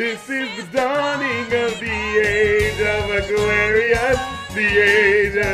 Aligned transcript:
This 0.00 0.30
is 0.30 0.48
the 0.56 0.78
dawning 0.78 1.44
of 1.44 1.78
the 1.78 1.92
age 2.24 2.80
of 2.80 3.10
Aquarius. 3.20 4.18
The 4.54 4.64
age 4.64 5.36
of 5.36 5.44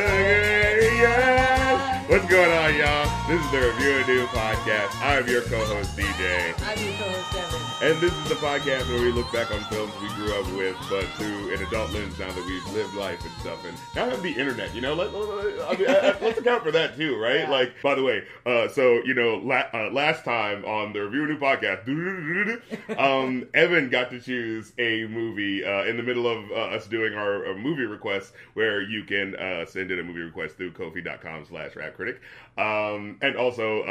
Aquarius. 0.86 1.80
What's 2.08 2.26
going 2.30 2.52
on, 2.52 2.77
y'all? 2.77 3.10
This 3.27 3.45
is 3.45 3.50
the 3.50 3.59
Review 3.59 3.90
a 3.90 4.06
New 4.06 4.27
podcast. 4.57 5.02
I'm 5.02 5.28
your 5.28 5.42
co-host 5.42 5.96
DJ. 5.96 6.55
I'm 6.66 6.84
your 6.84 6.95
co-host 6.95 7.34
Evan. 7.37 7.66
And 7.83 8.01
this 8.01 8.12
is 8.12 8.28
the 8.30 8.37
podcast 8.37 8.88
where 8.88 9.02
we 9.02 9.12
look 9.12 9.30
back 9.33 9.51
on 9.52 9.60
films 9.64 9.92
we 10.01 10.09
grew 10.14 10.33
up 10.33 10.51
with, 10.52 10.74
but 10.88 11.05
through 11.19 11.55
an 11.55 11.62
adult 11.62 11.92
lens 11.92 12.19
now 12.19 12.30
that 12.33 12.47
we've 12.47 12.66
lived 12.73 12.95
life 12.95 13.20
and 13.23 13.33
stuff. 13.41 13.62
And 13.66 13.77
now 13.95 14.09
have 14.09 14.23
the 14.23 14.33
internet, 14.33 14.74
you 14.74 14.80
know, 14.80 14.95
let, 14.95 15.12
let, 15.12 15.61
I 15.61 15.92
I, 15.92 15.97
I, 16.11 16.20
let's 16.23 16.38
account 16.38 16.62
for 16.62 16.70
that 16.70 16.97
too, 16.97 17.19
right? 17.19 17.41
Yeah. 17.41 17.50
Like, 17.50 17.74
by 17.83 17.95
the 17.95 18.02
way, 18.02 18.24
uh, 18.47 18.69
so, 18.69 19.02
you 19.05 19.12
know, 19.12 19.37
la- 19.37 19.69
uh, 19.74 19.91
last 19.92 20.24
time 20.24 20.64
on 20.64 20.95
the 20.95 21.00
Review 21.00 21.27
New 21.27 21.38
podcast, 21.38 21.86
um, 22.98 23.47
Evan 23.52 23.91
got 23.91 24.11
to 24.11 24.20
choose 24.20 24.73
a 24.78 25.05
movie 25.06 25.62
uh, 25.64 25.84
in 25.84 25.98
the 25.98 26.02
middle 26.02 26.27
of 26.27 26.50
uh, 26.50 26.75
us 26.75 26.86
doing 26.86 27.12
our 27.12 27.47
uh, 27.47 27.55
movie 27.55 27.84
requests 27.84 28.33
where 28.55 28.80
you 28.80 29.05
can 29.05 29.36
uh, 29.36 29.66
send 29.66 29.91
in 29.91 29.98
a 29.98 30.02
movie 30.02 30.20
request 30.20 30.56
through 30.56 30.73
kofi.com 30.73 31.45
slash 31.45 31.77
rap 31.77 31.95
critic. 31.95 32.23
Um, 32.56 33.19
and 33.20 33.36
also 33.36 33.83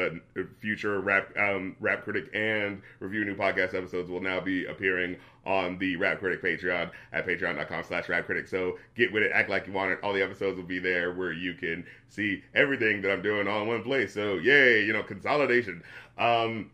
uh, 0.00 0.42
future 0.60 1.00
rap 1.00 1.36
um, 1.38 1.76
rap 1.80 2.02
critic 2.04 2.30
and 2.34 2.82
review 3.00 3.24
new 3.24 3.36
podcast 3.36 3.74
episodes 3.74 4.10
will 4.10 4.20
now 4.20 4.40
be 4.40 4.66
appearing 4.66 5.16
on 5.46 5.78
the 5.78 5.96
Rap 5.96 6.18
Critic 6.18 6.42
Patreon 6.42 6.90
at 7.12 7.26
patreon.com 7.26 7.84
slash 7.84 8.08
rap 8.08 8.26
critic. 8.26 8.46
So 8.46 8.78
get 8.94 9.12
with 9.12 9.22
it, 9.22 9.32
act 9.32 9.48
like 9.48 9.66
you 9.66 9.72
want 9.72 9.92
it. 9.92 9.98
All 10.02 10.12
the 10.12 10.22
episodes 10.22 10.58
will 10.58 10.66
be 10.66 10.78
there 10.78 11.12
where 11.14 11.32
you 11.32 11.54
can 11.54 11.84
see 12.08 12.42
everything 12.54 13.00
that 13.02 13.10
I'm 13.10 13.22
doing 13.22 13.48
all 13.48 13.62
in 13.62 13.68
one 13.68 13.82
place. 13.82 14.12
So 14.12 14.34
yay, 14.34 14.84
you 14.84 14.92
know, 14.92 15.02
consolidation. 15.02 15.82
Um, 16.18 16.70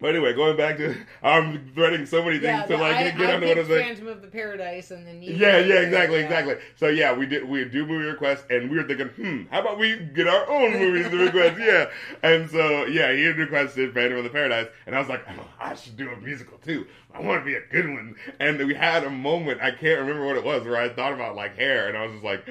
but 0.00 0.10
anyway, 0.14 0.32
going 0.34 0.56
back 0.56 0.76
to 0.78 0.94
I'm 1.22 1.72
threading 1.74 2.06
so 2.06 2.22
many 2.24 2.38
things 2.38 2.60
Yeah, 2.60 2.66
to 2.66 2.76
like 2.76 2.96
I, 2.96 3.10
get, 3.10 3.30
I 3.30 3.34
onto 3.34 3.48
what 3.48 3.58
I'm. 3.58 3.66
Phantom 3.66 4.08
of 4.08 4.22
the 4.22 4.28
Paradise, 4.28 4.90
and. 4.90 5.22
Yeah, 5.22 5.58
yeah, 5.58 5.80
exactly, 5.80 6.18
Yeah. 6.18 6.24
exactly. 6.24 6.56
So 6.76 6.88
yeah, 6.88 7.12
we 7.12 7.26
did 7.26 7.48
we 7.48 7.64
do 7.64 7.84
movie 7.86 8.06
requests, 8.06 8.44
and 8.50 8.70
we 8.70 8.76
were 8.76 8.84
thinking, 8.84 9.08
hmm, 9.08 9.42
how 9.50 9.60
about 9.60 9.78
we 9.78 9.96
get 9.96 10.28
our 10.28 10.48
own 10.48 10.72
movies 10.72 11.08
to 11.10 11.16
request? 11.16 11.58
Yeah, 11.68 11.90
and 12.22 12.48
so 12.50 12.84
yeah, 12.86 13.12
he 13.12 13.24
had 13.24 13.36
requested 13.36 13.92
Phantom 13.92 14.18
of 14.18 14.24
the 14.24 14.30
Paradise, 14.30 14.68
and 14.86 14.94
I 14.94 15.00
was 15.00 15.08
like, 15.08 15.22
oh, 15.28 15.46
I 15.60 15.74
should 15.74 15.96
do 15.96 16.10
a 16.10 16.16
musical 16.16 16.58
too. 16.58 16.86
I 17.12 17.20
want 17.20 17.40
to 17.40 17.44
be 17.44 17.54
a 17.56 17.62
good 17.70 17.88
one. 17.88 18.14
And 18.38 18.58
we 18.66 18.74
had 18.74 19.02
a 19.04 19.10
moment, 19.10 19.60
I 19.60 19.70
can't 19.72 20.00
remember 20.00 20.24
what 20.26 20.36
it 20.36 20.44
was, 20.44 20.64
where 20.64 20.76
I 20.76 20.88
thought 20.88 21.12
about 21.12 21.34
like 21.34 21.56
hair, 21.56 21.88
and 21.88 21.96
I 21.96 22.04
was 22.04 22.12
just 22.12 22.24
like, 22.24 22.44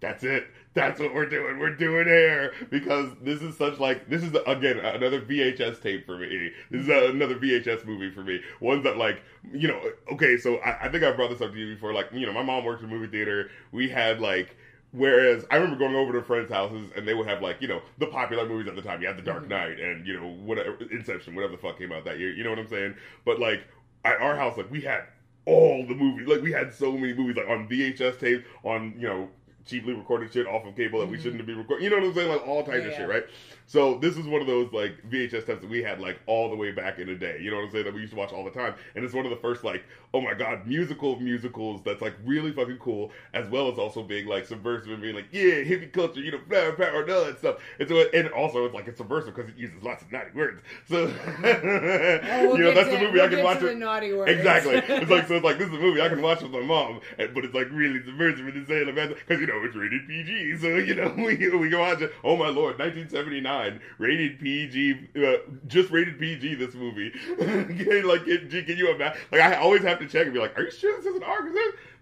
that's 0.00 0.24
it. 0.24 0.46
That's 0.76 1.00
what 1.00 1.14
we're 1.14 1.28
doing. 1.28 1.58
We're 1.58 1.74
doing 1.74 2.06
hair 2.06 2.52
because 2.68 3.10
this 3.22 3.40
is 3.40 3.56
such 3.56 3.80
like 3.80 4.10
this 4.10 4.22
is 4.22 4.36
again 4.46 4.78
another 4.78 5.22
VHS 5.22 5.80
tape 5.80 6.04
for 6.04 6.18
me. 6.18 6.50
This 6.70 6.82
is 6.82 6.88
another 6.88 7.36
VHS 7.36 7.86
movie 7.86 8.10
for 8.10 8.22
me. 8.22 8.42
One 8.60 8.82
that 8.82 8.98
like 8.98 9.22
you 9.50 9.68
know 9.68 9.80
okay. 10.12 10.36
So 10.36 10.56
I, 10.58 10.84
I 10.84 10.88
think 10.90 11.02
I 11.02 11.12
brought 11.12 11.30
this 11.30 11.40
up 11.40 11.52
to 11.52 11.58
you 11.58 11.74
before. 11.74 11.94
Like 11.94 12.10
you 12.12 12.26
know 12.26 12.32
my 12.32 12.42
mom 12.42 12.64
worked 12.64 12.82
in 12.82 12.90
a 12.90 12.92
movie 12.92 13.06
theater. 13.06 13.50
We 13.72 13.88
had 13.88 14.20
like 14.20 14.54
Whereas 14.92 15.44
I 15.50 15.56
remember 15.56 15.78
going 15.78 15.96
over 15.96 16.12
to 16.12 16.22
friends' 16.22 16.50
houses 16.50 16.90
and 16.94 17.08
they 17.08 17.12
would 17.14 17.26
have 17.26 17.42
like 17.42 17.60
you 17.60 17.68
know 17.68 17.80
the 17.98 18.06
popular 18.06 18.46
movies 18.46 18.68
at 18.68 18.76
the 18.76 18.82
time. 18.82 19.00
You 19.00 19.08
had 19.08 19.16
The 19.16 19.22
Dark 19.22 19.44
mm-hmm. 19.44 19.50
Knight 19.50 19.80
and 19.80 20.06
you 20.06 20.20
know 20.20 20.28
whatever 20.28 20.76
Inception, 20.90 21.34
whatever 21.34 21.52
the 21.52 21.58
fuck 21.58 21.78
came 21.78 21.90
out 21.90 22.04
that 22.04 22.18
year. 22.18 22.32
You 22.32 22.44
know 22.44 22.50
what 22.50 22.58
I'm 22.58 22.68
saying? 22.68 22.94
But 23.24 23.40
like 23.40 23.66
at 24.04 24.20
our 24.20 24.36
house, 24.36 24.56
like 24.58 24.70
we 24.70 24.82
had 24.82 25.04
all 25.46 25.86
the 25.86 25.94
movies. 25.94 26.28
Like 26.28 26.42
we 26.42 26.52
had 26.52 26.72
so 26.72 26.92
many 26.92 27.14
movies 27.14 27.36
like 27.36 27.48
on 27.48 27.66
VHS 27.68 28.20
tape, 28.20 28.44
on 28.62 28.94
you 28.98 29.08
know 29.08 29.28
cheaply 29.66 29.92
recorded 29.92 30.32
shit 30.32 30.46
off 30.46 30.64
of 30.64 30.74
cable 30.76 31.00
that 31.00 31.08
we 31.08 31.18
Mhm. 31.18 31.22
shouldn't 31.22 31.46
be 31.46 31.52
recording. 31.54 31.84
You 31.84 31.90
know 31.90 31.96
what 31.98 32.06
I'm 32.06 32.14
saying? 32.14 32.28
Like 32.30 32.46
all 32.46 32.62
types 32.64 32.86
of 32.86 32.94
shit, 32.94 33.08
right? 33.08 33.24
So 33.68 33.98
this 33.98 34.16
is 34.16 34.26
one 34.26 34.40
of 34.40 34.46
those 34.46 34.72
like 34.72 34.92
VHS 35.10 35.44
tapes 35.46 35.60
that 35.60 35.68
we 35.68 35.82
had 35.82 36.00
like 36.00 36.20
all 36.26 36.48
the 36.48 36.56
way 36.56 36.70
back 36.70 36.98
in 36.98 37.08
the 37.08 37.14
day. 37.16 37.38
You 37.40 37.50
know 37.50 37.56
what 37.56 37.64
I'm 37.64 37.70
saying? 37.70 37.84
That 37.84 37.94
we 37.94 38.00
used 38.00 38.12
to 38.12 38.18
watch 38.18 38.32
all 38.32 38.44
the 38.44 38.50
time. 38.50 38.74
And 38.94 39.04
it's 39.04 39.12
one 39.14 39.24
of 39.26 39.30
the 39.30 39.36
first 39.36 39.64
like, 39.64 39.84
oh 40.14 40.20
my 40.20 40.34
god, 40.34 40.66
musical 40.66 41.14
of 41.14 41.20
musicals 41.20 41.80
that's 41.84 42.00
like 42.00 42.14
really 42.24 42.52
fucking 42.52 42.78
cool, 42.78 43.10
as 43.34 43.48
well 43.50 43.70
as 43.70 43.78
also 43.78 44.02
being 44.02 44.26
like 44.26 44.46
subversive 44.46 44.90
and 44.92 45.02
being 45.02 45.14
like, 45.16 45.26
yeah, 45.32 45.64
hippie 45.64 45.92
culture, 45.92 46.20
you 46.20 46.30
know, 46.30 46.40
flower 46.48 46.72
power 46.72 47.02
and 47.02 47.10
all 47.10 47.24
that 47.24 47.38
stuff. 47.38 47.56
And 47.80 47.88
so 47.88 48.04
and 48.14 48.28
also 48.28 48.64
it's 48.66 48.74
like 48.74 48.86
it's 48.86 48.98
subversive 48.98 49.34
because 49.34 49.50
it 49.50 49.56
uses 49.56 49.82
lots 49.82 50.02
of 50.02 50.12
naughty 50.12 50.30
words. 50.34 50.62
So 50.88 51.06
Oh, 51.44 52.46
we'll 52.48 52.58
you 52.58 52.64
know 52.64 52.74
that's 52.74 52.88
to- 52.88 52.96
the 52.96 53.00
movie 53.02 53.12
we'll 53.14 53.24
I 53.24 53.28
can 53.28 53.42
watch 53.42 53.62
it. 53.62 53.76
Naughty 53.76 54.12
words. 54.12 54.30
Exactly. 54.30 54.76
It's 54.76 55.10
like 55.10 55.26
so. 55.28 55.34
It's 55.34 55.44
like 55.44 55.58
this 55.58 55.68
is 55.68 55.74
a 55.74 55.78
movie 55.78 56.00
I 56.00 56.08
can 56.08 56.22
watch 56.22 56.40
with 56.42 56.52
my 56.52 56.60
mom, 56.60 57.00
and- 57.18 57.34
but 57.34 57.44
it's 57.44 57.54
like 57.54 57.68
really 57.72 58.02
subversive 58.04 58.46
and 58.46 58.56
insane 58.56 58.86
because 58.94 59.40
you 59.40 59.46
know 59.46 59.60
it's 59.64 59.74
rated 59.76 60.06
PG. 60.06 60.56
So 60.58 60.68
you 60.76 60.94
know 60.94 61.12
we 61.16 61.36
we 61.36 61.68
can 61.70 61.78
watch 61.78 62.00
it. 62.00 62.12
Oh 62.22 62.36
my 62.36 62.48
lord, 62.48 62.78
1979, 62.78 63.55
rated 63.98 64.38
PG, 64.40 65.08
uh, 65.24 65.32
just 65.66 65.90
rated 65.90 66.18
PG. 66.18 66.54
This 66.56 66.74
movie. 66.74 67.12
Like, 68.06 68.24
can, 68.24 68.48
can 68.48 68.76
you 68.76 68.90
imagine? 68.94 69.20
Like 69.32 69.40
I 69.40 69.54
always 69.56 69.82
have 69.82 69.98
to 69.98 70.06
check 70.06 70.24
and 70.26 70.32
be 70.34 70.40
like, 70.40 70.56
are 70.58 70.62
you 70.64 70.70
sure 70.70 70.96
this 70.96 71.06
is 71.06 71.16
an 71.16 71.22
R? 71.22 71.42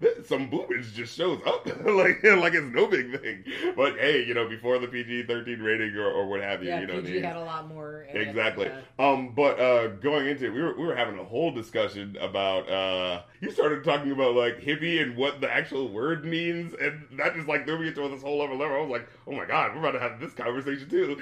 Because 0.00 0.26
some 0.26 0.50
boobage 0.50 0.93
just 0.93 1.16
shows 1.16 1.41
up, 1.47 1.66
like 1.84 2.22
like 2.22 2.54
it's 2.54 2.75
no 2.75 2.87
big 2.87 3.20
thing. 3.20 3.44
But 3.76 3.97
hey, 3.98 4.25
you 4.25 4.34
know 4.34 4.48
before 4.48 4.78
the 4.78 4.87
PG-13 4.88 5.62
rating 5.62 5.94
or, 5.97 6.10
or 6.10 6.26
what 6.28 6.41
have 6.41 6.62
you, 6.62 6.69
Yeah, 6.69 6.81
you 6.81 6.87
know. 6.87 7.00
PG 7.00 7.20
had 7.20 7.37
a 7.37 7.44
lot 7.44 7.69
more. 7.69 8.06
Exactly. 8.10 8.70
Um, 8.98 9.32
but 9.34 9.59
uh, 9.59 9.88
going 9.88 10.26
into 10.26 10.47
it, 10.47 10.53
we 10.53 10.62
were 10.62 10.76
we 10.76 10.84
were 10.84 10.97
having 10.97 11.19
a 11.19 11.25
whole 11.25 11.50
discussion 11.53 12.16
about. 12.20 12.69
Uh, 12.69 13.22
you 13.44 13.50
started 13.53 13.84
talking 13.84 14.10
about 14.10 14.34
like 14.34 14.60
hippie 14.60 15.03
and 15.03 15.16
what 15.16 15.41
the 15.41 15.50
actual 15.53 15.88
word 15.88 16.25
means, 16.25 16.75
and 16.81 17.06
that 17.19 17.34
just 17.34 17.47
like 17.47 17.66
threw 17.66 17.78
me 17.78 17.88
into 17.88 18.09
this 18.09 18.22
whole 18.22 18.41
other 18.41 18.55
level. 18.55 18.77
I 18.77 18.81
was 18.81 18.91
like, 18.91 19.09
oh 19.27 19.32
my 19.32 19.44
god, 19.44 19.72
we're 19.75 19.81
about 19.81 19.93
to 19.93 20.00
have 20.00 20.21
this 20.21 20.32
conversation 20.32 20.88
too. 20.88 21.16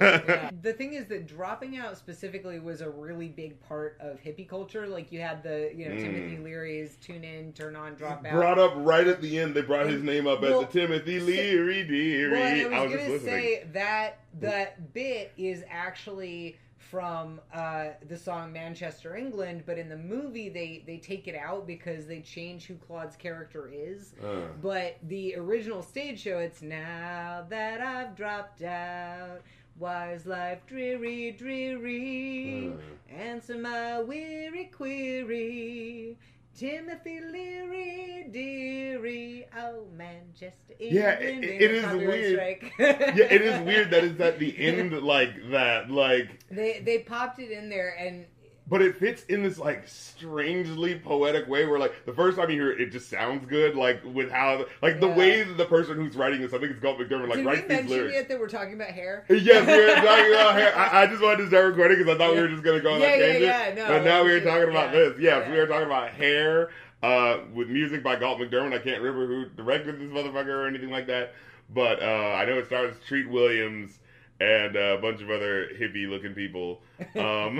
Yeah. 0.00 0.50
The 0.64 0.72
thing 0.72 0.94
is 0.94 1.06
that 1.06 1.26
dropping 1.26 1.76
out 1.76 1.98
specifically 1.98 2.58
was 2.58 2.80
a 2.80 2.88
really 2.88 3.28
big 3.28 3.60
part 3.60 3.98
of 4.00 4.18
hippie 4.18 4.48
culture. 4.48 4.86
Like 4.86 5.12
you 5.12 5.20
had 5.20 5.42
the, 5.42 5.70
you 5.74 5.88
know, 5.88 5.94
Mm. 5.94 6.00
Timothy 6.00 6.38
Leary's 6.38 6.96
tune 6.96 7.22
in, 7.22 7.52
turn 7.52 7.76
on, 7.76 7.94
drop 7.94 8.24
out. 8.24 8.32
Brought 8.32 8.58
up 8.58 8.72
right 8.76 9.06
at 9.06 9.20
the 9.20 9.38
end, 9.38 9.54
they 9.54 9.62
brought 9.62 9.86
his 9.86 10.02
name 10.02 10.26
up 10.26 10.40
Well, 10.40 10.62
as 10.62 10.66
the 10.72 10.80
Timothy 10.80 11.20
Leary 11.20 11.84
Deary. 11.84 12.30
Well, 12.30 12.66
and 12.66 12.74
I 12.74 12.82
was, 12.84 12.92
just 12.92 13.06
gonna 13.06 13.20
say 13.20 13.64
that 13.72 14.18
that 14.40 14.92
bit 14.94 15.32
is 15.36 15.64
actually 15.68 16.56
from 16.90 17.40
uh, 17.52 17.88
the 18.08 18.16
song 18.16 18.52
Manchester, 18.52 19.16
England, 19.16 19.62
but 19.66 19.78
in 19.78 19.88
the 19.88 19.96
movie 19.96 20.48
they 20.48 20.82
they 20.86 20.98
take 20.98 21.26
it 21.28 21.34
out 21.36 21.66
because 21.66 22.06
they 22.06 22.20
change 22.20 22.66
who 22.66 22.74
Claude's 22.76 23.16
character 23.16 23.70
is. 23.72 24.12
Uh, 24.22 24.48
But 24.62 24.96
the 25.02 25.36
original 25.36 25.82
stage 25.82 26.20
show, 26.20 26.38
it's 26.38 26.62
now 26.62 27.44
that 27.48 27.80
I've 27.80 28.14
dropped 28.16 28.62
out. 28.62 29.40
Why 29.76 30.12
is 30.12 30.24
life 30.24 30.64
dreary, 30.66 31.32
dreary? 31.32 32.72
uh. 32.72 33.12
Answer 33.12 33.56
my 33.58 34.00
weary 34.02 34.66
query. 34.66 36.16
Timothy 36.56 37.20
Leary, 37.20 38.26
dearie, 38.30 39.44
oh 39.58 39.86
Manchester, 39.96 40.74
Yeah, 40.78 41.20
England. 41.20 41.44
it- 41.44 41.62
it 41.62 41.82
no 41.82 41.96
weird. 41.96 42.38
yeah, 42.78 43.24
it 43.34 43.42
is 43.42 43.60
weird 43.62 43.90
that 43.90 44.04
it's 44.04 44.20
at 44.20 44.38
the 44.38 44.56
end 44.58 44.92
like 45.02 45.50
that, 45.50 45.90
like. 45.90 46.28
They 46.50 46.80
they 46.84 46.98
popped 47.00 47.40
it 47.40 47.50
in 47.50 47.68
there, 47.68 47.96
and 47.98 48.26
But 48.66 48.80
it 48.80 48.96
fits 48.96 49.24
in 49.24 49.42
this 49.42 49.58
like 49.58 49.86
strangely 49.86 50.98
poetic 50.98 51.46
way 51.46 51.66
where 51.66 51.78
like 51.78 52.06
the 52.06 52.14
first 52.14 52.38
time 52.38 52.48
you 52.48 52.56
hear 52.60 52.72
it, 52.72 52.80
it 52.80 52.90
just 52.92 53.10
sounds 53.10 53.44
good. 53.46 53.74
Like 53.76 54.00
with 54.04 54.30
how 54.30 54.64
like 54.80 55.00
the 55.00 55.06
Yeah. 55.08 55.16
way 55.16 55.42
that 55.42 55.58
the 55.58 55.66
person 55.66 55.96
who's 55.96 56.16
writing 56.16 56.40
this, 56.40 56.54
I 56.54 56.58
think 56.58 56.70
it's 56.70 56.80
Galt 56.80 56.98
McDermott, 56.98 57.28
like 57.28 57.36
did 57.36 57.38
we 57.40 57.44
writes 57.46 57.60
these 57.62 57.68
mention 57.68 57.90
lyrics. 57.90 58.14
yet 58.14 58.28
that 58.30 58.40
we're 58.40 58.48
talking 58.48 58.72
about 58.72 58.88
hair? 58.88 59.24
Yes, 59.28 59.66
we 59.66 59.76
were 59.76 59.94
talking 59.96 60.32
about 60.32 60.54
hair. 60.58 60.76
I, 60.78 61.02
I 61.02 61.06
just 61.06 61.22
wanted 61.22 61.38
to 61.42 61.48
start 61.48 61.66
recording 61.66 61.98
because 61.98 62.14
I 62.14 62.18
thought 62.18 62.34
we 62.34 62.40
were 62.40 62.48
just 62.48 62.62
going 62.62 62.78
to 62.78 62.82
go 62.82 62.94
on 62.94 63.00
Yeah, 63.00 63.08
that 63.10 63.18
yeah, 63.18 63.26
tangent. 63.26 63.76
yeah, 63.76 63.84
no, 63.84 63.88
but 63.88 64.02
now 64.04 64.22
we 64.22 64.28
we 64.30 64.34
were 64.36 64.40
talking 64.46 64.70
about 64.70 64.94
yeah, 64.94 64.98
this. 64.98 65.14
Yes, 65.20 65.42
yeah. 65.46 65.52
we 65.52 65.58
were 65.58 65.66
talking 65.66 65.86
about 65.86 66.08
hair 66.10 66.70
uh, 67.02 67.38
with 67.52 67.68
music 67.68 68.02
by 68.02 68.16
Galt 68.16 68.38
McDermott. 68.38 68.72
I 68.72 68.78
can't 68.78 69.02
remember 69.02 69.26
who 69.26 69.44
directed 69.62 70.00
this 70.00 70.08
motherfucker 70.08 70.46
or 70.48 70.66
anything 70.66 70.90
like 70.90 71.06
that. 71.08 71.34
But 71.68 72.02
uh, 72.02 72.06
I 72.38 72.46
know 72.46 72.56
it 72.58 72.64
stars 72.66 72.94
Treat 73.06 73.28
Williams 73.28 73.98
and 74.40 74.74
uh, 74.76 74.96
a 74.98 74.98
bunch 75.02 75.20
of 75.20 75.30
other 75.30 75.68
hippie 75.78 76.08
looking 76.08 76.32
people. 76.32 76.80
Um, 77.14 77.58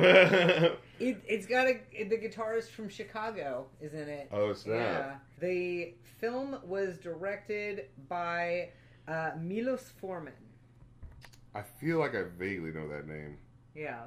It, 1.00 1.22
it's 1.26 1.46
got 1.46 1.66
a 1.66 1.80
the 2.04 2.16
guitarist 2.16 2.68
from 2.70 2.88
Chicago 2.88 3.66
is 3.80 3.94
in 3.94 4.08
it. 4.08 4.28
oh, 4.32 4.52
snap. 4.52 4.76
Yeah. 4.78 5.14
The 5.40 5.94
film 6.20 6.56
was 6.64 6.98
directed 6.98 7.86
by 8.08 8.70
uh, 9.08 9.32
Milos 9.40 9.92
Forman. 10.00 10.32
I 11.54 11.62
feel 11.62 11.98
like 11.98 12.14
I 12.14 12.22
vaguely 12.38 12.72
know 12.72 12.88
that 12.88 13.06
name. 13.08 13.38
Yeah. 13.74 14.02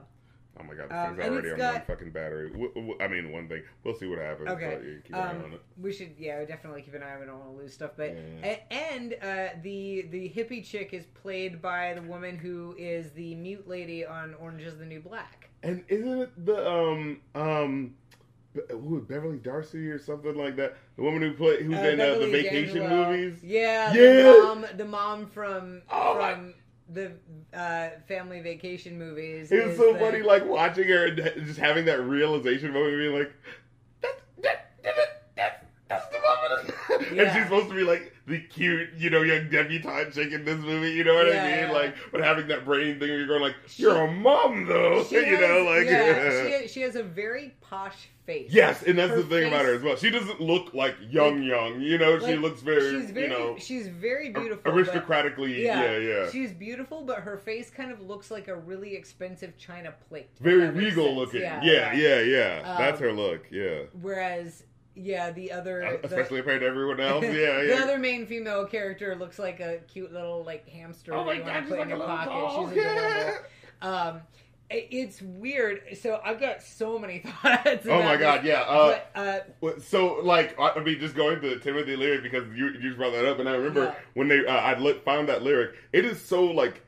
Oh 0.60 0.64
my 0.64 0.74
god, 0.74 0.90
this 0.90 0.98
Um, 0.98 1.16
thing's 1.18 1.30
already 1.30 1.52
on 1.52 1.58
got- 1.58 1.74
one 1.74 1.82
fucking 1.86 2.12
battery. 2.12 2.50
W- 2.50 2.74
w- 2.74 2.98
I 3.00 3.08
mean, 3.08 3.32
one 3.32 3.48
thing. 3.48 3.62
We'll 3.84 3.94
see 3.94 4.08
what 4.08 4.18
happens. 4.20 4.50
Okay. 4.50 4.76
But 4.76 5.04
keep 5.04 5.14
an 5.16 5.22
eye 5.22 5.30
on 5.30 5.36
Um, 5.46 5.54
it. 5.54 5.62
we 5.80 5.94
should, 5.94 6.16
yeah, 6.18 6.44
definitely 6.46 6.82
keep 6.82 6.96
an 6.96 7.04
eye. 7.04 7.12
on 7.12 7.18
it. 7.18 7.20
We 7.20 7.26
don't 7.28 7.40
want 7.40 7.52
to 7.58 7.58
lose 7.62 7.74
stuff, 7.74 7.92
but 7.96 8.16
Yeah. 8.16 8.22
a- 8.44 8.74
and 8.74 9.14
uh, 9.22 9.50
the 9.62 10.04
the 10.10 10.30
hippie 10.30 10.66
chick 10.66 10.94
is 10.94 11.06
played 11.06 11.62
by 11.62 11.94
the 11.94 12.02
woman 12.02 12.38
who 12.38 12.74
is 12.78 13.12
the 13.12 13.36
mute 13.36 13.68
lady 13.68 14.04
on 14.06 14.34
Orange 14.36 14.64
Is 14.64 14.78
the 14.80 14.86
New 14.86 15.00
Black. 15.02 15.47
And 15.68 15.84
isn't 15.90 16.20
it 16.22 16.46
the 16.46 16.70
um 16.72 17.22
um 17.36 17.94
who 18.72 19.02
Beverly 19.02 19.38
Darcy 19.38 19.90
or 19.90 20.00
something 20.00 20.36
like 20.36 20.56
that? 20.56 20.78
The 20.96 21.04
woman 21.04 21.22
who 21.22 21.34
played 21.34 21.62
who's 21.62 21.78
Uh, 21.78 21.82
in 21.90 22.02
uh, 22.02 22.18
the 22.18 22.28
vacation 22.32 22.88
movies. 22.90 23.36
Yeah, 23.44 23.94
Yeah. 23.94 24.22
The 24.24 24.40
mom, 24.40 24.66
the 24.78 24.86
mom 24.86 25.26
from 25.28 25.82
Oh, 25.92 26.18
my- 26.18 26.34
from 26.34 26.54
the 26.90 27.12
uh, 27.54 27.90
family 28.08 28.40
vacation 28.40 28.98
movies. 28.98 29.52
It 29.52 29.68
was 29.68 29.78
so 29.78 29.92
the- 29.94 30.00
funny, 30.00 30.22
like 30.22 30.46
watching 30.46 30.88
her 30.88 31.08
and 31.08 31.18
just 31.46 31.60
having 31.60 31.86
that 31.86 32.02
realization 32.02 32.72
moment, 32.72 32.98
being 32.98 33.14
like, 33.14 33.34
that, 34.42 35.66
that's 35.90 36.08
the 36.08 36.20
moment. 36.20 37.12
and 37.20 37.32
she's 37.34 37.44
supposed 37.44 37.70
to 37.70 37.76
be 37.76 37.84
like 37.84 38.14
the 38.28 38.40
cute, 38.42 38.90
you 38.98 39.10
know, 39.10 39.22
young 39.22 39.50
debutante 39.50 40.14
chick 40.14 40.34
in 40.34 40.44
this 40.44 40.60
movie. 40.60 40.92
You 40.92 41.06
know 41.06 41.14
what 41.16 41.28
Yeah, 41.28 41.44
I 41.44 41.66
mean? 41.66 41.74
Like, 41.74 41.96
but 42.12 42.22
having 42.22 42.48
that 42.50 42.66
brain 42.66 43.00
thing, 43.00 43.08
where 43.10 43.18
you're 43.20 43.28
going 43.28 43.42
like, 43.42 43.56
you're 43.78 43.96
a 43.96 44.12
mom 44.12 44.66
though. 44.66 45.04
She 45.10 45.16
you 45.16 45.40
know, 45.40 45.66
has- 45.66 45.66
like 45.66 45.86
yeah, 45.86 46.14
she, 46.46 46.52
has, 46.52 46.72
she 46.72 46.82
has 46.82 46.96
a 46.98 47.04
very 47.04 47.56
posh 47.62 48.10
face. 48.26 48.52
Yes, 48.52 48.84
and 48.84 48.98
that's 49.00 49.12
Her 49.12 49.22
the 49.22 49.24
thing 49.24 49.48
about 49.48 49.64
her 49.64 49.76
as 49.76 49.82
well. 49.82 49.96
She 49.96 50.10
doesn't 50.10 50.42
look 50.42 50.74
like 50.74 50.96
young, 51.10 51.42
young. 51.42 51.80
You 51.80 51.98
know, 51.98 52.20
she 52.20 52.36
looks 52.36 52.62
very, 52.62 53.00
she's 53.00 53.12
very, 53.12 53.28
you 53.28 53.34
know, 53.34 53.56
she's 53.58 53.88
very 53.88 54.30
beautiful. 54.30 54.62
but- 54.66 54.74
aristocratically. 54.74 55.64
Yeah, 55.64 55.96
yeah. 55.98 56.30
She's 56.30 56.52
beautiful, 56.52 57.04
but 57.04 57.20
her 57.20 57.38
face 57.38 57.70
kind 57.70 57.92
of 57.92 58.02
looks 58.02 58.30
like 58.30 58.50
a 58.50 58.56
really 58.56 58.94
expensive 58.94 59.58
china 59.58 59.94
plate. 60.10 60.28
Very 60.42 60.68
regal 60.68 61.06
sense. 61.06 61.18
looking. 61.18 61.42
Yeah, 61.42 61.64
Yeah, 61.64 61.94
yeah, 61.94 62.20
yeah. 62.20 62.62
Um, 62.72 62.78
That's 62.78 63.00
her 63.00 63.14
look. 63.14 63.46
Yeah. 63.50 63.84
Whereas, 64.02 64.64
yeah, 64.98 65.32
the 65.32 65.52
other, 65.52 66.00
the- 66.02 66.08
Especially 66.08 66.38
compared 66.40 66.62
to 66.62 66.68
everyone 66.68 67.00
else. 67.00 67.24
Yeah, 67.24 67.32
yeah. 67.62 67.64
the 67.64 67.78
other 67.84 67.98
main 68.00 68.26
female 68.26 68.66
character 68.66 69.16
looks 69.16 69.38
like 69.40 69.60
a 69.60 69.80
cute 69.88 70.12
little 70.12 70.44
like 70.44 70.68
hamster 70.68 71.14
Oh 71.14 71.24
my 71.24 71.38
God, 71.38 71.64
she's 71.64 71.72
like 71.72 71.86
a 71.88 71.96
little 71.96 72.06
pocket. 72.08 72.30
doll. 72.30 72.70
She's 72.70 72.78
adorable. 72.78 73.34
Um, 73.82 74.22
it's 74.72 75.22
weird. 75.22 75.82
So 76.02 76.20
I've 76.26 76.40
got 76.42 76.62
so 76.64 76.98
many 77.00 77.20
thoughts. 77.44 77.86
Oh 77.88 78.02
my 78.04 78.18
god, 78.18 78.40
this. 78.42 78.48
yeah. 78.50 78.62
Uh, 78.62 79.00
but 79.62 79.78
uh, 79.78 79.80
So, 79.80 80.16
like, 80.24 80.60
I 80.60 80.72
I 80.72 80.84
mean, 80.84 81.00
just 81.00 81.16
going 81.16 81.40
to 81.42 81.60
Timothy 81.60 81.96
Leary 81.96 82.20
because 82.22 82.48
you, 82.56 82.70
you 82.82 82.96
brought 82.96 83.14
that 83.14 83.26
up, 83.26 83.40
and 83.40 83.48
I 83.48 83.54
remember 83.54 83.84
Yeah. 83.86 83.96
when 84.16 84.28
they 84.28 84.46
uh, 84.46 84.52
I 84.52 84.78
lit, 84.78 85.06
found 85.06 85.30
that 85.30 85.44
lyric. 85.44 85.76
It 85.94 86.06
is 86.06 86.20
so 86.20 86.44
like 86.46 86.84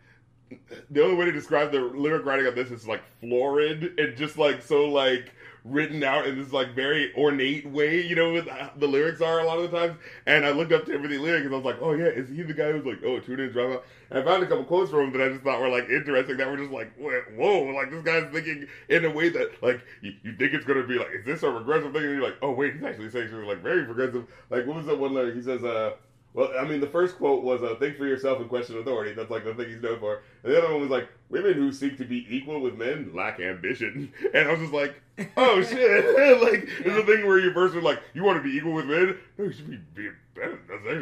the 0.89 1.03
only 1.03 1.15
way 1.15 1.25
to 1.25 1.31
describe 1.31 1.71
the 1.71 1.79
lyric 1.79 2.25
writing 2.25 2.47
of 2.47 2.55
this 2.55 2.71
is 2.71 2.87
like 2.87 3.01
florid 3.21 3.97
and 3.99 4.17
just 4.17 4.35
like 4.37 4.61
so 4.63 4.85
like 4.89 5.31
written 5.63 6.03
out 6.03 6.27
in 6.27 6.41
this 6.41 6.51
like 6.51 6.73
very 6.73 7.13
ornate 7.15 7.65
way. 7.69 8.05
You 8.05 8.15
know, 8.15 8.33
with 8.33 8.47
uh, 8.47 8.69
the 8.77 8.87
lyrics 8.87 9.21
are 9.21 9.39
a 9.39 9.45
lot 9.45 9.59
of 9.59 9.69
the 9.69 9.77
times. 9.77 9.97
And 10.25 10.45
I 10.45 10.51
looked 10.51 10.71
up 10.71 10.85
Timothy 10.85 11.17
Leary 11.17 11.39
because 11.39 11.53
I 11.53 11.55
was 11.55 11.65
like, 11.65 11.81
oh 11.81 11.93
yeah, 11.93 12.05
is 12.05 12.29
he 12.29 12.41
the 12.43 12.53
guy 12.53 12.71
who's 12.71 12.85
like, 12.85 12.99
oh, 13.03 13.19
tune 13.19 13.39
in 13.39 13.51
drama? 13.51 13.81
And 14.09 14.19
I 14.19 14.23
found 14.23 14.43
a 14.43 14.47
couple 14.47 14.63
quotes 14.65 14.91
from 14.91 15.05
him 15.05 15.13
that 15.13 15.21
I 15.21 15.29
just 15.29 15.43
thought 15.43 15.61
were 15.61 15.69
like 15.69 15.89
interesting. 15.89 16.37
That 16.37 16.49
were 16.49 16.57
just 16.57 16.71
like, 16.71 16.93
whoa, 16.97 17.63
like 17.73 17.91
this 17.91 18.03
guy's 18.03 18.31
thinking 18.31 18.67
in 18.89 19.05
a 19.05 19.09
way 19.09 19.29
that 19.29 19.61
like 19.61 19.81
you, 20.01 20.13
you 20.23 20.35
think 20.35 20.53
it's 20.53 20.65
gonna 20.65 20.83
be 20.83 20.97
like, 20.97 21.11
is 21.13 21.25
this 21.25 21.43
a 21.43 21.49
regressive 21.49 21.93
thing? 21.93 22.03
And 22.03 22.13
you're 22.13 22.23
like, 22.23 22.37
oh 22.41 22.51
wait, 22.51 22.73
he's 22.73 22.83
actually 22.83 23.09
saying 23.09 23.29
something 23.29 23.47
like 23.47 23.61
very 23.61 23.85
progressive. 23.85 24.25
Like 24.49 24.65
what 24.65 24.77
was 24.77 24.85
that 24.87 24.97
one 24.97 25.13
lyric? 25.13 25.35
He 25.35 25.41
says, 25.41 25.63
uh. 25.63 25.93
Well, 26.33 26.51
I 26.59 26.63
mean, 26.63 26.79
the 26.79 26.87
first 26.87 27.17
quote 27.17 27.43
was 27.43 27.63
uh, 27.63 27.75
"Think 27.79 27.97
for 27.97 28.05
yourself 28.05 28.39
and 28.39 28.47
question 28.47 28.77
authority." 28.77 29.13
That's 29.13 29.31
like 29.31 29.43
the 29.45 29.53
thing 29.55 29.67
he's 29.69 29.81
known 29.81 29.99
for. 29.99 30.21
And 30.43 30.53
the 30.53 30.57
other 30.59 30.71
one 30.71 30.81
was 30.81 30.89
like, 30.91 31.09
"Women 31.29 31.53
who 31.53 31.71
seek 31.71 31.97
to 31.97 32.05
be 32.05 32.25
equal 32.29 32.61
with 32.61 32.75
men 32.77 33.11
lack 33.15 33.39
ambition." 33.39 34.13
And 34.33 34.47
I 34.47 34.51
was 34.51 34.59
just 34.59 34.73
like, 34.73 35.01
"Oh 35.37 35.61
shit!" 35.63 36.41
like 36.41 36.69
it's 36.85 36.97
a 36.97 37.03
thing 37.05 37.25
where 37.27 37.39
you 37.39 37.51
first 37.53 37.75
are 37.75 37.81
like, 37.81 37.99
"You 38.13 38.23
want 38.23 38.37
to 38.41 38.43
be 38.47 38.55
equal 38.55 38.73
with 38.73 38.85
men? 38.85 39.17
No, 39.37 39.45
you 39.45 39.51
should 39.53 39.69
be, 39.69 39.77
be 39.95 40.09
better." 40.35 40.59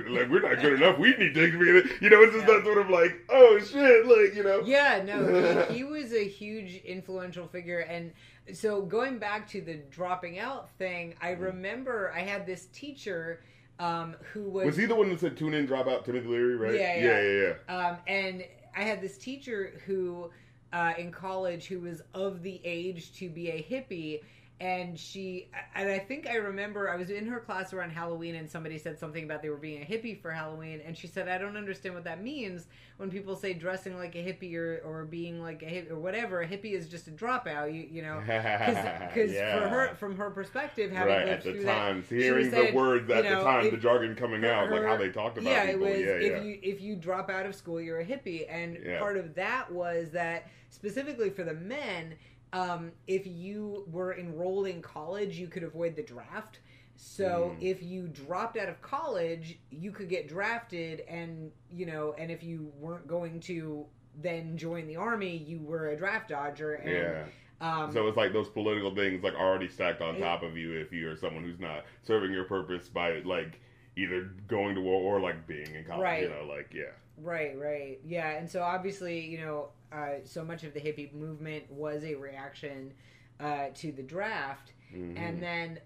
Like 0.09 0.29
we're 0.29 0.39
not 0.49 0.61
good 0.61 0.73
enough. 0.81 0.97
We 0.97 1.09
need 1.17 1.33
to 1.33 1.59
be. 1.59 1.89
You 2.05 2.09
know, 2.09 2.21
it's 2.23 2.33
just 2.33 2.47
Yeah. 2.47 2.53
that 2.55 2.63
sort 2.63 2.77
of 2.77 2.89
like, 2.89 3.19
"Oh 3.29 3.59
shit!" 3.59 4.05
Like 4.07 4.33
you 4.33 4.43
know. 4.43 4.61
Yeah, 4.65 5.03
no, 5.05 5.65
he, 5.69 5.79
he 5.79 5.83
was 5.83 6.13
a 6.13 6.25
huge 6.25 6.77
influential 6.85 7.47
figure. 7.47 7.79
And 7.79 8.13
so 8.53 8.81
going 8.81 9.19
back 9.19 9.47
to 9.49 9.59
the 9.61 9.75
dropping 9.91 10.39
out 10.39 10.69
thing, 10.77 11.15
I 11.21 11.31
Mm-hmm. 11.33 11.43
remember 11.43 12.13
I 12.15 12.21
had 12.21 12.45
this 12.47 12.67
teacher 12.67 13.41
um, 13.79 14.15
who 14.33 14.43
was. 14.43 14.65
Was 14.65 14.77
he 14.77 14.85
the 14.85 14.95
one 14.95 15.09
that 15.09 15.19
said 15.19 15.37
"tune 15.37 15.53
in, 15.53 15.65
drop 15.65 15.87
out"? 15.87 16.05
Timothy 16.05 16.27
Leary, 16.27 16.55
right? 16.55 16.73
Yeah, 16.73 16.97
yeah, 16.97 17.21
yeah. 17.21 17.21
yeah. 17.21 17.53
yeah. 17.69 17.87
Um, 17.87 17.97
and 18.07 18.43
I 18.75 18.81
had 18.83 19.01
this 19.01 19.17
teacher 19.17 19.81
who, 19.85 20.29
uh, 20.73 20.93
in 20.97 21.11
college, 21.11 21.65
who 21.65 21.79
was 21.81 22.01
of 22.13 22.43
the 22.43 22.61
age 22.63 23.13
to 23.19 23.29
be 23.29 23.49
a 23.49 23.61
hippie. 23.61 24.21
And 24.59 24.99
she, 24.99 25.49
and 25.75 25.87
I 25.87 25.99
think 25.99 26.27
I 26.27 26.35
remember 26.37 26.89
I 26.89 26.95
was 26.95 27.11
in 27.11 27.27
her 27.27 27.39
class 27.39 27.73
around 27.73 27.91
Halloween 27.91 28.33
and 28.35 28.49
somebody 28.49 28.79
said 28.79 28.97
something 28.97 29.23
about 29.23 29.43
they 29.43 29.49
were 29.49 29.55
being 29.57 29.83
a 29.83 29.85
hippie 29.85 30.19
for 30.19 30.31
Halloween. 30.31 30.81
And 30.83 30.97
she 30.97 31.05
said, 31.05 31.27
I 31.29 31.37
don't 31.37 31.55
understand 31.55 31.93
what 31.93 32.03
that 32.05 32.23
means 32.23 32.65
when 32.97 33.11
people 33.11 33.35
say 33.35 33.53
dressing 33.53 33.95
like 33.97 34.15
a 34.15 34.17
hippie 34.17 34.55
or, 34.55 34.81
or 34.83 35.05
being 35.05 35.39
like 35.39 35.61
a 35.61 35.65
hippie 35.67 35.91
or 35.91 35.99
whatever. 35.99 36.41
A 36.41 36.47
hippie 36.47 36.73
is 36.73 36.87
just 36.87 37.07
a 37.07 37.11
dropout, 37.11 37.71
you, 37.71 37.87
you 37.91 38.01
know. 38.01 38.19
Because 38.19 39.31
Yeah. 39.37 39.59
for 39.59 39.69
her, 39.69 39.95
from 39.95 40.17
her 40.17 40.31
perspective, 40.31 40.89
having 40.91 41.13
right 41.13 41.27
lived 41.27 41.45
at 41.45 41.57
the 41.57 41.63
time, 41.63 42.03
that, 42.09 42.15
hearing 42.15 42.49
said, 42.49 42.69
the 42.69 42.75
words 42.75 43.07
at 43.11 43.25
you 43.25 43.29
know, 43.29 43.37
the 43.37 43.43
time, 43.43 43.65
if- 43.65 43.71
the 43.71 43.77
jargon 43.77 44.15
coming 44.15 44.43
out, 44.43 44.71
like 44.71 44.83
how 44.83 44.97
they 44.97 45.09
talked 45.09 45.37
about 45.37 45.51
yeah, 45.51 45.67
people. 45.67 45.85
it 45.85 45.91
was 45.91 45.99
yeah, 45.99 46.05
if 46.07 46.31
yeah. 46.31 46.41
you 46.41 46.59
if 46.63 46.81
you 46.81 46.95
drop 46.95 47.29
out 47.29 47.45
of 47.45 47.53
school, 47.53 47.79
you're 47.79 47.99
a 47.99 48.05
hippie, 48.05 48.45
and 48.49 48.79
part 48.99 49.17
of 49.17 49.35
that 49.35 49.71
was 49.71 50.09
that 50.11 50.47
specifically 50.69 51.29
for 51.29 51.43
the 51.43 51.53
men, 51.53 52.15
um, 52.53 52.91
if 53.07 53.25
you 53.27 53.85
were 53.91 54.17
enrolled 54.17 54.67
in 54.67 54.81
college, 54.81 55.37
you 55.37 55.47
could 55.47 55.63
avoid 55.63 55.95
the 55.95 56.03
draft. 56.03 56.59
So 56.95 57.55
Mm. 57.55 57.61
if 57.61 57.83
you 57.83 58.07
dropped 58.07 58.57
out 58.57 58.69
of 58.69 58.81
college, 58.81 59.59
you 59.69 59.91
could 59.91 60.09
get 60.09 60.27
drafted, 60.27 61.01
and 61.01 61.51
you 61.71 61.85
know, 61.85 62.13
and 62.17 62.31
if 62.31 62.41
you 62.43 62.71
weren't 62.79 63.07
going 63.07 63.39
to 63.41 63.85
then 64.19 64.57
join 64.57 64.87
the 64.87 64.95
army, 64.95 65.37
you 65.37 65.59
were 65.59 65.89
a 65.89 65.95
draft 65.97 66.29
dodger. 66.29 66.73
And, 66.75 66.91
yeah. 66.91 67.25
Um, 67.61 67.91
So 67.91 68.07
it's 68.07 68.17
like 68.17 68.33
those 68.33 68.49
political 68.49 68.95
things 68.95 69.23
like 69.23 69.35
already 69.35 69.67
stacked 69.67 70.01
on 70.01 70.15
It- 70.15 70.19
top 70.19 70.41
of 70.43 70.57
you 70.57 70.73
if 70.73 70.91
you're 70.91 71.15
someone 71.15 71.43
who's 71.43 71.59
not 71.59 71.85
serving 72.03 72.31
your 72.31 72.45
purpose 72.45 72.89
by 72.89 73.19
like 73.19 73.59
either 73.95 74.31
going 74.47 74.73
to 74.75 74.81
war 74.81 75.17
or 75.17 75.19
like 75.19 75.45
being 75.47 75.73
in 75.75 75.83
college. 75.85 76.01
Right. 76.03 76.23
You 76.23 76.29
know, 76.29 76.45
like 76.45 76.73
yeah. 76.73 76.91
Right, 77.19 77.57
right. 77.59 77.99
Yeah, 78.05 78.29
and 78.37 78.47
so 78.49 78.61
obviously, 78.61 79.19
you 79.19 79.39
know, 79.39 79.69
uh, 79.91 80.15
so 80.23 80.43
much 80.43 80.63
of 80.63 80.73
the 80.73 80.79
hippie 80.79 81.13
movement 81.13 81.69
was 81.71 82.03
a 82.03 82.15
reaction 82.15 82.93
uh, 83.39 83.67
to 83.75 83.91
the 83.91 84.03
draft. 84.03 84.73
Mhm. 84.93 85.17
And 85.17 85.41
then, 85.41 85.79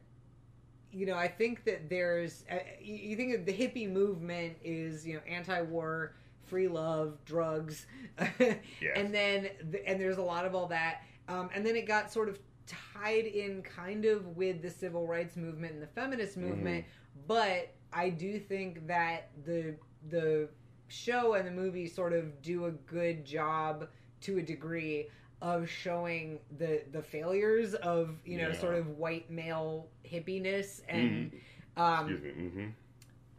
you 0.92 1.06
know, 1.06 1.16
I 1.16 1.28
think 1.28 1.64
that 1.66 1.90
there's, 1.90 2.44
uh, 2.52 2.56
you 2.82 3.16
think 3.16 3.32
that 3.32 3.46
the 3.46 3.54
hippie 3.54 3.90
movement 3.90 4.58
is, 4.64 5.06
you 5.06 5.16
know, 5.16 5.22
anti 5.28 5.62
war, 5.62 6.14
free 6.46 6.68
love, 6.68 7.18
drugs. 7.26 7.86
Yes. 8.40 8.58
And 8.96 9.14
then, 9.14 9.50
th- 9.72 9.84
and 9.88 10.00
there's 10.00 10.18
a 10.18 10.22
lot 10.24 10.46
of 10.46 10.54
all 10.56 10.68
that. 10.68 11.02
Um, 11.28 11.50
and 11.54 11.66
then 11.66 11.76
it 11.76 11.88
got 11.88 12.12
sort 12.12 12.28
of 12.30 12.40
tied 12.68 13.26
in 13.26 13.62
kind 13.64 14.06
of 14.06 14.36
with 14.36 14.62
the 14.62 14.70
civil 14.70 15.08
rights 15.08 15.36
movement 15.38 15.74
and 15.74 15.82
the 15.82 15.88
feminist 15.88 16.38
movement. 16.38 16.86
But 17.28 17.74
I 17.94 18.10
do 18.10 18.40
think 18.40 18.88
that 18.88 19.30
the, 19.46 19.76
the, 20.10 20.50
show 20.92 21.34
and 21.34 21.48
the 21.48 21.52
movie 21.52 21.88
sort 21.88 22.14
of 22.14 22.42
do 22.42 22.66
a 22.66 22.72
good 22.72 23.26
job 23.26 23.88
to 24.22 24.38
a 24.40 24.42
degree 24.42 25.08
of 25.42 25.70
showing 25.70 26.40
the 26.58 26.84
the 26.92 27.02
failures 27.02 27.74
of 27.76 28.16
you 28.26 28.38
know 28.38 28.50
Yeah. 28.50 28.54
sort 28.54 28.76
of 28.76 28.90
white 28.98 29.30
male 29.30 29.88
hippiness 30.06 30.82
and 30.88 31.32
Mm-hmm. 31.32 31.82
um 31.82 32.22
Excuse 32.22 32.36
me. 32.36 32.50
hmm 32.50 32.68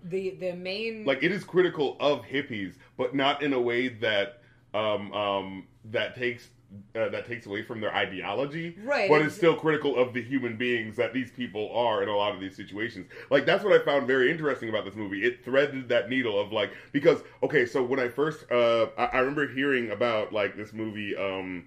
the 0.04 0.30
the 0.30 0.52
main 0.54 1.04
Like 1.04 1.23
it 1.23 1.30
is 1.32 1.44
critical 1.44 1.97
of 2.00 2.23
hippies, 2.25 2.75
but 2.97 3.14
not 3.14 3.42
in 3.42 3.52
a 3.52 3.61
way 3.61 3.88
that 3.88 4.42
um 4.75 5.12
um 5.12 5.66
that 5.85 6.14
takes 6.14 6.50
uh, 6.97 7.09
that 7.09 7.26
takes 7.26 7.47
away 7.47 7.62
from 7.62 7.81
their 7.81 7.95
ideology. 7.95 8.76
right 8.85 9.09
but 9.09 9.17
it's- 9.21 9.35
still 9.37 9.55
critical 9.57 9.97
of 9.97 10.12
the 10.14 10.23
human 10.23 10.57
beings 10.57 10.97
that 10.97 11.12
these 11.12 11.31
people 11.31 11.71
are 11.75 12.02
in 12.02 12.09
a 12.09 12.17
lot 12.17 12.35
of 12.35 12.41
these 12.41 12.57
situations. 12.57 13.07
Like 13.31 13.45
that's 13.47 13.64
what 13.64 13.73
I 13.73 13.85
found 13.85 14.07
very 14.07 14.31
interesting 14.31 14.69
about 14.69 14.85
this 14.85 14.95
movie. 14.95 15.25
It 15.25 15.45
threaded 15.45 15.88
that 15.88 16.09
needle 16.09 16.41
of 16.41 16.52
like 16.52 16.73
because 16.93 17.21
okay, 17.43 17.67
so 17.67 17.83
when 17.83 17.99
I 18.00 18.09
first 18.09 18.50
uh 18.50 18.87
I, 18.97 19.05
I 19.07 19.19
remember 19.19 19.47
hearing 19.49 19.91
about 19.91 20.33
like 20.33 20.57
this 20.57 20.73
movie 20.73 21.17
um 21.17 21.67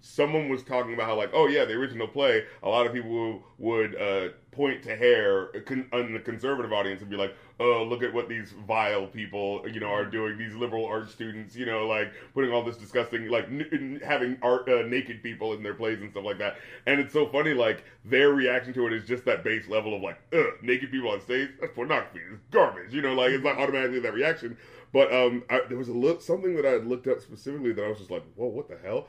someone 0.00 0.48
was 0.48 0.62
talking 0.62 0.94
about 0.94 1.06
how 1.06 1.16
like 1.16 1.30
oh 1.32 1.48
yeah 1.48 1.64
the 1.64 1.72
original 1.72 2.06
play 2.06 2.44
a 2.62 2.68
lot 2.68 2.86
of 2.86 2.92
people 2.92 3.42
would 3.58 3.94
uh 4.00 4.28
point 4.56 4.82
to 4.82 4.96
hair 4.96 5.50
on 5.92 6.12
the 6.14 6.18
conservative 6.18 6.72
audience 6.72 7.02
and 7.02 7.10
be 7.10 7.16
like 7.16 7.34
oh 7.60 7.84
look 7.88 8.02
at 8.02 8.12
what 8.12 8.26
these 8.28 8.52
vile 8.66 9.06
people 9.06 9.62
you 9.70 9.78
know 9.78 9.86
are 9.88 10.06
doing 10.06 10.38
these 10.38 10.54
liberal 10.54 10.86
art 10.86 11.10
students 11.10 11.54
you 11.54 11.66
know 11.66 11.86
like 11.86 12.10
putting 12.32 12.50
all 12.50 12.64
this 12.64 12.76
disgusting 12.78 13.28
like 13.28 13.44
n- 13.44 14.00
having 14.02 14.36
art 14.40 14.66
uh, 14.68 14.82
naked 14.82 15.22
people 15.22 15.52
in 15.52 15.62
their 15.62 15.74
plays 15.74 16.00
and 16.00 16.10
stuff 16.10 16.24
like 16.24 16.38
that. 16.38 16.56
And 16.86 16.98
it's 16.98 17.12
so 17.12 17.26
funny 17.26 17.52
like 17.52 17.84
their 18.04 18.30
reaction 18.30 18.72
to 18.74 18.86
it 18.86 18.94
is 18.94 19.06
just 19.06 19.26
that 19.26 19.44
base 19.44 19.68
level 19.68 19.94
of 19.94 20.00
like 20.02 20.18
Ugh, 20.32 20.46
naked 20.62 20.90
people 20.90 21.10
on 21.10 21.20
stage? 21.20 21.50
That's 21.60 21.74
pornography 21.74 22.20
it's 22.32 22.42
garbage 22.50 22.94
you 22.94 23.02
know 23.02 23.14
like 23.14 23.32
it's 23.32 23.44
not 23.44 23.58
automatically 23.58 24.00
that 24.00 24.14
reaction. 24.14 24.56
But 24.92 25.12
um 25.12 25.44
I, 25.50 25.60
there 25.68 25.76
was 25.76 25.88
a 25.88 25.92
look 25.92 26.22
something 26.22 26.56
that 26.56 26.64
i 26.64 26.70
had 26.70 26.86
looked 26.86 27.06
up 27.06 27.20
specifically 27.20 27.72
that 27.72 27.84
i 27.84 27.88
was 27.88 27.98
just 27.98 28.10
like 28.10 28.22
whoa 28.36 28.46
what 28.46 28.68
the 28.68 28.78
hell 28.82 29.06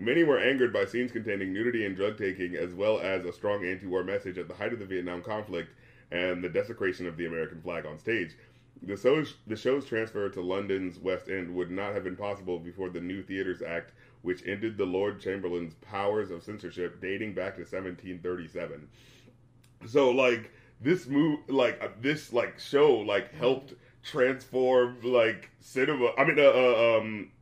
Many 0.00 0.22
were 0.22 0.38
angered 0.38 0.72
by 0.72 0.84
scenes 0.84 1.10
containing 1.10 1.52
nudity 1.52 1.84
and 1.84 1.96
drug 1.96 2.16
taking, 2.16 2.54
as 2.54 2.72
well 2.72 3.00
as 3.00 3.24
a 3.24 3.32
strong 3.32 3.66
anti 3.66 3.86
war 3.86 4.04
message 4.04 4.38
at 4.38 4.46
the 4.46 4.54
height 4.54 4.72
of 4.72 4.78
the 4.78 4.86
Vietnam 4.86 5.22
conflict 5.22 5.70
and 6.12 6.42
the 6.42 6.48
desecration 6.48 7.06
of 7.06 7.16
the 7.16 7.26
American 7.26 7.60
flag 7.60 7.84
on 7.84 7.98
stage. 7.98 8.36
The 8.80 8.96
show's, 8.96 9.34
the 9.48 9.56
show's 9.56 9.84
transfer 9.84 10.28
to 10.28 10.40
London's 10.40 11.00
West 11.00 11.28
End 11.28 11.52
would 11.56 11.72
not 11.72 11.94
have 11.94 12.04
been 12.04 12.14
possible 12.14 12.60
before 12.60 12.90
the 12.90 13.00
New 13.00 13.24
Theatres 13.24 13.60
Act, 13.60 13.90
which 14.22 14.46
ended 14.46 14.78
the 14.78 14.86
Lord 14.86 15.20
Chamberlain's 15.20 15.74
powers 15.74 16.30
of 16.30 16.44
censorship 16.44 17.00
dating 17.00 17.34
back 17.34 17.56
to 17.56 17.62
1737. 17.62 18.88
So, 19.84 20.10
like, 20.10 20.52
this 20.80 21.08
move, 21.08 21.40
like, 21.48 21.82
uh, 21.82 21.88
this, 22.00 22.32
like, 22.32 22.60
show, 22.60 22.94
like, 22.94 23.34
helped 23.34 23.74
transform, 24.04 24.98
like, 25.02 25.50
cinema. 25.58 26.12
I 26.16 26.24
mean, 26.24 26.38
uh, 26.38 26.42
uh, 26.42 26.98
um, 27.00 27.32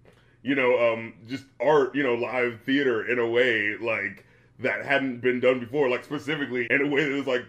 you 0.42 0.54
know, 0.54 0.92
um, 0.92 1.14
just 1.28 1.44
art, 1.60 1.94
you 1.94 2.02
know, 2.02 2.14
live 2.14 2.60
theater 2.64 3.10
in 3.10 3.18
a 3.18 3.26
way 3.26 3.76
like 3.80 4.24
that 4.60 4.84
hadn't 4.84 5.20
been 5.20 5.40
done 5.40 5.60
before, 5.60 5.88
like 5.88 6.04
specifically 6.04 6.66
in 6.70 6.82
a 6.82 6.88
way 6.88 7.04
that 7.08 7.14
was 7.14 7.26
like 7.26 7.44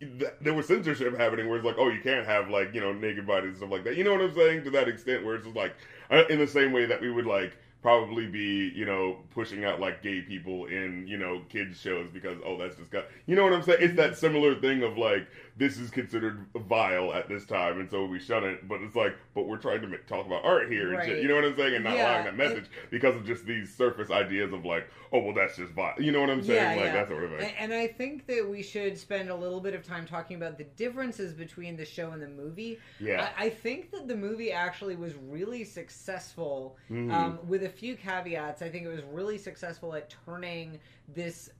th- 0.00 0.32
there 0.40 0.54
was 0.54 0.66
censorship 0.66 1.16
happening 1.16 1.48
where 1.48 1.56
it's 1.56 1.66
like, 1.66 1.76
oh, 1.78 1.88
you 1.88 2.00
can't 2.00 2.26
have 2.26 2.48
like 2.50 2.74
you 2.74 2.80
know 2.80 2.92
naked 2.92 3.26
bodies 3.26 3.50
and 3.50 3.56
stuff 3.58 3.70
like 3.70 3.84
that. 3.84 3.96
You 3.96 4.04
know 4.04 4.12
what 4.12 4.22
I'm 4.22 4.34
saying? 4.34 4.64
To 4.64 4.70
that 4.70 4.88
extent, 4.88 5.24
where 5.24 5.34
it's 5.36 5.44
just 5.44 5.56
like 5.56 5.74
uh, 6.10 6.24
in 6.28 6.38
the 6.38 6.46
same 6.46 6.72
way 6.72 6.86
that 6.86 7.00
we 7.00 7.10
would 7.10 7.26
like 7.26 7.56
probably 7.82 8.26
be 8.26 8.70
you 8.74 8.84
know 8.84 9.16
pushing 9.30 9.64
out 9.64 9.80
like 9.80 10.02
gay 10.02 10.20
people 10.20 10.66
in 10.66 11.06
you 11.06 11.16
know 11.16 11.40
kids 11.48 11.80
shows 11.80 12.10
because 12.12 12.36
oh 12.44 12.58
that's 12.58 12.76
just 12.76 12.90
got 12.90 13.06
you 13.26 13.34
know 13.36 13.44
what 13.44 13.52
I'm 13.52 13.62
saying? 13.62 13.78
It's 13.80 13.96
that 13.96 14.16
similar 14.16 14.54
thing 14.60 14.82
of 14.82 14.96
like 14.98 15.26
this 15.56 15.78
is 15.78 15.90
considered 15.90 16.46
vile 16.54 17.12
at 17.12 17.28
this 17.28 17.44
time, 17.44 17.80
and 17.80 17.90
so 17.90 18.04
we 18.06 18.18
shun 18.18 18.44
it. 18.44 18.66
But 18.68 18.80
it's 18.82 18.96
like, 18.96 19.16
but 19.34 19.46
we're 19.46 19.58
trying 19.58 19.80
to 19.82 19.86
make, 19.88 20.06
talk 20.06 20.26
about 20.26 20.44
art 20.44 20.70
here, 20.70 20.92
and 20.94 21.04
shit, 21.04 21.22
you 21.22 21.28
know 21.28 21.34
what 21.34 21.44
I'm 21.44 21.56
saying, 21.56 21.74
and 21.74 21.84
not 21.84 21.96
Yeah, 21.96 22.10
allowing 22.10 22.24
that 22.24 22.36
message 22.36 22.66
because 22.90 23.14
of 23.16 23.24
just 23.26 23.44
these 23.46 23.74
surface 23.74 24.10
ideas 24.10 24.52
of 24.52 24.64
like, 24.64 24.88
oh 25.12 25.20
well, 25.20 25.34
that's 25.34 25.56
just 25.56 25.72
vile. 25.72 25.94
You 25.98 26.12
know 26.12 26.20
what 26.20 26.30
I'm 26.30 26.42
saying? 26.42 26.80
like 26.80 26.92
that 26.92 27.08
sort 27.08 27.24
of 27.24 27.30
thing. 27.30 27.40
And, 27.58 27.72
and 27.72 27.74
I 27.74 27.86
think 27.86 28.26
that 28.26 28.48
we 28.48 28.62
should 28.62 28.96
spend 28.98 29.28
a 29.30 29.34
little 29.36 29.60
bit 29.60 29.74
of 29.74 29.84
time 29.86 30.06
talking 30.06 30.36
about 30.36 30.56
the 30.58 30.64
differences 30.64 31.32
between 31.32 31.76
the 31.76 31.84
show 31.84 32.10
and 32.12 32.22
the 32.22 32.28
movie. 32.28 32.78
Yeah. 33.00 33.28
I, 33.38 33.46
I 33.46 33.50
think 33.50 33.90
that 33.90 34.08
the 34.08 34.16
movie 34.16 34.52
actually 34.52 34.96
was 34.96 35.14
really 35.14 35.64
successful 35.64 36.76
Mhm. 36.90 37.12
um, 37.12 37.38
with 37.48 37.64
a 37.64 37.68
few 37.68 37.96
caveats. 37.96 38.62
I 38.62 38.68
think 38.68 38.84
it 38.84 38.88
was 38.88 39.02
really 39.12 39.38
successful 39.38 39.94
at 39.94 40.14
turning 40.24 40.78
this 41.08 41.50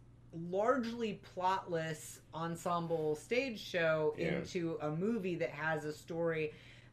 largely 0.48 1.20
plotless 1.36 2.20
ensemble 2.34 3.16
stage 3.16 3.60
show 3.60 4.14
Yeah. 4.18 4.36
into 4.36 4.78
a 4.82 4.90
movie 4.90 5.34
that 5.36 5.50
has 5.50 5.84
a 5.84 5.92
story. 5.92 6.52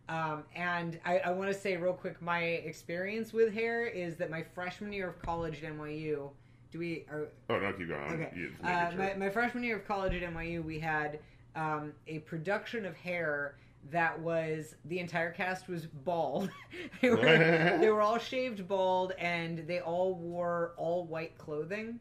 Um, 0.09 0.43
and 0.55 0.99
I, 1.05 1.19
I 1.19 1.31
want 1.31 1.51
to 1.51 1.57
say 1.59 1.75
real 1.75 1.93
quick, 1.93 2.21
my 2.21 2.39
experience 2.41 3.33
with 3.33 3.53
Hair 3.53 3.87
is 3.87 4.15
that 4.17 4.29
my 4.29 4.41
freshman 4.41 4.93
year 4.93 5.09
of 5.09 5.21
college 5.21 5.63
at 5.63 5.73
NYU. 5.73 6.29
Do 6.71 6.79
we? 6.79 7.05
Are, 7.11 7.27
oh 7.49 7.59
no, 7.59 7.73
keep 7.73 7.87
going. 7.89 8.01
Okay. 8.13 8.31
Uh, 8.63 8.89
sure. 8.89 8.99
my, 8.99 9.13
my 9.15 9.29
freshman 9.29 9.63
year 9.63 9.77
of 9.77 9.87
college 9.87 10.13
at 10.21 10.33
NYU, 10.33 10.63
we 10.63 10.79
had 10.79 11.19
um, 11.55 11.93
a 12.07 12.19
production 12.19 12.85
of 12.85 12.95
Hair 12.95 13.55
that 13.91 14.19
was 14.19 14.75
the 14.85 14.99
entire 14.99 15.31
cast 15.31 15.67
was 15.67 15.85
bald. 15.85 16.49
they, 17.01 17.09
were, 17.09 17.77
they 17.81 17.89
were 17.89 18.01
all 18.01 18.17
shaved 18.17 18.67
bald, 18.67 19.13
and 19.17 19.59
they 19.67 19.79
all 19.79 20.15
wore 20.15 20.73
all 20.77 21.05
white 21.05 21.37
clothing, 21.37 21.99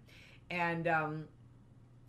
and 0.50 0.86
um, 0.88 1.24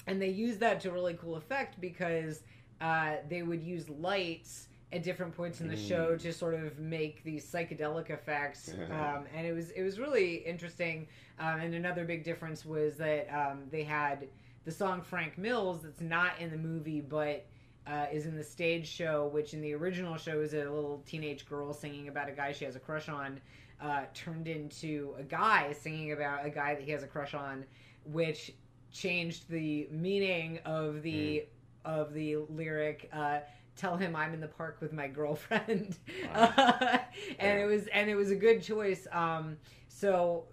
and 0.08 0.22
they 0.22 0.30
used 0.30 0.60
that 0.60 0.80
to 0.82 0.92
really 0.92 1.14
cool 1.16 1.36
effect 1.36 1.80
because 1.82 2.44
uh, 2.82 3.16
they 3.30 3.44
would 3.44 3.62
use 3.62 3.90
lights 3.90 4.68
at 4.94 5.04
different 5.04 5.36
points 5.36 5.60
in 5.60 5.68
the 5.68 5.76
Mm. 5.76 5.88
show 5.88 6.16
to 6.16 6.32
sort 6.32 6.54
of 6.54 6.80
make 6.80 7.24
these 7.24 7.46
psychedelic 7.50 8.10
effects, 8.10 8.76
um, 8.92 9.26
and 9.36 9.46
it 9.46 9.54
was 9.54 9.72
it 9.72 9.84
was 9.84 10.00
really 10.00 10.36
interesting. 10.38 11.08
Um, 11.40 11.60
and 11.60 11.74
another 11.76 12.06
big 12.06 12.24
difference 12.24 12.66
was 12.66 12.98
that 12.98 13.28
um, 13.34 13.64
they 13.70 13.84
had 13.84 14.28
the 14.66 14.72
song 14.72 15.02
Frank 15.02 15.38
Mills 15.38 15.82
that's 15.84 16.02
not 16.02 16.40
in 16.40 16.50
the 16.52 16.58
movie, 16.58 17.02
but 17.02 17.46
uh, 17.86 18.06
is 18.12 18.26
in 18.26 18.36
the 18.36 18.44
stage 18.44 18.88
show, 18.88 19.28
which 19.28 19.54
in 19.54 19.62
the 19.62 19.74
original 19.74 20.18
show 20.18 20.40
is 20.42 20.54
a 20.54 20.58
little 20.58 21.02
teenage 21.06 21.48
girl 21.48 21.74
singing 21.74 22.08
about 22.10 22.28
a 22.28 22.32
guy 22.34 22.52
she 22.52 22.66
has 22.66 22.76
a 22.76 22.80
crush 22.80 23.08
on, 23.08 23.40
uh, 23.82 24.02
turned 24.14 24.48
into 24.48 25.16
a 25.18 25.24
guy 25.24 25.72
singing 25.72 26.12
about 26.12 26.46
a 26.46 26.50
guy 26.50 26.74
that 26.76 26.84
he 26.84 26.92
has 26.92 27.04
a 27.04 27.08
crush 27.08 27.34
on, 27.34 27.66
which 28.12 28.54
changed 28.92 29.50
the 29.50 29.88
meaning 29.92 30.60
of 30.66 31.02
the 31.04 31.46
of 31.86 32.14
the 32.14 32.38
lyric. 32.50 33.10
Uh, 33.14 33.40
Tell 33.76 33.96
him 33.96 34.16
I'm 34.16 34.34
in 34.34 34.40
the 34.42 34.48
park 34.48 34.78
with 34.82 34.92
my 34.92 35.08
girlfriend, 35.08 36.00
and 36.34 37.00
Yeah. 37.40 37.54
it 37.58 37.68
was 37.68 37.86
and 37.94 38.10
it 38.10 38.16
was 38.16 38.32
a 38.32 38.36
good 38.36 38.64
choice. 38.64 39.06
Um, 39.12 39.58
so 39.88 40.46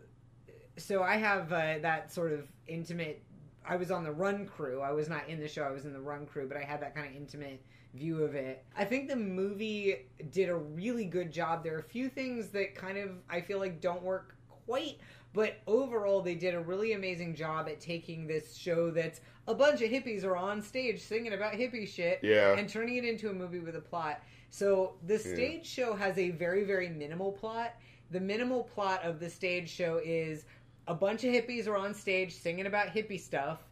so 0.76 1.02
I 1.02 1.16
have 1.16 1.50
uh, 1.52 1.78
that 1.80 2.12
sort 2.12 2.32
of 2.32 2.46
intimate. 2.66 3.22
I 3.66 3.76
was 3.76 3.90
on 3.90 4.04
the 4.04 4.12
run 4.12 4.44
crew. 4.46 4.82
I 4.82 4.92
was 4.92 5.08
not 5.08 5.26
in 5.26 5.40
the 5.40 5.48
show. 5.48 5.62
I 5.62 5.70
was 5.70 5.86
in 5.86 5.94
the 5.94 6.00
run 6.00 6.26
crew, 6.26 6.46
but 6.46 6.58
I 6.58 6.64
had 6.64 6.82
that 6.82 6.94
kind 6.94 7.08
of 7.08 7.16
intimate 7.16 7.62
view 7.94 8.22
of 8.22 8.34
it. 8.34 8.62
I 8.76 8.84
think 8.84 9.08
the 9.08 9.16
movie 9.16 10.06
did 10.30 10.50
a 10.50 10.56
really 10.56 11.06
good 11.06 11.32
job. 11.32 11.64
There 11.64 11.76
are 11.76 11.78
a 11.78 11.82
few 11.82 12.10
things 12.10 12.48
that 12.50 12.74
kind 12.74 12.98
of 12.98 13.10
I 13.30 13.40
feel 13.40 13.58
like 13.58 13.80
don't 13.80 14.02
work 14.02 14.36
quite, 14.66 14.98
but 15.34 15.56
overall 15.66 16.22
they 16.22 16.34
did 16.34 16.54
a 16.54 16.60
really 16.60 16.94
amazing 16.94 17.34
job 17.34 17.68
at 17.68 17.80
taking 17.80 18.26
this 18.26 18.56
show 18.56 18.90
that's 18.90 19.20
a 19.46 19.54
bunch 19.54 19.82
of 19.82 19.90
hippies 19.90 20.24
are 20.24 20.36
on 20.36 20.62
stage 20.62 21.02
singing 21.02 21.34
about 21.34 21.52
hippie 21.52 21.86
shit 21.86 22.20
yeah. 22.22 22.56
and 22.56 22.68
turning 22.68 22.96
it 22.96 23.04
into 23.04 23.28
a 23.28 23.32
movie 23.32 23.58
with 23.58 23.76
a 23.76 23.80
plot. 23.80 24.22
So 24.48 24.94
the 25.06 25.18
stage 25.18 25.66
show 25.66 25.94
has 25.94 26.16
a 26.16 26.30
very 26.30 26.64
very 26.64 26.88
minimal 26.88 27.32
plot. 27.32 27.74
The 28.10 28.20
minimal 28.20 28.62
plot 28.62 29.02
of 29.02 29.20
the 29.20 29.28
stage 29.28 29.68
show 29.68 30.00
is 30.02 30.44
a 30.86 30.94
bunch 30.94 31.24
of 31.24 31.34
hippies 31.34 31.66
are 31.66 31.76
on 31.76 31.92
stage 31.92 32.32
singing 32.32 32.66
about 32.66 32.88
hippie 32.88 33.20
stuff, 33.20 33.64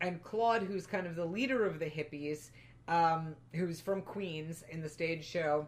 and 0.00 0.22
Claude, 0.22 0.62
who's 0.62 0.86
kind 0.86 1.06
of 1.06 1.16
the 1.16 1.24
leader 1.24 1.64
of 1.64 1.78
the 1.78 1.86
hippies, 1.86 2.50
um, 2.88 3.34
who's 3.54 3.80
from 3.80 4.02
Queens 4.02 4.64
in 4.70 4.80
the 4.80 4.88
stage 4.88 5.24
show, 5.24 5.66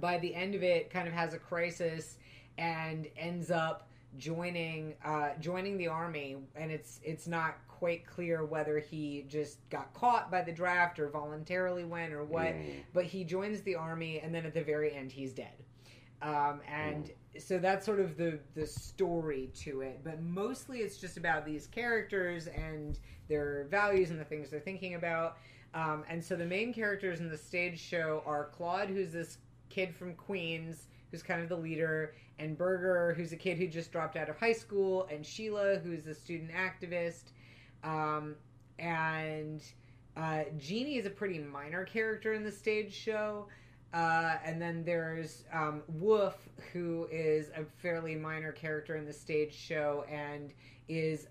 by 0.00 0.18
the 0.18 0.34
end 0.34 0.54
of 0.54 0.62
it, 0.62 0.90
kind 0.90 1.06
of 1.06 1.14
has 1.14 1.34
a 1.34 1.38
crisis 1.38 2.18
and 2.58 3.06
ends 3.16 3.50
up 3.50 3.85
joining 4.18 4.94
uh, 5.04 5.30
joining 5.40 5.76
the 5.78 5.88
army, 5.88 6.36
and 6.54 6.70
it's 6.70 7.00
it's 7.02 7.26
not 7.26 7.56
quite 7.68 8.06
clear 8.06 8.44
whether 8.44 8.78
he 8.78 9.24
just 9.28 9.58
got 9.70 9.92
caught 9.92 10.30
by 10.30 10.42
the 10.42 10.52
draft 10.52 10.98
or 10.98 11.08
voluntarily 11.08 11.84
went 11.84 12.12
or 12.12 12.24
what. 12.24 12.48
Mm. 12.48 12.82
But 12.92 13.04
he 13.04 13.24
joins 13.24 13.60
the 13.62 13.74
army, 13.74 14.20
and 14.20 14.34
then 14.34 14.46
at 14.46 14.54
the 14.54 14.64
very 14.64 14.94
end, 14.94 15.12
he's 15.12 15.32
dead. 15.32 15.64
Um, 16.22 16.60
and 16.66 17.10
so 17.38 17.58
that's 17.58 17.84
sort 17.84 18.00
of 18.00 18.16
the 18.16 18.38
the 18.54 18.66
story 18.66 19.50
to 19.56 19.82
it. 19.82 20.00
But 20.02 20.22
mostly, 20.22 20.78
it's 20.78 20.96
just 20.96 21.16
about 21.16 21.44
these 21.44 21.66
characters 21.66 22.46
and 22.46 22.98
their 23.28 23.66
values 23.70 24.10
and 24.10 24.18
the 24.18 24.24
things 24.24 24.50
they're 24.50 24.60
thinking 24.60 24.94
about. 24.94 25.38
Um, 25.74 26.04
and 26.08 26.24
so 26.24 26.36
the 26.36 26.46
main 26.46 26.72
characters 26.72 27.20
in 27.20 27.28
the 27.28 27.36
stage 27.36 27.78
show 27.78 28.22
are 28.24 28.48
Claude, 28.56 28.88
who's 28.88 29.12
this 29.12 29.38
kid 29.68 29.94
from 29.94 30.14
Queens, 30.14 30.86
who's 31.16 31.22
kind 31.22 31.42
of 31.42 31.48
the 31.48 31.56
leader, 31.56 32.14
and 32.38 32.58
Berger, 32.58 33.14
who's 33.16 33.32
a 33.32 33.36
kid 33.36 33.56
who 33.56 33.66
just 33.66 33.90
dropped 33.90 34.16
out 34.16 34.28
of 34.28 34.38
high 34.38 34.52
school, 34.52 35.08
and 35.10 35.24
Sheila, 35.24 35.78
who's 35.78 36.06
a 36.06 36.12
student 36.14 36.50
activist. 36.52 37.32
Um, 37.82 38.34
and 38.78 39.62
uh, 40.14 40.42
Jeannie 40.58 40.98
is 40.98 41.06
a 41.06 41.10
pretty 41.10 41.38
minor 41.38 41.84
character 41.84 42.34
in 42.34 42.44
the 42.44 42.52
stage 42.52 42.92
show. 42.92 43.46
Uh, 43.94 44.34
and 44.44 44.60
then 44.60 44.84
there's 44.84 45.44
um, 45.54 45.82
Wolf, 45.88 46.36
who 46.74 47.08
is 47.10 47.48
a 47.56 47.64
fairly 47.64 48.14
minor 48.14 48.52
character 48.52 48.96
in 48.96 49.06
the 49.06 49.12
stage 49.14 49.54
show 49.54 50.04
and 50.10 50.52
is 50.88 51.28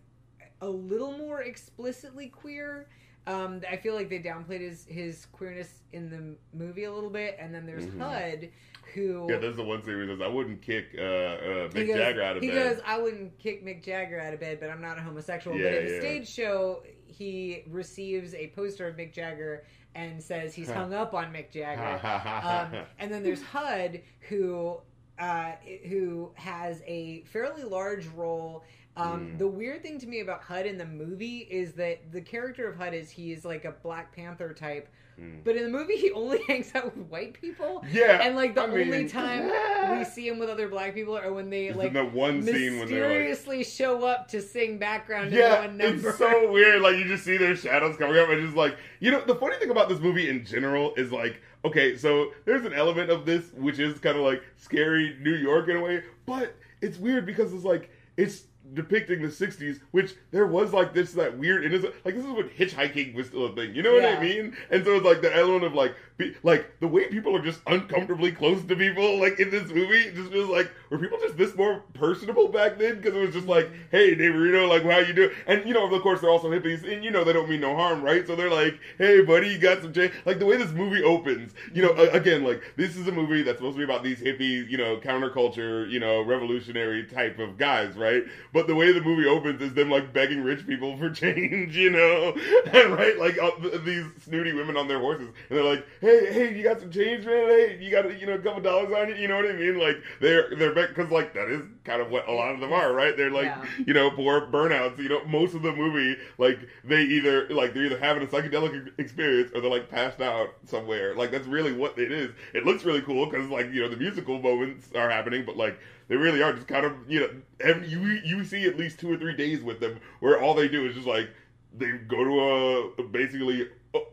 a 0.61 0.67
little 0.67 1.15
more 1.15 1.43
explicitly 1.43 2.27
queer. 2.27 2.87
Um, 3.27 3.61
I 3.69 3.75
feel 3.77 3.93
like 3.93 4.09
they 4.09 4.19
downplayed 4.19 4.61
his, 4.61 4.85
his 4.85 5.27
queerness 5.31 5.83
in 5.93 6.09
the 6.09 6.35
movie 6.57 6.85
a 6.85 6.93
little 6.93 7.09
bit. 7.11 7.35
And 7.39 7.53
then 7.53 7.65
there's 7.67 7.85
Mhm. 7.85 7.99
HUD, 7.99 8.49
who. 8.93 9.27
Yeah, 9.29 9.37
there's 9.37 9.55
the 9.55 9.63
one 9.63 9.81
where 9.81 10.01
he 10.01 10.07
says, 10.07 10.21
"I 10.21 10.27
wouldn't 10.27 10.61
kick 10.61 10.95
uh, 10.97 11.01
uh, 11.01 11.69
Mick 11.69 11.87
goes- 11.87 11.97
Jagger 11.97 12.21
out 12.21 12.37
of 12.37 12.43
he 12.43 12.49
bed." 12.49 12.75
goes, 12.75 12.83
I 12.85 12.97
wouldn't 12.99 13.37
kick 13.39 13.65
Mick 13.65 13.83
Jagger 13.83 14.19
out 14.19 14.33
of 14.33 14.39
bed, 14.39 14.59
but 14.59 14.69
I'm 14.69 14.81
not 14.81 14.97
a 14.97 15.01
homosexual. 15.01 15.57
Yeah, 15.57 15.71
but 15.71 15.77
in 15.79 15.85
the 15.85 15.93
yeah. 15.93 15.99
stage 15.99 16.29
show, 16.29 16.83
he 17.05 17.63
receives 17.69 18.33
a 18.33 18.47
poster 18.55 18.87
of 18.87 18.95
Mick 18.95 19.13
Jagger 19.13 19.63
and 19.95 20.21
says 20.21 20.53
he's 20.53 20.69
hung 20.69 20.93
up 20.93 21.13
on 21.13 21.31
Mick 21.33 21.51
Jagger. 21.51 22.05
um, 22.43 22.83
and 22.99 23.11
then 23.11 23.23
there's 23.23 23.41
HUD, 23.41 24.01
who 24.29 24.77
uh, 25.17 25.53
who 25.87 26.31
has 26.35 26.81
a 26.85 27.23
fairly 27.23 27.63
large 27.63 28.07
role. 28.07 28.63
Um, 28.97 29.31
Mm. 29.33 29.37
The 29.39 29.47
weird 29.47 29.81
thing 29.83 29.99
to 29.99 30.07
me 30.07 30.21
about 30.21 30.41
HUD 30.41 30.65
in 30.65 30.77
the 30.77 30.85
movie 30.85 31.39
is 31.51 31.73
that 31.73 32.11
the 32.11 32.21
character 32.21 32.67
of 32.69 32.77
HUD 32.77 32.93
is 32.93 33.09
he's 33.09 33.43
like 33.43 33.65
a 33.65 33.71
Black 33.71 34.15
Panther 34.15 34.53
type, 34.53 34.87
Mm. 35.19 35.43
but 35.45 35.55
in 35.55 35.63
the 35.63 35.69
movie 35.69 35.95
he 36.05 36.11
only 36.11 36.41
hangs 36.47 36.71
out 36.75 36.95
with 36.95 37.07
white 37.07 37.33
people. 37.33 37.83
yeah, 37.91 38.21
And 38.21 38.35
like 38.35 38.53
the 38.55 38.63
I 38.63 38.67
mean- 38.67 38.93
only 38.93 39.07
time 39.09 39.97
we 39.97 40.03
see 40.05 40.27
him 40.27 40.39
with 40.39 40.49
other 40.49 40.67
black 40.67 40.93
people 40.93 41.17
are 41.17 41.31
when 41.33 41.49
they 41.49 41.71
like 41.71 41.93
that 41.93 42.11
one 42.13 42.41
scene 42.43 42.71
when 42.71 42.79
like, 42.81 42.89
mysteriously 42.89 43.63
show 43.63 44.03
up 44.05 44.27
to 44.29 44.41
sing 44.41 44.77
background 44.77 45.31
Yeah, 45.31 45.69
it's 45.79 46.17
so 46.17 46.51
weird. 46.53 46.81
Like 46.81 46.95
you 46.97 47.05
just 47.05 47.23
see 47.23 47.37
their 47.37 47.55
shadows 47.55 47.95
coming 47.97 48.17
up, 48.17 48.29
and 48.29 48.41
just 48.43 48.57
like 48.57 48.77
you 48.99 49.11
know, 49.11 49.21
the 49.25 49.35
funny 49.35 49.55
thing 49.57 49.69
about 49.69 49.87
this 49.89 49.99
movie 49.99 50.29
in 50.29 50.45
general 50.45 50.93
is 50.95 51.11
like, 51.13 51.41
okay, 51.63 51.95
so 51.97 52.31
there's 52.45 52.65
an 52.65 52.73
element 52.73 53.09
of 53.09 53.25
this 53.25 53.51
which 53.53 53.79
is 53.79 53.99
kind 53.99 54.17
of 54.17 54.23
like 54.23 54.41
scary 54.57 55.15
New 55.21 55.35
York 55.35 55.67
in 55.69 55.75
a 55.77 55.81
way, 55.81 56.03
but 56.25 56.55
it's 56.81 56.97
weird 56.97 57.25
because 57.25 57.53
it's 57.53 57.63
like 57.65 57.89
it's 58.17 58.43
depicting 58.73 59.21
the 59.21 59.27
60s 59.27 59.79
which 59.91 60.15
there 60.31 60.45
was 60.45 60.73
like 60.73 60.93
this 60.93 61.13
that 61.13 61.37
weird 61.37 61.63
innocent 61.63 61.93
like 62.03 62.15
this 62.15 62.25
is 62.25 62.31
when 62.31 62.49
hitchhiking 62.49 63.13
was 63.13 63.27
still 63.27 63.45
a 63.45 63.55
thing 63.55 63.73
you 63.75 63.83
know 63.83 63.93
what 63.93 64.05
i 64.05 64.19
mean? 64.19 64.55
And 64.69 64.83
so 64.83 64.95
it's 64.95 65.05
like 65.05 65.21
the 65.21 65.35
element 65.35 65.63
of 65.63 65.73
like 65.73 65.95
be, 66.17 66.35
like 66.43 66.79
the 66.79 66.87
way 66.87 67.07
people 67.07 67.35
are 67.35 67.41
just 67.41 67.59
uncomfortably 67.67 68.31
close 68.31 68.63
to 68.63 68.75
people 68.75 69.19
like 69.19 69.39
in 69.39 69.49
this 69.49 69.69
movie 69.69 70.11
just 70.11 70.31
feels 70.31 70.49
like 70.49 70.71
were 70.89 70.97
people 70.97 71.17
just 71.21 71.37
this 71.37 71.55
more 71.55 71.83
personable 71.93 72.47
back 72.47 72.77
then? 72.77 72.95
Because 72.95 73.15
it 73.15 73.19
was 73.19 73.33
just 73.33 73.47
like 73.47 73.69
hey 73.91 74.15
neighborino 74.15 74.69
like 74.69 74.83
how 74.83 74.99
you 74.99 75.13
do 75.13 75.29
and 75.47 75.65
you 75.67 75.73
know 75.73 75.93
of 75.93 76.01
course 76.01 76.21
they're 76.21 76.29
also 76.29 76.49
hippies 76.49 76.89
and 76.89 77.03
you 77.03 77.11
know 77.11 77.23
they 77.23 77.33
don't 77.33 77.49
mean 77.49 77.61
no 77.61 77.75
harm 77.75 78.01
right? 78.01 78.25
So 78.25 78.35
they're 78.35 78.51
like 78.51 78.79
hey 78.97 79.21
buddy 79.21 79.49
you 79.49 79.57
got 79.57 79.81
some 79.81 79.93
change. 79.93 80.13
Like 80.25 80.39
the 80.39 80.45
way 80.45 80.57
this 80.57 80.71
movie 80.71 81.03
opens 81.03 81.53
you 81.73 81.81
know 81.81 81.91
again 82.13 82.43
like 82.43 82.61
this 82.77 82.95
is 82.95 83.07
a 83.07 83.11
movie 83.11 83.41
that's 83.43 83.57
supposed 83.57 83.75
to 83.75 83.85
be 83.85 83.91
about 83.91 84.03
these 84.03 84.19
hippie 84.19 84.69
you 84.69 84.77
know 84.77 84.97
counterculture 84.97 85.89
you 85.89 85.99
know 85.99 86.21
revolutionary 86.21 87.05
type 87.05 87.39
of 87.39 87.57
guys 87.57 87.95
right? 87.95 88.23
But 88.53 88.67
the 88.67 88.75
way 88.75 88.91
the 88.91 89.01
movie 89.01 89.27
opens 89.27 89.61
is 89.61 89.73
them 89.73 89.89
like 89.89 90.13
begging 90.13 90.43
rich 90.43 90.65
people 90.65 90.97
for 90.97 91.09
change, 91.11 91.75
you 91.75 91.89
know, 91.89 92.35
and 92.71 92.93
right? 92.97 93.17
Like 93.17 93.37
uh, 93.41 93.51
th- 93.61 93.81
these 93.83 94.05
snooty 94.23 94.53
women 94.53 94.77
on 94.77 94.87
their 94.87 94.99
horses, 94.99 95.29
and 95.49 95.57
they're 95.57 95.63
like, 95.63 95.85
hey, 96.05 96.33
hey, 96.33 96.55
you 96.55 96.63
got 96.63 96.79
some 96.79 96.91
change, 96.91 97.25
man? 97.25 97.47
Hey, 97.49 97.79
you 97.81 97.89
got 97.89 98.19
you 98.19 98.27
know 98.27 98.33
a 98.33 98.39
couple 98.39 98.61
dollars 98.61 98.93
on 98.93 99.09
you, 99.09 99.15
you 99.15 99.27
know 99.27 99.37
what 99.37 99.45
I 99.49 99.53
mean? 99.53 99.77
Like 99.79 99.97
they're 100.21 100.55
they're 100.55 100.73
because 100.73 101.09
like 101.11 101.33
that 101.33 101.47
is 101.49 101.63
kind 101.83 102.01
of 102.01 102.11
what 102.11 102.27
a 102.27 102.31
lot 102.31 102.53
of 102.53 102.59
them 102.59 102.71
are, 102.71 102.93
right? 102.93 103.15
They're 103.17 103.31
like 103.31 103.45
Yeah. 103.47 103.65
you 103.87 103.93
know 103.93 104.11
poor 104.11 104.41
burnouts, 104.47 104.97
you 104.97 105.09
know. 105.09 105.25
Most 105.25 105.55
of 105.55 105.61
the 105.63 105.71
movie 105.73 106.17
like 106.37 106.59
they 106.83 107.01
either 107.03 107.49
like 107.49 107.73
they're 107.73 107.85
either 107.85 107.97
having 107.97 108.23
a 108.23 108.27
psychedelic 108.27 108.91
experience 108.99 109.51
or 109.55 109.61
they're 109.61 109.71
like 109.71 109.89
passed 109.89 110.21
out 110.21 110.49
somewhere. 110.65 111.15
Like 111.15 111.31
that's 111.31 111.47
really 111.47 111.73
what 111.73 111.97
it 111.97 112.11
is. 112.11 112.31
It 112.53 112.65
looks 112.65 112.85
really 112.85 113.01
cool 113.01 113.25
because 113.25 113.49
like 113.49 113.71
you 113.73 113.81
know 113.81 113.89
the 113.89 113.97
musical 113.97 114.39
moments 114.39 114.89
are 114.95 115.09
happening, 115.09 115.43
but 115.45 115.57
like 115.57 115.79
they 116.07 116.15
really 116.15 116.41
are 116.41 116.53
just 116.53 116.67
kind 116.67 116.85
of 116.85 116.93
you 117.07 117.21
know 117.21 117.29
every, 117.59 117.87
you 117.87 117.99
you 118.23 118.43
see 118.45 118.65
at 118.65 118.77
least 118.77 118.99
two 118.99 119.11
or 119.11 119.17
three 119.17 119.35
days 119.35 119.61
with 119.61 119.79
them 119.79 119.99
where 120.19 120.39
all 120.39 120.53
they 120.53 120.67
do 120.67 120.85
is 120.85 120.93
just 120.95 121.07
like 121.07 121.29
they 121.77 121.91
go 122.07 122.23
to 122.23 123.01
a 123.01 123.03
basically 123.07 123.67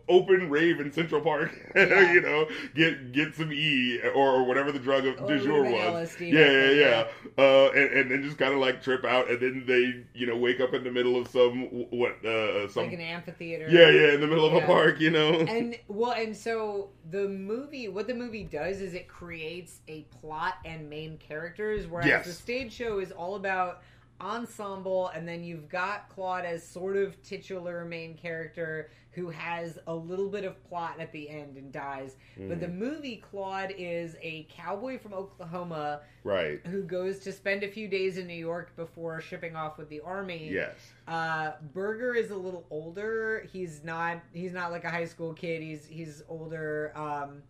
open 0.09 0.49
rave 0.51 0.81
in 0.81 0.93
Central 0.93 1.21
Park, 1.21 1.51
Yeah. 1.77 2.12
you 2.12 2.21
know, 2.21 2.49
get 2.75 3.12
get 3.12 3.35
some 3.35 3.53
E 3.53 4.01
or, 4.03 4.11
or 4.12 4.45
whatever 4.45 4.73
the 4.73 4.79
drug 4.79 5.07
of 5.07 5.17
du 5.27 5.39
jour 5.43 5.62
was. 5.65 6.11
LSD, 6.17 6.33
yeah, 6.33 6.51
yeah, 6.51 6.71
yeah. 6.71 7.43
Uh, 7.43 7.71
and, 7.71 7.93
and 7.99 8.11
then 8.11 8.23
just 8.23 8.39
kind 8.39 8.53
of 8.55 8.61
like 8.61 8.83
trip 8.83 9.05
out, 9.05 9.31
and 9.31 9.41
then 9.41 9.65
they 9.67 10.05
you 10.19 10.27
know 10.27 10.37
wake 10.37 10.61
up 10.61 10.75
in 10.75 10.85
the 10.85 10.91
middle 10.91 11.17
of 11.17 11.29
some 11.29 11.62
what 11.91 12.25
uh 12.25 12.69
some 12.69 12.85
like 12.85 12.93
an 12.93 13.01
amphitheater. 13.01 13.69
yeah 13.69 13.89
yeah 13.89 14.12
in 14.15 14.21
the 14.21 14.27
middle 14.27 14.47
of 14.47 14.53
a 14.55 14.67
park, 14.67 15.01
you 15.01 15.11
know. 15.11 15.33
and 15.49 15.77
well 15.89 16.12
and 16.12 16.37
so 16.37 16.91
the 17.11 17.29
movie 17.29 17.89
what 17.89 18.07
the 18.07 18.15
movie 18.15 18.45
does 18.45 18.81
is 18.81 18.95
it 18.95 19.09
creates 19.09 19.81
a 19.89 20.03
plot 20.21 20.55
and 20.65 20.89
main 20.89 21.17
characters 21.19 21.87
whereas 21.87 22.07
Yes. 22.07 22.27
the 22.27 22.33
stage 22.33 22.73
show 22.73 22.99
is 22.99 23.11
all 23.12 23.35
about 23.37 23.83
ensemble 24.21 25.09
and 25.09 25.27
then 25.27 25.43
you've 25.43 25.69
got 25.69 26.09
claude 26.09 26.45
as 26.45 26.67
sort 26.67 26.97
of 26.97 27.21
titular 27.23 27.85
main 27.85 28.15
character 28.15 28.89
who 29.12 29.28
has 29.28 29.78
a 29.87 29.95
little 29.95 30.28
bit 30.28 30.42
of 30.45 30.62
plot 30.69 30.97
at 30.99 31.12
the 31.12 31.28
end 31.28 31.57
and 31.57 31.71
dies 31.73 32.16
but 32.37 32.57
Mm. 32.59 32.61
the 32.61 32.69
movie 32.69 33.16
claude 33.16 33.73
is 33.76 34.16
a 34.23 34.47
cowboy 34.50 34.99
from 34.99 35.12
oklahoma 35.12 36.00
right. 36.25 36.61
who 36.66 36.83
goes 36.83 37.19
to 37.21 37.33
spend 37.33 37.62
a 37.62 37.69
few 37.69 37.88
days 37.88 38.16
in 38.19 38.26
new 38.26 38.33
york 38.35 38.75
before 38.76 39.21
shipping 39.21 39.54
off 39.54 39.76
with 39.78 39.88
the 39.90 40.00
army 40.00 40.49
Yes. 40.50 40.75
uh, 41.09 41.52
Burger 41.75 42.14
is 42.14 42.31
a 42.31 42.37
little 42.37 42.66
older. 42.71 43.47
He's 43.52 43.83
not. 43.85 44.21
He's 44.33 44.52
not 44.52 44.71
like 44.71 44.85
a 44.85 44.90
high 44.90 45.04
school 45.04 45.33
kid. 45.35 45.61
He's 45.62 45.85
he's 45.87 46.23
older. 46.28 46.92
Um, 46.95 47.42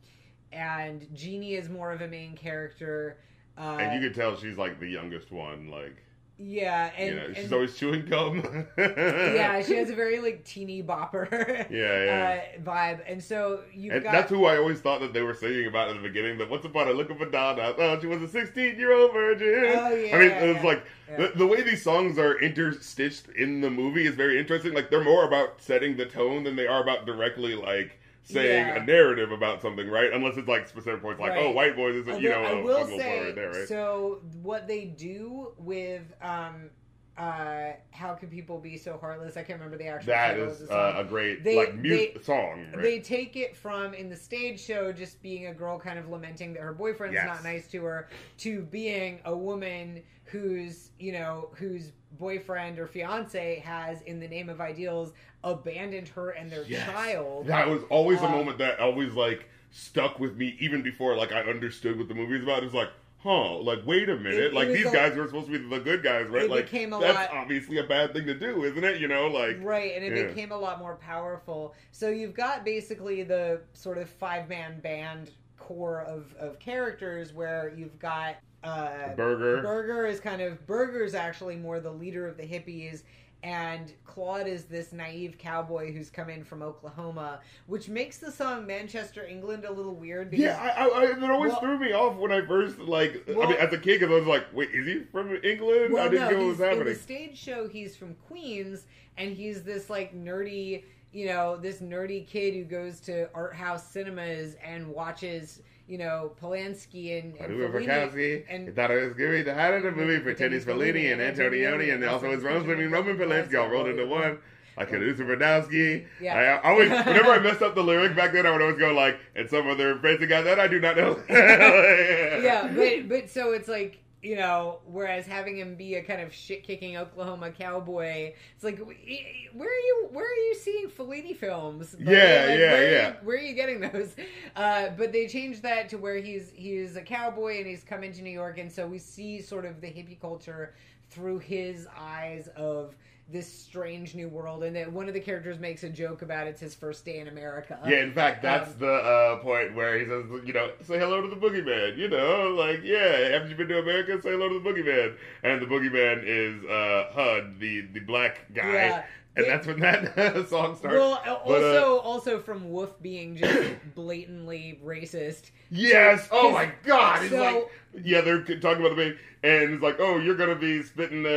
and 0.52 1.06
Jeannie 1.14 1.54
is 1.54 1.68
more 1.68 1.92
of 1.92 2.00
a 2.02 2.08
main 2.08 2.34
character. 2.36 3.18
Uh, 3.58 3.76
and 3.80 3.94
you 4.02 4.08
can 4.08 4.18
tell 4.18 4.36
she's 4.36 4.56
like 4.58 4.80
the 4.80 4.86
youngest 4.88 5.30
one, 5.30 5.70
like 5.70 5.96
yeah, 6.44 6.90
and, 6.96 7.08
you 7.08 7.14
know, 7.14 7.32
she's 7.34 7.52
always 7.52 7.76
chewing 7.76 8.04
gum. 8.06 8.66
yeah, 8.78 9.62
she 9.62 9.76
has 9.76 9.90
a 9.90 9.94
very 9.94 10.18
like 10.18 10.44
teeny 10.44 10.82
bopper. 10.82 11.30
Yeah, 11.70 12.04
yeah. 12.04 12.42
Uh, 12.58 12.60
vibe, 12.62 13.00
and 13.06 13.22
so 13.22 13.60
you've 13.72 14.02
got 14.02 14.12
that's 14.12 14.30
who 14.30 14.44
I 14.46 14.56
always 14.56 14.80
thought 14.80 15.00
that 15.00 15.12
they 15.12 15.22
were 15.22 15.34
singing 15.34 15.66
about 15.66 15.90
in 15.90 15.96
the 15.96 16.02
beginning. 16.02 16.38
That 16.38 16.50
once 16.50 16.64
upon 16.64 16.88
a 16.88 16.92
look 16.92 17.10
of 17.10 17.20
Madonna, 17.20 17.74
oh, 17.78 18.00
she 18.00 18.06
was 18.06 18.22
a 18.22 18.28
16 18.28 18.76
year 18.78 18.92
old 18.92 19.12
virgin. 19.12 19.48
Oh, 19.48 19.90
yeah. 19.94 20.16
I 20.16 20.18
mean, 20.18 20.28
yeah, 20.30 20.40
it 20.44 20.56
yeah. 20.56 20.62
like 20.62 20.84
Yeah. 21.08 21.16
the, 21.16 21.32
the 21.38 21.46
way 21.46 21.62
these 21.62 21.82
songs 21.82 22.18
are 22.18 22.34
interstitched 22.36 23.34
in 23.36 23.60
the 23.60 23.70
movie 23.70 24.06
is 24.06 24.14
very 24.14 24.38
interesting. 24.38 24.74
Like 24.74 24.90
they're 24.90 25.04
more 25.04 25.24
about 25.24 25.60
setting 25.60 25.96
the 25.96 26.06
tone 26.06 26.44
than 26.44 26.56
they 26.56 26.66
are 26.66 26.82
about 26.82 27.06
directly 27.06 27.54
like 27.54 27.98
saying 28.24 28.66
Yeah. 28.68 28.82
a 28.82 28.84
narrative 28.86 29.32
about 29.32 29.60
something, 29.62 29.88
right? 29.88 30.12
Unless 30.12 30.36
it's 30.36 30.48
like 30.48 30.68
specific 30.68 31.02
points, 31.02 31.20
like 31.20 31.30
Right. 31.30 31.42
oh, 31.44 31.50
white 31.50 31.76
boys 31.76 31.96
is 31.96 32.06
you 32.20 32.28
know 32.28 32.42
I 32.42 32.50
a 32.50 32.62
will 32.62 32.76
Uncle 32.76 32.98
say, 32.98 33.24
right 33.26 33.34
there, 33.34 33.50
right? 33.50 33.68
so 33.68 34.20
what 34.42 34.68
they 34.68 34.84
do 34.84 35.52
with 35.58 36.02
um, 36.22 36.70
uh, 37.18 37.72
how 37.90 38.14
can 38.14 38.28
people 38.30 38.58
be 38.58 38.78
so 38.78 38.96
heartless? 38.96 39.36
I 39.36 39.42
can't 39.42 39.58
remember 39.60 39.76
the 39.76 39.88
actual 39.88 40.12
that 40.14 40.28
title 40.30 40.48
is 40.48 40.52
of 40.54 40.58
the 40.60 40.66
song. 40.68 40.96
uh, 40.96 41.00
a 41.00 41.04
great 41.04 41.44
They- 41.44 41.56
like 41.56 41.74
mute 41.74 42.14
they- 42.14 42.20
song. 42.22 42.66
Right? 42.72 42.82
They 42.82 43.00
take 43.00 43.36
it 43.36 43.54
from 43.54 43.92
in 43.92 44.08
the 44.08 44.16
stage 44.16 44.58
show 44.60 44.92
just 44.92 45.20
being 45.22 45.48
a 45.48 45.52
girl 45.54 45.78
kind 45.78 45.98
of 45.98 46.08
lamenting 46.08 46.54
that 46.54 46.62
her 46.62 46.72
boyfriend's 46.72 47.14
Yes. 47.14 47.26
not 47.26 47.44
nice 47.44 47.68
to 47.72 47.84
her 47.84 48.08
to 48.38 48.62
being 48.62 49.20
a 49.26 49.36
woman 49.36 50.02
whose, 50.32 50.90
you 50.98 51.12
know, 51.12 51.50
whose 51.54 51.92
boyfriend 52.18 52.78
or 52.78 52.86
fiance 52.86 53.58
has 53.64 54.00
in 54.02 54.18
the 54.18 54.26
name 54.26 54.48
of 54.48 54.60
ideals 54.60 55.12
abandoned 55.44 56.08
her 56.08 56.30
and 56.30 56.50
their 56.50 56.64
Yes. 56.64 56.86
child. 56.90 57.46
That 57.46 57.68
was 57.68 57.82
always 57.90 58.20
a 58.22 58.24
Um, 58.24 58.32
moment 58.32 58.58
that 58.58 58.80
always 58.80 59.12
like 59.12 59.46
stuck 59.70 60.18
with 60.18 60.36
me, 60.36 60.56
even 60.58 60.82
before 60.82 61.16
like 61.16 61.32
I 61.32 61.42
understood 61.42 61.98
what 61.98 62.08
the 62.08 62.14
movie 62.14 62.36
is 62.36 62.42
about. 62.42 62.64
It's 62.64 62.72
like, 62.74 62.88
huh, 63.18 63.58
like 63.58 63.80
wait 63.86 64.08
a 64.08 64.16
minute, 64.16 64.34
It- 64.38 64.44
it 64.46 64.54
like 64.54 64.68
was 64.68 64.76
these 64.78 64.86
a- 64.86 64.92
guys 64.92 65.14
were 65.16 65.26
supposed 65.26 65.46
to 65.50 65.58
be 65.58 65.68
the 65.68 65.80
good 65.82 66.02
guys, 66.02 66.26
right? 66.28 66.44
It 66.44 66.50
like 66.50 66.64
became 66.70 66.92
a 66.94 67.00
that's 67.00 67.14
lot- 67.14 67.30
obviously 67.42 67.76
a 67.78 67.84
bad 67.84 68.12
thing 68.14 68.24
to 68.26 68.34
do, 68.34 68.64
isn't 68.64 68.84
it? 68.84 69.00
You 69.00 69.08
know, 69.08 69.26
like 69.28 69.58
Right, 69.60 69.92
and 69.94 70.02
it 70.04 70.16
Yeah. 70.16 70.26
became 70.28 70.50
a 70.52 70.58
lot 70.58 70.78
more 70.78 70.96
powerful. 70.96 71.74
So 71.90 72.08
you've 72.08 72.34
got 72.34 72.64
basically 72.64 73.22
the 73.22 73.60
sort 73.74 73.98
of 73.98 74.08
five 74.08 74.48
man 74.48 74.80
band 74.80 75.30
core 75.58 76.00
of, 76.02 76.34
of 76.38 76.58
characters 76.58 77.32
where 77.34 77.72
you've 77.76 77.98
got 77.98 78.36
uh, 78.64 79.14
Burger. 79.16 79.62
Burger 79.62 80.06
is 80.06 80.20
kind 80.20 80.40
of 80.40 80.66
Burger's 80.66 81.14
actually 81.14 81.56
more 81.56 81.80
the 81.80 81.90
leader 81.90 82.26
of 82.28 82.36
the 82.36 82.44
hippies, 82.44 83.02
and 83.42 83.92
Claude 84.04 84.46
is 84.46 84.64
this 84.64 84.92
naive 84.92 85.36
cowboy 85.36 85.92
who's 85.92 86.10
come 86.10 86.30
in 86.30 86.44
from 86.44 86.62
Oklahoma, 86.62 87.40
which 87.66 87.88
makes 87.88 88.18
the 88.18 88.30
song 88.30 88.66
Manchester, 88.66 89.24
England 89.26 89.64
a 89.64 89.72
little 89.72 89.96
weird. 89.96 90.30
Because, 90.30 90.44
Yeah, 90.44 90.74
I, 90.78 90.86
I, 90.86 91.04
it 91.06 91.22
always 91.30 91.50
Well- 91.52 91.60
threw 91.60 91.78
me 91.78 91.92
off 91.92 92.16
when 92.16 92.30
I 92.30 92.46
first 92.46 92.78
like. 92.78 93.24
I 93.28 93.32
mean, 93.32 93.52
as 93.52 93.72
a 93.72 93.78
kid, 93.78 93.98
because 94.00 94.10
I 94.10 94.14
was 94.18 94.26
like, 94.26 94.46
"Wait, 94.52 94.70
is 94.72 94.86
he 94.86 95.04
from 95.10 95.36
England?" 95.42 95.98
I 95.98 96.08
didn't 96.08 96.20
no, 96.20 96.30
know 96.30 96.46
what 96.46 96.58
was 96.58 96.78
in 96.78 96.84
the 96.84 96.94
stage 96.94 97.36
show 97.36 97.68
he's 97.68 97.96
from 97.96 98.14
Queens, 98.28 98.86
and 99.18 99.34
he's 99.34 99.62
this 99.64 99.90
like 99.90 100.14
nerdy, 100.14 100.84
you 101.12 101.26
know, 101.26 101.56
this 101.56 101.78
nerdy 101.80 102.24
kid 102.26 102.54
who 102.54 102.62
goes 102.64 103.00
to 103.00 103.28
art 103.34 103.54
house 103.54 103.86
cinemas 103.90 104.54
and 104.64 104.86
watches, 104.86 105.62
you 105.86 105.98
know, 105.98 106.32
Polanski 106.40 107.18
and, 107.18 107.36
and 107.36 107.52
Fellini. 107.58 108.44
And- 108.48 108.74
thought 108.74 108.90
it 108.90 109.04
was 109.04 109.14
good. 109.14 109.46
The 109.46 109.54
heart 109.54 109.74
of 109.74 109.82
the 109.82 109.92
movie 109.92 110.22
for 110.22 110.34
Tennis 110.34 110.64
Fellini 110.64 111.12
and 111.12 111.20
Antonioni, 111.20 111.92
and 111.92 112.04
also 112.04 112.30
his 112.30 112.42
Rose 112.42 112.68
and 112.68 112.92
Roman 112.92 113.16
Polanski 113.16 113.60
all 113.60 113.68
rolled 113.68 113.88
into 113.88 114.06
one. 114.06 114.38
Like 114.76 114.88
Caruso 114.88 115.24
Brodowski. 115.24 116.06
Yeah. 116.20 116.34
I, 116.34 116.68
I 116.68 116.70
always, 116.70 116.88
whenever 117.06 117.30
I 117.30 117.38
messed 117.40 117.60
up 117.60 117.74
the 117.74 117.82
lyric 117.82 118.16
back 118.16 118.32
then, 118.32 118.46
I 118.46 118.52
would 118.52 118.62
always 118.62 118.78
go 118.78 118.92
like, 118.94 119.18
and 119.36 119.48
some 119.48 119.68
other 119.68 119.98
fancy 119.98 120.26
guy 120.26 120.40
that 120.42 120.58
I 120.58 120.66
do 120.66 120.80
not 120.80 120.96
know. 120.96 121.22
yeah, 121.28 122.72
but 122.74 123.08
but 123.08 123.30
so 123.30 123.52
it's 123.52 123.68
like 123.68 123.98
you 124.22 124.36
know, 124.36 124.78
whereas 124.86 125.26
having 125.26 125.58
him 125.58 125.74
be 125.74 125.96
a 125.96 126.02
kind 126.02 126.20
of 126.20 126.32
shit 126.32 126.62
kicking 126.62 126.96
Oklahoma 126.96 127.50
cowboy, 127.50 128.32
it's 128.54 128.62
like 128.62 128.78
where 128.78 129.68
are 129.68 129.84
you 129.88 130.08
where 130.12 130.24
are 130.24 130.36
you 130.36 130.54
seeing 130.54 130.88
Fellini 130.88 131.36
films? 131.36 131.94
Like, 131.98 132.08
Yeah, 132.08 132.14
yeah, 132.14 132.46
where 132.56 132.76
Are 132.76 132.90
yeah. 132.90 133.08
you, 133.08 133.14
where 133.24 133.36
are 133.36 133.40
you 133.40 133.54
getting 133.54 133.80
those? 133.80 134.14
Uh, 134.54 134.90
but 134.98 135.12
they 135.12 135.26
changed 135.26 135.62
that 135.62 135.88
to 135.88 135.96
where 135.96 136.16
he's 136.16 136.52
he's 136.54 136.94
a 136.96 137.00
cowboy 137.00 137.56
and 137.58 137.66
he's 137.66 137.82
come 137.82 138.04
into 138.04 138.22
New 138.22 138.30
York, 138.30 138.58
and 138.58 138.70
so 138.70 138.86
we 138.86 138.98
see 138.98 139.40
sort 139.40 139.64
of 139.64 139.80
the 139.80 139.86
hippie 139.86 140.20
culture 140.20 140.74
through 141.10 141.38
his 141.38 141.86
eyes 141.96 142.48
of 142.54 142.94
this 143.32 143.50
strange 143.52 144.14
new 144.14 144.28
world 144.28 144.62
and 144.62 144.76
that 144.76 144.92
one 144.92 145.08
of 145.08 145.14
the 145.14 145.20
characters 145.20 145.58
makes 145.58 145.82
a 145.84 145.88
joke 145.88 146.22
about 146.22 146.46
it's 146.46 146.60
his 146.60 146.74
first 146.74 147.04
day 147.04 147.18
in 147.18 147.28
America. 147.28 147.78
Yeah, 147.86 148.02
in 148.02 148.12
fact, 148.12 148.42
that's 148.42 148.70
Um, 148.72 148.78
the 148.78 148.92
uh, 148.92 149.36
point 149.38 149.74
where 149.74 149.98
he 149.98 150.04
says, 150.04 150.24
you 150.44 150.52
know, 150.52 150.70
say 150.82 150.98
hello 150.98 151.22
to 151.22 151.28
the 151.28 151.36
boogeyman. 151.36 151.96
You 151.96 152.08
know, 152.08 152.54
like, 152.58 152.80
yeah, 152.84 153.30
haven't 153.30 153.50
you 153.50 153.56
been 153.56 153.68
to 153.68 153.78
America? 153.80 154.20
Say 154.22 154.30
hello 154.30 154.48
to 154.48 154.60
the 154.60 154.68
boogeyman. 154.68 155.16
And 155.42 155.60
the 155.62 155.66
boogeyman 155.66 156.22
is 156.24 156.64
uh, 156.64 157.12
Hud, 157.12 157.58
the, 157.58 157.80
the 157.92 158.00
black 158.00 158.52
guy. 158.54 158.72
Yeah. 158.72 159.04
And 159.34 159.46
that's 159.46 159.66
when 159.66 159.80
that 159.80 160.48
song 160.48 160.76
starts. 160.76 160.96
Well, 160.96 161.20
But, 161.24 161.30
uh, 161.30 161.34
also 161.36 161.98
also 162.00 162.38
from 162.38 162.70
Wolf 162.70 163.00
being 163.00 163.36
just 163.36 163.72
blatantly 163.94 164.80
racist. 164.84 165.50
Yes. 165.70 166.28
Oh 166.30 166.52
my 166.52 166.70
God. 166.84 167.22
He's 167.22 167.30
so- 167.30 167.38
like, 167.42 167.70
yeah, 168.04 168.20
they're 168.20 168.42
talking 168.42 168.84
about 168.84 168.90
the 168.90 168.96
baby, 168.96 169.18
and 169.42 169.74
it's 169.74 169.82
like, 169.82 169.96
oh, 170.00 170.18
you're 170.18 170.34
gonna 170.36 170.54
be 170.54 170.82
spitting. 170.82 171.24
Uh, 171.26 171.28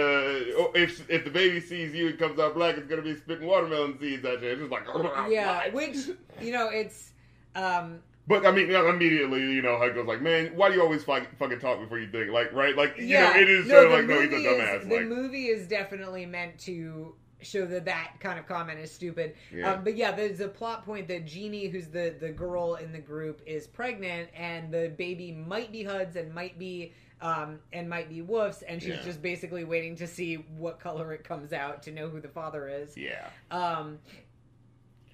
oh, 0.58 0.72
if 0.76 1.10
if 1.10 1.24
the 1.26 1.30
baby 1.30 1.60
sees 1.60 1.94
you 1.94 2.08
and 2.10 2.20
comes 2.20 2.40
out 2.40 2.54
black, 2.54 2.78
it's 2.78 2.88
gonna 2.88 3.02
be 3.02 3.16
spitting 3.16 3.46
watermelon 3.48 3.98
seeds 4.00 4.24
at 4.26 4.42
you. 4.42 4.50
It's 4.50 4.60
just 4.62 4.72
like, 4.72 4.84
Yeah, 5.30 5.66
what? 5.66 5.74
which 5.74 5.98
you 6.42 6.52
know 6.52 6.70
it's 6.70 7.12
um 7.56 8.00
But 8.28 8.46
I 8.46 8.52
mean, 8.52 8.72
immediately, 8.72 9.42
you 9.54 9.62
know, 9.62 9.78
Hud 9.78 9.94
goes 9.96 10.06
like, 10.08 10.22
"Man, 10.22 10.52
why 10.56 10.70
do 10.70 10.76
you 10.76 10.82
always 10.82 11.04
fuck, 11.04 11.24
fucking 11.38 11.60
talk 11.60 11.80
before 11.80 12.00
you 12.00 12.10
think?" 12.10 12.32
Like, 12.32 12.52
right? 12.54 12.76
Like, 12.76 12.98
you 12.98 13.06
yeah 13.06 13.34
know, 13.34 13.40
it 13.40 13.50
is 13.50 13.68
no, 13.68 13.74
sort 13.74 13.86
of 13.86 13.92
like, 13.92 14.06
no, 14.06 14.22
he's 14.22 14.32
a 14.32 14.50
dumbass. 14.50 14.82
Is, 14.82 14.88
the 14.88 15.02
movie 15.02 15.48
is 15.48 15.68
definitely 15.68 16.26
meant 16.26 16.58
to 16.60 17.14
show 17.46 17.66
that 17.68 17.86
that 17.86 18.14
kind 18.20 18.38
of 18.40 18.48
comment 18.48 18.80
is 18.80 18.92
stupid. 18.92 19.36
Yeah. 19.54 19.74
Um, 19.74 19.84
but 19.84 19.96
yeah, 19.96 20.12
there's 20.12 20.40
a 20.40 20.48
plot 20.48 20.86
point 20.86 21.08
that 21.08 21.26
Jeannie, 21.26 21.68
who's 21.68 21.88
the 21.88 22.16
the 22.20 22.30
girl 22.30 22.76
in 22.76 22.92
the 22.92 23.00
group, 23.00 23.42
is 23.46 23.68
pregnant, 23.68 24.30
and 24.36 24.72
the 24.74 24.92
baby 24.98 25.32
might 25.32 25.72
be 25.72 25.84
Hud's 25.84 26.16
and 26.16 26.34
might 26.34 26.58
be. 26.60 26.94
Um, 27.22 27.60
and 27.72 27.90
might 27.90 28.10
be 28.10 28.22
Wolf's, 28.22 28.62
and 28.64 28.82
she's 28.84 28.96
Yeah. 28.96 29.02
just 29.02 29.22
basically 29.22 29.64
waiting 29.64 29.96
to 29.96 30.06
see 30.06 30.36
what 30.58 30.82
color 30.82 31.14
it 31.14 31.24
comes 31.24 31.54
out 31.54 31.82
to 31.84 31.92
know 31.92 32.10
who 32.10 32.20
the 32.20 32.28
father 32.28 32.68
is. 32.68 32.96
yeah. 32.98 33.30
Um, 33.50 34.00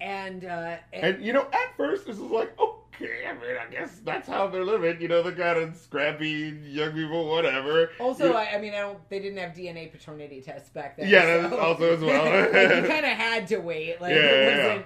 and 0.00 0.44
uh, 0.44 0.76
And 0.92 1.24
you 1.24 1.32
know, 1.32 1.42
at 1.52 1.76
first, 1.76 2.06
this 2.06 2.16
is 2.16 2.22
like, 2.22 2.58
okay, 2.58 2.71
I 3.04 3.32
mean, 3.34 3.56
I 3.60 3.70
guess 3.70 4.00
that's 4.04 4.28
how 4.28 4.46
they're 4.46 4.64
living. 4.64 5.00
You 5.00 5.08
know, 5.08 5.22
the 5.22 5.32
kind 5.32 5.58
of 5.58 5.76
scrappy 5.76 6.58
young 6.64 6.92
people, 6.92 7.28
whatever. 7.28 7.90
Also, 7.98 8.32
I, 8.32 8.54
I 8.54 8.60
mean, 8.60 8.74
I 8.74 8.78
don't. 8.80 8.98
They 9.08 9.18
didn't 9.18 9.38
have 9.38 9.52
DNA 9.52 9.90
paternity 9.90 10.40
tests 10.40 10.70
back 10.70 10.96
then. 10.96 11.08
Yeah, 11.08 11.22
so- 11.22 11.42
that's 11.42 11.62
also 11.62 11.94
as 11.94 12.00
well. 12.00 12.24
like, 12.52 12.76
you 12.76 12.88
kind 12.88 13.04
of 13.06 13.12
had 13.18 13.46
to 13.48 13.58
wait. 13.58 14.00
Like, 14.00 14.14
Yeah, 14.14 14.20
yeah. 14.20 14.82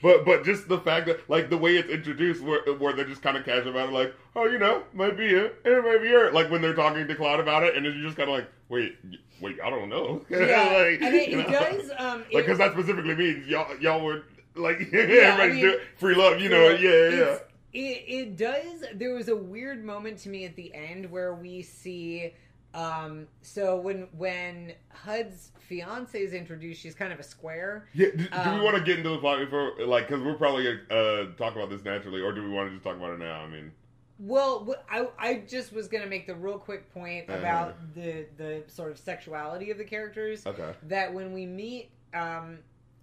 But 0.00 0.24
but 0.24 0.44
just 0.44 0.68
the 0.68 0.78
fact 0.78 1.06
that 1.06 1.28
like 1.28 1.50
the 1.50 1.58
way 1.58 1.76
it's 1.76 1.88
introduced, 1.88 2.42
where 2.42 2.60
where 2.74 2.92
they're 2.92 3.04
just 3.04 3.20
kind 3.22 3.36
of 3.36 3.44
casual 3.44 3.70
about 3.72 3.88
it, 3.88 3.92
like 3.92 4.14
oh 4.36 4.44
you 4.46 4.58
know 4.58 4.84
might 4.92 5.16
be 5.16 5.26
it, 5.26 5.60
it 5.64 5.84
might 5.84 6.00
be 6.00 6.08
her. 6.08 6.30
Like 6.30 6.50
when 6.52 6.62
they're 6.62 6.74
talking 6.74 7.08
to 7.08 7.14
Claude 7.16 7.40
about 7.40 7.64
it, 7.64 7.76
and 7.76 7.84
then 7.84 7.94
you're 7.94 8.04
just 8.04 8.16
kind 8.16 8.30
of 8.30 8.36
like 8.36 8.46
wait 8.68 8.96
wait 9.40 9.56
I 9.60 9.70
don't 9.70 9.88
know. 9.88 10.24
Yeah, 10.30 10.38
like, 10.38 11.02
and 11.02 11.14
it, 11.16 11.30
it 11.30 11.48
does. 11.48 11.90
Um, 11.98 12.18
like 12.32 12.46
because 12.46 12.58
that 12.58 12.74
specifically 12.74 13.16
means 13.16 13.48
y'all 13.48 13.76
y'all 13.80 14.00
were 14.04 14.22
like 14.58 14.80
I 14.92 14.96
everybody's 14.98 15.62
mean, 15.64 15.74
free 15.96 16.14
love, 16.14 16.40
you 16.40 16.48
know? 16.48 16.70
Yeah, 16.70 16.76
yeah, 16.80 17.08
yeah. 17.16 17.38
It, 17.72 18.04
it 18.08 18.36
does. 18.36 18.84
There 18.94 19.14
was 19.14 19.28
a 19.28 19.36
weird 19.36 19.84
moment 19.84 20.18
to 20.20 20.28
me 20.28 20.44
at 20.44 20.56
the 20.56 20.72
end 20.74 21.10
where 21.10 21.34
we 21.34 21.62
see. 21.62 22.34
Um, 22.74 23.26
so 23.40 23.76
when 23.76 24.08
when 24.12 24.72
Hud's 24.92 25.52
fiance 25.58 26.18
is 26.20 26.32
introduced, 26.32 26.80
she's 26.80 26.94
kind 26.94 27.12
of 27.12 27.18
a 27.18 27.22
square. 27.22 27.88
Yeah, 27.94 28.08
do, 28.16 28.24
do 28.24 28.28
Um, 28.32 28.58
we 28.58 28.64
want 28.64 28.76
to 28.76 28.82
get 28.82 28.98
into 28.98 29.10
the 29.10 29.18
plot 29.18 29.38
before, 29.38 29.72
like, 29.86 30.08
because 30.08 30.22
we're 30.22 30.34
probably 30.34 30.64
gonna 30.64 31.00
uh, 31.00 31.32
talk 31.36 31.56
about 31.56 31.70
this 31.70 31.84
naturally, 31.84 32.20
or 32.20 32.32
do 32.32 32.42
we 32.42 32.50
want 32.50 32.68
to 32.68 32.74
just 32.74 32.84
talk 32.84 32.96
about 32.96 33.12
it 33.12 33.18
now? 33.18 33.40
I 33.40 33.46
mean, 33.48 33.72
Well, 34.18 34.74
I, 34.90 35.08
I 35.18 35.34
just 35.48 35.72
was 35.72 35.88
going 35.88 36.02
to 36.04 36.08
make 36.10 36.26
the 36.26 36.34
real 36.34 36.58
quick 36.58 36.92
point 36.92 37.28
Uh-huh. 37.28 37.38
about 37.38 37.94
the 37.94 38.26
the 38.36 38.64
sort 38.66 38.90
of 38.90 38.98
sexuality 38.98 39.70
of 39.70 39.78
the 39.78 39.84
characters. 39.84 40.46
okay, 40.46 40.72
That 40.84 41.12
when 41.12 41.32
we 41.32 41.46
meet, 41.46 41.90
um, 42.14 42.58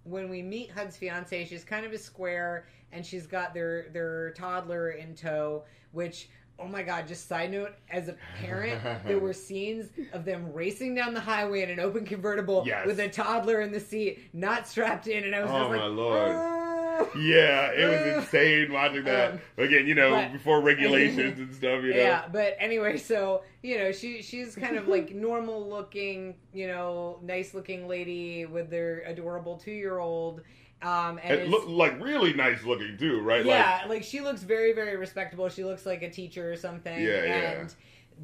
when 0.06 0.28
we 0.28 0.42
meet 0.42 0.70
Hud's 0.70 0.96
fiance, 0.96 1.44
she's 1.46 1.64
kind 1.64 1.84
of 1.84 1.92
a 1.92 1.98
square, 1.98 2.66
and 2.92 3.04
she's 3.04 3.26
got 3.26 3.52
their 3.54 3.88
their 3.92 4.30
toddler 4.32 4.90
in 4.90 5.14
tow. 5.14 5.64
Which, 5.92 6.28
oh 6.58 6.66
my 6.68 6.82
god! 6.82 7.06
Just 7.08 7.28
side 7.28 7.50
note, 7.50 7.72
as 7.90 8.08
a 8.08 8.16
parent, 8.40 8.80
there 9.06 9.18
were 9.18 9.32
scenes 9.46 9.90
of 10.12 10.24
them 10.24 10.52
racing 10.52 10.94
down 10.94 11.14
the 11.14 11.20
highway 11.20 11.62
in 11.62 11.70
an 11.70 11.80
open 11.80 12.04
convertible 12.04 12.62
Yes. 12.66 12.86
with 12.86 13.00
a 13.00 13.08
toddler 13.08 13.60
in 13.60 13.72
the 13.72 13.80
seat, 13.80 14.20
not 14.32 14.68
strapped 14.68 15.06
in, 15.08 15.24
and 15.24 15.34
I 15.34 15.42
was 15.42 15.50
Oh, 15.50 15.58
just 15.58 15.70
like, 15.70 15.80
Oh 15.80 15.88
my 15.90 16.02
Lord. 16.02 16.28
"Oh." 16.30 16.55
Yeah, 17.16 17.70
it 17.72 17.88
was 18.14 18.24
insane 18.24 18.72
watching 18.72 19.04
that. 19.04 19.32
um, 19.32 19.40
Again, 19.58 19.86
you 19.86 19.94
know, 19.94 20.10
but- 20.10 20.32
before 20.32 20.60
regulations 20.60 21.38
and 21.38 21.54
stuff, 21.54 21.82
you 21.82 21.90
know. 21.94 21.96
Yeah, 22.00 22.24
but 22.30 22.56
anyway, 22.58 22.96
so 22.96 23.42
you 23.62 23.78
know, 23.78 23.92
she 23.92 24.22
she's 24.22 24.54
kind 24.54 24.76
of 24.76 24.88
like 24.88 25.14
normal 25.14 25.68
looking, 25.68 26.36
you 26.52 26.66
know, 26.68 27.18
nice 27.22 27.54
looking 27.54 27.88
lady 27.88 28.46
with 28.46 28.70
their 28.70 29.00
adorable 29.06 29.56
two 29.56 29.72
year 29.72 29.98
old. 29.98 30.42
Um, 30.82 31.18
and 31.22 31.32
And 31.32 31.40
is- 31.42 31.48
look 31.48 31.66
like 31.68 31.98
really 32.02 32.34
nice 32.34 32.62
looking 32.64 32.96
too, 32.98 33.20
right? 33.20 33.44
yeah, 33.44 33.84
like, 33.88 34.02
she 34.04 34.20
looks 34.20 34.42
very 34.42 34.72
very 34.72 34.96
respectable. 34.96 35.48
She 35.48 35.64
looks 35.64 35.86
like 35.86 36.02
a 36.02 36.10
teacher 36.10 36.52
or 36.52 36.56
something. 36.56 37.00
Yeah, 37.02 37.24
yeah. 37.24 37.50
and 37.60 37.74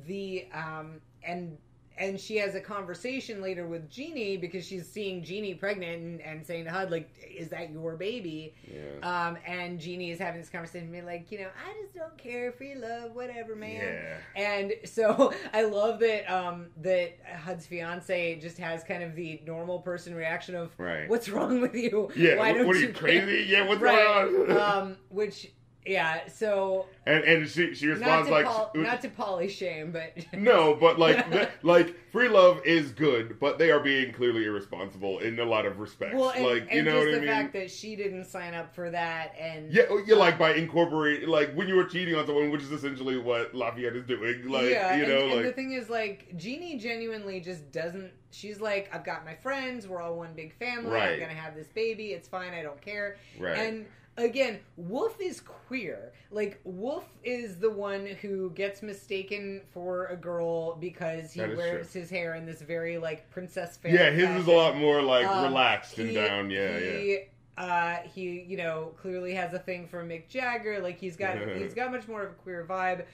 the 0.07 0.47
um 0.55 1.01
and 1.25 1.57
and 1.99 2.19
she 2.19 2.37
has 2.37 2.55
a 2.55 2.61
conversation 2.61 3.41
later 3.43 3.67
with 3.67 3.91
Jeannie 3.91 4.37
because 4.37 4.67
she's 4.67 4.89
seeing 4.89 5.23
Jeannie 5.23 5.55
pregnant 5.55 6.03
and, 6.03 6.21
and 6.23 6.47
saying 6.47 6.65
to 6.65 6.71
Hud 6.71 6.91
like, 6.91 7.09
"Is 7.37 7.49
that 7.51 7.71
your 7.71 7.97
baby?" 7.97 8.55
Yeah. 8.67 9.27
Um, 9.29 9.37
and 9.47 9.79
Jeannie 9.81 10.11
is 10.11 10.19
having 10.19 10.41
this 10.41 10.51
conversation 10.51 10.91
with 10.91 11.01
me 11.01 11.03
like, 11.07 11.31
you 11.31 11.39
know, 11.41 11.49
I 11.67 11.81
just 11.83 11.95
don't 11.95 12.17
care, 12.19 12.53
free 12.53 12.75
love, 12.75 13.15
whatever, 13.15 13.55
man. 13.55 13.83
yeah. 13.83 14.17
And 14.43 14.73
so 14.85 15.33
I 15.53 15.63
love 15.65 16.01
that 16.01 16.31
um, 16.33 16.67
that 16.83 17.19
Hud's 17.45 17.67
fiance 17.67 18.39
just 18.41 18.59
has 18.59 18.83
kind 18.85 19.03
of 19.03 19.15
the 19.15 19.41
normal 19.47 19.81
person 19.81 20.15
reaction 20.15 20.55
of 20.55 20.71
Right. 20.79 21.09
"What's 21.09 21.29
wrong 21.29 21.61
with 21.61 21.75
you? 21.75 22.11
Yeah. 22.17 22.37
Why 22.37 22.53
don't 22.53 22.67
what 22.67 22.77
are 22.77 22.81
you 22.81 22.89
you 22.89 22.93
care?" 22.93 23.23
crazy? 23.23 23.47
Yeah. 23.49 23.67
What's 23.69 23.81
right? 23.81 24.07
on? 24.07 24.51
um, 24.59 24.97
which 25.09 25.53
yeah. 25.87 26.29
So 26.29 26.87
and 27.07 27.25
and 27.25 27.49
she 27.49 27.75
she 27.75 27.89
responds 27.89 28.29
like 28.31 28.47
pol- 28.47 28.71
not 28.75 29.01
to 29.03 29.09
poly 29.09 29.49
shame, 29.49 29.93
but 29.93 30.13
no, 30.33 30.75
but 30.75 30.99
like 30.99 31.31
th- 31.33 31.49
like 31.63 31.97
free 32.13 32.29
love 32.29 32.61
is 32.65 32.93
good, 32.93 33.39
but 33.41 33.59
they 33.59 33.71
are 33.71 33.81
being 33.81 34.13
clearly 34.13 34.45
irresponsible 34.45 35.19
in 35.21 35.39
a 35.41 35.45
lot 35.45 35.67
of 35.67 35.81
respects. 35.81 36.15
well, 36.15 36.31
and, 36.31 36.45
like 36.45 36.73
you 36.73 36.83
know 36.83 36.93
just 36.93 37.07
what 37.07 37.09
I 37.09 37.13
the 37.13 37.21
mean? 37.21 37.27
fact 37.29 37.53
that 37.55 37.71
she 37.71 37.97
didn't 37.97 38.25
sign 38.27 38.55
up 38.55 38.75
for 38.75 38.91
that, 38.91 39.35
and 39.39 39.73
Yeah, 39.73 39.85
oh, 39.91 40.03
yeah, 40.07 40.15
like 40.15 40.35
um, 40.35 40.39
by 40.39 40.55
incorporating, 40.55 41.29
like 41.29 41.53
when 41.55 41.67
you 41.69 41.75
were 41.75 41.85
cheating 41.85 42.15
on 42.15 42.27
someone, 42.27 42.51
which 42.51 42.63
is 42.63 42.71
essentially 42.71 43.19
what 43.19 43.55
Lafayette 43.55 43.97
is 43.97 44.05
doing. 44.05 44.49
Like, 44.49 44.71
yeah, 44.71 44.97
you 44.97 45.05
and, 45.05 45.13
know, 45.13 45.37
and 45.37 45.45
the 45.45 45.53
thing 45.53 45.73
is, 45.73 45.89
like, 45.91 46.33
Jeannie 46.37 46.77
genuinely 46.79 47.41
just 47.41 47.71
doesn't. 47.73 48.13
She's 48.31 48.61
like, 48.61 48.89
I've 48.95 49.05
got 49.05 49.25
my 49.25 49.35
friends. 49.35 49.87
We're 49.89 50.01
all 50.01 50.17
one 50.17 50.35
big 50.35 50.55
family. 50.59 50.91
Right. 50.93 51.13
I'm 51.15 51.21
gonna 51.21 51.33
have 51.35 51.55
this 51.55 51.69
baby. 51.69 52.13
It's 52.13 52.29
fine. 52.29 52.55
I 52.55 52.63
don't 52.63 52.81
care. 52.81 53.17
right. 53.39 53.59
And 53.59 53.87
again, 54.17 54.61
Wolf 54.77 55.21
is 55.21 55.41
queer. 55.41 56.13
Like, 56.31 56.61
Wolf 56.65 57.07
is 57.25 57.59
the 57.59 57.71
one 57.71 58.07
who 58.07 58.51
gets 58.51 58.83
mistaken 58.83 59.63
for 59.73 60.07
a 60.07 60.17
girl 60.17 60.77
because 60.77 61.33
he 61.33 61.41
wears 61.41 61.91
true. 61.91 62.01
his 62.01 62.11
hair 62.11 62.35
in 62.35 62.47
this 62.47 62.63
very 62.63 62.99
like 62.99 63.29
princess 63.31 63.77
fair. 63.77 63.95
yeah, 63.95 64.11
his 64.11 64.43
is 64.43 64.47
a 64.47 64.53
lot 64.53 64.77
more 64.77 65.03
like 65.03 65.27
Um, 65.27 65.45
relaxed 65.45 65.99
and 65.99 66.15
down. 66.15 66.51
Yeah, 66.51 66.79
yeah. 66.79 66.99
he, 66.99 67.19
Uh, 67.59 67.97
he, 68.15 68.41
you 68.43 68.57
know, 68.57 68.95
clearly 68.97 69.35
has 69.35 69.53
a 69.53 69.59
thing 69.59 69.87
for 69.87 70.03
Mick 70.05 70.29
Jagger. 70.29 70.81
Like 70.81 70.99
he's 70.99 71.17
got, 71.17 71.37
he's 71.57 71.75
got 71.75 71.91
much 71.91 72.09
more 72.09 72.23
of 72.23 72.31
a 72.33 72.35
queer 72.35 72.67
vibe. 72.69 73.05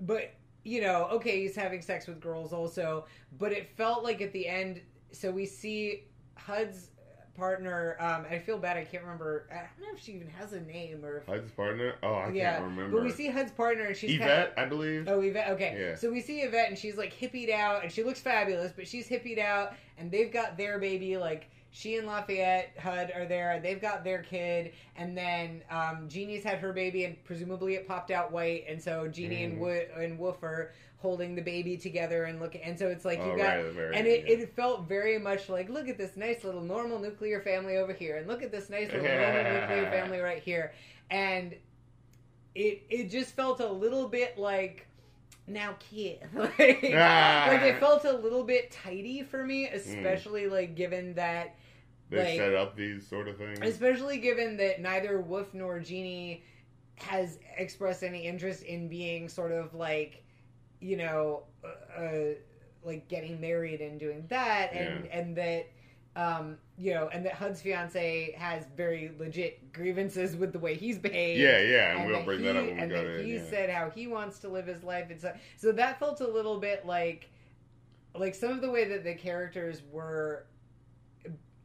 But 0.00 0.34
you 0.64 0.82
know, 0.82 1.08
okay, 1.12 1.40
he's 1.40 1.56
having 1.56 1.80
sex 1.80 2.06
with 2.06 2.20
girls 2.20 2.52
also. 2.52 3.06
But 3.38 3.52
it 3.52 3.68
felt 3.76 4.04
like 4.04 4.20
at 4.20 4.32
the 4.32 4.46
end, 4.46 4.82
so 5.12 5.30
we 5.30 5.46
see 5.46 6.04
Hud's 6.36 6.90
partner. 7.38 7.96
Um, 8.00 8.26
I 8.30 8.38
feel 8.38 8.58
bad. 8.58 8.76
I 8.76 8.84
can't 8.84 9.02
remember. 9.04 9.46
I 9.50 9.54
don't 9.80 9.88
know 9.88 9.94
if 9.96 10.02
she 10.02 10.12
even 10.12 10.28
has 10.30 10.52
a 10.52 10.60
name 10.60 11.04
or. 11.04 11.18
If, 11.18 11.26
Hud's 11.26 11.50
partner? 11.52 11.94
Oh, 12.02 12.14
I 12.14 12.30
yeah, 12.30 12.52
can't 12.58 12.64
remember. 12.64 12.96
but 12.96 13.04
we 13.04 13.10
see 13.12 13.28
Hud's 13.28 13.52
partner, 13.52 13.84
and 13.84 13.96
she's 13.96 14.16
Yvette, 14.20 14.52
I 14.56 14.66
believe. 14.66 15.08
Oh, 15.08 15.20
Yvette. 15.20 15.50
Okay. 15.52 15.76
Yeah. 15.80 15.94
So 15.94 16.10
we 16.10 16.20
see 16.20 16.40
Yvette, 16.40 16.68
and 16.68 16.76
she's 16.78 16.96
like 16.96 17.12
hippied 17.14 17.50
out, 17.50 17.82
and 17.84 17.90
she 17.92 18.02
looks 18.02 18.20
fabulous, 18.20 18.72
but 18.74 18.86
she's 18.86 19.08
hippied 19.08 19.38
out, 19.38 19.74
and 19.96 20.10
they've 20.10 20.32
got 20.32 20.58
their 20.58 20.78
baby. 20.78 21.16
Like 21.16 21.48
she 21.70 21.96
and 21.96 22.06
Lafayette 22.06 22.70
Hud 22.78 23.12
are 23.14 23.26
there. 23.26 23.60
They've 23.62 23.80
got 23.80 24.02
their 24.04 24.22
kid, 24.22 24.72
and 24.96 25.16
then 25.16 25.62
um, 25.70 26.08
Jeannie's 26.08 26.42
had 26.44 26.58
her 26.58 26.72
baby, 26.72 27.04
and 27.04 27.22
presumably 27.24 27.74
it 27.74 27.86
popped 27.86 28.10
out 28.10 28.32
white, 28.32 28.64
and 28.68 28.82
so 28.82 29.06
Jeannie 29.08 29.44
and 29.44 29.54
Mhm. 29.56 29.60
Wood 29.60 29.88
and 29.96 30.18
Woof 30.18 30.42
are 30.42 30.72
holding 30.98 31.34
the 31.34 31.42
baby 31.42 31.76
together 31.76 32.24
and 32.24 32.40
looking, 32.40 32.60
and 32.62 32.78
so 32.78 32.88
it's 32.88 33.04
like 33.04 33.18
you 33.18 33.32
oh, 33.32 33.36
got. 33.36 33.56
right, 33.56 33.72
very 33.72 33.96
And 33.96 34.06
it, 34.06 34.24
yeah. 34.26 34.34
it 34.34 34.54
felt 34.56 34.88
very 34.88 35.18
much 35.18 35.48
like, 35.48 35.68
look 35.68 35.88
at 35.88 35.96
this 35.96 36.16
nice 36.16 36.42
little 36.44 36.62
normal 36.62 36.98
nuclear 36.98 37.40
family 37.40 37.76
over 37.76 37.92
here, 37.92 38.16
and 38.16 38.26
look 38.26 38.42
at 38.42 38.50
this 38.50 38.68
nice 38.68 38.90
little 38.92 39.04
normal 39.06 39.42
nuclear 39.60 39.90
family 39.90 40.18
right 40.18 40.42
here. 40.42 40.72
And 41.10 41.54
it 42.54 42.82
it 42.90 43.10
just 43.10 43.34
felt 43.36 43.60
a 43.60 43.68
little 43.70 44.08
bit 44.08 44.36
like 44.38 44.86
now 45.46 45.76
kid 45.78 46.18
like, 46.34 46.58
Ah. 46.94 47.46
like 47.48 47.62
it 47.62 47.78
felt 47.78 48.04
a 48.04 48.12
little 48.12 48.42
bit 48.44 48.70
tidy 48.70 49.22
for 49.22 49.44
me 49.46 49.66
especially 49.68 50.46
like 50.48 50.74
given 50.74 51.14
that 51.14 51.54
they 52.10 52.18
like- 52.24 52.38
set 52.38 52.54
up 52.54 52.76
these 52.76 53.06
sort 53.06 53.28
of 53.28 53.38
things. 53.38 53.58
especially 53.62 54.18
given 54.18 54.56
that 54.58 54.80
neither 54.80 55.20
Woof 55.20 55.54
nor 55.54 55.78
Genie 55.80 56.42
has 56.96 57.38
expressed 57.56 58.02
any 58.02 58.26
interest 58.26 58.62
in 58.64 58.88
being 58.88 59.28
sort 59.28 59.52
of 59.52 59.72
like 59.74 60.22
you 60.80 60.96
know 60.96 61.42
uh, 61.64 62.00
uh, 62.00 62.24
like 62.84 63.08
getting 63.08 63.40
married 63.40 63.80
and 63.80 63.98
doing 63.98 64.24
that 64.28 64.72
and 64.72 65.06
and 65.06 65.36
that 65.36 65.66
um 66.16 66.56
you 66.76 66.92
know 66.94 67.08
and 67.12 67.24
that 67.24 67.34
Hud's 67.34 67.60
fiance 67.60 68.34
has 68.38 68.64
very 68.76 69.12
legit 69.18 69.72
grievances 69.72 70.36
with 70.36 70.52
the 70.52 70.58
way 70.58 70.74
he's 70.74 70.98
behaved 70.98 71.40
yeah, 71.40 71.58
yeah, 71.60 71.90
and, 71.92 72.00
and 72.02 72.10
we'll 72.10 72.24
bring 72.24 72.40
he, 72.40 72.44
that 72.46 72.56
up 72.56 72.64
when 72.64 72.76
we 72.76 72.80
and 72.82 72.90
go 72.90 72.96
that 73.04 73.18
to 73.18 73.22
he. 73.24 73.34
Yeah. 73.36 73.50
said 73.50 73.70
how 73.70 73.90
he 73.90 74.06
wants 74.06 74.38
to 74.40 74.48
live 74.48 74.66
his 74.66 74.82
life 74.82 75.10
and 75.10 75.20
so 75.20 75.32
so 75.56 75.72
that 75.72 75.98
felt 75.98 76.20
a 76.20 76.26
little 76.28 76.58
bit 76.58 76.86
like 76.86 77.28
like 78.14 78.34
some 78.34 78.50
of 78.52 78.60
the 78.60 78.70
way 78.70 78.84
that 78.84 79.04
the 79.04 79.14
characters 79.14 79.82
were 79.92 80.46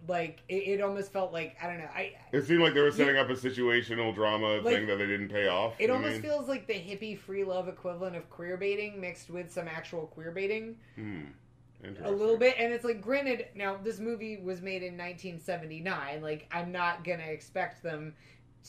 like 0.07 0.41
it, 0.49 0.55
it 0.55 0.81
almost 0.81 1.11
felt 1.13 1.31
like 1.31 1.55
I 1.61 1.67
don't 1.67 1.77
know 1.79 1.89
I 1.95 2.13
It 2.31 2.45
seemed 2.45 2.61
like 2.61 2.73
they 2.73 2.81
were 2.81 2.91
setting 2.91 3.17
up 3.17 3.29
a 3.29 3.33
situational 3.33 4.13
drama 4.13 4.57
Like, 4.57 4.75
thing 4.75 4.87
that 4.87 4.97
they 4.97 5.05
didn't 5.07 5.29
pay 5.29 5.47
off. 5.47 5.75
it 5.79 5.89
almost 5.89 6.13
mean? 6.13 6.21
feels 6.21 6.47
like 6.47 6.67
the 6.67 6.73
hippie 6.73 7.17
free 7.17 7.43
love 7.43 7.67
equivalent 7.67 8.15
of 8.15 8.29
queer 8.29 8.57
baiting 8.57 8.99
mixed 8.99 9.29
with 9.29 9.51
some 9.51 9.67
actual 9.67 10.07
queer 10.07 10.31
baiting 10.31 10.75
Hmm. 10.95 11.21
a 12.03 12.11
little 12.11 12.37
bit 12.37 12.55
and 12.57 12.71
it's 12.73 12.85
like 12.85 13.01
granted 13.01 13.47
now 13.55 13.77
this 13.83 13.99
movie 13.99 14.37
was 14.37 14.61
made 14.61 14.83
in 14.83 14.97
1979 14.97 16.21
like 16.21 16.47
i'm 16.51 16.71
not 16.71 17.03
gonna 17.03 17.23
expect 17.23 17.83
them 17.83 18.13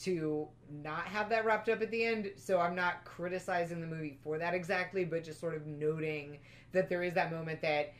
to 0.01 0.47
not 0.69 1.05
have 1.05 1.29
that 1.29 1.45
wrapped 1.45 1.69
up 1.69 1.81
at 1.81 1.89
the 1.91 2.03
end 2.03 2.29
so 2.35 2.59
i'm 2.59 2.75
not 2.75 3.05
criticizing 3.05 3.79
the 3.79 3.87
movie 3.87 4.17
for 4.23 4.37
that 4.37 4.53
exactly 4.53 5.05
but 5.05 5.23
just 5.23 5.39
sort 5.39 5.55
of 5.55 5.65
noting 5.65 6.37
that 6.73 6.89
there 6.89 7.03
is 7.03 7.13
that 7.13 7.31
moment 7.31 7.61
that 7.61 7.93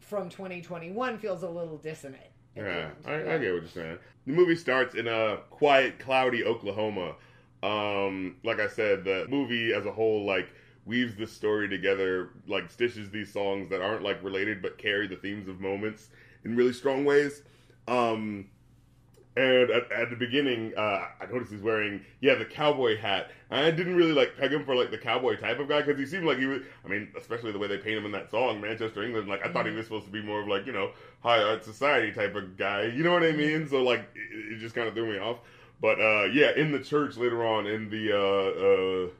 from 0.00 0.28
2021 0.28 1.18
feels 1.18 1.42
a 1.42 1.48
little 1.48 1.78
dissonant 1.78 2.20
Yeah. 2.56 2.90
I, 3.06 3.14
I 3.14 3.38
get 3.38 3.52
what 3.52 3.62
you're 3.62 3.68
saying. 3.68 3.98
The 4.26 4.32
movie 4.32 4.56
starts 4.56 4.94
in 4.94 5.08
a 5.08 5.38
quiet, 5.50 5.98
cloudy 5.98 6.44
Oklahoma. 6.44 7.14
Um, 7.62 8.36
like 8.42 8.60
I 8.60 8.68
said, 8.68 9.04
the 9.04 9.26
movie 9.28 9.72
as 9.72 9.86
a 9.86 9.92
whole, 9.92 10.24
like, 10.24 10.48
weaves 10.86 11.14
this 11.16 11.32
story 11.32 11.68
together, 11.68 12.30
like, 12.46 12.70
stitches 12.70 13.10
these 13.10 13.32
songs 13.32 13.70
that 13.70 13.80
aren't, 13.80 14.02
like, 14.02 14.22
related 14.22 14.62
but 14.62 14.78
carry 14.78 15.06
the 15.06 15.16
themes 15.16 15.48
of 15.48 15.60
moments 15.60 16.08
in 16.44 16.56
really 16.56 16.72
strong 16.72 17.04
ways. 17.04 17.42
Um, 17.86 18.46
and 19.36 19.70
at, 19.70 19.92
at 19.92 20.10
the 20.10 20.16
beginning, 20.16 20.72
uh, 20.76 21.06
I 21.20 21.26
noticed 21.30 21.52
he's 21.52 21.62
wearing 21.62 22.04
yeah 22.20 22.34
the 22.34 22.44
cowboy 22.44 22.98
hat. 22.98 23.30
I 23.50 23.70
didn't 23.70 23.96
really 23.96 24.12
like 24.12 24.36
peg 24.36 24.52
him 24.52 24.64
for 24.64 24.74
like 24.74 24.90
the 24.90 24.98
cowboy 24.98 25.36
type 25.36 25.58
of 25.60 25.68
guy 25.68 25.82
because 25.82 25.98
he 25.98 26.06
seemed 26.06 26.24
like 26.24 26.38
he 26.38 26.46
was. 26.46 26.62
I 26.84 26.88
mean, 26.88 27.08
especially 27.16 27.52
the 27.52 27.58
way 27.58 27.68
they 27.68 27.78
paint 27.78 27.98
him 27.98 28.06
in 28.06 28.12
that 28.12 28.30
song, 28.30 28.60
Manchester, 28.60 29.04
England. 29.04 29.28
Like 29.28 29.46
I 29.46 29.52
thought 29.52 29.66
he 29.66 29.72
was 29.72 29.86
supposed 29.86 30.06
to 30.06 30.12
be 30.12 30.22
more 30.22 30.40
of 30.40 30.48
like 30.48 30.66
you 30.66 30.72
know 30.72 30.90
high 31.22 31.42
art 31.42 31.64
society 31.64 32.12
type 32.12 32.34
of 32.34 32.56
guy. 32.56 32.86
You 32.86 33.04
know 33.04 33.12
what 33.12 33.22
I 33.22 33.32
mean? 33.32 33.68
So 33.68 33.82
like 33.82 34.00
it, 34.14 34.54
it 34.54 34.58
just 34.58 34.74
kind 34.74 34.88
of 34.88 34.94
threw 34.94 35.12
me 35.12 35.18
off. 35.18 35.38
But 35.80 36.00
uh, 36.00 36.24
yeah, 36.24 36.52
in 36.56 36.72
the 36.72 36.80
church 36.80 37.16
later 37.16 37.46
on 37.46 37.66
in 37.66 37.88
the. 37.88 38.12
Uh, 38.12 39.06
uh, 39.06 39.10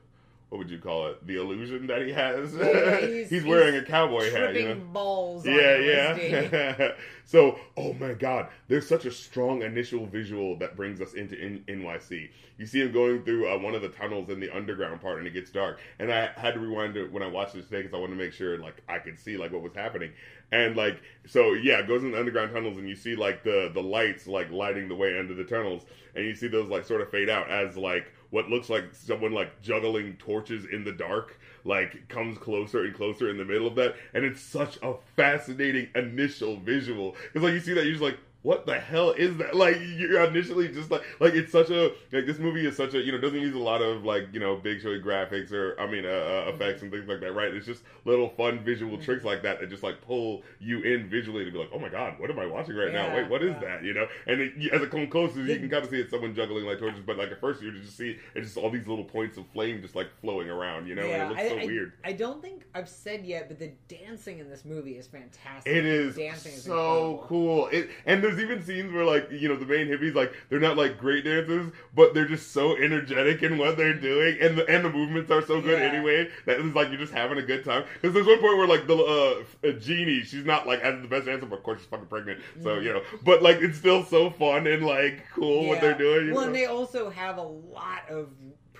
what 0.50 0.58
would 0.58 0.68
you 0.70 0.78
call 0.78 1.06
it? 1.06 1.24
The 1.26 1.36
illusion 1.36 1.86
that 1.86 2.02
he 2.02 2.12
has. 2.12 2.52
Yeah, 2.54 3.00
he's, 3.06 3.30
he's- 3.30 3.44
wearing 3.44 3.74
he's 3.74 3.84
a 3.84 3.86
cowboy 3.86 4.30
hat. 4.32 4.54
You 4.56 4.68
know? 4.68 4.74
Balls. 4.92 5.46
on 5.46 5.54
Yeah, 5.54 5.78
yeah. 5.78 6.92
so, 7.24 7.58
oh 7.76 7.92
my 7.94 8.14
God, 8.14 8.48
there's 8.66 8.88
such 8.88 9.04
a 9.04 9.12
strong 9.12 9.62
initial 9.62 10.06
visual 10.06 10.56
that 10.58 10.74
brings 10.76 11.00
us 11.00 11.14
into 11.14 11.40
N- 11.40 11.64
NYC. 11.68 12.30
You 12.58 12.66
see 12.66 12.80
him 12.82 12.90
going 12.92 13.22
through 13.22 13.48
uh, 13.48 13.58
one 13.58 13.76
of 13.76 13.82
the 13.82 13.88
tunnels 13.90 14.28
in 14.28 14.40
the 14.40 14.54
underground 14.54 15.00
part, 15.00 15.18
and 15.18 15.26
it 15.26 15.32
gets 15.32 15.50
dark. 15.50 15.78
And 16.00 16.12
I 16.12 16.30
had 16.36 16.54
to 16.54 16.60
rewind 16.60 16.96
it 16.96 17.12
when 17.12 17.22
I 17.22 17.28
watched 17.28 17.54
it 17.54 17.62
today 17.62 17.82
because 17.82 17.94
I 17.94 17.98
wanted 18.00 18.16
to 18.16 18.22
make 18.22 18.32
sure 18.32 18.58
like 18.58 18.82
I 18.88 18.98
could 18.98 19.20
see 19.20 19.36
like 19.36 19.52
what 19.52 19.62
was 19.62 19.72
happening. 19.74 20.10
And 20.50 20.74
like, 20.76 21.00
so 21.26 21.52
yeah, 21.52 21.78
it 21.78 21.86
goes 21.86 22.02
in 22.02 22.10
the 22.10 22.18
underground 22.18 22.52
tunnels, 22.52 22.76
and 22.76 22.88
you 22.88 22.96
see 22.96 23.14
like 23.14 23.44
the 23.44 23.70
the 23.72 23.82
lights 23.82 24.26
like 24.26 24.50
lighting 24.50 24.88
the 24.88 24.96
way 24.96 25.16
under 25.16 25.32
the 25.32 25.44
tunnels, 25.44 25.84
and 26.16 26.24
you 26.26 26.34
see 26.34 26.48
those 26.48 26.68
like 26.68 26.84
sort 26.84 27.00
of 27.02 27.10
fade 27.10 27.30
out 27.30 27.48
as 27.48 27.76
like 27.76 28.12
what 28.30 28.48
looks 28.48 28.70
like 28.70 28.84
someone 28.92 29.32
like 29.32 29.60
juggling 29.60 30.16
torches 30.18 30.64
in 30.64 30.84
the 30.84 30.92
dark 30.92 31.38
like 31.64 32.08
comes 32.08 32.38
closer 32.38 32.84
and 32.84 32.94
closer 32.94 33.28
in 33.28 33.36
the 33.36 33.44
middle 33.44 33.66
of 33.66 33.74
that. 33.74 33.96
And 34.14 34.24
it's 34.24 34.40
such 34.40 34.78
a 34.82 34.94
fascinating 35.16 35.88
initial 35.94 36.56
visual. 36.56 37.16
Because 37.32 37.44
like 37.44 37.54
you 37.54 37.60
see 37.60 37.74
that 37.74 37.84
you're 37.84 37.92
just 37.92 38.02
like 38.02 38.18
what 38.42 38.64
the 38.64 38.78
hell 38.78 39.12
is 39.12 39.36
that? 39.36 39.54
Like 39.54 39.76
you're 39.80 40.22
initially 40.24 40.68
just 40.68 40.90
like 40.90 41.02
like 41.20 41.34
it's 41.34 41.52
such 41.52 41.70
a 41.70 41.92
like 42.12 42.26
this 42.26 42.38
movie 42.38 42.66
is 42.66 42.76
such 42.76 42.94
a 42.94 43.00
you 43.00 43.12
know 43.12 43.18
doesn't 43.18 43.40
use 43.40 43.54
a 43.54 43.58
lot 43.58 43.82
of 43.82 44.04
like 44.04 44.28
you 44.32 44.40
know 44.40 44.56
big 44.56 44.80
showy 44.80 45.00
graphics 45.00 45.52
or 45.52 45.78
i 45.78 45.86
mean 45.86 46.06
uh, 46.06 46.08
uh, 46.08 46.52
effects 46.52 46.82
and 46.82 46.90
things 46.90 47.06
like 47.06 47.20
that 47.20 47.32
right? 47.32 47.52
It's 47.52 47.66
just 47.66 47.82
little 48.04 48.28
fun 48.30 48.60
visual 48.60 48.96
tricks 48.98 49.24
like 49.24 49.42
that 49.42 49.60
that 49.60 49.68
just 49.68 49.82
like 49.82 50.00
pull 50.00 50.42
you 50.58 50.80
in 50.82 51.08
visually 51.08 51.44
to 51.44 51.50
be 51.50 51.58
like 51.58 51.70
oh 51.72 51.78
my 51.78 51.88
god 51.88 52.18
what 52.18 52.30
am 52.30 52.38
i 52.38 52.46
watching 52.46 52.76
right 52.76 52.92
now? 52.92 53.14
Wait 53.14 53.28
what 53.28 53.42
is 53.42 53.52
yeah. 53.54 53.60
that? 53.60 53.84
You 53.84 53.94
know? 53.94 54.06
And 54.26 54.40
it, 54.40 54.72
as 54.72 54.82
it 54.82 54.90
comes 54.90 55.10
closer 55.10 55.44
you 55.44 55.58
can 55.58 55.68
kind 55.68 55.84
of 55.84 55.90
see 55.90 56.00
it's 56.00 56.10
someone 56.10 56.34
juggling 56.34 56.64
like 56.64 56.78
torches 56.78 57.02
but 57.04 57.18
like 57.18 57.30
at 57.30 57.40
first 57.40 57.62
you 57.62 57.72
just 57.72 57.96
see 57.96 58.16
it's 58.34 58.46
just 58.46 58.56
all 58.56 58.70
these 58.70 58.86
little 58.86 59.04
points 59.04 59.36
of 59.36 59.46
flame 59.48 59.82
just 59.82 59.94
like 59.94 60.08
flowing 60.20 60.48
around 60.48 60.86
you 60.86 60.94
know? 60.94 61.02
And 61.02 61.22
it 61.22 61.28
looks 61.28 61.40
I, 61.40 61.48
so 61.48 61.58
I- 61.58 61.66
weird. 61.66 61.92
I 62.04 62.12
don't 62.12 62.40
think 62.40 62.64
I've 62.74 62.88
said 62.88 63.24
yet, 63.24 63.48
but 63.48 63.58
the 63.58 63.72
dancing 63.88 64.38
in 64.38 64.48
this 64.48 64.64
movie 64.64 64.96
is 64.96 65.06
fantastic. 65.06 65.72
It 65.72 65.84
is 65.84 66.16
dancing 66.16 66.52
is 66.52 66.64
so 66.64 67.24
cool. 67.26 67.66
It, 67.68 67.90
and 68.06 68.22
there's 68.30 68.42
even 68.42 68.62
scenes 68.64 68.92
where 68.92 69.04
like 69.04 69.30
you 69.30 69.48
know 69.48 69.56
the 69.56 69.66
main 69.66 69.88
hippies 69.88 70.14
like 70.14 70.32
they're 70.48 70.60
not 70.60 70.76
like 70.76 70.98
great 70.98 71.24
dancers, 71.24 71.72
but 71.94 72.14
they're 72.14 72.26
just 72.28 72.52
so 72.52 72.76
energetic 72.76 73.42
in 73.42 73.58
what 73.58 73.76
they're 73.76 73.94
doing, 73.94 74.36
and 74.40 74.56
the 74.58 74.66
and 74.68 74.84
the 74.84 74.90
movements 74.90 75.30
are 75.30 75.42
so 75.42 75.60
good 75.60 75.78
Yeah. 75.80 75.86
anyway 75.88 76.28
that 76.46 76.58
it's 76.60 76.74
like 76.74 76.88
you're 76.88 76.98
just 76.98 77.12
having 77.12 77.38
a 77.38 77.42
good 77.42 77.64
time. 77.64 77.84
Because 78.00 78.14
there's 78.14 78.26
one 78.26 78.38
point 78.40 78.56
where 78.56 78.66
like 78.68 78.86
the 78.86 79.44
uh, 79.64 79.70
genie, 79.72 80.22
she's 80.22 80.44
not 80.44 80.66
like 80.66 80.80
as 80.80 81.00
the 81.02 81.08
best 81.08 81.26
dancer, 81.26 81.46
but 81.46 81.56
of 81.56 81.62
course 81.62 81.80
she's 81.80 81.88
fucking 81.88 82.06
pregnant, 82.06 82.40
so 82.62 82.76
Mhm. 82.76 82.84
you 82.84 82.92
know. 82.92 83.02
But 83.24 83.42
like 83.42 83.58
it's 83.58 83.78
still 83.78 84.04
so 84.04 84.30
fun 84.30 84.66
and 84.66 84.84
like 84.86 85.24
cool 85.34 85.66
what 85.68 85.80
they're 85.80 85.98
doing. 85.98 86.30
Well, 86.32 86.40
know? 86.42 86.46
and 86.48 86.54
they 86.54 86.66
also 86.66 87.10
have 87.10 87.38
a 87.38 87.42
lot 87.42 88.08
of 88.08 88.28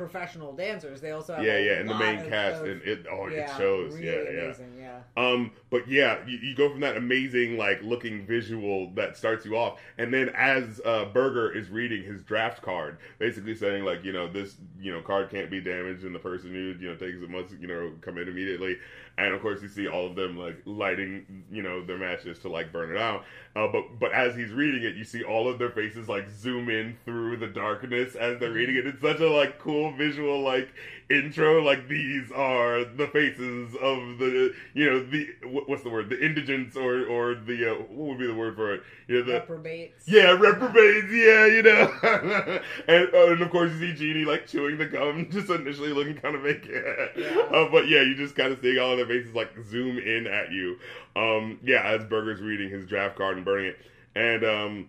professional 0.01 0.55
dancers. 0.55 1.03
They 1.03 1.11
also 1.11 1.35
have 1.35 1.45
yeah, 1.45 1.59
yeah, 1.59 1.73
and 1.73 1.89
the 1.89 1.95
main 1.95 2.27
cast 2.27 2.63
and 2.63 2.81
it 2.83 3.05
oh 3.13 3.27
it 3.27 3.51
shows 3.59 3.93
really 3.93 4.07
yeah 4.07 4.23
yeah. 4.33 4.45
amazing, 4.45 4.73
yeah. 4.81 5.01
Um, 5.15 5.53
but 5.69 5.87
yeah, 5.87 6.27
you, 6.27 6.39
you 6.39 6.57
go 6.57 6.71
from 6.71 6.81
that 6.81 6.97
amazing 6.97 7.59
like 7.59 7.83
looking 7.83 8.25
visual 8.25 8.91
that 8.95 9.19
starts 9.19 9.45
you 9.45 9.59
off, 9.59 9.79
and 9.99 10.13
then 10.13 10.31
as 10.31 10.81
uh, 10.87 11.05
Berger 11.05 11.53
is 11.53 11.69
reading 11.69 12.03
his 12.03 12.23
draft 12.23 12.63
card, 12.63 12.97
basically 13.19 13.55
saying 13.55 13.85
like 13.85 14.03
you 14.03 14.13
know 14.13 14.27
this 14.27 14.57
you 14.81 14.91
know 14.91 15.03
card 15.03 15.29
can't 15.29 15.51
be 15.51 15.61
damaged, 15.61 16.05
and 16.05 16.15
the 16.15 16.19
person 16.19 16.51
who 16.51 16.75
you 16.81 16.89
know 16.89 16.97
takes 16.97 17.19
it 17.19 17.29
must 17.29 17.53
you 17.61 17.69
know 17.69 17.93
come 18.01 18.17
in 18.17 18.27
immediately, 18.27 18.79
and 19.21 19.35
of 19.35 19.43
course 19.43 19.61
you 19.61 19.69
see 19.69 19.87
all 19.87 20.07
of 20.07 20.17
them 20.17 20.37
like 20.39 20.57
lighting 20.65 21.45
you 21.51 21.63
know 21.63 21.85
their 21.85 21.99
matches 21.99 22.39
to 22.41 22.49
like 22.49 22.73
burn 22.73 22.95
it 22.95 23.01
out. 23.01 23.25
Uh, 23.55 23.69
but 23.69 23.99
but 23.99 24.13
as 24.13 24.35
he's 24.35 24.53
reading 24.53 24.83
it, 24.83 24.97
you 24.97 25.05
see 25.05 25.23
all 25.23 25.49
of 25.49 25.59
their 25.59 25.71
faces 25.71 26.09
like 26.09 26.29
zoom 26.31 26.71
in 26.71 26.97
through 27.05 27.37
the 27.37 27.47
darkness 27.47 28.15
as 28.15 28.39
they're 28.39 28.53
reading 28.53 28.77
it. 28.77 28.87
It's 28.87 29.03
such 29.03 29.21
a 29.21 29.29
like 29.29 29.59
cool 29.59 29.93
visual 29.93 30.41
like 30.41 30.69
intro. 31.11 31.63
Like 31.63 31.89
these 31.89 32.31
are 32.33 32.85
the 32.85 33.07
faces 33.09 33.75
of 33.75 34.19
the 34.19 34.55
you 34.75 34.89
know 34.91 35.05
the 35.05 35.29
what's 35.67 35.83
the 35.83 35.91
word 35.91 36.09
the 36.09 36.25
indigents 36.25 36.77
or 36.77 37.05
or 37.07 37.35
the 37.35 37.73
uh, 37.73 37.75
what 37.75 38.09
would 38.11 38.19
be 38.19 38.27
the 38.27 38.35
word 38.35 38.57
for 38.57 38.75
it? 38.75 38.83
You 39.09 39.19
know, 39.19 39.25
the 39.27 39.33
Reprobates. 39.41 40.09
yeah, 40.09 40.31
reprobates. 40.31 41.11
Yeah, 41.11 41.47
you 41.47 41.63
know, 41.63 41.93
and, 42.89 43.15
uh, 43.15 43.33
and 43.33 43.43
of 43.43 43.51
course 43.51 43.73
you 43.73 43.79
see 43.81 43.93
Genie 43.95 44.25
like 44.25 44.47
chewing 44.47 44.79
the 44.79 44.87
gum, 44.87 45.29
just 45.33 45.51
initially 45.51 45.93
looking 45.93 46.15
kind 46.17 46.35
of 46.35 46.43
vacant. 46.43 46.71
Yeah. 47.17 47.39
Uh, 47.41 47.69
but 47.71 47.89
yeah, 47.89 48.03
you 48.03 48.15
just 48.15 48.35
kind 48.37 48.53
of 48.53 48.61
seeing 48.61 48.79
all 48.79 48.93
of 48.93 48.99
their 48.99 49.07
faces 49.07 49.35
like 49.35 49.51
zoom 49.69 49.99
in 49.99 50.27
at 50.27 50.51
you. 50.53 50.79
Um, 51.17 51.59
yeah, 51.63 51.83
as 51.83 52.05
Berger's 52.05 52.41
reading 52.41 52.71
his 52.71 52.87
draft 52.87 53.17
card 53.17 53.37
and 53.37 53.45
burning 53.45 53.67
it, 53.67 53.79
and 54.15 54.45
um, 54.45 54.89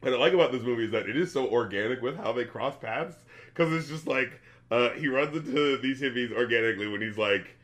what 0.00 0.12
I 0.12 0.16
like 0.16 0.32
about 0.32 0.52
this 0.52 0.62
movie 0.62 0.84
is 0.84 0.90
that 0.92 1.08
it 1.08 1.16
is 1.16 1.32
so 1.32 1.46
organic 1.48 2.00
with 2.02 2.16
how 2.16 2.32
they 2.32 2.44
cross 2.44 2.76
paths 2.76 3.16
because 3.48 3.72
it's 3.72 3.88
just 3.88 4.06
like 4.06 4.40
uh, 4.70 4.90
he 4.90 5.08
runs 5.08 5.36
into 5.36 5.76
these 5.78 6.00
hippies 6.00 6.32
organically 6.32 6.86
when 6.88 7.00
he's 7.00 7.18
like, 7.18 7.56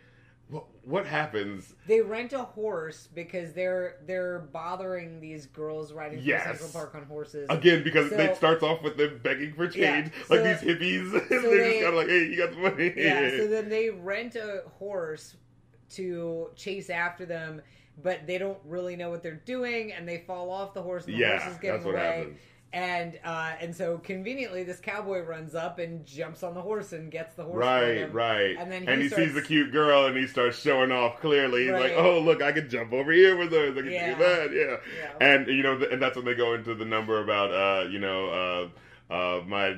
"What? 0.48 0.64
What 0.82 1.06
happens?" 1.06 1.74
They 1.86 2.00
rent 2.00 2.32
a 2.32 2.42
horse 2.42 3.08
because 3.14 3.52
they're 3.52 3.96
they're 4.06 4.40
bothering 4.52 5.20
these 5.20 5.46
girls 5.46 5.92
riding 5.92 6.18
through 6.18 6.26
Yes. 6.28 6.44
Central 6.44 6.68
Park 6.70 6.94
on 6.94 7.04
horses. 7.04 7.46
Again, 7.50 7.82
because 7.84 8.10
So- 8.10 8.16
it 8.18 8.36
starts 8.36 8.62
off 8.62 8.82
with 8.82 8.96
them 8.96 9.20
begging 9.22 9.52
for 9.54 9.66
change, 9.68 10.08
Yeah, 10.12 10.22
like 10.28 10.40
so- 10.40 10.44
these 10.44 10.58
hippies. 10.58 11.12
they're 11.28 11.40
they- 11.42 11.58
just 11.70 11.82
kind 11.82 11.84
of 11.86 11.94
like, 11.94 12.08
"Hey, 12.08 12.24
you 12.26 12.36
got 12.36 12.50
the 12.50 12.58
money." 12.58 12.92
Yeah, 12.96 13.30
so 13.36 13.46
then 13.48 13.68
they 13.68 13.90
rent 13.90 14.36
a 14.36 14.62
horse 14.78 15.36
to 15.90 16.50
chase 16.56 16.90
after 16.90 17.24
them, 17.24 17.62
but 18.02 18.26
they 18.26 18.38
don't 18.38 18.58
really 18.64 18.96
know 18.96 19.10
what 19.10 19.22
they're 19.22 19.40
doing, 19.44 19.92
and 19.92 20.08
they 20.08 20.18
fall 20.26 20.50
off 20.50 20.74
the 20.74 20.82
horse, 20.82 21.04
and 21.06 21.14
the 21.14 21.18
Yeah, 21.20 21.38
horse 21.38 21.52
is 21.52 21.58
getting 21.58 21.70
that's 21.76 21.84
what 21.84 21.94
away. 21.94 22.04
happens. 22.18 22.38
And 22.72 23.18
uh, 23.24 23.52
and 23.60 23.74
so 23.74 23.96
conveniently, 23.98 24.62
this 24.62 24.80
cowboy 24.80 25.20
runs 25.24 25.54
up 25.54 25.78
and 25.78 26.04
jumps 26.04 26.42
on 26.42 26.52
the 26.54 26.60
horse 26.60 26.92
and 26.92 27.10
gets 27.10 27.34
the 27.34 27.44
horse. 27.44 27.56
Right, 27.56 28.12
right. 28.12 28.56
And 28.58 28.70
then 28.70 28.82
he 28.82 28.88
and 28.88 29.00
he 29.02 29.08
starts- 29.08 29.26
sees 29.26 29.34
the 29.34 29.40
cute 29.40 29.72
girl 29.72 30.06
and 30.06 30.16
he 30.16 30.26
starts 30.26 30.58
showing 30.60 30.92
off 30.92 31.20
clearly. 31.20 31.62
He's 31.62 31.72
like, 31.72 31.92
"Oh, 31.96 32.20
look, 32.20 32.42
I 32.42 32.52
can 32.52 32.68
jump 32.68 32.92
over 32.92 33.12
here 33.12 33.36
with 33.36 33.52
her. 33.52 33.70
I 33.70 33.72
can 33.74 33.90
Yeah. 33.90 34.14
do 34.14 34.18
that." 34.24 34.52
Yeah. 34.52 34.76
Yeah. 34.98 35.26
And 35.26 35.46
you 35.46 35.62
know, 35.62 35.78
th- 35.78 35.90
and 35.90 36.02
that's 36.02 36.16
when 36.16 36.26
they 36.26 36.34
go 36.34 36.52
into 36.54 36.74
the 36.74 36.84
number 36.84 37.22
about, 37.22 37.50
uh, 37.52 37.88
you 37.88 37.98
know, 38.00 38.68
uh, 39.10 39.14
uh, 39.14 39.42
my 39.46 39.76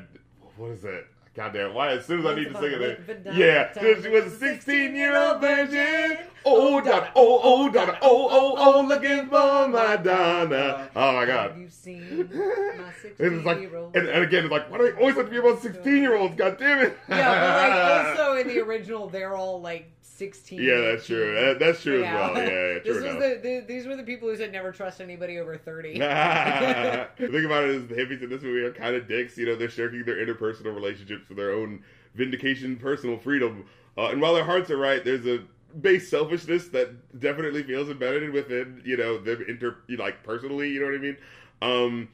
what 0.57 0.71
is 0.71 0.85
it? 0.85 1.07
Goddamn! 1.39 1.73
Why? 1.73 1.93
As 1.93 2.05
soon 2.05 2.19
as 2.19 2.27
I 2.27 2.35
need 2.35 2.53
to 2.53 2.55
sing 2.55 2.83
it, 2.83 3.27
yeah, 3.33 3.69
Time 3.69 4.03
she 4.03 4.09
was 4.09 4.25
a 4.25 4.45
16-year-old 4.45 5.41
virgin. 5.41 6.27
Oh, 6.45 6.79
oh 6.79 6.81
Donna, 6.81 7.13
oh, 7.15 7.41
oh, 7.45 7.71
Donna, 7.71 7.97
oh, 8.03 8.29
oh, 8.29 8.55
oh, 8.59 8.81
looking 8.81 9.29
for 9.29 9.69
my 9.69 9.95
Donna. 9.99 10.91
Oh, 10.97 11.01
oh 11.01 11.13
my 11.13 11.27
God! 11.27 11.51
Have 11.51 11.59
you 11.61 11.69
seen 11.69 12.29
my 12.35 12.93
And 13.25 13.37
it's 13.37 13.47
like, 13.47 13.59
16-year-old? 13.59 13.97
and, 13.97 14.09
and 14.09 14.25
again, 14.25 14.47
it's 14.47 14.51
like, 14.51 14.69
why 14.69 14.79
do 14.79 14.89
I 14.89 14.99
always 14.99 15.15
have 15.15 15.27
to 15.27 15.31
be 15.31 15.37
about 15.37 15.63
sixteen-year-olds? 15.63 16.35
God 16.35 16.59
damn 16.59 16.81
it! 16.81 16.99
yeah, 17.09 17.31
but 17.31 18.09
like 18.09 18.19
also 18.19 18.37
in 18.41 18.49
the 18.49 18.59
original, 18.59 19.09
they're 19.09 19.37
all 19.37 19.61
like 19.61 19.89
sixteen. 20.19 20.63
Yeah, 20.63 20.81
that's 20.81 21.07
true. 21.07 21.35
That, 21.35 21.59
that's 21.59 21.83
true 21.83 22.01
Yeah. 22.01 22.29
as 22.29 22.35
well. 22.35 22.45
Yeah, 22.45 22.51
yeah 22.51 22.79
this 22.85 22.97
true 22.97 23.07
enough. 23.07 23.19
the, 23.21 23.41
the 23.43 23.65
these 23.67 23.87
were 23.87 23.97
the 23.97 24.03
people 24.03 24.29
who 24.29 24.37
said 24.37 24.53
never 24.53 24.73
trust 24.73 25.01
anybody 25.01 25.39
over 25.39 25.57
thirty. 25.57 25.93
the 25.99 27.09
thing 27.19 27.45
about 27.45 27.65
it 27.65 27.71
is 27.71 27.87
the 27.87 27.95
hippies 27.95 28.23
in 28.23 28.31
this 28.31 28.43
movie 28.43 28.61
are 28.61 28.73
kind 28.73 28.95
of 28.97 29.09
dicks. 29.09 29.39
You 29.39 29.47
know, 29.47 29.57
they're 29.57 29.69
shirking 29.71 30.05
their 30.05 30.17
interpersonal 30.17 30.75
relationships 30.75 31.25
for 31.27 31.35
their 31.35 31.53
own 31.53 31.83
vindication, 32.15 32.77
personal 32.77 33.19
freedom. 33.19 33.65
Uh, 33.97 34.09
and 34.09 34.21
while 34.21 34.35
their 34.35 34.45
hearts 34.45 34.71
are 34.71 34.77
right, 34.77 35.05
there's 35.05 35.27
a 35.27 35.43
base 35.81 36.09
selfishness 36.09 36.69
that 36.69 37.21
definitely 37.21 37.63
feels 37.63 37.89
embedded 37.91 38.31
within 38.33 38.81
you 38.85 38.97
know 38.97 39.19
them 39.19 39.45
inter 39.49 39.77
like 39.97 40.23
personally. 40.23 40.69
You 40.71 40.81
know 40.81 40.87
what 40.87 40.95
I 40.95 40.99
mean? 40.99 41.17
Um, 41.63 42.09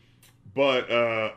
but 0.54 0.90
uh, 0.90 1.32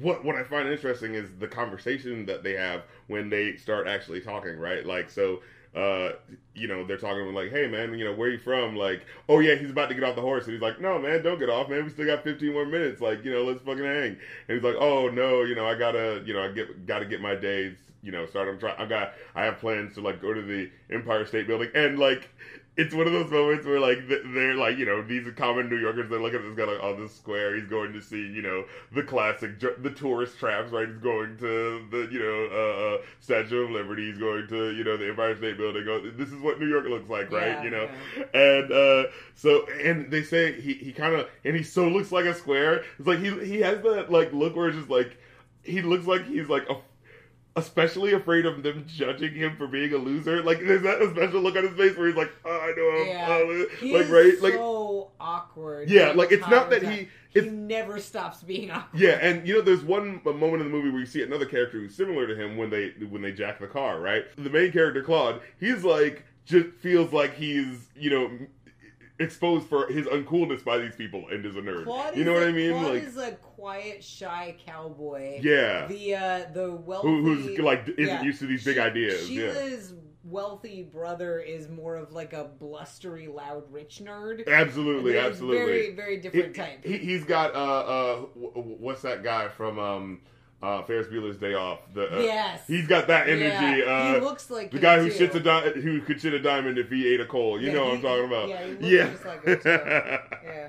what 0.00 0.24
what 0.24 0.36
I 0.36 0.44
find 0.44 0.68
interesting 0.68 1.14
is 1.14 1.28
the 1.38 1.48
conversation 1.48 2.26
that 2.26 2.42
they 2.42 2.52
have 2.54 2.82
when 3.06 3.28
they 3.30 3.56
start 3.56 3.86
actually 3.86 4.20
talking. 4.20 4.58
Right? 4.58 4.84
Like 4.86 5.10
so. 5.10 5.40
Uh, 5.76 6.12
you 6.54 6.66
know, 6.66 6.86
they're 6.86 6.96
talking 6.96 7.34
like, 7.34 7.50
"Hey, 7.50 7.68
man, 7.68 7.98
you 7.98 8.04
know, 8.06 8.14
where 8.14 8.30
you 8.30 8.38
from?" 8.38 8.76
Like, 8.76 9.04
"Oh 9.28 9.40
yeah, 9.40 9.56
he's 9.56 9.70
about 9.70 9.90
to 9.90 9.94
get 9.94 10.04
off 10.04 10.16
the 10.16 10.22
horse," 10.22 10.44
and 10.44 10.54
he's 10.54 10.62
like, 10.62 10.80
"No, 10.80 10.98
man, 10.98 11.22
don't 11.22 11.38
get 11.38 11.50
off, 11.50 11.68
man. 11.68 11.84
We 11.84 11.90
still 11.90 12.06
got 12.06 12.24
15 12.24 12.52
more 12.54 12.64
minutes. 12.64 13.02
Like, 13.02 13.22
you 13.24 13.30
know, 13.32 13.44
let's 13.44 13.62
fucking 13.62 13.84
hang." 13.84 14.16
And 14.48 14.56
he's 14.56 14.62
like, 14.62 14.76
"Oh 14.78 15.08
no, 15.08 15.42
you 15.42 15.54
know, 15.54 15.66
I 15.66 15.74
gotta, 15.74 16.22
you 16.24 16.32
know, 16.32 16.42
I 16.42 16.48
get 16.52 16.86
gotta 16.86 17.04
get 17.04 17.20
my 17.20 17.34
days, 17.34 17.76
you 18.02 18.10
know, 18.10 18.24
start. 18.26 18.48
I'm 18.48 18.58
trying. 18.58 18.76
I 18.78 18.86
got, 18.86 19.12
I 19.34 19.44
have 19.44 19.58
plans 19.58 19.94
to 19.96 20.00
like 20.00 20.22
go 20.22 20.32
to 20.32 20.40
the 20.40 20.70
Empire 20.90 21.26
State 21.26 21.46
Building, 21.46 21.70
and 21.74 21.98
like." 21.98 22.30
It's 22.76 22.94
one 22.94 23.06
of 23.06 23.12
those 23.12 23.30
moments 23.30 23.64
where 23.64 23.80
like 23.80 24.06
they're 24.06 24.54
like 24.54 24.76
you 24.76 24.84
know 24.84 25.02
these 25.02 25.26
are 25.26 25.32
common 25.32 25.70
New 25.70 25.78
Yorkers. 25.78 26.10
They 26.10 26.18
look 26.18 26.34
at 26.34 26.42
this 26.42 26.54
guy 26.54 26.64
like 26.64 26.82
on 26.82 26.94
oh, 26.94 27.02
the 27.02 27.08
square. 27.08 27.56
He's 27.56 27.68
going 27.68 27.92
to 27.94 28.02
see 28.02 28.18
you 28.18 28.42
know 28.42 28.64
the 28.92 29.02
classic 29.02 29.58
the 29.58 29.90
tourist 29.90 30.38
traps. 30.38 30.72
Right, 30.72 30.88
he's 30.88 30.98
going 30.98 31.38
to 31.38 31.86
the 31.90 32.08
you 32.12 32.18
know 32.18 32.48
uh, 32.52 32.96
uh, 32.96 33.02
Statue 33.20 33.64
of 33.64 33.70
Liberty. 33.70 34.10
He's 34.10 34.18
going 34.18 34.46
to 34.48 34.72
you 34.72 34.84
know 34.84 34.96
the 34.98 35.08
Empire 35.08 35.34
State 35.36 35.56
Building. 35.56 35.84
This 36.16 36.28
is 36.28 36.40
what 36.40 36.60
New 36.60 36.68
York 36.68 36.84
looks 36.84 37.08
like, 37.08 37.32
right? 37.32 37.48
Yeah, 37.48 37.62
you 37.64 37.70
know, 37.70 37.88
yeah. 38.16 38.40
and 38.40 38.72
uh, 38.72 39.04
so 39.34 39.66
and 39.82 40.10
they 40.10 40.22
say 40.22 40.60
he 40.60 40.74
he 40.74 40.92
kind 40.92 41.14
of 41.14 41.28
and 41.44 41.56
he 41.56 41.62
so 41.62 41.88
looks 41.88 42.12
like 42.12 42.26
a 42.26 42.34
square. 42.34 42.84
It's 42.98 43.08
like 43.08 43.20
he 43.20 43.30
he 43.44 43.60
has 43.60 43.82
that 43.82 44.12
like 44.12 44.32
look 44.34 44.54
where 44.54 44.68
it's 44.68 44.76
just 44.76 44.90
like 44.90 45.16
he 45.62 45.80
looks 45.80 46.06
like 46.06 46.26
he's 46.26 46.48
like 46.48 46.68
a 46.68 46.76
especially 47.56 48.12
afraid 48.12 48.46
of 48.46 48.62
them 48.62 48.84
judging 48.86 49.34
him 49.34 49.56
for 49.56 49.66
being 49.66 49.92
a 49.92 49.96
loser. 49.96 50.42
Like 50.42 50.60
there's 50.60 50.82
that 50.82 51.10
special 51.10 51.40
look 51.40 51.56
on 51.56 51.64
his 51.64 51.76
face 51.76 51.96
where 51.96 52.06
he's 52.06 52.16
like, 52.16 52.30
oh, 52.44 52.60
I 52.60 52.72
know 52.76 53.00
him. 53.00 53.08
Yeah. 53.08 53.64
He 53.80 53.96
like 53.96 54.08
right, 54.10 54.40
like 54.42 54.52
so 54.52 55.10
awkward. 55.18 55.90
Yeah, 55.90 56.12
like 56.12 56.30
it's 56.32 56.46
not 56.48 56.70
that 56.70 56.82
he. 56.82 57.08
He 57.30 57.42
never 57.42 58.00
stops 58.00 58.42
being 58.42 58.70
awkward. 58.70 58.98
Yeah, 58.98 59.18
and 59.20 59.46
you 59.46 59.56
know, 59.56 59.60
there's 59.60 59.82
one 59.82 60.22
moment 60.24 60.62
in 60.62 60.70
the 60.70 60.70
movie 60.70 60.88
where 60.88 61.00
you 61.00 61.06
see 61.06 61.22
another 61.22 61.44
character 61.44 61.78
who's 61.78 61.94
similar 61.94 62.26
to 62.26 62.34
him 62.34 62.56
when 62.56 62.70
they 62.70 62.94
when 63.10 63.20
they 63.20 63.32
jack 63.32 63.60
the 63.60 63.66
car. 63.66 64.00
Right, 64.00 64.24
the 64.36 64.48
main 64.48 64.72
character 64.72 65.02
Claude, 65.02 65.42
he's 65.60 65.84
like 65.84 66.24
just 66.46 66.68
feels 66.80 67.12
like 67.12 67.34
he's 67.34 67.88
you 67.94 68.08
know 68.08 68.30
exposed 69.18 69.66
for 69.66 69.86
his 69.88 70.06
uncoolness 70.06 70.64
by 70.64 70.78
these 70.78 70.94
people 70.94 71.28
and 71.30 71.44
is 71.44 71.56
a 71.56 71.60
nerd. 71.60 71.84
Claude 71.84 72.16
you 72.16 72.24
know 72.24 72.32
what 72.32 72.42
I 72.42 72.52
mean? 72.52 72.72
Claude 72.72 72.94
like, 72.94 73.02
is 73.02 73.16
a 73.16 73.32
quiet, 73.32 74.04
shy 74.04 74.56
cowboy. 74.64 75.40
Yeah. 75.42 75.86
The 75.86 76.14
uh, 76.14 76.44
the 76.52 76.72
wealthy 76.72 77.08
Who, 77.08 77.22
who's 77.22 77.58
like 77.58 77.88
isn't 77.88 77.98
yeah. 77.98 78.22
used 78.22 78.40
to 78.40 78.46
these 78.46 78.64
big 78.64 78.74
she, 78.74 78.80
ideas. 78.80 79.26
Sheila's 79.26 79.92
yeah. 79.92 79.98
wealthy 80.24 80.82
brother 80.82 81.40
is 81.40 81.68
more 81.68 81.96
of 81.96 82.12
like 82.12 82.32
a 82.32 82.44
blustery, 82.44 83.28
loud, 83.28 83.64
rich 83.70 84.00
nerd. 84.04 84.46
Absolutely, 84.46 85.18
absolutely. 85.18 85.58
Very, 85.58 85.94
very 85.94 86.16
different 86.18 86.56
he, 86.56 86.62
type. 86.62 86.84
He, 86.84 87.12
has 87.14 87.24
got 87.24 87.54
uh 87.54 87.58
uh 87.58 88.16
what's 88.34 89.02
that 89.02 89.22
guy 89.22 89.48
from 89.48 89.78
um 89.78 90.20
uh, 90.62 90.82
Ferris 90.82 91.06
Bueller's 91.06 91.36
Day 91.36 91.54
Off. 91.54 91.80
The, 91.92 92.16
uh, 92.16 92.20
yes, 92.20 92.62
he's 92.66 92.86
got 92.86 93.06
that 93.08 93.28
energy. 93.28 93.80
Yeah. 93.80 94.12
he 94.12 94.16
uh, 94.16 94.20
looks 94.20 94.50
like 94.50 94.70
the 94.70 94.78
guy 94.78 94.98
who 94.98 95.10
too. 95.10 95.28
shits 95.28 95.34
a 95.34 95.40
di- 95.40 95.80
who 95.80 96.00
could 96.00 96.20
shit 96.20 96.32
a 96.32 96.38
diamond 96.38 96.78
if 96.78 96.90
he 96.90 97.06
ate 97.12 97.20
a 97.20 97.26
coal. 97.26 97.60
You 97.60 97.68
yeah, 97.68 97.72
know 97.74 97.84
he, 97.84 97.88
what 97.88 97.96
I'm 97.96 98.02
talking 98.02 98.24
about? 98.24 98.48
Yeah, 98.48 98.66
yeah. 98.80 99.10
Like 99.24 99.64
yeah. 100.44 100.68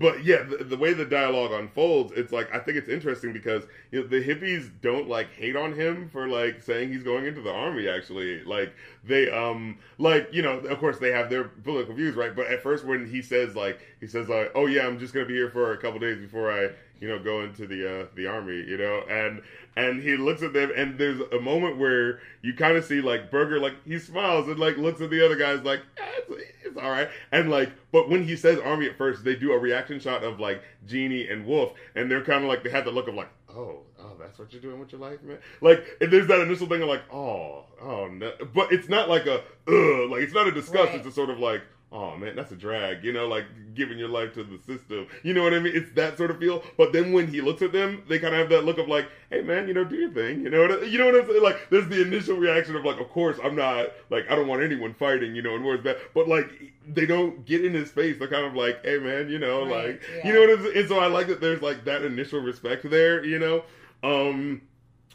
But 0.00 0.24
yeah, 0.24 0.42
the, 0.42 0.64
the, 0.64 0.76
way 0.76 0.92
the 0.92 1.04
dialogue 1.04 1.52
unfolds, 1.52 2.12
it's 2.16 2.32
like 2.32 2.52
I 2.52 2.58
think 2.58 2.78
it's 2.78 2.88
interesting 2.88 3.32
because 3.32 3.64
you 3.92 4.00
know, 4.00 4.06
the 4.08 4.22
hippies 4.22 4.70
don't 4.82 5.08
like 5.08 5.32
hate 5.32 5.56
on 5.56 5.72
him 5.72 6.08
for 6.08 6.28
like 6.28 6.62
saying 6.62 6.92
he's 6.92 7.04
going 7.04 7.24
into 7.24 7.40
the 7.40 7.52
army. 7.52 7.88
Actually, 7.88 8.42
like 8.42 8.74
they 9.04 9.30
um 9.30 9.78
like 9.98 10.28
you 10.32 10.42
know 10.42 10.58
of 10.58 10.78
course 10.78 10.98
they 10.98 11.12
have 11.12 11.30
their 11.30 11.44
political 11.44 11.94
views, 11.94 12.16
right? 12.16 12.34
But 12.34 12.48
at 12.48 12.60
first 12.60 12.84
when 12.84 13.08
he 13.08 13.22
says 13.22 13.54
like 13.54 13.80
he 14.00 14.08
says 14.08 14.28
like 14.28 14.50
oh 14.56 14.66
yeah 14.66 14.84
I'm 14.84 14.98
just 14.98 15.14
gonna 15.14 15.26
be 15.26 15.34
here 15.34 15.50
for 15.50 15.72
a 15.72 15.78
couple 15.78 16.00
days 16.00 16.18
before 16.18 16.50
I 16.50 16.70
you 17.00 17.08
know, 17.08 17.18
go 17.18 17.42
into 17.42 17.66
the 17.66 18.02
uh, 18.02 18.06
the 18.14 18.26
army, 18.26 18.56
you 18.56 18.76
know, 18.76 19.02
and 19.08 19.42
and 19.76 20.02
he 20.02 20.16
looks 20.16 20.42
at 20.42 20.52
them, 20.52 20.72
and 20.76 20.98
there's 20.98 21.20
a 21.32 21.40
moment 21.40 21.78
where 21.78 22.20
you 22.42 22.54
kind 22.54 22.76
of 22.76 22.84
see 22.84 23.00
like 23.00 23.30
Berger, 23.30 23.60
like 23.60 23.74
he 23.84 23.98
smiles 23.98 24.48
and 24.48 24.58
like 24.58 24.76
looks 24.76 25.00
at 25.00 25.10
the 25.10 25.24
other 25.24 25.36
guys, 25.36 25.62
like 25.62 25.80
eh, 25.98 26.02
it's, 26.18 26.42
it's 26.64 26.76
all 26.76 26.90
right, 26.90 27.08
and 27.32 27.50
like, 27.50 27.70
but 27.92 28.08
when 28.08 28.24
he 28.24 28.36
says 28.36 28.58
army 28.58 28.86
at 28.86 28.98
first, 28.98 29.24
they 29.24 29.36
do 29.36 29.52
a 29.52 29.58
reaction 29.58 30.00
shot 30.00 30.24
of 30.24 30.40
like 30.40 30.62
Jeannie 30.86 31.28
and 31.28 31.46
Wolf, 31.46 31.72
and 31.94 32.10
they're 32.10 32.24
kind 32.24 32.42
of 32.42 32.48
like 32.48 32.64
they 32.64 32.70
have 32.70 32.84
the 32.84 32.90
look 32.90 33.08
of 33.08 33.14
like, 33.14 33.30
oh, 33.50 33.80
oh, 34.00 34.12
that's 34.18 34.38
what 34.38 34.52
you're 34.52 34.62
doing 34.62 34.80
with 34.80 34.92
your 34.92 35.00
life, 35.00 35.22
man. 35.22 35.38
Like, 35.60 35.84
there's 36.00 36.26
that 36.26 36.40
initial 36.40 36.66
thing 36.66 36.82
of 36.82 36.88
like, 36.88 37.02
oh, 37.12 37.64
oh, 37.80 38.08
no, 38.08 38.32
but 38.54 38.72
it's 38.72 38.88
not 38.88 39.08
like 39.08 39.26
a, 39.26 39.42
ugh, 39.68 40.10
like 40.10 40.22
it's 40.22 40.34
not 40.34 40.48
a 40.48 40.52
disgust, 40.52 40.88
right. 40.90 40.96
it's 40.96 41.06
a 41.06 41.12
sort 41.12 41.30
of 41.30 41.38
like 41.38 41.62
oh 41.90 42.16
man, 42.16 42.36
that's 42.36 42.52
a 42.52 42.56
drag, 42.56 43.02
you 43.02 43.12
know, 43.12 43.26
like 43.26 43.46
giving 43.74 43.98
your 43.98 44.08
life 44.08 44.34
to 44.34 44.44
the 44.44 44.58
system. 44.58 45.06
You 45.22 45.32
know 45.32 45.42
what 45.42 45.54
I 45.54 45.58
mean? 45.58 45.74
It's 45.74 45.90
that 45.92 46.18
sort 46.18 46.30
of 46.30 46.38
feel. 46.38 46.62
But 46.76 46.92
then 46.92 47.12
when 47.12 47.28
he 47.28 47.40
looks 47.40 47.62
at 47.62 47.72
them, 47.72 48.02
they 48.08 48.18
kind 48.18 48.34
of 48.34 48.40
have 48.40 48.50
that 48.50 48.64
look 48.64 48.78
of 48.78 48.88
like, 48.88 49.08
hey 49.30 49.40
man, 49.42 49.68
you 49.68 49.74
know, 49.74 49.84
do 49.84 49.96
your 49.96 50.10
thing. 50.10 50.42
You 50.42 50.50
know 50.50 50.62
what 50.62 50.70
I, 50.72 50.82
you 50.82 50.98
know 50.98 51.06
what 51.06 51.14
I'm 51.14 51.26
saying? 51.26 51.42
Like 51.42 51.70
there's 51.70 51.88
the 51.88 52.02
initial 52.02 52.36
reaction 52.36 52.76
of 52.76 52.84
like, 52.84 53.00
of 53.00 53.08
course 53.08 53.38
I'm 53.42 53.56
not 53.56 53.88
like 54.10 54.30
I 54.30 54.36
don't 54.36 54.48
want 54.48 54.62
anyone 54.62 54.94
fighting, 54.94 55.34
you 55.34 55.42
know, 55.42 55.54
and 55.54 55.64
words 55.64 55.82
bad. 55.82 55.96
But 56.14 56.28
like 56.28 56.50
they 56.86 57.06
don't 57.06 57.44
get 57.46 57.64
in 57.64 57.72
his 57.72 57.90
face. 57.90 58.18
They're 58.18 58.28
kind 58.28 58.46
of 58.46 58.54
like, 58.54 58.84
hey 58.84 58.98
man, 58.98 59.30
you 59.30 59.38
know, 59.38 59.64
right, 59.64 59.86
like 59.86 60.02
yeah. 60.16 60.26
you 60.26 60.34
know 60.34 60.40
what 60.40 60.50
I'm 60.50 60.64
saying? 60.64 60.78
And 60.78 60.88
so 60.88 60.98
I 60.98 61.06
like 61.06 61.28
that 61.28 61.40
there's 61.40 61.62
like 61.62 61.84
that 61.84 62.02
initial 62.02 62.40
respect 62.40 62.88
there, 62.90 63.24
you 63.24 63.38
know. 63.38 63.64
Um 64.02 64.62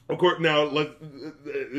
of 0.10 0.18
course, 0.18 0.40
now 0.40 0.64
let's. 0.64 0.92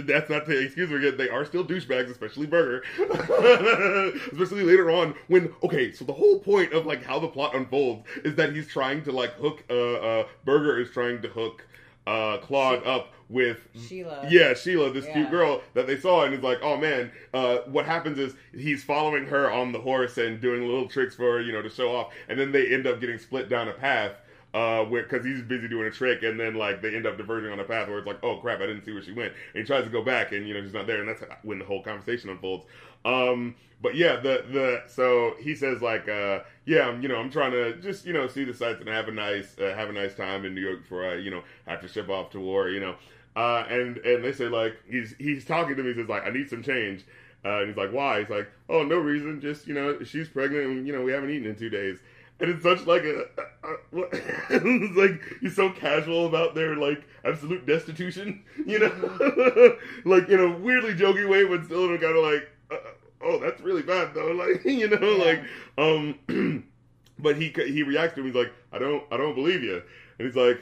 That's 0.05 0.31
not 0.31 0.47
to 0.47 0.59
excuse 0.59 0.91
again. 0.91 1.17
They 1.17 1.29
are 1.29 1.45
still 1.45 1.65
douchebags, 1.65 2.11
especially 2.11 2.47
Berger, 2.47 2.83
especially 4.33 4.63
later 4.63 4.91
on, 4.91 5.15
when 5.29 5.53
okay, 5.63 5.93
so 5.93 6.05
the 6.07 6.13
whole 6.13 6.39
point 6.39 6.73
of 6.73 6.87
like 6.87 7.05
how 7.05 7.19
the 7.19 7.29
plot 7.29 7.55
unfolds 7.55 8.07
is 8.25 8.35
that 8.37 8.55
he's 8.55 8.67
trying 8.67 9.03
to 9.05 9.13
like 9.13 9.35
hook. 9.35 9.63
Uh, 9.69 9.95
uh 9.95 10.27
Berger 10.45 10.81
is 10.81 10.91
trying 10.91 11.21
to 11.21 11.29
hook 11.29 11.67
uh 12.07 12.39
Claude 12.39 12.83
she- 12.83 12.89
up 12.89 13.13
with 13.29 13.69
Sheila. 13.89 14.27
Yeah, 14.31 14.55
Sheila, 14.55 14.91
this 14.91 15.05
yeah. 15.07 15.15
cute 15.15 15.31
girl 15.31 15.61
that 15.75 15.87
they 15.87 15.99
saw, 15.99 16.25
and 16.25 16.33
it's 16.35 16.43
like, 16.43 16.59
oh 16.63 16.77
man, 16.79 17.11
uh, 17.35 17.59
what 17.67 17.85
happens 17.85 18.19
is 18.19 18.35
he's 18.55 18.83
following 18.85 19.27
her 19.27 19.51
on 19.51 19.73
the 19.73 19.81
horse 19.81 20.17
and 20.19 20.41
doing 20.41 20.63
little 20.63 20.89
tricks 20.89 21.15
for 21.15 21.33
her, 21.35 21.41
you 21.41 21.53
know, 21.53 21.63
to 21.63 21.71
show 21.71 21.95
off, 21.95 22.13
and 22.29 22.39
then 22.39 22.53
they 22.53 22.73
end 22.73 22.87
up 22.87 23.01
getting 23.01 23.19
split 23.19 23.49
down 23.49 23.69
a 23.69 23.73
path 23.73 24.13
uh, 24.55 24.85
because 24.85 25.25
he's 25.27 25.43
busy 25.43 25.67
doing 25.67 25.87
a 25.87 25.91
trick, 25.91 26.23
and 26.23 26.39
then 26.39 26.55
like 26.55 26.81
they 26.81 26.95
end 26.95 27.07
up 27.07 27.19
diverging 27.19 27.51
on 27.51 27.59
a 27.59 27.65
path 27.65 27.89
where 27.89 27.99
it's 27.99 28.07
like, 28.07 28.23
oh 28.23 28.37
crap, 28.37 28.61
I 28.61 28.67
didn't 28.67 28.85
see 28.85 28.93
where 28.93 29.03
she 29.03 29.13
went, 29.13 29.33
and 29.53 29.61
he 29.61 29.65
tries 29.65 29.83
to 29.85 29.91
go 29.91 30.01
back, 30.01 30.31
and 30.31 30.47
you 30.47 30.55
know 30.55 30.63
she's 30.63 30.73
not 30.73 30.87
there, 30.87 31.01
and 31.01 31.09
that's 31.09 31.23
when 31.43 31.59
the 31.59 31.65
whole 31.65 31.83
conversation 31.83 32.31
unfolds. 32.31 32.65
Um, 33.05 33.57
but 33.83 33.97
yeah, 33.97 34.17
the 34.17 34.45
the 34.51 34.83
so 34.87 35.35
he 35.41 35.57
says 35.57 35.83
like, 35.83 36.09
uh, 36.09 36.41
yeah, 36.67 36.89
I'm 36.89 37.03
you 37.03 37.09
know 37.09 37.17
I'm 37.17 37.31
trying 37.31 37.51
to 37.51 37.75
just 37.81 38.07
you 38.07 38.13
know 38.13 38.29
see 38.29 38.45
the 38.45 38.55
sights 38.55 38.79
and 38.81 38.89
have 38.89 39.09
a 39.09 39.13
nice 39.13 39.59
uh, 39.59 39.75
have 39.75 39.91
a 39.91 39.93
nice 39.93 40.15
time 40.15 40.45
in 40.45 40.55
New 40.55 40.61
York 40.61 40.83
before 40.83 41.05
I 41.05 41.17
you 41.17 41.33
know 41.33 41.43
have 41.67 41.81
to 41.81 41.89
ship 41.89 42.09
off 42.09 42.31
to 42.31 42.41
war, 42.41 42.69
you 42.69 42.81
know. 42.81 42.95
Uh, 43.35 43.65
and 43.69 43.97
and 43.99 44.25
they 44.25 44.33
say 44.33 44.47
like 44.47 44.77
he's 44.89 45.17
he's 45.19 45.45
talking 45.45 45.75
to 45.75 45.83
me. 45.83 45.93
He 45.93 45.97
says 45.97 46.09
like 46.09 46.25
I 46.25 46.31
need 46.31 46.49
some 46.49 46.63
change. 46.63 47.05
Uh, 47.45 47.59
and 47.59 47.69
he's 47.69 47.77
like, 47.77 47.93
why? 47.93 48.21
He's 48.21 48.31
like, 48.31 48.51
oh, 48.71 48.85
no 48.85 48.97
reason. 48.97 49.39
Just 49.39 49.67
you 49.67 49.75
know, 49.75 50.03
she's 50.03 50.31
pregnant, 50.31 50.65
and 50.65 50.87
you 50.87 50.95
know, 50.95 51.03
we 51.03 51.13
haven't 51.13 51.29
eaten 51.29 51.47
in 51.47 51.55
two 51.55 51.69
days 51.69 51.99
and 52.41 52.51
it's 52.51 52.63
such 52.63 52.87
like 52.87 53.03
a, 53.05 53.27
a, 53.39 54.01
a 54.01 54.09
it's 54.51 54.97
like 54.97 55.41
he's 55.41 55.55
so 55.55 55.71
casual 55.71 56.27
about 56.27 56.55
their 56.55 56.77
like 56.77 57.03
absolute 57.25 57.67
destitution, 57.67 58.43
you 58.67 58.79
know, 58.79 59.77
like 60.05 60.29
in 60.29 60.41
a 60.41 60.57
weirdly 60.59 60.95
jokey 60.95 61.29
way, 61.29 61.45
but 61.45 61.65
still 61.65 61.87
in 61.87 61.95
a 61.95 61.99
kind 61.99 62.17
of 62.17 62.25
like, 62.25 62.51
uh, 62.71 62.91
oh, 63.23 63.39
that's 63.39 63.61
really 63.61 63.83
bad 63.83 64.15
though, 64.15 64.33
like 64.33 64.65
you 64.65 64.89
know, 64.89 64.99
yeah. 65.01 65.25
like 65.25 65.43
um, 65.79 66.65
but 67.19 67.37
he 67.37 67.53
he 67.57 67.83
reacts 67.83 68.15
to 68.15 68.21
him. 68.21 68.27
He's 68.27 68.37
like, 68.37 68.53
I 68.73 68.79
don't 68.79 69.05
I 69.11 69.17
don't 69.17 69.35
believe 69.35 69.63
you, 69.63 69.83
and 70.19 70.27
he's 70.27 70.37
like. 70.37 70.61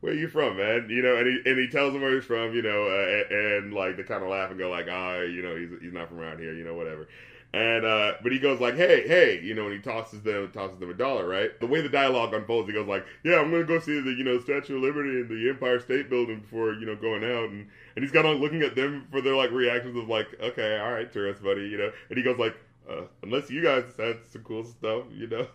Where 0.00 0.12
are 0.12 0.16
you 0.16 0.26
from, 0.26 0.56
man? 0.56 0.88
You 0.90 1.00
know, 1.00 1.16
and 1.16 1.28
he 1.28 1.48
and 1.48 1.56
he 1.56 1.68
tells 1.68 1.94
him 1.94 2.02
where 2.02 2.12
he's 2.12 2.24
from, 2.24 2.52
you 2.54 2.62
know, 2.62 2.88
uh, 2.88 3.22
and, 3.32 3.52
and, 3.52 3.72
like 3.72 3.96
they 3.96 4.02
kind 4.02 4.24
of 4.24 4.30
laugh 4.30 4.50
and 4.50 4.58
go 4.58 4.68
like, 4.68 4.88
ah, 4.90 5.18
oh, 5.18 5.22
you 5.22 5.42
know, 5.42 5.54
he's 5.54 5.70
he's 5.80 5.92
not 5.92 6.08
from 6.08 6.18
around 6.18 6.40
here, 6.40 6.52
you 6.54 6.64
know, 6.64 6.74
whatever. 6.74 7.06
And 7.54 7.84
uh, 7.84 8.14
but 8.22 8.32
he 8.32 8.38
goes 8.38 8.60
like, 8.60 8.76
"Hey, 8.76 9.06
hey," 9.06 9.38
you 9.42 9.52
know, 9.52 9.66
and 9.66 9.74
he 9.74 9.80
tosses 9.80 10.22
them 10.22 10.50
tosses 10.52 10.78
them 10.78 10.88
a 10.88 10.94
dollar, 10.94 11.28
right? 11.28 11.58
The 11.60 11.66
way 11.66 11.82
the 11.82 11.88
dialogue 11.90 12.32
unfolds, 12.32 12.66
he 12.66 12.72
goes 12.72 12.86
like, 12.86 13.04
"Yeah, 13.24 13.40
I'm 13.40 13.50
gonna 13.50 13.64
go 13.64 13.78
see 13.78 14.00
the 14.00 14.12
you 14.12 14.24
know 14.24 14.40
Statue 14.40 14.76
of 14.76 14.82
Liberty 14.82 15.20
and 15.20 15.28
the 15.28 15.50
Empire 15.50 15.78
State 15.78 16.08
Building 16.08 16.40
before 16.40 16.72
you 16.72 16.86
know 16.86 16.96
going 16.96 17.22
out," 17.22 17.50
and 17.50 17.68
and 17.94 18.02
he's 18.02 18.10
kind 18.10 18.26
of 18.26 18.40
looking 18.40 18.62
at 18.62 18.74
them 18.74 19.06
for 19.10 19.20
their 19.20 19.36
like 19.36 19.50
reactions 19.50 19.98
of 19.98 20.08
like, 20.08 20.28
"Okay, 20.40 20.78
all 20.78 20.92
right, 20.92 21.12
tourist 21.12 21.42
buddy," 21.42 21.68
you 21.68 21.76
know, 21.76 21.92
and 22.08 22.16
he 22.16 22.24
goes 22.24 22.38
like, 22.38 22.56
uh, 22.88 23.02
"Unless 23.22 23.50
you 23.50 23.62
guys 23.62 23.84
had 23.98 24.20
some 24.30 24.44
cool 24.44 24.64
stuff, 24.64 25.04
you 25.12 25.26
know." 25.26 25.46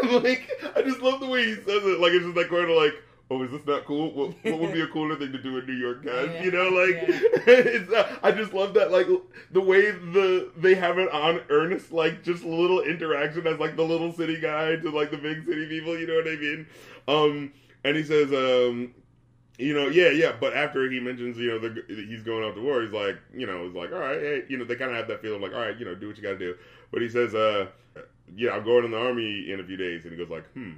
like 0.20 0.48
I 0.76 0.82
just 0.82 1.00
love 1.00 1.18
the 1.18 1.26
way 1.26 1.44
he 1.44 1.54
says 1.54 1.82
it. 1.82 1.98
Like 1.98 2.12
it's 2.12 2.24
just 2.24 2.36
like 2.36 2.50
kind 2.50 2.70
of 2.70 2.76
like 2.76 2.94
oh, 3.30 3.42
is 3.42 3.50
this 3.50 3.66
not 3.66 3.84
cool? 3.84 4.12
What, 4.12 4.34
what 4.44 4.60
would 4.60 4.72
be 4.72 4.80
a 4.80 4.86
cooler 4.86 5.16
thing 5.16 5.32
to 5.32 5.42
do 5.42 5.58
in 5.58 5.66
New 5.66 5.72
York, 5.74 6.04
guys? 6.04 6.30
Yeah, 6.32 6.42
you 6.44 6.50
know, 6.50 6.68
like 6.68 6.94
yeah. 6.94 7.20
it's. 7.46 7.92
Uh, 7.92 8.16
I 8.22 8.32
just 8.32 8.52
love 8.52 8.74
that, 8.74 8.92
like 8.92 9.08
the 9.50 9.60
way 9.60 9.90
the 9.90 10.50
they 10.56 10.74
have 10.74 10.98
it 10.98 11.10
on 11.10 11.40
earnest, 11.50 11.92
like 11.92 12.22
just 12.22 12.44
little 12.44 12.80
interaction 12.82 13.46
as 13.46 13.58
like 13.58 13.76
the 13.76 13.84
little 13.84 14.12
city 14.12 14.40
guy 14.40 14.76
to 14.76 14.90
like 14.90 15.10
the 15.10 15.18
big 15.18 15.44
city 15.44 15.66
people. 15.66 15.98
You 15.98 16.06
know 16.06 16.16
what 16.16 16.28
I 16.28 16.36
mean? 16.36 16.66
Um, 17.08 17.52
and 17.84 17.96
he 17.96 18.02
says, 18.02 18.32
um, 18.32 18.94
you 19.58 19.74
know, 19.74 19.88
yeah, 19.88 20.10
yeah. 20.10 20.32
But 20.38 20.56
after 20.56 20.88
he 20.90 21.00
mentions, 21.00 21.36
you 21.38 21.48
know, 21.48 21.58
the, 21.58 21.82
he's 21.88 22.22
going 22.22 22.44
off 22.44 22.54
to 22.54 22.62
war, 22.62 22.82
he's 22.82 22.92
like, 22.92 23.16
you 23.34 23.46
know, 23.46 23.66
it's 23.66 23.74
like, 23.74 23.92
all 23.92 24.00
right, 24.00 24.20
hey, 24.20 24.42
you 24.48 24.58
know, 24.58 24.64
they 24.64 24.76
kind 24.76 24.90
of 24.90 24.96
have 24.96 25.08
that 25.08 25.22
feeling 25.22 25.40
like, 25.40 25.52
all 25.52 25.60
right, 25.60 25.78
you 25.78 25.84
know, 25.84 25.94
do 25.94 26.08
what 26.08 26.16
you 26.16 26.22
got 26.22 26.32
to 26.32 26.38
do. 26.38 26.54
But 26.92 27.02
he 27.02 27.08
says, 27.08 27.34
uh, 27.34 27.66
yeah, 28.34 28.52
I'm 28.52 28.64
going 28.64 28.84
in 28.84 28.90
the 28.90 28.98
army 28.98 29.50
in 29.50 29.60
a 29.60 29.64
few 29.64 29.76
days, 29.76 30.04
and 30.04 30.12
he 30.12 30.18
goes 30.18 30.30
like, 30.30 30.46
hmm, 30.52 30.72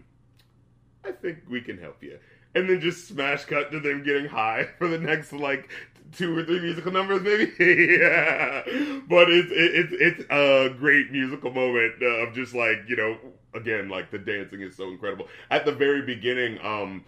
I 1.04 1.12
think 1.12 1.38
we 1.48 1.60
can 1.60 1.78
help 1.78 2.02
you 2.02 2.18
and 2.54 2.68
then 2.68 2.80
just 2.80 3.08
smash 3.08 3.44
cut 3.44 3.70
to 3.72 3.80
them 3.80 4.02
getting 4.04 4.26
high 4.26 4.68
for 4.78 4.88
the 4.88 4.98
next 4.98 5.32
like 5.32 5.68
two 6.12 6.36
or 6.36 6.44
three 6.44 6.60
musical 6.60 6.92
numbers, 6.92 7.22
maybe. 7.22 7.52
yeah, 8.00 8.62
but 9.08 9.30
it's 9.30 9.50
it's 9.52 9.92
it's 9.92 10.30
a 10.30 10.74
great 10.78 11.10
musical 11.12 11.50
moment 11.50 12.02
of 12.02 12.34
just 12.34 12.54
like 12.54 12.78
you 12.88 12.96
know, 12.96 13.18
again, 13.54 13.88
like 13.88 14.10
the 14.10 14.18
dancing 14.18 14.60
is 14.60 14.76
so 14.76 14.88
incredible. 14.88 15.28
At 15.50 15.64
the 15.64 15.72
very 15.72 16.02
beginning, 16.02 16.58
um, 16.64 17.04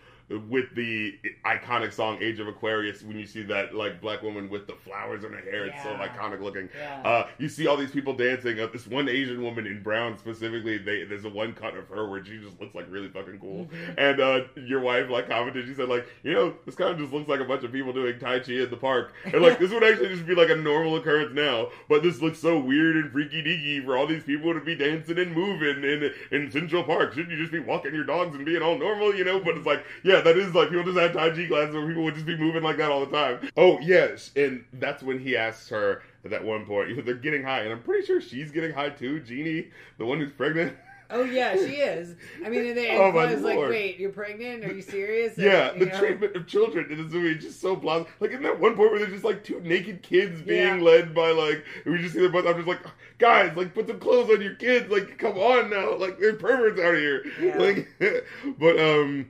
with 0.49 0.75
the 0.75 1.19
iconic 1.45 1.93
song 1.93 2.19
"Age 2.21 2.39
of 2.39 2.47
Aquarius," 2.49 3.03
when 3.03 3.19
you 3.19 3.27
see 3.27 3.43
that 3.45 3.75
like 3.75 4.01
black 4.01 4.23
woman 4.23 4.49
with 4.49 4.67
the 4.67 4.75
flowers 4.75 5.25
in 5.25 5.33
her 5.33 5.41
hair, 5.41 5.67
it's 5.67 5.83
so 5.83 5.91
iconic 5.91 6.41
looking. 6.41 6.69
Yeah. 6.79 7.03
Uh, 7.05 7.27
you 7.39 7.49
see 7.49 7.67
all 7.67 7.77
these 7.77 7.91
people 7.91 8.15
dancing. 8.15 8.61
Uh, 8.61 8.69
this 8.73 8.87
one 8.87 9.09
Asian 9.09 9.43
woman 9.43 9.67
in 9.67 9.83
brown 9.83 10.17
specifically, 10.19 10.79
they, 10.79 11.05
there's 11.05 11.25
a 11.25 11.29
one 11.29 11.53
cut 11.53 11.77
of 11.77 11.89
her 11.89 12.09
where 12.09 12.25
she 12.25 12.39
just 12.39 12.61
looks 12.61 12.75
like 12.75 12.87
really 12.89 13.09
fucking 13.09 13.39
cool. 13.41 13.67
Mhm. 13.67 13.95
And 13.99 14.21
uh, 14.21 14.41
your 14.67 14.81
wife 14.81 15.11
like 15.11 15.29
commented, 15.29 15.67
she 15.67 15.75
said 15.75 15.89
like, 15.89 16.07
you 16.23 16.33
know, 16.33 16.55
this 16.65 16.75
kind 16.75 16.91
of 16.91 16.99
just 16.99 17.13
looks 17.13 17.29
like 17.29 17.41
a 17.41 17.45
bunch 17.45 17.65
of 17.65 17.73
people 17.73 17.93
doing 17.93 18.19
tai 18.19 18.39
chi 18.39 18.53
in 18.53 18.71
the 18.71 18.77
park. 18.77 19.13
And 19.25 19.43
like 19.43 19.59
this 19.59 19.71
would 19.73 19.83
actually 19.85 20.09
just 20.09 20.27
be 20.27 20.35
like 20.35 20.51
a 20.51 20.57
normal 20.57 20.97
occurrence 20.97 21.33
now, 21.35 21.69
but 21.89 22.03
this 22.03 22.21
looks 22.21 22.39
so 22.39 22.59
weird 22.59 22.97
and 22.97 23.11
freaky 23.11 23.43
deaky 23.43 23.85
for 23.85 23.97
all 23.97 24.07
these 24.07 24.23
people 24.25 24.55
to 24.55 24.61
be 24.61 24.77
dancing 24.77 25.19
and 25.19 25.35
moving 25.35 25.83
in 25.83 26.13
in 26.31 26.51
Central 26.51 26.85
Park. 26.85 27.15
Shouldn't 27.15 27.31
you 27.31 27.39
just 27.39 27.53
be 27.53 27.59
walking 27.59 27.95
your 27.95 28.05
dogs 28.05 28.37
and 28.37 28.45
being 28.45 28.63
all 28.63 28.79
normal, 28.79 29.15
you 29.15 29.25
know? 29.25 29.41
But 29.41 29.57
it's 29.57 29.67
like, 29.67 29.85
yeah, 30.05 30.20
that 30.21 30.37
is 30.37 30.55
like 30.55 30.69
people 30.69 30.85
just 30.85 30.99
have 30.99 31.13
tai 31.13 31.31
chi 31.31 31.47
classes 31.47 31.75
where 31.75 31.87
people 31.87 32.05
would 32.05 32.15
just 32.15 32.27
be 32.27 32.37
moving 32.37 32.63
like 32.63 32.77
that 32.79 32.91
all 32.91 33.05
the 33.05 33.13
time. 33.17 33.51
Oh 33.57 33.79
yes, 33.81 34.31
and 34.37 34.65
that's 34.75 35.03
when 35.03 35.19
he 35.19 35.37
asks 35.37 35.69
her 35.69 36.03
at 36.25 36.31
that 36.31 36.45
one 36.45 36.67
point, 36.67 36.91
You 36.91 36.97
know, 36.97 37.03
they're 37.03 37.15
getting 37.15 37.43
high, 37.43 37.61
and 37.63 37.73
I'm 37.73 37.83
pretty 37.83 38.07
sure 38.07 38.21
she's 38.21 38.51
getting 38.51 38.73
high 38.73 38.91
too, 38.91 39.21
Jeannie, 39.21 39.71
the 39.99 40.07
one 40.07 40.19
who's 40.19 40.33
pregnant. 40.33 40.77
Oh 41.13 41.25
yeah, 41.25 41.57
she 41.57 41.75
is. 41.77 42.15
I 42.45 42.49
mean, 42.49 42.67
and 42.67 42.77
then 42.79 42.97
Oh, 43.01 43.11
was 43.11 43.41
like, 43.43 43.59
"Wait, 43.59 43.99
you're 43.99 44.13
pregnant? 44.13 44.65
Are 44.65 44.73
you 44.73 44.83
serious?" 44.83 45.37
And, 45.37 45.45
Yeah, 45.47 45.73
you 45.73 45.81
the 45.81 45.87
know, 45.87 45.99
treatment 45.99 46.37
of 46.37 46.47
children 46.47 46.87
in 46.91 47.03
this 47.03 47.13
movie 47.13 47.33
is 47.37 47.43
just 47.43 47.61
so 47.61 47.75
blah. 47.75 48.05
Like, 48.21 48.31
in 48.31 48.43
that 48.45 48.61
one 48.61 48.77
point 48.77 48.91
where 48.91 49.01
there's 49.01 49.11
just 49.13 49.25
like 49.25 49.43
two 49.43 49.61
naked 49.61 50.03
kids 50.03 50.41
being 50.43 50.79
Yeah. 50.79 50.83
led 50.85 51.15
by 51.15 51.31
like, 51.31 51.65
we 51.85 51.99
just 51.99 52.15
see 52.15 52.21
their 52.21 52.29
butts. 52.31 52.47
I'm 52.47 52.55
just 52.57 52.69
like, 52.69 52.83
guys, 53.19 53.57
like, 53.57 53.75
put 53.75 53.89
some 53.89 53.99
clothes 53.99 54.31
on 54.31 54.41
your 54.41 54.55
kids. 54.55 54.89
Like, 54.91 55.19
come 55.19 55.37
on 55.37 55.71
now. 55.71 55.97
Like, 55.97 56.19
they're 56.19 56.35
perverts 56.35 56.81
out 56.81 56.95
here. 56.95 57.25
Yeah. 57.41 57.59
Like, 57.59 57.89
but 58.59 58.79
um, 58.79 59.27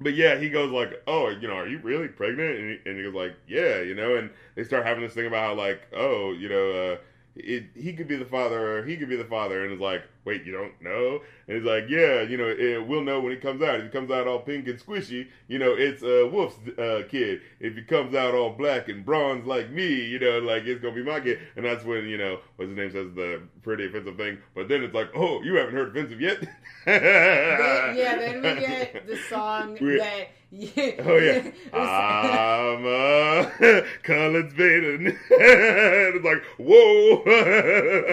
but 0.00 0.14
yeah, 0.14 0.38
he 0.38 0.48
goes 0.48 0.70
like, 0.70 1.02
oh, 1.06 1.28
you 1.28 1.48
know, 1.48 1.54
are 1.54 1.66
you 1.66 1.78
really 1.78 2.08
pregnant? 2.08 2.56
And 2.56 2.70
he, 2.70 2.90
and 2.90 2.96
he 2.98 3.04
goes 3.04 3.14
like, 3.14 3.36
yeah, 3.46 3.80
you 3.80 3.94
know, 3.94 4.16
and 4.16 4.30
they 4.54 4.64
start 4.64 4.86
having 4.86 5.02
this 5.02 5.14
thing 5.14 5.26
about 5.26 5.44
how 5.44 5.54
like, 5.54 5.82
oh, 5.92 6.32
you 6.32 6.48
know, 6.48 6.70
uh, 6.70 6.96
it, 7.36 7.64
he 7.74 7.92
could 7.92 8.08
be 8.08 8.16
the 8.16 8.24
father 8.24 8.78
or 8.78 8.84
he 8.84 8.96
could 8.96 9.08
be 9.08 9.16
the 9.16 9.24
father, 9.24 9.64
and 9.64 9.72
it's 9.72 9.82
like, 9.82 10.02
wait, 10.28 10.44
you 10.44 10.52
don't 10.52 10.80
know? 10.82 11.20
And 11.46 11.56
he's 11.56 11.64
like, 11.66 11.84
yeah, 11.88 12.20
you 12.22 12.36
know, 12.36 12.48
eh, 12.48 12.76
we'll 12.76 13.02
know 13.02 13.20
when 13.20 13.32
it 13.32 13.40
comes 13.40 13.62
out. 13.62 13.76
If 13.76 13.84
he 13.84 13.88
comes 13.88 14.10
out 14.10 14.26
all 14.28 14.40
pink 14.40 14.68
and 14.68 14.78
squishy, 14.78 15.28
you 15.48 15.58
know, 15.58 15.72
it's 15.72 16.02
uh, 16.02 16.28
Wolf's 16.30 16.58
uh, 16.78 17.04
kid. 17.08 17.40
If 17.60 17.78
it 17.78 17.88
comes 17.88 18.14
out 18.14 18.34
all 18.34 18.50
black 18.50 18.88
and 18.90 19.04
bronze 19.04 19.46
like 19.46 19.70
me, 19.70 19.86
you 20.04 20.18
know, 20.18 20.38
like 20.40 20.64
it's 20.64 20.82
gonna 20.82 20.94
be 20.94 21.02
my 21.02 21.20
kid. 21.20 21.38
And 21.56 21.64
that's 21.64 21.84
when 21.84 22.04
you 22.06 22.18
know 22.18 22.40
what's 22.56 22.68
his 22.68 22.76
name 22.76 22.90
says 22.92 23.14
the 23.14 23.40
pretty 23.62 23.86
offensive 23.86 24.16
thing. 24.18 24.38
But 24.54 24.68
then 24.68 24.84
it's 24.84 24.94
like, 24.94 25.08
oh, 25.16 25.42
you 25.42 25.54
haven't 25.54 25.74
heard 25.74 25.88
offensive 25.88 26.20
yet. 26.20 26.40
Then, 26.84 27.96
yeah, 27.96 28.16
then 28.18 28.36
we 28.36 28.60
get 28.66 29.06
the 29.06 29.16
song 29.30 29.76
We- 29.80 29.98
that. 29.98 30.28
Yeah, 30.50 30.92
Oh 31.04 31.16
yeah, 31.18 31.50
I'm 31.74 32.86
uh, 32.86 33.82
Colored 34.02 34.50
Spade. 34.52 35.14
it's 35.30 36.24
like 36.24 36.42
whoa. 36.58 37.22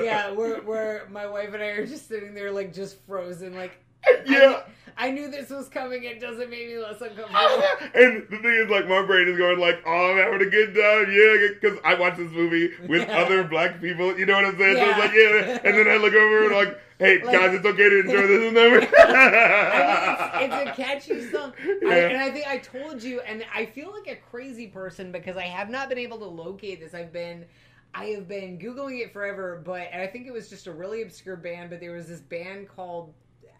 yeah, 0.03 0.31
where 0.31 0.61
where 0.63 1.07
my 1.09 1.27
wife 1.27 1.53
and 1.53 1.63
I 1.63 1.67
are 1.67 1.85
just 1.85 2.04
sitting 2.07 2.33
there 2.33 2.51
like 2.51 2.73
just 2.73 2.97
frozen, 3.05 3.55
like 3.55 3.79
yeah. 4.25 4.61
I 4.97 5.11
knew 5.11 5.29
this 5.29 5.49
was 5.49 5.67
coming. 5.67 6.03
It 6.05 6.21
doesn't 6.21 6.49
make 6.49 6.67
me 6.69 6.77
less 6.77 7.01
uncomfortable. 7.01 7.35
and 7.95 8.23
the 8.29 8.37
thing 8.37 8.53
is, 8.63 8.69
like, 8.69 8.87
my 8.87 9.05
brain 9.05 9.27
is 9.27 9.37
going 9.37 9.59
like, 9.59 9.83
"Oh, 9.85 10.11
I'm 10.11 10.17
having 10.17 10.47
a 10.47 10.49
good 10.49 10.67
time, 10.73 11.11
yeah," 11.11 11.49
because 11.59 11.77
I 11.83 11.95
watched 11.95 12.17
this 12.17 12.31
movie 12.31 12.71
with 12.87 13.05
Yeah. 13.07 13.17
other 13.19 13.43
black 13.43 13.81
people. 13.81 14.17
You 14.17 14.25
know 14.25 14.35
what 14.35 14.45
I'm 14.45 14.57
saying? 14.57 14.77
So 14.77 14.83
Yeah. 14.85 14.89
it's 14.91 14.99
like, 14.99 15.13
yeah, 15.13 15.69
and 15.69 15.77
then 15.77 15.89
I 15.89 15.97
look 15.97 16.13
over 16.13 16.45
and 16.45 16.55
like, 16.55 16.79
"Hey, 16.99 17.21
Like- 17.21 17.35
guys, 17.35 17.55
it's 17.55 17.65
okay 17.65 17.89
to 17.89 17.99
enjoy 17.99 18.27
this 18.27 18.53
number." 18.53 18.87
I 18.97 20.39
mean, 20.39 20.51
it's, 20.51 20.69
it's 20.69 20.79
a 20.79 20.81
catchy 20.81 21.29
song, 21.29 21.51
I, 21.85 21.95
and 21.95 22.17
I 22.21 22.31
think 22.31 22.47
I 22.47 22.59
told 22.59 23.03
you, 23.03 23.19
and 23.21 23.43
I 23.53 23.65
feel 23.65 23.91
like 23.91 24.07
a 24.07 24.15
crazy 24.29 24.67
person 24.67 25.11
because 25.11 25.35
I 25.35 25.43
have 25.43 25.69
not 25.69 25.89
been 25.89 25.97
able 25.97 26.19
to 26.19 26.25
locate 26.25 26.79
this. 26.79 26.93
I've 26.93 27.11
been, 27.11 27.45
I 27.95 28.05
have 28.07 28.27
been 28.27 28.59
googling 28.59 28.99
it 29.01 29.13
forever, 29.13 29.61
but 29.63 29.93
I 29.93 30.07
think 30.07 30.27
it 30.27 30.33
was 30.33 30.49
just 30.49 30.67
a 30.67 30.71
really 30.71 31.01
obscure 31.01 31.37
band. 31.37 31.69
But 31.69 31.79
there 31.79 31.93
was 31.93 32.07
this 32.07 32.19
band 32.21 32.67
called 32.67 33.13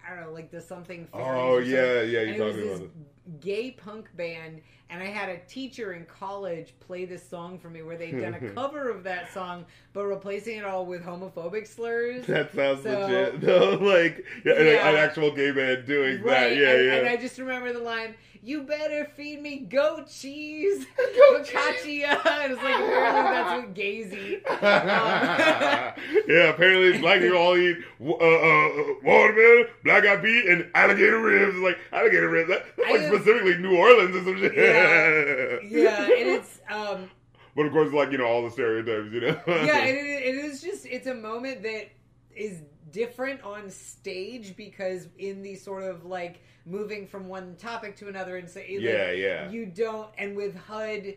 I 0.07 0.13
don't 0.15 0.25
know, 0.25 0.31
like 0.33 0.51
the 0.51 0.61
something. 0.61 1.07
Oh 1.13 1.57
yeah, 1.57 2.01
yeah, 2.01 2.21
you 2.21 2.38
talking 2.38 2.67
about 2.69 2.81
it. 2.81 3.39
gay 3.41 3.71
punk 3.71 4.07
band 4.17 4.61
and 4.91 5.01
i 5.01 5.07
had 5.07 5.29
a 5.29 5.38
teacher 5.47 5.93
in 5.93 6.05
college 6.05 6.75
play 6.79 7.05
this 7.05 7.27
song 7.27 7.57
for 7.57 7.71
me 7.71 7.81
where 7.81 7.97
they'd 7.97 8.21
done 8.21 8.36
a 8.36 8.49
cover 8.53 8.88
of 8.91 9.03
that 9.03 9.33
song 9.33 9.65
but 9.93 10.03
replacing 10.05 10.57
it 10.59 10.63
all 10.63 10.86
with 10.86 11.01
homophobic 11.03 11.65
slurs 11.65 12.23
That 12.27 12.53
sounds 12.53 12.83
So- 12.83 12.99
legit. 12.99 13.41
No, 13.43 13.71
like 13.83 14.23
yeah, 14.45 14.53
an- 14.53 14.65
Yeah. 14.67 14.89
an 14.89 14.95
actual 14.95 15.31
gay 15.31 15.51
man 15.51 15.86
doing 15.88 16.21
right 16.21 16.49
that. 16.51 16.55
Yeah, 16.55 16.69
and, 16.75 16.86
yeah. 16.86 16.93
and 16.97 17.07
i 17.09 17.15
just 17.17 17.39
remember 17.39 17.73
the 17.73 17.79
line 17.79 18.13
you 18.45 18.61
better 18.61 19.05
feed 19.15 19.41
me 19.41 19.57
goat 19.57 20.07
cheese 20.07 20.85
Goat 20.97 21.47
focaccia 21.47 22.25
and 22.25 22.53
it's 22.53 22.61
like 22.61 22.75
apparently 22.75 23.31
that's 23.33 23.65
what 23.65 23.73
gazy 23.73 24.41
yeah, 26.27 26.49
apparently 26.49 26.99
black 26.99 27.21
people 27.21 27.37
all 27.37 27.57
eat 27.57 27.77
uh, 28.01 28.13
uh, 28.13 28.93
watermelon, 29.03 29.67
black 29.83 30.05
eyed 30.05 30.21
pea, 30.21 30.47
and 30.49 30.69
alligator 30.75 31.19
ribs. 31.19 31.55
It's 31.55 31.63
like 31.63 31.77
alligator 31.91 32.29
ribs. 32.29 32.49
That, 32.49 32.65
that's 32.77 32.89
like 32.89 33.01
am- 33.01 33.13
specifically 33.15 33.57
New 33.57 33.77
Orleans 33.77 34.15
or 34.15 34.23
some 34.23 34.37
shit. 34.37 34.53
yeah 35.69 36.03
and 36.03 36.29
it's 36.29 36.59
um 36.69 37.09
But 37.55 37.65
of 37.65 37.71
course, 37.71 37.93
like 37.93 38.11
you 38.11 38.17
know, 38.17 38.25
all 38.25 38.43
the 38.43 38.51
stereotypes. 38.51 39.13
You 39.13 39.21
know. 39.21 39.39
yeah, 39.47 39.77
and 39.79 39.97
it, 39.97 40.23
it 40.23 40.35
is 40.35 40.61
just 40.61 40.85
it's 40.85 41.07
a 41.07 41.15
moment 41.15 41.63
that 41.63 41.89
is 42.35 42.61
different 42.91 43.41
on 43.43 43.69
stage 43.69 44.55
because 44.55 45.07
in 45.17 45.41
the 45.41 45.55
sort 45.55 45.83
of 45.83 46.05
like 46.05 46.41
moving 46.66 47.05
from 47.05 47.28
one 47.28 47.55
topic 47.57 47.95
to 47.97 48.07
another 48.07 48.38
and 48.38 48.49
say 48.49 48.61
like, 48.61 48.82
yeah, 48.82 49.11
yeah. 49.11 49.49
you 49.49 49.66
don't 49.66 50.09
and 50.18 50.36
with 50.36 50.55
HUD 50.55 51.16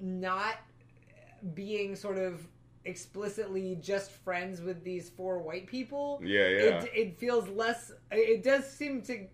not 0.00 0.54
being 1.54 1.94
sort 1.94 2.18
of 2.18 2.46
explicitly 2.84 3.76
just 3.80 4.10
friends 4.10 4.60
with 4.60 4.84
these 4.84 5.08
four 5.08 5.38
white 5.38 5.66
people 5.66 6.20
yeah, 6.22 6.48
yeah. 6.48 6.56
it, 6.58 6.90
it 6.94 7.18
feels 7.18 7.48
less 7.48 7.92
it 8.12 8.44
does 8.44 8.68
seem 8.68 9.02
to 9.02 9.26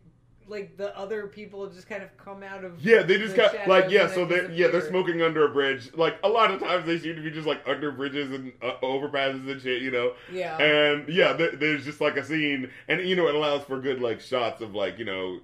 like 0.48 0.76
the 0.76 0.96
other 0.96 1.26
people 1.26 1.66
just 1.68 1.88
kind 1.88 2.02
of 2.02 2.16
come 2.16 2.42
out 2.42 2.64
of 2.64 2.84
Yeah, 2.84 3.02
they 3.02 3.18
just 3.18 3.36
got 3.36 3.54
like 3.66 3.90
yeah. 3.90 4.08
So 4.08 4.24
they 4.24 4.52
yeah 4.54 4.68
they're 4.68 4.86
smoking 4.86 5.22
under 5.22 5.44
a 5.44 5.48
bridge. 5.48 5.94
Like 5.94 6.16
a 6.22 6.28
lot 6.28 6.50
of 6.50 6.60
times 6.60 6.86
they 6.86 6.98
seem 6.98 7.16
to 7.16 7.22
be 7.22 7.30
just 7.30 7.46
like 7.46 7.62
under 7.66 7.90
bridges 7.90 8.32
and 8.32 8.52
uh, 8.62 8.74
overpasses 8.82 9.50
and 9.50 9.60
shit. 9.60 9.82
You 9.82 9.90
know. 9.90 10.12
yeah 10.32 10.58
And 10.58 11.08
yeah, 11.08 11.32
there, 11.32 11.52
there's 11.52 11.84
just 11.84 12.00
like 12.00 12.16
a 12.16 12.24
scene, 12.24 12.70
and 12.88 13.00
you 13.02 13.16
know, 13.16 13.28
it 13.28 13.34
allows 13.34 13.64
for 13.64 13.80
good 13.80 14.00
like 14.00 14.20
shots 14.20 14.60
of 14.60 14.74
like 14.74 14.98
you 14.98 15.04
know 15.04 15.40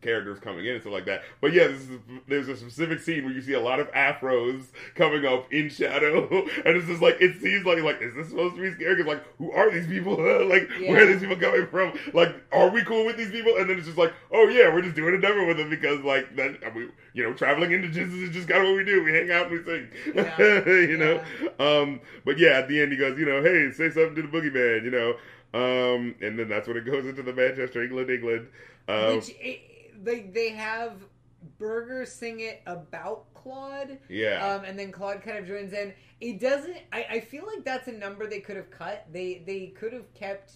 characters 0.00 0.38
coming 0.40 0.64
in 0.64 0.72
and 0.72 0.80
stuff 0.80 0.92
like 0.92 1.06
that. 1.06 1.22
But 1.40 1.52
yeah, 1.52 1.68
this 1.68 1.82
is, 1.82 1.98
there's 2.26 2.48
a 2.48 2.56
specific 2.56 3.00
scene 3.00 3.24
where 3.24 3.32
you 3.32 3.42
see 3.42 3.52
a 3.52 3.60
lot 3.60 3.80
of 3.80 3.90
afros 3.92 4.66
coming 4.94 5.26
up 5.26 5.52
in 5.52 5.68
shadow, 5.68 6.28
and 6.64 6.76
it's 6.76 6.86
just 6.86 7.02
like 7.02 7.16
it 7.20 7.40
seems 7.40 7.64
like 7.64 7.82
like 7.82 8.00
is 8.00 8.14
this 8.14 8.28
supposed 8.28 8.56
to 8.56 8.62
be 8.62 8.72
scary? 8.72 8.96
Because 8.96 9.08
like 9.08 9.24
who 9.38 9.52
are 9.52 9.70
these 9.70 9.86
people? 9.86 10.16
like 10.48 10.68
where 10.80 11.04
are 11.04 11.06
these 11.06 11.20
people 11.20 11.36
coming 11.36 11.66
from? 11.66 11.92
Like 12.12 12.34
are 12.52 12.70
we 12.70 12.82
cool 12.84 13.04
with 13.06 13.16
these 13.16 13.30
people? 13.30 13.56
And 13.56 13.68
then 13.68 13.78
it's 13.78 13.86
just 13.86 13.98
like 13.98 14.12
oh 14.32 14.48
yeah, 14.48 14.72
we're 14.72 14.82
just 14.82 14.96
doing 14.96 15.14
a 15.14 15.18
number 15.18 15.44
with 15.46 15.56
them 15.56 15.70
because 15.70 16.00
like 16.00 16.34
that 16.36 16.58
I 16.66 16.70
mean, 16.70 16.92
you 17.12 17.22
know 17.22 17.34
traveling 17.34 17.72
indigents 17.72 18.14
is 18.14 18.30
just 18.30 18.48
kind 18.48 18.62
of 18.62 18.68
what 18.68 18.76
we 18.76 18.84
do. 18.84 19.02
We 19.04 19.12
hang 19.12 19.30
out 19.30 19.50
and 19.50 19.58
we 19.58 19.64
sing, 19.64 19.88
Yeah. 20.14 20.64
you 20.66 20.96
know. 20.96 21.22
Um, 21.58 22.00
but 22.24 22.38
yeah, 22.38 22.58
at 22.58 22.68
the 22.68 22.80
end 22.80 22.92
he 22.92 22.98
goes, 22.98 23.18
you 23.18 23.26
know, 23.26 23.42
hey, 23.42 23.70
say 23.72 23.90
something 23.90 24.14
to 24.16 24.22
the 24.22 24.28
boogeyman, 24.28 24.84
you 24.84 24.90
know. 24.90 25.14
Um, 25.52 26.14
and 26.20 26.38
then 26.38 26.48
that's 26.48 26.68
when 26.68 26.76
it 26.76 26.86
goes 26.86 27.06
into 27.06 27.22
the 27.22 27.32
Manchester, 27.32 27.82
England, 27.82 28.10
England. 28.10 28.48
Uh, 28.86 29.14
Which 29.14 29.30
it, 29.40 29.60
they 30.02 30.22
they 30.22 30.50
have 30.50 30.92
Berger 31.58 32.04
sing 32.04 32.40
it 32.40 32.62
about 32.66 33.32
Claude, 33.34 33.98
yeah, 34.08 34.54
um, 34.54 34.64
and 34.64 34.78
then 34.78 34.92
Claude 34.92 35.22
kind 35.22 35.38
of 35.38 35.46
joins 35.46 35.72
in. 35.72 35.94
It 36.20 36.38
doesn't. 36.40 36.76
I, 36.92 37.06
I 37.10 37.20
feel 37.20 37.46
like 37.46 37.64
that's 37.64 37.88
a 37.88 37.92
number 37.92 38.28
they 38.28 38.40
could 38.40 38.56
have 38.56 38.70
cut. 38.70 39.06
They 39.12 39.42
they 39.46 39.68
could 39.68 39.92
have 39.94 40.12
kept 40.14 40.52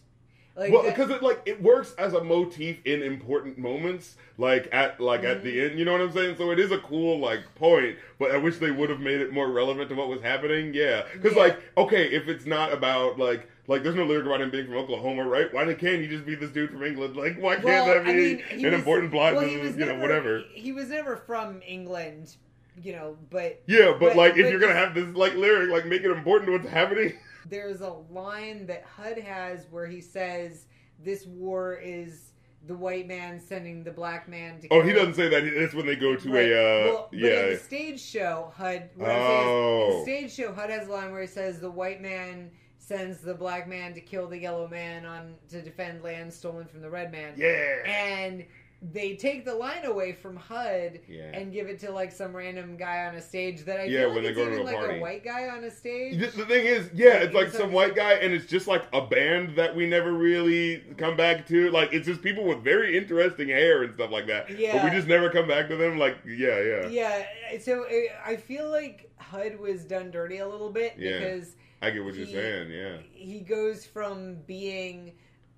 like 0.56 0.70
well, 0.72 0.82
because 0.84 1.10
it 1.10 1.22
like 1.22 1.40
it 1.46 1.60
works 1.62 1.94
as 1.98 2.12
a 2.12 2.22
motif 2.22 2.78
in 2.84 3.02
important 3.02 3.58
moments, 3.58 4.16
like 4.38 4.68
at 4.72 5.00
like 5.00 5.24
at 5.24 5.38
Mm-hmm. 5.38 5.44
the 5.46 5.60
end. 5.64 5.78
You 5.78 5.84
know 5.86 5.92
what 5.92 6.00
I'm 6.02 6.12
saying? 6.12 6.36
So 6.36 6.50
it 6.50 6.60
is 6.60 6.70
a 6.70 6.78
cool 6.78 7.18
like 7.18 7.40
point, 7.54 7.96
but 8.18 8.30
I 8.30 8.36
wish 8.36 8.58
they 8.58 8.70
would 8.70 8.90
have 8.90 9.00
made 9.00 9.20
it 9.20 9.32
more 9.32 9.50
relevant 9.50 9.88
to 9.88 9.94
what 9.94 10.08
was 10.08 10.20
happening. 10.20 10.72
Yeah, 10.74 11.04
because 11.14 11.34
Yeah. 11.34 11.42
like 11.42 11.62
okay, 11.78 12.06
if 12.10 12.28
it's 12.28 12.44
not 12.46 12.72
about 12.72 13.18
like 13.18 13.48
like 13.66 13.82
there's 13.82 13.94
no 13.94 14.04
lyric 14.04 14.26
about 14.26 14.40
him 14.40 14.50
being 14.50 14.66
from 14.66 14.76
Oklahoma, 14.76 15.24
right? 15.24 15.52
Why 15.52 15.64
can't 15.74 16.00
he 16.00 16.06
just 16.08 16.26
be 16.26 16.34
this 16.34 16.50
dude 16.50 16.70
from 16.70 16.82
England? 16.82 17.16
Like 17.16 17.40
why 17.40 17.54
can't 17.54 17.64
Well, 17.64 17.86
that 17.86 18.04
be 18.04 18.10
I 18.10 18.14
mean, 18.14 18.42
an 18.50 18.64
was- 18.64 18.74
important 18.74 19.12
plot? 19.12 19.34
well, 19.34 19.42
to 19.44 19.48
he 19.48 19.56
was 19.56 19.76
you 19.76 19.86
know 19.86 19.98
whatever. 19.98 20.42
He, 20.52 20.72
was 20.72 20.88
never 20.90 21.16
from 21.16 21.60
England, 21.66 22.36
you 22.82 22.92
know. 22.92 23.16
But 23.30 23.62
Yeah, 23.66 23.92
but, 23.92 24.00
But- 24.00 24.16
like 24.16 24.36
if 24.36 24.50
you're 24.50 24.60
gonna 24.60 24.74
have 24.74 24.94
this 24.94 25.08
like 25.14 25.34
lyric, 25.34 25.70
like 25.70 25.86
make 25.86 26.02
it 26.02 26.10
important 26.10 26.46
to 26.48 26.52
what's 26.58 26.68
happening. 26.68 27.14
there's 27.48 27.80
a 27.80 27.92
line 28.10 28.66
that 28.66 28.84
HUD 28.84 29.18
has 29.18 29.66
where 29.70 29.86
he 29.86 30.00
says, 30.00 30.66
"This 31.02 31.26
war 31.26 31.74
is." 31.82 32.30
The 32.66 32.74
white 32.74 33.06
man 33.06 33.38
sending 33.40 33.84
the 33.84 33.90
black 33.90 34.26
man 34.26 34.58
to. 34.60 34.68
Oh, 34.70 34.80
he 34.80 34.94
doesn't 34.94 35.12
say 35.12 35.28
that. 35.28 35.42
That's 35.54 35.74
when 35.74 35.84
they 35.84 35.96
go 35.96 36.16
to 36.16 36.32
Right. 36.32 36.48
a 36.48 36.54
uh, 36.54 36.84
well, 36.94 37.08
but 37.12 37.18
in 37.20 37.50
the 37.50 37.58
stage 37.58 38.00
show, 38.00 38.50
HUD. 38.56 38.64
Saying 38.64 38.88
is, 38.96 38.96
in 39.00 39.04
Oh. 39.06 39.96
the 39.98 40.02
stage 40.10 40.32
show, 40.32 40.50
HUD 40.50 40.70
has 40.70 40.88
a 40.88 40.90
line 40.90 41.12
where 41.12 41.20
he 41.20 41.26
says 41.26 41.60
the 41.60 41.70
white 41.70 42.00
man 42.00 42.50
sends 42.86 43.18
the 43.20 43.34
black 43.34 43.66
man 43.68 43.94
to 43.94 44.00
kill 44.00 44.26
the 44.28 44.38
yellow 44.38 44.68
man 44.68 45.06
on 45.06 45.34
to 45.50 45.62
defend 45.62 46.02
land 46.02 46.32
stolen 46.32 46.66
from 46.66 46.80
the 46.82 46.90
red 46.90 47.10
man. 47.10 47.32
Yeah. 47.36 47.76
And 47.86 48.44
they 48.92 49.16
take 49.16 49.46
the 49.46 49.54
line 49.54 49.86
away 49.86 50.12
from 50.12 50.36
HUD 50.36 51.00
Yeah. 51.08 51.30
and 51.32 51.50
give 51.50 51.68
it 51.68 51.78
to 51.80 51.90
like 51.90 52.12
some 52.12 52.36
random 52.36 52.76
guy 52.76 53.06
on 53.06 53.14
a 53.14 53.20
stage 53.22 53.64
that 53.64 53.80
I 53.80 53.84
Yeah, 53.84 54.00
feel 54.00 54.14
when 54.14 54.24
like 54.24 54.24
they 54.24 54.28
it's 54.28 54.38
go 54.38 54.44
to 54.44 54.50
even 54.52 54.60
a 54.60 54.64
like 54.66 54.76
party. 54.76 54.98
a 54.98 55.00
white 55.00 55.24
guy 55.24 55.48
on 55.48 55.64
a 55.64 55.70
stage. 55.70 56.20
The, 56.20 56.26
the 56.26 56.44
thing 56.44 56.66
is, 56.66 56.90
yeah, 56.92 57.08
Like, 57.14 57.22
it's 57.22 57.34
like 57.34 57.48
some 57.50 57.72
white 57.72 57.96
guy, 57.96 58.14
and 58.14 58.34
it's 58.34 58.44
just 58.44 58.66
like 58.68 58.82
a 58.92 59.00
band 59.06 59.56
that 59.56 59.74
we 59.74 59.86
never 59.86 60.12
really 60.12 60.84
come 60.98 61.16
back 61.16 61.46
to. 61.46 61.70
Like, 61.70 61.94
it's 61.94 62.04
just 62.06 62.20
people 62.20 62.44
with 62.44 62.62
very 62.62 62.94
interesting 62.98 63.48
hair 63.48 63.82
and 63.84 63.94
stuff 63.94 64.10
like 64.10 64.26
that. 64.26 64.48
But 64.48 64.58
Yeah. 64.58 64.84
we 64.84 64.90
just 64.90 65.08
never 65.08 65.30
come 65.30 65.48
back 65.48 65.68
to 65.68 65.76
them. 65.76 65.96
Like, 65.98 66.18
yeah, 66.26 66.60
yeah. 66.60 66.88
Yeah, 66.88 67.58
so 67.60 67.84
uh, 67.84 67.90
I 68.26 68.36
feel 68.36 68.68
like 68.70 69.10
HUD 69.16 69.58
was 69.58 69.84
done 69.86 70.10
dirty 70.10 70.38
a 70.38 70.46
little 70.48 70.70
bit 70.70 70.96
Yeah. 70.98 71.20
because 71.20 71.56
I 71.84 71.90
get 71.90 72.04
what 72.04 72.14
you're 72.14 72.26
saying. 72.26 72.70
Yeah, 72.70 72.98
he 73.12 73.40
goes 73.40 73.84
from 73.84 74.36
being 74.46 75.12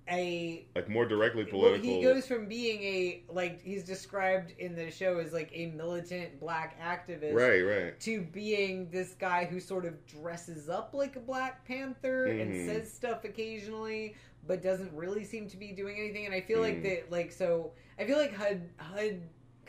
a 0.09 0.65
like 0.75 0.87
more 0.87 1.05
directly 1.05 1.43
well, 1.43 1.51
political. 1.51 1.89
he 1.89 2.01
goes 2.01 2.25
from 2.25 2.47
being 2.47 2.81
a 2.81 3.23
like 3.29 3.61
he's 3.61 3.83
described 3.83 4.53
in 4.57 4.73
the 4.75 4.89
show 4.89 5.17
as 5.19 5.33
like 5.33 5.49
a 5.53 5.65
militant 5.67 6.39
black 6.39 6.79
activist 6.81 7.33
right, 7.33 7.61
right. 7.61 7.99
to 7.99 8.21
being 8.21 8.89
this 8.89 9.15
guy 9.15 9.43
who 9.45 9.59
sort 9.59 9.85
of 9.85 10.05
dresses 10.05 10.69
up 10.69 10.93
like 10.93 11.17
a 11.17 11.19
Black 11.19 11.65
Panther 11.65 12.27
and 12.27 12.53
Mhm. 12.53 12.65
says 12.67 12.93
stuff 12.93 13.25
occasionally, 13.25 14.15
but 14.47 14.61
doesn't 14.63 14.93
really 14.93 15.25
seem 15.25 15.47
to 15.49 15.57
be 15.57 15.73
doing 15.73 15.97
anything. 15.97 16.25
And 16.25 16.33
I 16.33 16.39
feel 16.39 16.61
like 16.61 16.77
Mm. 16.77 16.83
that, 16.83 17.11
like, 17.11 17.31
so 17.33 17.73
I 17.99 18.05
feel 18.05 18.17
like 18.17 18.33
HUD 18.33 18.61
HUD 18.77 19.21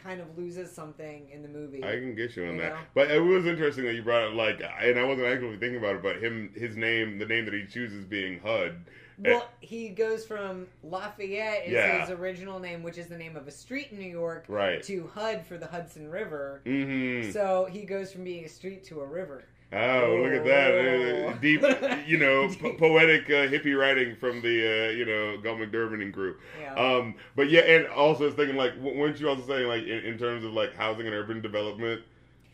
kind 0.03 0.21
of 0.21 0.37
loses 0.39 0.71
something 0.73 1.29
in 1.33 1.43
the 1.43 1.49
movie. 1.49 1.85
I 1.85 1.93
can 1.93 2.15
get 2.15 2.37
you 2.37 2.47
on 2.47 2.55
You 2.57 2.61
that. 2.63 2.73
know? 2.75 2.79
But 2.95 3.11
it 3.11 3.21
was 3.21 3.47
interesting 3.47 3.85
that 3.85 3.95
you 3.95 4.03
brought 4.03 4.29
up 4.29 4.35
like, 4.35 4.61
and 4.81 4.99
I 4.99 5.05
wasn't 5.05 5.27
actually 5.29 5.57
thinking 5.59 5.79
about 5.79 5.97
it, 5.97 6.03
but 6.03 6.23
him, 6.23 6.51
his 6.55 6.77
name, 6.77 7.19
the 7.19 7.27
name 7.27 7.45
that 7.45 7.55
he 7.55 7.67
chooses 7.67 8.05
being 8.05 8.41
HUD. 8.41 8.85
well, 9.21 9.49
he 9.61 9.89
goes 9.89 10.25
from 10.25 10.67
Lafayette 10.85 11.67
is 11.67 11.73
Yeah. 11.73 12.01
his 12.03 12.11
original 12.11 12.59
name, 12.61 12.83
which 12.85 12.99
is 12.99 13.09
the 13.09 13.19
name 13.19 13.37
of 13.37 13.49
a 13.49 13.51
street 13.51 13.89
in 13.91 13.99
New 13.99 14.09
York, 14.11 14.45
Right. 14.49 14.83
to 14.85 15.09
HUD 15.15 15.45
for 15.47 15.59
the 15.59 15.67
Hudson 15.67 16.09
River. 16.11 16.61
Mm-hmm. 16.65 17.31
So 17.33 17.67
he 17.71 17.83
goes 17.85 18.13
from 18.13 18.23
being 18.25 18.45
a 18.45 18.49
street 18.49 18.85
to 18.85 19.01
a 19.01 19.07
river. 19.07 19.45
Oh, 19.71 20.21
look 20.23 20.33
at 20.33 20.45
that! 20.47 20.71
Oh. 20.73 21.29
Uh, 21.29 21.33
deep, 21.41 21.63
you 22.07 22.17
know, 22.17 22.49
po- 22.61 22.73
poetic 22.75 23.25
uh, 23.27 23.49
hippie 23.53 23.79
writing 23.79 24.17
from 24.17 24.41
the 24.41 24.89
uh, 24.89 24.91
you 24.93 25.05
know 25.05 25.37
Galt 25.43 25.59
MacDermot 25.59 26.01
and 26.03 26.13
crew. 26.15 26.37
Yeah. 26.61 26.75
Um, 26.75 27.15
but 27.37 27.51
yeah, 27.51 27.61
and 27.61 27.87
also 27.89 28.25
I 28.25 28.27
was 28.29 28.35
thinking 28.35 28.57
like, 28.57 28.77
w- 28.77 28.99
weren't 28.99 29.21
you 29.21 29.29
also 29.29 29.47
saying 29.47 29.69
like 29.69 29.83
in, 29.83 29.99
in 30.07 30.17
terms 30.19 30.43
of 30.45 30.53
like 30.55 30.75
housing 30.75 31.05
and 31.07 31.15
urban 31.15 31.43
development? 31.43 32.01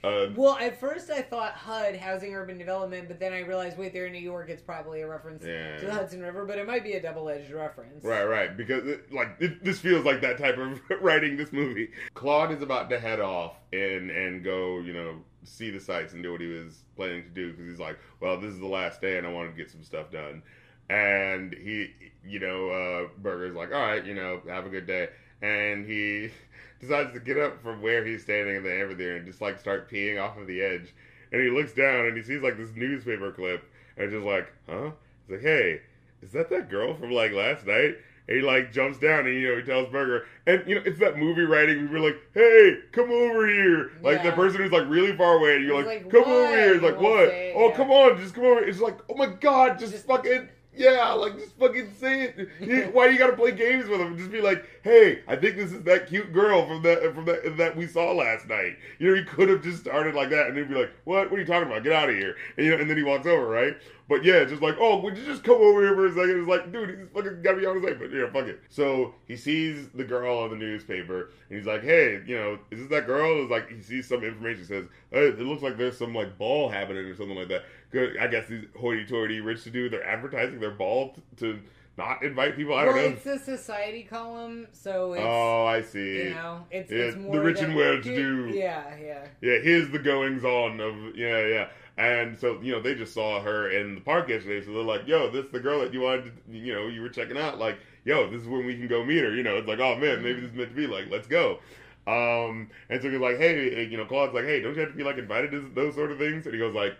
Uh, 0.02 0.28
Well, 0.36 0.56
at 0.58 0.78
first 0.78 1.10
I 1.10 1.22
thought 1.22 1.52
HUD, 1.54 1.96
Housing 1.96 2.34
Urban 2.34 2.58
Development, 2.58 3.08
but 3.08 3.18
then 3.18 3.32
I 3.32 3.38
realized, 3.40 3.78
wait, 3.78 3.94
they're 3.94 4.04
in 4.04 4.12
New 4.12 4.18
York. 4.18 4.50
It's 4.50 4.60
probably 4.60 5.00
a 5.00 5.08
reference 5.08 5.42
Yeah. 5.46 5.78
to 5.78 5.86
the 5.86 5.92
Hudson 5.94 6.20
River, 6.20 6.44
but 6.44 6.58
it 6.58 6.66
might 6.66 6.84
be 6.84 6.92
a 6.92 7.00
double-edged 7.00 7.50
reference. 7.52 8.04
Right, 8.04 8.24
right. 8.24 8.54
Because 8.54 8.84
it, 8.86 9.10
like 9.10 9.28
it, 9.40 9.64
this 9.64 9.78
feels 9.78 10.04
like 10.04 10.20
that 10.20 10.36
type 10.36 10.58
of 10.58 10.78
writing. 11.00 11.38
This 11.38 11.52
movie. 11.52 11.88
Claude 12.12 12.52
is 12.52 12.60
about 12.60 12.90
to 12.90 12.98
head 13.00 13.18
off 13.20 13.54
and 13.72 14.10
and 14.10 14.44
go, 14.44 14.80
you 14.80 14.92
know, 14.92 15.14
see 15.44 15.70
the 15.70 15.80
sights 15.80 16.12
and 16.12 16.22
do 16.22 16.32
what 16.32 16.40
he 16.40 16.46
was 16.46 16.84
planning 16.96 17.22
to 17.22 17.28
do 17.30 17.52
because 17.52 17.66
he's 17.66 17.80
like, 17.80 17.98
well, 18.20 18.38
this 18.38 18.52
is 18.52 18.58
the 18.58 18.66
last 18.66 19.00
day 19.00 19.18
and 19.18 19.26
I 19.26 19.32
want 19.32 19.50
to 19.50 19.56
get 19.56 19.70
some 19.70 19.82
stuff 19.82 20.10
done. 20.10 20.42
And 20.90 21.54
he, 21.54 21.90
you 22.26 22.40
know, 22.40 22.70
uh, 22.70 23.08
Berger's 23.22 23.54
like, 23.54 23.72
all 23.72 23.80
right, 23.80 24.04
you 24.04 24.14
know, 24.14 24.40
have 24.48 24.66
a 24.66 24.70
good 24.70 24.86
day. 24.86 25.08
And 25.42 25.86
he 25.86 26.30
decides 26.80 27.12
to 27.12 27.20
get 27.20 27.38
up 27.38 27.62
from 27.62 27.80
where 27.80 28.04
he's 28.04 28.22
standing 28.22 28.56
in 28.56 28.62
the 28.62 28.72
amphitheater 28.72 29.16
and 29.16 29.26
just 29.26 29.40
like 29.40 29.58
start 29.58 29.90
peeing 29.90 30.22
off 30.22 30.36
of 30.38 30.46
the 30.46 30.62
edge. 30.62 30.94
And 31.32 31.42
he 31.42 31.50
looks 31.50 31.72
down 31.72 32.06
and 32.06 32.16
he 32.16 32.22
sees 32.22 32.42
like 32.42 32.56
this 32.56 32.74
newspaper 32.74 33.32
clip 33.32 33.64
and 33.96 34.10
just 34.10 34.24
like, 34.24 34.52
huh? 34.68 34.90
He's 35.26 35.36
like, 35.36 35.42
hey, 35.42 35.80
is 36.22 36.32
that 36.32 36.50
that 36.50 36.70
girl 36.70 36.94
from 36.94 37.10
like 37.10 37.32
last 37.32 37.66
night? 37.66 37.96
And 38.26 38.38
he 38.38 38.42
like 38.42 38.72
jumps 38.72 38.98
down 38.98 39.26
and 39.26 39.34
you 39.34 39.48
know 39.50 39.56
he 39.56 39.62
tells 39.62 39.90
Berger, 39.90 40.24
and 40.46 40.62
you 40.66 40.76
know 40.76 40.82
it's 40.86 40.98
that 40.98 41.18
movie 41.18 41.42
writing. 41.42 41.90
We 41.90 42.00
were 42.00 42.06
like, 42.06 42.16
"Hey, 42.32 42.78
come 42.92 43.10
over 43.10 43.46
here!" 43.46 43.90
Like 44.02 44.22
the 44.22 44.32
person 44.32 44.62
who's 44.62 44.72
like 44.72 44.88
really 44.88 45.14
far 45.14 45.36
away, 45.36 45.56
and 45.56 45.64
you're 45.64 45.76
like, 45.76 45.86
like, 45.86 46.10
"Come 46.10 46.22
"What?" 46.22 46.28
over 46.30 46.56
here!" 46.56 46.74
It's 46.74 46.82
like, 46.82 47.00
"What? 47.00 47.28
say 47.28 47.52
oh, 47.54 47.68
yeah. 47.68 47.76
come 47.76 47.90
on, 47.90 48.16
just 48.18 48.34
come 48.34 48.44
over!" 48.44 48.64
It's 48.64 48.80
like, 48.80 48.98
"Oh 49.10 49.14
my 49.14 49.26
god, 49.26 49.78
just, 49.78 49.92
Just- 49.92 50.06
fucking 50.06 50.48
yeah!" 50.76 51.12
Like 51.12 51.38
just 51.38 51.56
fucking 51.58 51.92
say 51.98 52.34
it. 52.60 52.94
Why 52.94 53.08
you 53.08 53.18
gotta 53.18 53.36
play 53.36 53.52
games 53.52 53.88
with 53.88 54.00
him? 54.00 54.16
Just 54.16 54.30
be 54.30 54.40
like, 54.40 54.64
"Hey, 54.82 55.22
I 55.26 55.36
think 55.36 55.56
this 55.56 55.72
is 55.72 55.82
that 55.82 56.08
cute 56.08 56.32
girl 56.32 56.66
from 56.66 56.82
that 56.82 57.14
from 57.14 57.24
that 57.26 57.56
that 57.56 57.76
we 57.76 57.86
saw 57.86 58.12
last 58.12 58.48
night." 58.48 58.76
You 58.98 59.10
know, 59.10 59.16
he 59.16 59.24
could 59.24 59.48
have 59.48 59.62
just 59.62 59.80
started 59.80 60.14
like 60.14 60.30
that, 60.30 60.48
and 60.48 60.56
he'd 60.56 60.68
be 60.68 60.74
like, 60.74 60.90
"What? 61.04 61.30
What 61.30 61.36
are 61.36 61.40
you 61.40 61.46
talking 61.46 61.68
about? 61.68 61.84
Get 61.84 61.92
out 61.92 62.08
of 62.08 62.16
here!" 62.16 62.36
And 62.56 62.66
you 62.66 62.72
know, 62.72 62.80
and 62.80 62.90
then 62.90 62.96
he 62.96 63.02
walks 63.02 63.26
over, 63.26 63.46
right? 63.46 63.76
But 64.06 64.22
yeah, 64.22 64.44
just 64.44 64.60
like, 64.60 64.76
oh, 64.78 65.00
would 65.00 65.16
you 65.16 65.24
just 65.24 65.44
come 65.44 65.56
over 65.56 65.80
here 65.80 65.94
for 65.94 66.06
a 66.06 66.12
second? 66.12 66.40
It's 66.40 66.48
like, 66.48 66.70
dude, 66.70 66.90
he's 66.90 67.08
fucking 67.14 67.40
gotta 67.42 67.56
be 67.56 67.64
on 67.64 67.76
his 67.76 67.84
way. 67.84 67.94
But 67.94 68.12
yeah, 68.12 68.30
fuck 68.30 68.46
it. 68.46 68.60
So 68.68 69.14
he 69.26 69.36
sees 69.36 69.88
the 69.94 70.04
girl 70.04 70.38
on 70.38 70.50
the 70.50 70.56
newspaper, 70.56 71.30
and 71.48 71.58
he's 71.58 71.66
like, 71.66 71.82
hey, 71.82 72.20
you 72.26 72.36
know, 72.36 72.58
is 72.70 72.80
this 72.80 72.88
that 72.88 73.06
girl? 73.06 73.42
It's 73.42 73.50
like 73.50 73.70
he 73.70 73.80
sees 73.80 74.06
some 74.06 74.22
information 74.22 74.64
says, 74.66 74.84
hey, 75.10 75.28
it 75.28 75.38
looks 75.38 75.62
like 75.62 75.78
there's 75.78 75.96
some 75.96 76.14
like 76.14 76.36
ball 76.36 76.68
happening 76.68 77.06
or 77.06 77.16
something 77.16 77.36
like 77.36 77.48
that. 77.48 77.64
Good, 77.94 78.18
I 78.18 78.26
guess 78.26 78.48
these 78.48 78.64
hoity-toity 78.76 79.40
rich 79.40 79.62
to 79.62 79.70
do, 79.70 79.88
they're 79.88 80.04
advertising 80.04 80.58
their 80.58 80.72
ball 80.72 81.14
to 81.36 81.60
not 81.96 82.24
invite 82.24 82.56
people. 82.56 82.74
I 82.74 82.86
don't 82.86 82.94
well, 82.94 83.08
know. 83.08 83.14
it's 83.14 83.26
a 83.26 83.38
society 83.38 84.02
column, 84.02 84.66
so 84.72 85.12
it's 85.12 85.22
oh, 85.24 85.64
I 85.64 85.80
see. 85.80 86.24
you 86.24 86.30
know, 86.30 86.66
it's, 86.72 86.90
Yeah, 86.90 86.98
it's 86.98 87.14
the 87.14 87.40
rich 87.40 87.60
and 87.60 87.76
well-to-do. 87.76 88.50
Yeah, 88.52 88.82
yeah. 89.00 89.24
Yeah, 89.40 89.58
here's 89.62 89.88
the 89.90 90.00
goings 90.00 90.44
on 90.44 90.80
of 90.80 91.16
yeah, 91.16 91.46
yeah. 91.46 91.68
And 91.96 92.36
so 92.36 92.60
you 92.60 92.72
know 92.72 92.82
they 92.82 92.96
just 92.96 93.14
saw 93.14 93.40
her 93.40 93.70
in 93.70 93.94
the 93.94 94.00
park 94.00 94.28
yesterday, 94.28 94.66
so 94.66 94.72
they're 94.72 94.82
like, 94.82 95.06
"Yo, 95.06 95.30
this 95.30 95.46
is 95.46 95.52
the 95.52 95.60
girl 95.60 95.78
that 95.82 95.94
you 95.94 96.00
wanted, 96.00 96.24
to, 96.24 96.52
you 96.52 96.74
know, 96.74 96.88
you 96.88 97.00
were 97.00 97.08
checking 97.08 97.38
out. 97.38 97.60
Like, 97.60 97.78
yo, 98.04 98.28
this 98.28 98.42
is 98.42 98.48
when 98.48 98.66
we 98.66 98.74
can 98.74 98.88
go 98.88 99.04
meet 99.04 99.22
her. 99.22 99.32
You 99.32 99.44
know, 99.44 99.54
it's 99.58 99.68
like, 99.68 99.78
oh 99.78 99.94
man, 99.94 100.20
maybe 100.20 100.40
this 100.40 100.50
is 100.50 100.56
meant 100.56 100.70
to 100.70 100.74
be. 100.74 100.88
Like, 100.88 101.04
let's 101.12 101.28
go." 101.28 101.60
Um, 102.08 102.70
and 102.90 103.00
so 103.00 103.08
he's 103.08 103.20
like, 103.20 103.38
"Hey, 103.38 103.84
you 103.84 103.96
know, 103.96 104.04
Claude's 104.04 104.34
like, 104.34 104.46
hey, 104.46 104.60
don't 104.60 104.74
you 104.74 104.80
have 104.80 104.90
to 104.90 104.96
be 104.96 105.04
like 105.04 105.18
invited 105.18 105.52
to 105.52 105.70
those 105.72 105.94
sort 105.94 106.10
of 106.10 106.18
things?" 106.18 106.44
And 106.46 106.54
he 106.54 106.58
goes 106.58 106.74
like, 106.74 106.96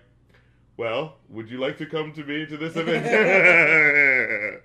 "Well, 0.76 1.16
would 1.28 1.50
you 1.50 1.58
like 1.58 1.78
to 1.78 1.86
come 1.86 2.12
to 2.12 2.24
me 2.24 2.46
to 2.46 2.56
this 2.56 2.76
event?" 2.76 3.06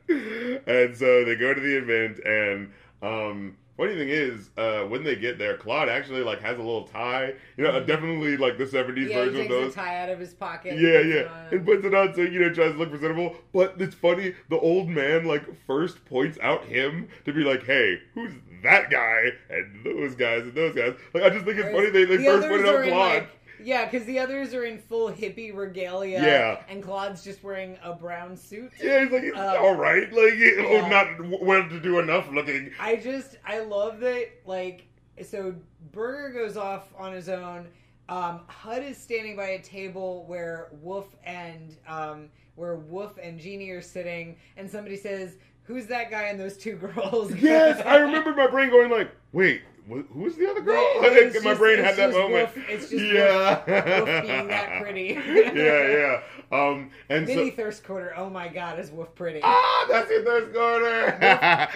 and 0.67 0.95
so 0.97 1.25
they 1.25 1.35
go 1.35 1.53
to 1.53 1.61
the 1.61 1.77
event, 1.77 2.19
and 2.25 2.71
um, 3.01 3.57
funny 3.77 3.95
thing 3.95 4.09
is, 4.09 4.49
uh, 4.57 4.81
when 4.83 5.03
they 5.03 5.15
get 5.15 5.37
there, 5.37 5.57
Claude 5.57 5.89
actually 5.89 6.21
like 6.23 6.41
has 6.41 6.57
a 6.57 6.61
little 6.61 6.87
tie. 6.87 7.33
You 7.57 7.63
know, 7.63 7.83
definitely 7.83 8.37
like 8.37 8.57
the 8.57 8.67
seventies 8.67 9.09
Yeah, 9.09 9.25
version 9.25 9.35
of 9.35 9.41
takes 9.47 9.49
those. 9.49 9.73
a 9.73 9.75
tie 9.75 9.97
out 10.03 10.09
of 10.09 10.19
his 10.19 10.33
pocket. 10.33 10.77
Yeah, 10.79 10.99
yeah, 10.99 11.49
and 11.51 11.65
puts 11.65 11.85
it 11.85 11.93
on 11.93 12.13
so 12.13 12.21
you 12.21 12.39
know 12.39 12.53
tries 12.53 12.73
to 12.73 12.77
look 12.77 12.89
presentable. 12.89 13.35
But 13.53 13.75
it's 13.79 13.95
funny. 13.95 14.33
The 14.49 14.59
old 14.59 14.89
man 14.89 15.25
like 15.25 15.43
first 15.65 16.03
points 16.05 16.37
out 16.41 16.65
him 16.65 17.07
to 17.25 17.33
be 17.33 17.43
like, 17.43 17.65
"Hey, 17.65 17.99
who's 18.13 18.33
that 18.63 18.89
guy?" 18.89 19.29
And 19.49 19.83
those 19.85 20.15
guys 20.15 20.43
and 20.43 20.53
those 20.55 20.75
guys. 20.75 20.93
Like 21.13 21.23
I 21.23 21.29
just 21.29 21.45
think 21.45 21.57
it's 21.57 21.73
Whereas 21.73 21.75
funny 21.75 21.89
they, 21.91 22.05
they 22.05 22.17
the 22.17 22.23
first 22.23 22.47
pointed 22.47 22.67
out 22.67 22.83
Claude. 22.85 23.13
like- 23.23 23.29
yeah, 23.63 23.85
because 23.85 24.05
the 24.05 24.19
others 24.19 24.53
are 24.53 24.63
in 24.65 24.77
full 24.77 25.09
hippie 25.11 25.55
regalia. 25.55 26.21
Yeah. 26.21 26.61
And 26.69 26.83
Claude's 26.83 27.23
just 27.23 27.43
wearing 27.43 27.77
a 27.83 27.93
brown 27.93 28.35
suit. 28.37 28.71
yeah, 28.81 29.03
he's 29.03 29.11
like, 29.11 29.23
it's 29.23 29.37
Uh, 29.37 29.57
all 29.59 29.75
right. 29.75 30.11
Like, 30.11 30.33
yeah. 30.37 30.63
oh, 30.65 30.87
not 30.89 31.41
well 31.41 31.67
to 31.69 31.79
do 31.79 31.99
enough 31.99 32.29
looking. 32.31 32.71
I 32.79 32.95
just 32.97 33.37
I 33.45 33.59
love 33.59 33.99
that 34.01 34.27
like 34.45 34.85
so 35.23 35.53
Berger 35.91 36.31
goes 36.33 36.57
off 36.57 36.93
on 36.97 37.13
his 37.13 37.27
own. 37.29 37.67
Um, 38.07 38.41
Hud 38.47 38.81
is 38.83 38.97
standing 38.97 39.35
by 39.35 39.49
a 39.49 39.61
table 39.61 40.25
where 40.27 40.69
Wolf 40.81 41.15
and 41.23 41.75
um, 41.87 42.29
where 42.55 42.75
Wolf 42.75 43.17
and 43.21 43.39
Jeannie 43.39 43.69
are 43.69 43.81
sitting, 43.81 44.35
and 44.57 44.67
somebody 44.69 44.95
says, 44.97 45.37
"Who's 45.63 45.85
that 45.87 46.09
guy 46.09 46.23
and 46.23 46.39
those 46.39 46.57
two 46.57 46.75
girls?" 46.75 47.35
Yes, 47.35 47.79
I 47.85 47.97
remember 48.05 48.33
my 48.33 48.47
brain 48.47 48.69
going 48.71 48.89
like, 48.89 49.11
wait, 49.31 49.61
wh- 49.89 50.13
who's 50.13 50.35
the 50.35 50.49
other 50.49 50.61
girl? 50.61 50.83
It's 51.01 51.35
And 51.35 51.45
my 51.45 51.53
brain 51.55 51.79
had 51.79 51.95
that 51.95 52.07
just 52.11 52.17
moment. 52.17 52.55
Wolf- 52.55 52.69
it's 52.69 52.89
just 52.89 53.03
yeah, 53.03 53.55
Wolf- 53.55 53.65
being 54.25 54.47
that 54.47 54.81
pretty. 54.81 55.07
yeah, 55.55 55.87
yeah. 55.87 56.21
Um, 56.51 56.89
and 57.09 57.27
Vinny 57.27 57.49
so. 57.51 57.55
Thirst 57.57 57.83
Quarter. 57.83 58.13
Oh 58.15 58.29
my 58.29 58.47
God, 58.47 58.79
is 58.79 58.89
Wolf 58.91 59.13
pretty? 59.15 59.39
Ah, 59.43 59.85
that's 59.89 60.09
your 60.09 60.23
corner. 60.23 61.17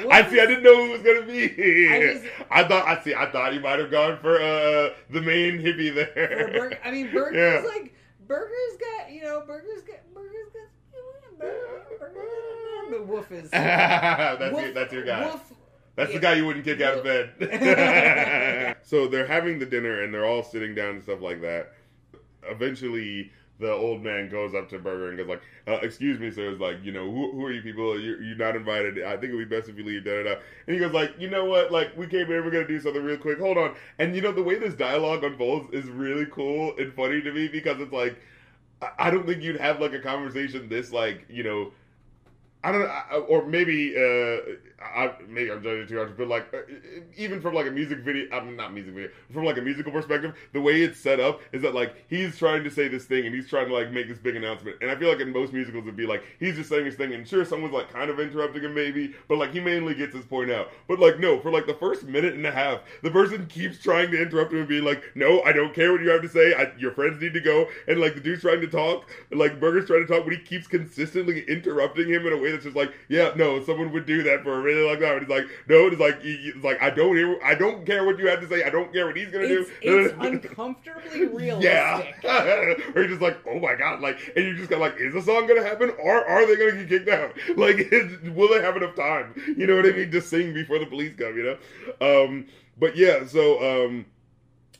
Wolf- 0.02 0.12
I 0.14 0.28
see. 0.30 0.40
I 0.40 0.46
didn't 0.46 0.64
know 0.64 0.76
who 0.76 0.86
it 0.86 0.92
was 0.94 1.02
gonna 1.02 1.26
be. 1.28 1.90
I 1.90 2.14
just- 2.14 2.26
I 2.50 2.64
thought. 2.64 2.88
I 2.88 3.02
see. 3.04 3.14
I 3.14 3.30
thought 3.32 3.54
you 3.54 3.60
might 3.60 3.80
have 3.80 3.92
gone 3.92 4.18
for 4.20 4.36
uh, 4.42 4.90
the 5.12 5.22
main 5.22 5.60
hippie 5.60 5.94
there. 5.94 6.50
Berger, 6.54 6.80
I 6.84 6.92
mean, 6.92 7.12
Berger's 7.12 7.64
Yeah. 7.64 7.70
like 7.70 7.94
Berger's 8.28 8.78
got 8.80 9.12
you 9.12 9.22
know 9.22 9.42
Berger's 9.46 9.82
got 9.84 9.98
Berger's 10.14 10.50
got. 10.54 10.68
Berger, 11.40 11.82
Berger, 12.00 12.22
but 12.90 13.08
Wolf 13.08 13.32
is 13.32 13.50
that's 13.50 14.52
Wolf, 14.54 14.64
your, 14.64 14.74
that's 14.74 14.94
your 14.94 15.04
guy. 15.04 15.26
Wolf, 15.26 15.52
That's 15.96 16.12
Yeah. 16.12 16.18
the 16.18 16.22
guy 16.22 16.34
you 16.36 16.46
wouldn't 16.46 16.66
kick 16.66 16.82
out 16.82 16.98
of 16.98 17.04
bed. 17.04 18.78
so 18.84 19.08
they're 19.08 19.28
having 19.28 19.60
the 19.60 19.66
dinner 19.66 20.02
and 20.02 20.14
they're 20.14 20.26
all 20.26 20.44
sitting 20.44 20.74
down 20.76 20.96
and 20.96 21.04
stuff 21.04 21.22
like 21.22 21.42
that. 21.42 21.74
Eventually, 22.50 23.32
the 23.60 23.72
old 23.72 24.04
man 24.04 24.28
goes 24.30 24.54
up 24.54 24.68
to 24.70 24.80
Berger 24.80 25.10
and 25.10 25.18
goes 25.18 25.28
like, 25.28 25.42
uh, 25.68 25.80
"Excuse 25.84 26.20
me, 26.20 26.32
sir." 26.32 26.50
It's 26.50 26.60
like, 26.60 26.84
you 26.84 26.92
know, 26.92 27.10
who, 27.10 27.32
who 27.32 27.46
are 27.46 27.52
you 27.52 27.62
people? 27.62 27.98
You're, 28.00 28.22
you're 28.22 28.36
not 28.36 28.56
invited. 28.56 29.02
I 29.04 29.12
think 29.16 29.32
it 29.32 29.36
would 29.36 29.48
be 29.50 29.56
best 29.56 29.70
if 29.70 29.78
you 29.78 29.86
leave. 29.86 30.04
Da 30.04 30.24
da 30.24 30.30
da. 30.34 30.40
And 30.68 30.74
he 30.74 30.80
goes 30.80 30.92
like, 30.94 31.14
you 31.20 31.30
know 31.30 31.46
what? 31.46 31.72
Like, 31.72 31.96
we 31.96 32.08
came 32.08 32.28
here. 32.28 32.44
We're 32.44 32.52
gonna 32.52 32.68
do 32.68 32.80
something 32.80 33.02
real 33.04 33.18
quick. 33.18 33.40
Hold 33.40 33.58
on. 33.58 33.76
And 34.00 34.16
you 34.16 34.22
know, 34.22 34.32
the 34.34 34.44
way 34.44 34.56
this 34.60 34.74
dialogue 34.74 35.24
unfolds 35.24 35.72
is 35.74 35.86
really 35.86 36.26
cool 36.32 36.74
and 36.78 36.92
funny 36.94 37.22
to 37.22 37.32
me 37.32 37.48
because 37.48 37.80
it's 37.80 37.94
like, 37.94 38.18
I, 38.82 38.90
I 39.00 39.10
don't 39.12 39.26
think 39.26 39.42
you'd 39.42 39.62
have 39.62 39.80
like 39.80 39.94
a 39.94 40.00
conversation 40.00 40.68
this 40.68 40.92
like, 40.92 41.26
you 41.30 41.44
know. 41.44 41.72
I 42.66 42.72
don't 42.72 42.82
know, 42.84 43.20
or 43.28 43.46
maybe 43.46 43.94
uh, 43.94 44.38
I, 44.84 45.14
maybe 45.28 45.52
I'm 45.52 45.64
judging 45.64 45.88
too 45.88 45.96
much, 45.96 46.16
but 46.18 46.28
like 46.28 46.54
uh, 46.54 46.60
even 47.18 47.42
from 47.42 47.54
like 47.54 47.68
a 47.68 47.72
music 47.72 48.00
video, 48.00 48.28
I 48.32 48.44
mean 48.44 48.56
not 48.56 48.74
music 48.74 48.94
video, 48.94 49.10
from 49.32 49.46
like 49.46 49.58
a 49.58 49.62
musical 49.62 49.92
perspective, 49.92 50.36
the 50.52 50.62
way 50.62 50.82
it's 50.82 51.00
set 51.00 51.20
up 51.20 51.42
is 51.52 51.62
that 51.62 51.74
like 51.74 51.96
he's 52.08 52.38
trying 52.38 52.64
to 52.64 52.70
say 52.70 52.88
this 52.88 53.06
thing 53.06 53.26
and 53.26 53.34
he's 53.34 53.48
trying 53.48 53.68
to 53.68 53.74
like 53.74 53.92
make 53.92 54.08
this 54.08 54.18
big 54.20 54.36
announcement, 54.36 54.78
and 54.82 54.92
I 54.92 54.96
feel 54.96 55.10
like 55.10 55.20
in 55.20 55.32
most 55.32 55.54
musicals 55.54 55.84
it'd 55.84 55.96
be 55.96 56.06
like 56.06 56.24
he's 56.40 56.56
just 56.56 56.70
saying 56.70 56.86
his 56.86 56.96
thing, 56.96 57.14
and 57.14 57.28
sure 57.28 57.46
someone's 57.46 57.74
like 57.74 57.92
kind 57.92 58.10
of 58.10 58.20
interrupting 58.20 58.64
him 58.64 58.74
maybe, 58.74 59.14
but 59.28 59.38
like 59.38 59.52
he 59.52 59.60
mainly 59.60 59.94
gets 59.94 60.14
his 60.16 60.26
point 60.26 60.52
out. 60.52 60.72
But 60.88 61.00
like 61.00 61.20
no, 61.20 61.40
for 61.40 61.52
like 61.52 61.66
the 61.66 61.74
first 61.74 62.04
minute 62.04 62.34
and 62.34 62.46
a 62.46 62.52
half, 62.52 62.82
the 63.02 63.12
person 63.12 63.48
keeps 63.48 63.80
trying 63.80 64.12
to 64.12 64.22
interrupt 64.22 64.52
him 64.52 64.60
and 64.60 64.68
being 64.68 64.84
like, 64.84 65.04
no, 65.16 65.42
I 65.44 65.54
don't 65.54 65.74
care 65.74 65.92
what 65.92 66.02
you 66.02 66.10
have 66.10 66.22
to 66.22 66.30
say, 66.30 66.54
I, 66.54 66.72
your 66.78 66.92
friends 66.92 67.22
need 67.22 67.34
to 67.34 67.42
go, 67.42 67.68
and 67.88 68.00
like 68.00 68.16
the 68.16 68.22
dude's 68.22 68.42
trying 68.42 68.62
to 68.62 68.68
talk, 68.68 69.10
like 69.32 69.60
Berger's 69.60 69.88
trying 69.88 70.06
to 70.06 70.14
talk, 70.14 70.24
but 70.26 70.34
he 70.34 70.40
keeps 70.40 70.68
consistently 70.68 71.44
interrupting 71.48 72.10
him 72.10 72.26
in 72.28 72.34
a 72.34 72.38
way 72.38 72.52
that's 72.52 72.64
just 72.64 72.76
like, 72.76 72.94
yeah, 73.10 73.32
no, 73.36 73.64
someone 73.64 73.92
would 73.92 74.06
do 74.06 74.24
that 74.24 74.44
for 74.44 74.60
a 74.60 74.62
long 74.82 75.00
time. 75.00 75.18
And 75.18 75.22
he's 75.22 75.30
like, 75.30 75.46
no, 75.68 75.88
it's 75.88 76.00
like, 76.00 76.20
it's 76.24 76.64
like 76.64 76.82
I 76.82 76.90
don't 76.90 77.16
hear, 77.16 77.40
I 77.44 77.56
don't 77.56 77.86
care 77.86 78.06
what 78.06 78.20
you 78.20 78.28
have 78.28 78.42
to 78.42 78.48
say, 78.48 78.64
I 78.64 78.70
don't 78.70 78.92
care 78.92 79.06
what 79.08 79.16
he's 79.16 79.30
gonna 79.30 79.46
it's, 79.46 79.70
do. 79.70 79.76
It's 79.82 80.14
uncomfortably 80.20 81.26
realistic. 81.34 82.16
Yeah, 82.24 82.76
or 82.96 83.02
you're 83.02 83.08
just 83.08 83.22
like, 83.22 83.38
oh 83.48 83.60
my 83.60 83.76
god, 83.76 84.02
like, 84.02 84.20
and 84.36 84.46
you 84.46 84.56
just 84.56 84.70
got 84.70 84.80
like, 84.80 84.96
is 84.98 85.14
the 85.14 85.22
song 85.22 85.48
gonna 85.48 85.64
happen, 85.64 85.92
or 86.02 86.26
are 86.28 86.46
they 86.46 86.56
gonna 86.56 86.84
get 86.84 86.90
kicked 86.90 87.10
out? 87.10 87.34
Like, 87.64 87.78
is, 87.78 88.20
will 88.32 88.50
they 88.50 88.62
have 88.62 88.76
enough 88.76 88.96
time? 88.96 89.34
You 89.56 89.68
know 89.68 89.76
what 89.76 89.86
I 89.86 89.92
mean 89.92 90.12
to 90.12 90.22
sing 90.22 90.54
before 90.54 90.80
the 90.80 90.86
police 90.86 91.16
come? 91.16 91.38
You 91.38 91.58
know, 92.00 92.26
um, 92.26 92.48
but 92.80 92.98
yeah, 92.98 93.26
so 93.26 93.86
um 93.86 94.06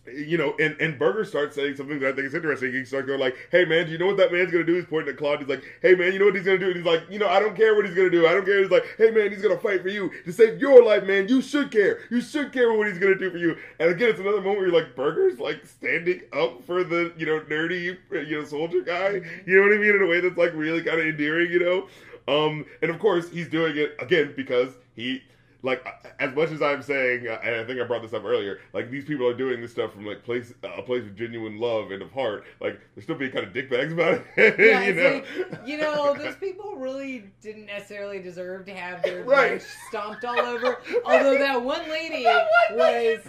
you 0.06 0.38
know, 0.38 0.56
and, 0.60 0.76
and 0.82 1.00
Berger 1.00 1.24
starts 1.24 1.56
saying 1.56 1.78
something 1.78 2.00
that 2.00 2.10
I 2.10 2.12
think 2.14 2.28
is 2.28 2.34
interesting. 2.34 2.74
He 2.74 2.84
starts 2.84 3.08
going 3.08 3.20
like, 3.20 3.36
"Hey 3.52 3.64
man, 3.64 3.86
do 3.86 3.92
you 3.92 3.98
know 3.98 4.08
what 4.08 4.18
that 4.18 4.34
man's 4.34 4.52
gonna 4.52 4.66
do?" 4.66 4.74
He's 4.74 4.86
pointing 4.86 5.14
at 5.14 5.18
Claude. 5.18 5.40
He's 5.40 5.48
like, 5.48 5.64
"Hey 5.82 5.96
man, 5.96 6.12
you 6.12 6.20
know 6.20 6.26
what 6.26 6.36
he's 6.36 6.44
gonna 6.44 6.58
do?" 6.58 6.68
And 6.68 6.76
he's 6.76 6.86
like, 6.86 7.04
"You 7.10 7.20
know, 7.20 7.28
I 7.28 7.40
don't 7.40 7.56
care 7.56 7.74
what 7.74 7.86
he's 7.86 7.96
gonna 7.96 8.10
do. 8.10 8.28
I 8.28 8.34
don't 8.34 8.46
care." 8.46 8.60
He's 8.60 8.72
like, 8.72 8.86
"Hey 8.98 9.12
man, 9.12 9.32
he's 9.32 9.42
gonna 9.42 9.58
fight 9.58 9.82
for 9.82 9.88
you 9.88 10.12
to 10.26 10.34
save 10.34 10.60
your 10.60 10.84
life, 10.84 11.06
man. 11.06 11.30
You 11.30 11.42
should 11.42 11.72
care. 11.72 12.00
You 12.10 12.20
should 12.20 12.52
care 12.52 12.74
what 12.74 12.88
he's 12.88 12.98
gonna 13.00 13.16
do 13.18 13.32
for 13.32 13.38
you." 13.38 13.56
And 13.80 13.92
again, 13.92 14.10
it's 14.10 14.20
another 14.20 14.38
moment 14.42 14.58
where 14.58 14.68
you're 14.68 14.78
like, 14.78 14.96
Berger's 14.96 15.40
like 15.40 15.66
standing 15.66 16.22
up 16.34 16.64
for 16.66 16.84
the 16.84 17.14
you 17.18 17.26
know 17.26 17.40
nerdy 17.42 17.98
you 18.12 18.40
know 18.40 18.44
soldier 18.44 18.82
guy. 18.82 19.22
You 19.46 19.56
know 19.56 19.64
what 19.64 19.74
I 19.74 19.78
mean? 19.78 19.96
In 19.96 20.02
a 20.02 20.08
way 20.08 20.20
that's 20.20 20.38
like 20.38 20.54
really 20.54 20.84
kind 20.84 21.00
of 21.00 21.06
endearing, 21.06 21.52
you 21.52 21.60
know. 21.60 21.88
Um, 22.28 22.66
and 22.82 22.92
of 22.92 23.00
course, 23.00 23.30
he's 23.30 23.48
doing 23.48 23.78
it 23.78 23.96
again 24.00 24.34
because 24.36 24.74
he 24.96 25.22
like 25.64 25.88
as 26.20 26.36
much 26.36 26.52
as 26.52 26.62
I'm 26.62 26.84
saying, 26.84 27.28
uh, 27.28 27.40
and 27.42 27.56
I 27.56 27.64
think 27.64 27.80
I 27.80 27.86
brought 27.86 28.02
this 28.02 28.14
up 28.14 28.26
earlier, 28.26 28.60
like 28.74 28.92
these 28.92 29.06
people 29.06 29.26
are 29.26 29.34
doing 29.34 29.62
this 29.62 29.72
stuff 29.72 29.94
from 29.94 30.06
like 30.06 30.24
place 30.24 30.54
a 30.62 30.82
place 30.82 31.04
of 31.04 31.16
genuine 31.16 31.58
love 31.58 31.92
and 31.92 32.02
of 32.02 32.12
heart. 32.12 32.44
Like 32.60 32.80
they're 32.94 33.04
still 33.04 33.16
being 33.16 33.32
kind 33.32 33.48
of 33.48 33.54
dickbags 33.54 33.94
about 33.94 34.22
it. 34.36 34.60
Yeah, 34.64 34.84
you 34.84 34.94
know, 34.94 35.14
like, 35.14 35.68
you 35.68 35.78
know, 35.78 36.14
those 36.18 36.36
people 36.36 36.76
really 36.76 37.32
didn't 37.42 37.66
necessarily 37.66 38.20
deserve 38.20 38.66
to 38.66 38.74
have 38.74 39.02
their 39.02 39.24
right. 39.24 39.66
stomped 39.88 40.26
all 40.26 40.40
over. 40.40 40.80
Although 41.06 41.38
that 41.38 41.62
one 41.64 41.90
lady 41.90 42.24
what 42.24 42.76
was. 42.76 43.20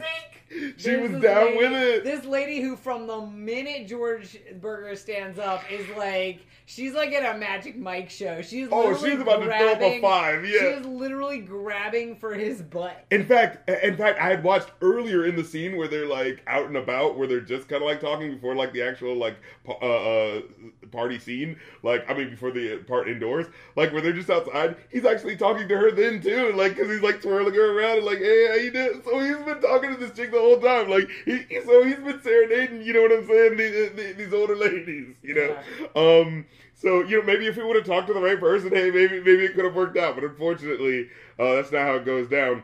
She 0.77 0.97
was 0.97 1.11
down 1.23 1.47
lady, 1.47 1.59
with 1.59 1.73
it. 1.73 2.05
This 2.05 2.25
lady 2.25 2.61
who, 2.61 2.77
from 2.77 3.07
the 3.07 3.27
minute 3.27 3.89
George 3.89 4.39
Berger 4.61 4.95
stands 4.95 5.39
up, 5.39 5.63
is 5.71 5.89
like 5.97 6.41
she's 6.67 6.95
like 6.95 7.13
at 7.13 7.35
a 7.35 7.39
Magic 7.39 7.77
Mike 7.77 8.11
show. 8.11 8.43
She's 8.43 8.69
oh, 8.71 8.95
she's 8.97 9.21
about 9.21 9.43
grabbing, 9.43 9.69
to 9.69 9.77
throw 9.77 9.89
up 9.89 9.95
a 9.95 10.01
five. 10.01 10.45
Yeah, 10.45 10.59
she 10.59 10.67
is 10.67 10.87
literally 10.87 11.39
grabbing 11.39 12.17
for 12.25 12.33
his 12.33 12.63
butt. 12.63 13.05
In 13.11 13.27
fact, 13.27 13.69
in 13.69 13.99
fact, 13.99 14.19
I 14.19 14.31
had 14.31 14.43
watched 14.43 14.71
earlier 14.81 15.27
in 15.27 15.37
the 15.37 15.45
scene 15.45 15.77
where 15.77 15.89
they're 15.89 16.09
like 16.09 16.43
out 16.47 16.67
and 16.67 16.77
about, 16.79 17.19
where 17.19 17.27
they're 17.27 17.43
just 17.43 17.69
kind 17.69 17.83
of 17.83 17.87
like 17.87 18.01
talking 18.01 18.35
before 18.35 18.55
like 18.55 18.73
the 18.73 18.81
actual 18.81 19.15
like 19.15 19.37
uh, 19.69 19.73
uh, 19.73 20.41
party 20.91 21.19
scene. 21.19 21.59
Like 21.83 22.09
I 22.09 22.15
mean, 22.15 22.31
before 22.31 22.51
the 22.51 22.79
part 22.79 23.11
indoors, 23.11 23.45
like 23.77 23.93
where 23.93 24.01
they're 24.01 24.15
just 24.15 24.31
outside. 24.31 24.77
He's 24.91 25.05
actually 25.05 25.37
talking 25.37 25.69
to 25.69 25.77
her 25.77 25.91
then 25.91 26.23
too, 26.23 26.55
like 26.55 26.77
because 26.77 26.91
he's 26.91 27.03
like 27.03 27.21
twirling 27.21 27.53
her 27.53 27.79
around 27.79 27.99
and 27.99 28.07
like, 28.07 28.21
hey, 28.21 28.49
how 28.49 28.55
you 28.55 28.71
doing? 28.71 29.03
So 29.05 29.21
he's 29.21 29.45
been 29.45 29.61
talking 29.61 29.93
to 29.93 29.97
this 29.99 30.17
chick 30.17 30.31
the 30.31 30.39
whole 30.39 30.59
time. 30.59 30.89
Like 30.89 31.11
he, 31.27 31.45
so 31.67 31.85
he's 31.85 31.97
been 31.97 32.23
serenading. 32.23 32.81
You 32.81 32.95
know 32.95 33.03
what 33.03 33.13
I'm 33.13 33.27
saying? 33.27 33.57
These, 33.59 33.93
these, 33.93 34.17
these 34.17 34.33
older 34.33 34.57
ladies. 34.57 35.17
You 35.23 35.35
know. 35.35 35.59
Yeah. 35.95 36.21
Um. 36.23 36.47
So 36.75 37.03
you 37.03 37.19
know, 37.19 37.25
maybe 37.25 37.47
if 37.47 37.55
he 37.55 37.63
would 37.63 37.77
have 37.77 37.85
talked 37.85 38.09
to 38.09 38.15
the 38.15 38.21
right 38.21 38.41
person, 38.41 38.71
hey, 38.71 38.91
maybe 38.91 39.19
maybe 39.19 39.45
it 39.45 39.55
could 39.55 39.65
have 39.65 39.75
worked 39.75 39.99
out. 39.99 40.15
But 40.15 40.25
unfortunately, 40.25 41.09
uh, 41.39 41.55
that's 41.55 41.73
not 41.73 41.83
how 41.83 41.95
it 41.97 42.05
goes 42.05 42.29
down. 42.29 42.63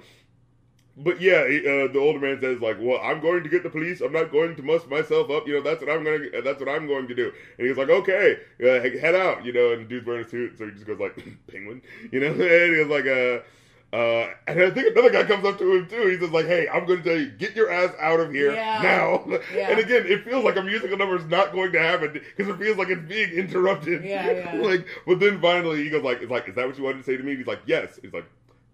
But 0.96 1.20
yeah, 1.20 1.36
uh, 1.38 1.90
the 1.92 1.98
older 1.98 2.18
man 2.18 2.40
says 2.40 2.60
like, 2.60 2.76
"Well, 2.78 3.00
I'm 3.02 3.20
going 3.20 3.42
to 3.42 3.48
get 3.48 3.62
the 3.62 3.70
police. 3.70 4.00
I'm 4.00 4.12
not 4.12 4.30
going 4.32 4.54
to 4.56 4.62
muss 4.62 4.86
myself 4.86 5.30
up. 5.30 5.46
You 5.46 5.54
know, 5.54 5.62
that's 5.62 5.80
what 5.80 5.88
I'm 5.90 6.04
going 6.04 6.30
to. 6.30 6.42
That's 6.42 6.60
what 6.60 6.68
I'm 6.68 6.86
going 6.86 7.08
to 7.08 7.14
do." 7.14 7.32
And 7.58 7.66
he's 7.66 7.76
like, 7.78 7.88
"Okay, 7.88 8.38
uh, 8.62 8.80
head 9.00 9.14
out." 9.14 9.44
You 9.44 9.52
know, 9.52 9.72
and 9.72 9.82
the 9.82 9.88
dude's 9.88 10.06
wearing 10.06 10.24
a 10.24 10.28
suit, 10.28 10.58
so 10.58 10.66
he 10.66 10.72
just 10.72 10.86
goes 10.86 10.98
like, 10.98 11.16
"Penguin," 11.46 11.80
you 12.12 12.20
know, 12.20 12.26
and 12.32 12.76
he's 12.76 12.86
like, 12.86 13.06
"Uh." 13.06 13.40
Uh, 13.92 14.30
and 14.46 14.62
I 14.62 14.70
think 14.70 14.92
another 14.92 15.10
guy 15.10 15.24
comes 15.24 15.44
up 15.44 15.58
to 15.58 15.74
him 15.74 15.88
too. 15.88 16.06
He 16.06 16.16
says 16.16 16.30
like, 16.30 16.46
"Hey, 16.46 16.68
I'm 16.68 16.86
going 16.86 17.02
to 17.02 17.08
tell 17.08 17.18
you, 17.20 17.26
get 17.30 17.56
your 17.56 17.72
ass 17.72 17.92
out 17.98 18.20
of 18.20 18.32
here 18.32 18.52
Yeah. 18.54 18.80
now." 18.82 19.24
Yeah. 19.52 19.70
And 19.70 19.80
again, 19.80 20.06
it 20.06 20.24
feels 20.24 20.44
like 20.44 20.54
a 20.54 20.62
musical 20.62 20.96
number 20.96 21.16
is 21.16 21.24
not 21.24 21.52
going 21.52 21.72
to 21.72 21.80
happen 21.80 22.12
because 22.12 22.48
it 22.48 22.56
feels 22.56 22.76
like 22.78 22.86
it's 22.88 23.02
being 23.08 23.30
interrupted. 23.30 24.04
Yeah, 24.04 24.30
yeah. 24.54 24.60
like, 24.62 24.86
but 25.08 25.18
then 25.18 25.40
finally 25.40 25.82
he 25.82 25.90
goes 25.90 26.04
like, 26.04 26.22
"It's 26.22 26.30
like, 26.30 26.48
is 26.48 26.54
that 26.54 26.68
what 26.68 26.78
you 26.78 26.84
wanted 26.84 26.98
to 26.98 27.02
say 27.04 27.16
to 27.16 27.22
me?" 27.24 27.34
He's 27.34 27.48
like, 27.48 27.62
"Yes." 27.66 27.98
He's 28.00 28.12
like, 28.12 28.26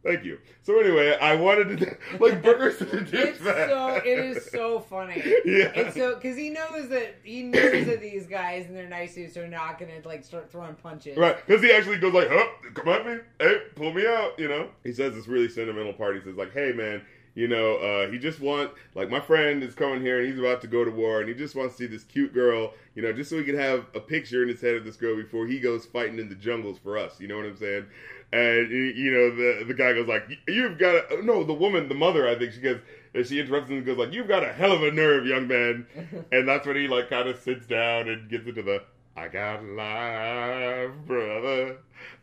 "Thank 0.03 0.25
you." 0.25 0.39
So 0.63 0.79
anyway, 0.81 1.17
I 1.21 1.35
wanted 1.37 1.79
to 1.79 1.97
like 2.21 2.43
Berger's 2.43 2.81
It's 2.81 3.39
so 3.41 4.01
it 4.05 4.19
is 4.19 4.51
so 4.51 4.81
funny. 4.81 5.23
Yeah. 5.45 5.71
And 5.75 5.95
so 5.95 6.15
because 6.15 6.37
he 6.37 6.51
knows 6.51 6.89
that 6.89 7.17
he 7.23 7.43
knows 7.43 7.87
that 7.87 8.01
these 8.01 8.27
guys 8.27 8.67
in 8.67 8.75
their 8.75 8.89
nice 8.89 9.15
suits 9.15 9.37
are 9.37 9.47
not 9.47 9.79
gonna 9.79 10.01
like 10.05 10.25
start 10.25 10.51
throwing 10.51 10.75
punches. 10.75 11.17
Right, 11.17 11.37
because 11.45 11.63
he 11.63 11.71
actually 11.73 11.99
goes 11.99 12.13
like, 12.13 12.29
"Huh, 12.31 12.47
come 12.75 12.89
at 12.89 13.07
me, 13.07 13.19
hey, 13.39 13.59
pull 13.75 13.93
me 13.93 14.07
out," 14.07 14.39
you 14.39 14.49
know. 14.49 14.69
He 14.83 14.93
says 14.93 15.15
this 15.15 15.29
really 15.29 15.49
sentimental 15.49 15.93
part. 15.93 16.17
He 16.17 16.23
says 16.23 16.37
like, 16.37 16.53
"Hey, 16.53 16.73
man, 16.73 17.03
you 17.35 17.47
know, 17.49 17.77
uh, 17.77 18.11
he 18.11 18.19
just 18.19 18.41
want 18.41 18.73
like 18.95 19.11
my 19.11 19.21
friend 19.21 19.63
is 19.63 19.75
coming 19.75 20.01
here 20.01 20.19
and 20.19 20.29
he's 20.29 20.39
about 20.39 20.61
to 20.63 20.67
go 20.67 20.85
to 20.85 20.91
war 20.91 21.21
and 21.21 21.29
he 21.29 21.35
just 21.35 21.55
wants 21.55 21.77
to 21.77 21.85
see 21.85 21.87
this 21.87 22.03
cute 22.05 22.33
girl, 22.33 22.73
you 22.95 23.03
know, 23.03 23.13
just 23.13 23.31
so 23.31 23.37
he 23.39 23.45
can 23.45 23.59
have 23.59 23.85
a 23.95 24.01
picture 24.01 24.43
in 24.43 24.49
his 24.49 24.61
head 24.61 24.75
of 24.75 24.85
this 24.85 24.97
girl 24.97 25.15
before 25.15 25.47
he 25.47 25.61
goes 25.61 25.85
fighting 25.85 26.19
in 26.19 26.29
the 26.29 26.35
jungles 26.35 26.79
for 26.79 26.97
us. 26.99 27.21
You 27.21 27.29
know 27.29 27.37
what 27.37 27.47
I'm 27.47 27.57
saying?" 27.57 27.87
And 28.33 28.71
you- 28.71 29.11
know, 29.13 29.31
the 29.37 29.65
the 29.65 29.75
guy 29.75 29.93
goes 29.93 30.09
like, 30.09 30.29
"You've 30.49 30.79
got 30.79 31.11
a, 31.13 31.23
no." 31.23 31.45
The 31.45 31.53
woman, 31.55 31.89
the 31.89 31.95
mother, 31.95 32.29
I 32.29 32.35
think 32.35 32.53
she 32.53 32.61
goes. 32.61 32.81
and 33.15 33.27
She 33.27 33.39
interrupts 33.41 33.71
him 33.71 33.79
and 33.79 33.87
goes 33.87 33.97
like, 33.97 34.13
"You've 34.13 34.29
got 34.29 34.43
a 34.43 34.53
hell 34.53 34.73
of 34.73 34.83
a 34.83 34.91
nerve, 34.91 35.27
young 35.27 35.47
man." 35.47 35.87
and 36.33 36.49
that's 36.49 36.67
when 36.67 36.77
he 36.77 36.89
like 36.89 37.09
kind 37.09 37.29
of 37.29 37.39
sits 37.39 37.67
down 37.67 38.09
and 38.09 38.29
gets 38.29 38.47
into 38.47 38.63
the 38.63 38.83
I 39.17 39.29
got 39.29 39.65
life, 39.65 40.91
brother. 41.07 41.79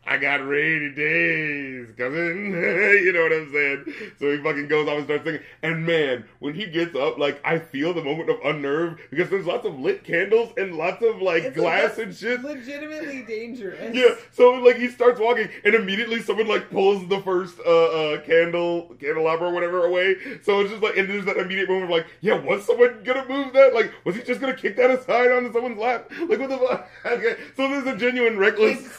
I 0.06 0.18
got 0.18 0.46
rainy 0.46 0.90
days, 0.90 1.88
cousin. 1.96 2.52
you 3.04 3.12
know 3.12 3.22
what 3.22 3.32
I'm 3.32 3.52
saying? 3.52 4.12
So 4.18 4.30
he 4.30 4.42
fucking 4.42 4.68
goes 4.68 4.86
off 4.86 4.98
and 4.98 5.06
starts 5.06 5.24
singing. 5.24 5.40
And 5.62 5.86
man, 5.86 6.24
when 6.40 6.54
he 6.54 6.66
gets 6.66 6.94
up, 6.94 7.18
like 7.18 7.40
I 7.44 7.58
feel 7.58 7.94
the 7.94 8.04
moment 8.04 8.28
of 8.28 8.36
unnerve 8.44 8.98
because 9.10 9.30
there's 9.30 9.46
lots 9.46 9.64
of 9.66 9.78
lit 9.78 10.04
candles 10.04 10.52
and 10.56 10.76
lots 10.76 11.02
of 11.02 11.22
like 11.22 11.44
It's 11.44 11.56
glass 11.56 11.96
like, 11.96 12.06
and 12.06 12.14
shit. 12.14 12.42
Legitimately 12.42 13.22
dangerous. 13.22 13.94
Yeah, 13.94 14.14
so 14.32 14.52
like 14.52 14.76
he 14.76 14.88
starts 14.88 15.18
walking, 15.18 15.48
and 15.64 15.74
immediately 15.74 16.20
someone 16.20 16.48
like 16.48 16.70
pulls 16.70 17.06
the 17.08 17.20
first 17.22 17.58
uh, 17.60 17.70
uh 17.70 18.20
candle 18.22 18.94
candelabra 19.00 19.48
or 19.48 19.52
whatever 19.52 19.86
away. 19.86 20.16
So 20.42 20.60
it's 20.60 20.70
just 20.70 20.82
like, 20.82 20.96
and 20.98 21.08
there's 21.08 21.24
that 21.24 21.38
immediate 21.38 21.68
moment 21.68 21.84
of 21.84 21.90
like, 21.90 22.06
yeah, 22.20 22.38
was 22.38 22.64
someone 22.66 23.02
gonna 23.04 23.26
move 23.26 23.52
that? 23.54 23.74
Like, 23.74 23.92
was 24.04 24.16
he 24.16 24.22
just 24.22 24.40
gonna 24.40 24.56
kick 24.56 24.76
that 24.76 24.90
aside 24.90 25.32
onto 25.32 25.52
someone's 25.52 25.78
lap? 25.78 26.10
Like, 26.28 26.38
what 26.38 26.50
the 26.50 26.58
fuck? 26.58 26.90
Okay, 27.14 27.36
so 27.56 27.68
there's 27.68 27.86
a 27.86 27.96
genuine 27.96 28.38
reckless. 28.38 28.98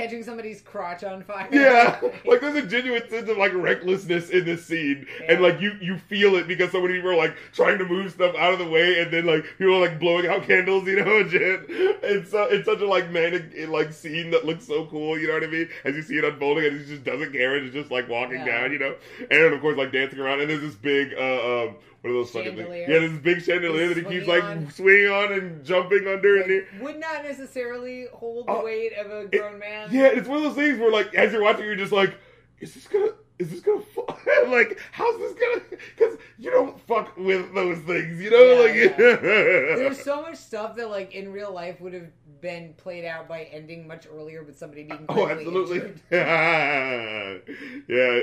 Like 0.00 0.10
sense 0.10 0.24
cro- 0.24 0.24
of- 0.24 0.24
catching 0.24 0.24
somebody's 0.24 0.60
crotch 0.62 1.04
on 1.04 1.22
fire. 1.24 1.48
yeah, 1.52 2.00
like 2.24 2.40
there's 2.40 2.56
a 2.56 2.66
genuine 2.66 3.08
sense 3.08 3.28
of 3.28 3.36
like 3.36 3.52
recklessness 3.54 4.30
in 4.30 4.44
this 4.44 4.64
scene, 4.64 5.06
and 5.28 5.40
like 5.40 5.60
you 5.60 5.72
you 5.80 5.98
feel 5.98 6.34
it 6.36 6.48
because 6.48 6.70
so 6.72 6.80
many 6.80 6.94
people 6.94 7.10
are 7.10 7.16
like 7.16 7.36
trying 7.52 7.78
to 7.78 7.84
move 7.84 8.10
stuff 8.12 8.34
out 8.36 8.52
of 8.52 8.58
the 8.58 8.68
way, 8.68 9.00
and 9.00 9.12
then 9.12 9.26
like 9.26 9.44
people 9.58 9.76
are 9.76 9.80
like 9.80 9.98
blowing 10.00 10.26
out 10.26 10.42
candles, 10.44 10.86
you 10.86 10.96
know, 11.04 11.18
and 11.20 11.30
shit. 11.30 11.64
It's 11.68 12.32
uh, 12.34 12.48
it's 12.50 12.66
such 12.66 12.80
a 12.80 12.86
like 12.86 13.10
manic 13.10 13.68
like 13.68 13.92
scene 13.92 14.30
that 14.30 14.44
looks 14.46 14.66
so 14.66 14.86
cool, 14.86 15.18
you 15.18 15.28
know 15.28 15.34
what 15.34 15.44
I 15.44 15.48
mean? 15.48 15.68
As 15.84 15.94
you 15.94 16.02
see 16.02 16.16
it 16.18 16.24
unfolding, 16.24 16.64
and 16.66 16.80
he 16.80 16.86
just 16.86 17.04
doesn't 17.04 17.32
care, 17.32 17.56
and 17.56 17.66
it's 17.66 17.74
just 17.74 17.90
like 17.90 18.08
walking 18.08 18.38
Yeah. 18.38 18.60
down, 18.60 18.72
you 18.72 18.78
know, 18.78 18.94
and 19.30 19.54
of 19.54 19.60
course 19.60 19.76
like 19.76 19.92
dancing 19.92 20.18
around, 20.20 20.40
and 20.40 20.50
there's 20.50 20.60
this 20.62 20.74
big 20.74 21.12
uh 21.14 21.64
um. 21.68 21.76
What 22.02 22.10
are 22.10 22.12
those 22.14 22.30
fucking 22.30 22.56
things? 22.56 22.68
Yeah, 22.88 22.98
this 23.00 23.12
big 23.18 23.42
chandelier 23.42 23.88
that 23.88 23.96
he 23.98 24.02
keeps 24.04 24.26
like 24.26 24.42
on. 24.42 24.70
swinging 24.70 25.08
on 25.10 25.32
and 25.32 25.64
jumping 25.64 26.06
under, 26.08 26.40
and 26.40 26.50
he- 26.50 26.60
Like, 26.60 26.82
would 26.82 26.98
not 27.00 27.22
necessarily 27.24 28.06
hold 28.12 28.46
the 28.46 28.52
Oh, 28.52 28.64
weight 28.64 28.92
of 28.94 29.10
a 29.10 29.26
grown 29.26 29.58
man. 29.58 29.88
yeah, 29.92 30.06
it's 30.06 30.26
one 30.26 30.38
of 30.38 30.44
those 30.44 30.54
things 30.54 30.78
where, 30.78 30.90
like, 30.90 31.14
as 31.14 31.32
you're 31.32 31.42
watching, 31.42 31.66
you're 31.66 31.76
just 31.76 31.92
like, 31.92 32.14
is 32.58 32.72
this 32.74 32.86
gonna, 32.86 33.12
is 33.38 33.50
this 33.50 33.60
gonna, 33.60 33.82
fall? 33.82 34.06
like, 34.48 34.78
how's 34.92 35.18
this 35.18 35.32
gonna? 35.34 35.60
Because 35.96 36.16
you 36.38 36.50
don't 36.50 36.80
fuck 36.86 37.14
with 37.18 37.54
those 37.54 37.78
things, 37.80 38.18
you 38.20 38.30
know, 38.30 38.64
Yeah, 38.64 38.82
like. 38.82 38.96
There's 38.96 40.02
so 40.02 40.22
much 40.22 40.36
stuff 40.36 40.76
that, 40.76 40.88
like, 40.90 41.12
in 41.14 41.30
real 41.32 41.52
life 41.52 41.80
would 41.82 41.92
have 41.92 42.08
been 42.40 42.72
played 42.78 43.04
out 43.04 43.28
by 43.28 43.42
ending 43.52 43.86
much 43.86 44.06
earlier 44.10 44.42
with 44.42 44.58
somebody 44.58 44.84
being 44.84 45.04
Oh, 45.10 45.28
absolutely. 45.28 45.92
yeah, 46.10 47.34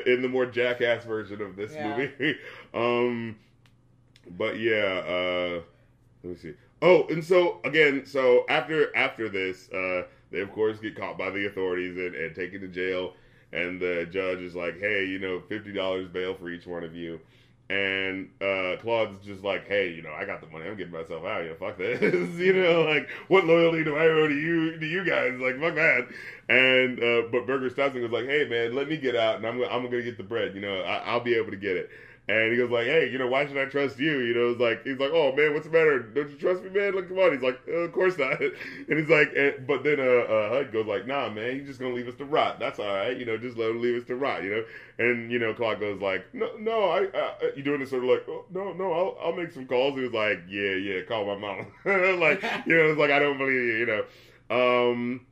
in 0.06 0.22
the 0.24 0.28
more 0.30 0.46
jackass 0.48 1.04
version 1.06 1.42
of 1.42 1.56
this 1.56 1.74
Yeah. 1.74 1.96
movie. 1.98 2.38
Um, 2.74 3.38
but 4.32 4.60
yeah, 4.60 5.04
uh, 5.08 5.62
let 6.24 6.32
me 6.32 6.36
see. 6.36 6.54
Oh, 6.82 7.08
and 7.10 7.24
so 7.24 7.60
again, 7.64 8.06
so 8.06 8.46
after 8.50 8.96
after 8.96 9.30
this, 9.30 9.70
uh, 9.72 10.04
they 10.32 10.42
of 10.42 10.52
course 10.52 10.80
get 10.80 10.96
caught 10.96 11.18
by 11.18 11.30
the 11.30 11.48
authorities 11.48 11.98
and, 11.98 12.16
and 12.16 12.36
taken 12.36 12.62
to 12.62 12.68
jail. 12.68 13.14
and 13.54 13.80
the 13.80 14.08
judge 14.12 14.40
is 14.40 14.56
like, 14.56 14.80
"Hey, 14.80 15.06
you 15.06 15.20
know, 15.20 15.42
fifty 15.48 15.72
dollars 15.72 16.08
bail 16.08 16.36
for 16.36 16.50
each 16.50 16.68
one 16.68 16.84
of 16.84 16.96
you." 16.96 17.20
And 17.70 18.30
uh, 18.42 18.78
Claude's 18.80 19.26
just 19.26 19.44
like, 19.44 19.68
hey, 19.68 19.92
you 19.92 20.02
know, 20.02 20.14
I 20.14 20.24
got 20.24 20.40
the 20.40 20.48
money. 20.48 20.70
I'm 20.70 20.78
getting 20.78 20.94
myself 20.94 21.26
out. 21.26 21.44
You 21.44 21.50
know, 21.50 21.56
fuck 21.56 21.78
this. 21.78 22.00
you 22.40 22.54
know, 22.54 22.84
like, 22.84 23.10
what 23.28 23.46
loyalty 23.46 23.84
do 23.84 23.98
I 23.98 24.08
owe 24.08 24.28
to 24.28 24.34
you, 24.34 24.80
to 24.80 24.86
you 24.86 25.04
guys? 25.04 25.38
Like, 25.38 25.60
fuck 25.60 25.76
that. 25.76 26.08
And 26.48 27.04
uh, 27.04 27.28
but 27.30 27.46
Berger 27.46 27.70
stops 27.70 27.96
and 27.96 28.10
like, 28.10 28.26
hey, 28.26 28.48
man, 28.48 28.74
let 28.74 28.88
me 28.88 28.96
get 28.96 29.18
out, 29.18 29.36
and 29.36 29.46
I'm 29.46 29.62
I'm 29.66 29.84
gonna 29.84 30.02
get 30.02 30.16
the 30.16 30.24
bread. 30.24 30.56
You 30.56 30.62
know, 30.62 30.80
I, 30.80 31.00
I'll 31.00 31.20
be 31.20 31.36
able 31.36 31.52
to 31.52 31.58
get 31.58 31.76
it. 31.76 31.90
And 32.30 32.52
he 32.52 32.58
goes 32.58 32.70
like, 32.70 32.88
"Hey, 32.88 33.10
you 33.10 33.18
know, 33.18 33.28
why 33.28 33.46
should 33.46 33.58
I 33.58 33.66
trust 33.66 33.98
you?" 34.00 34.20
You 34.20 34.34
know, 34.34 34.50
it's 34.50 34.60
like 34.60 34.84
he's 34.84 35.00
like, 35.00 35.12
"Oh 35.14 35.32
man, 35.34 35.54
what's 35.54 35.66
the 35.66 35.72
matter? 35.72 36.00
Don't 36.00 36.30
you 36.30 36.36
trust 36.36 36.62
me, 36.62 36.70
man? 36.70 36.92
Look, 36.92 37.08
come 37.08 37.20
on." 37.20 37.32
He's 37.32 37.42
like, 37.42 37.60
uh, 37.70 37.88
"Of 37.88 37.94
course 37.94 38.18
not." 38.18 38.42
And 38.90 39.00
he's 39.00 39.08
like, 39.08 39.32
and, 39.36 39.66
but 39.66 39.84
then 39.84 40.00
uh, 40.00 40.04
uh, 40.04 40.50
Hud 40.50 40.74
goes 40.74 40.88
like, 40.88 41.08
"Nah, 41.08 41.30
man, 41.30 41.58
he's 41.58 41.68
just 41.68 41.80
gonna 41.80 41.94
leave 41.94 42.08
us 42.08 42.16
to 42.16 42.26
rot. 42.26 42.60
That's 42.60 42.80
all 42.80 42.94
right. 42.94 43.16
You 43.16 43.26
know, 43.26 43.38
just 43.38 43.58
let 43.58 43.70
him 43.70 43.82
leave 43.82 44.02
us 44.02 44.08
to 44.08 44.16
rot. 44.18 44.44
You 44.44 44.50
know." 44.50 44.64
And 45.00 45.32
you 45.32 45.40
know, 45.40 45.54
Claude 45.54 45.80
goes 45.80 46.02
like, 46.02 46.26
"No, 46.34 46.50
no, 46.58 46.90
I, 46.90 47.06
uh, 47.06 47.34
you 47.56 47.64
doing 47.64 47.80
this 47.80 47.92
sort 47.92 48.04
of 48.04 48.10
like, 48.10 48.24
oh, 48.28 48.44
no, 48.54 48.74
no, 48.74 48.92
I'll, 48.92 49.18
I'll 49.28 49.36
make 49.36 49.54
some 49.54 49.66
calls." 49.66 49.96
He 49.96 50.02
was 50.02 50.12
like, 50.14 50.42
"Yeah, 50.50 50.72
yeah, 50.72 51.04
call 51.04 51.26
my 51.26 51.38
mom." 51.38 51.68
like, 52.20 52.42
you 52.66 52.76
know, 52.76 52.90
it's 52.90 53.00
like 53.00 53.12
I 53.12 53.20
don't 53.20 53.38
believe 53.38 53.54
you. 53.54 53.78
You 53.78 53.86
know. 53.86 54.04
Um, 54.50 55.26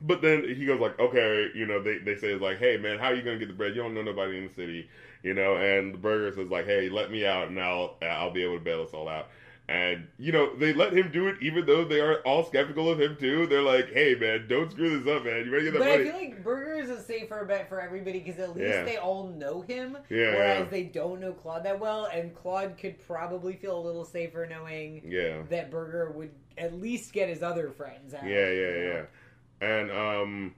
but 0.00 0.20
then 0.20 0.44
he 0.44 0.66
goes 0.66 0.80
like, 0.80 0.98
okay, 0.98 1.50
you 1.54 1.66
know, 1.66 1.80
they, 1.82 1.98
they 1.98 2.16
say 2.16 2.32
it's 2.32 2.42
like, 2.42 2.58
hey 2.58 2.76
man, 2.76 2.98
how 2.98 3.06
are 3.06 3.14
you 3.14 3.22
gonna 3.22 3.38
get 3.38 3.48
the 3.48 3.54
bread? 3.54 3.74
You 3.74 3.82
don't 3.82 3.94
know 3.94 4.02
nobody 4.02 4.38
in 4.38 4.48
the 4.48 4.52
city, 4.52 4.88
you 5.22 5.34
know. 5.34 5.56
And 5.56 5.94
the 5.94 5.98
Berger 5.98 6.34
says 6.34 6.50
like, 6.50 6.66
hey, 6.66 6.88
let 6.88 7.10
me 7.10 7.26
out, 7.26 7.48
and 7.48 7.60
I'll 7.60 7.96
I'll 8.02 8.30
be 8.32 8.42
able 8.44 8.58
to 8.58 8.64
bail 8.64 8.82
us 8.82 8.90
all 8.92 9.08
out. 9.08 9.28
And 9.68 10.08
you 10.18 10.32
know, 10.32 10.54
they 10.56 10.74
let 10.74 10.92
him 10.92 11.10
do 11.12 11.28
it, 11.28 11.36
even 11.40 11.64
though 11.64 11.84
they 11.84 12.00
are 12.00 12.16
all 12.26 12.44
skeptical 12.44 12.90
of 12.90 13.00
him 13.00 13.16
too. 13.18 13.46
They're 13.46 13.62
like, 13.62 13.90
hey 13.92 14.16
man, 14.16 14.46
don't 14.48 14.70
screw 14.70 14.98
this 14.98 15.08
up, 15.16 15.24
man. 15.24 15.44
You 15.46 15.50
better 15.52 15.62
get 15.62 15.72
that 15.74 15.78
But 15.78 15.88
money. 15.88 16.02
I 16.02 16.04
feel 16.04 16.14
like 16.20 16.44
Berger 16.44 16.74
is 16.82 16.90
a 16.90 17.00
safer 17.00 17.44
bet 17.44 17.68
for 17.68 17.80
everybody 17.80 18.18
because 18.18 18.40
at 18.40 18.56
least 18.56 18.68
Yeah. 18.68 18.82
they 18.82 18.96
all 18.96 19.28
know 19.28 19.60
him, 19.62 19.96
Yeah, 20.10 20.34
whereas 20.34 20.58
yeah. 20.64 20.70
they 20.70 20.82
don't 20.82 21.20
know 21.20 21.32
Claude 21.32 21.64
that 21.64 21.78
well, 21.78 22.06
and 22.06 22.34
Claude 22.34 22.76
could 22.76 22.98
probably 23.06 23.54
feel 23.54 23.78
a 23.78 23.80
little 23.80 24.04
safer 24.04 24.46
knowing 24.50 25.00
yeah. 25.06 25.42
that 25.48 25.70
Berger 25.70 26.10
would 26.10 26.32
at 26.58 26.74
least 26.78 27.12
get 27.12 27.28
his 27.28 27.42
other 27.42 27.70
friends 27.70 28.14
out. 28.14 28.26
Yeah, 28.26 28.50
yeah, 28.50 28.76
yeah. 28.76 29.66
And 29.66 29.90
um, 29.92 30.54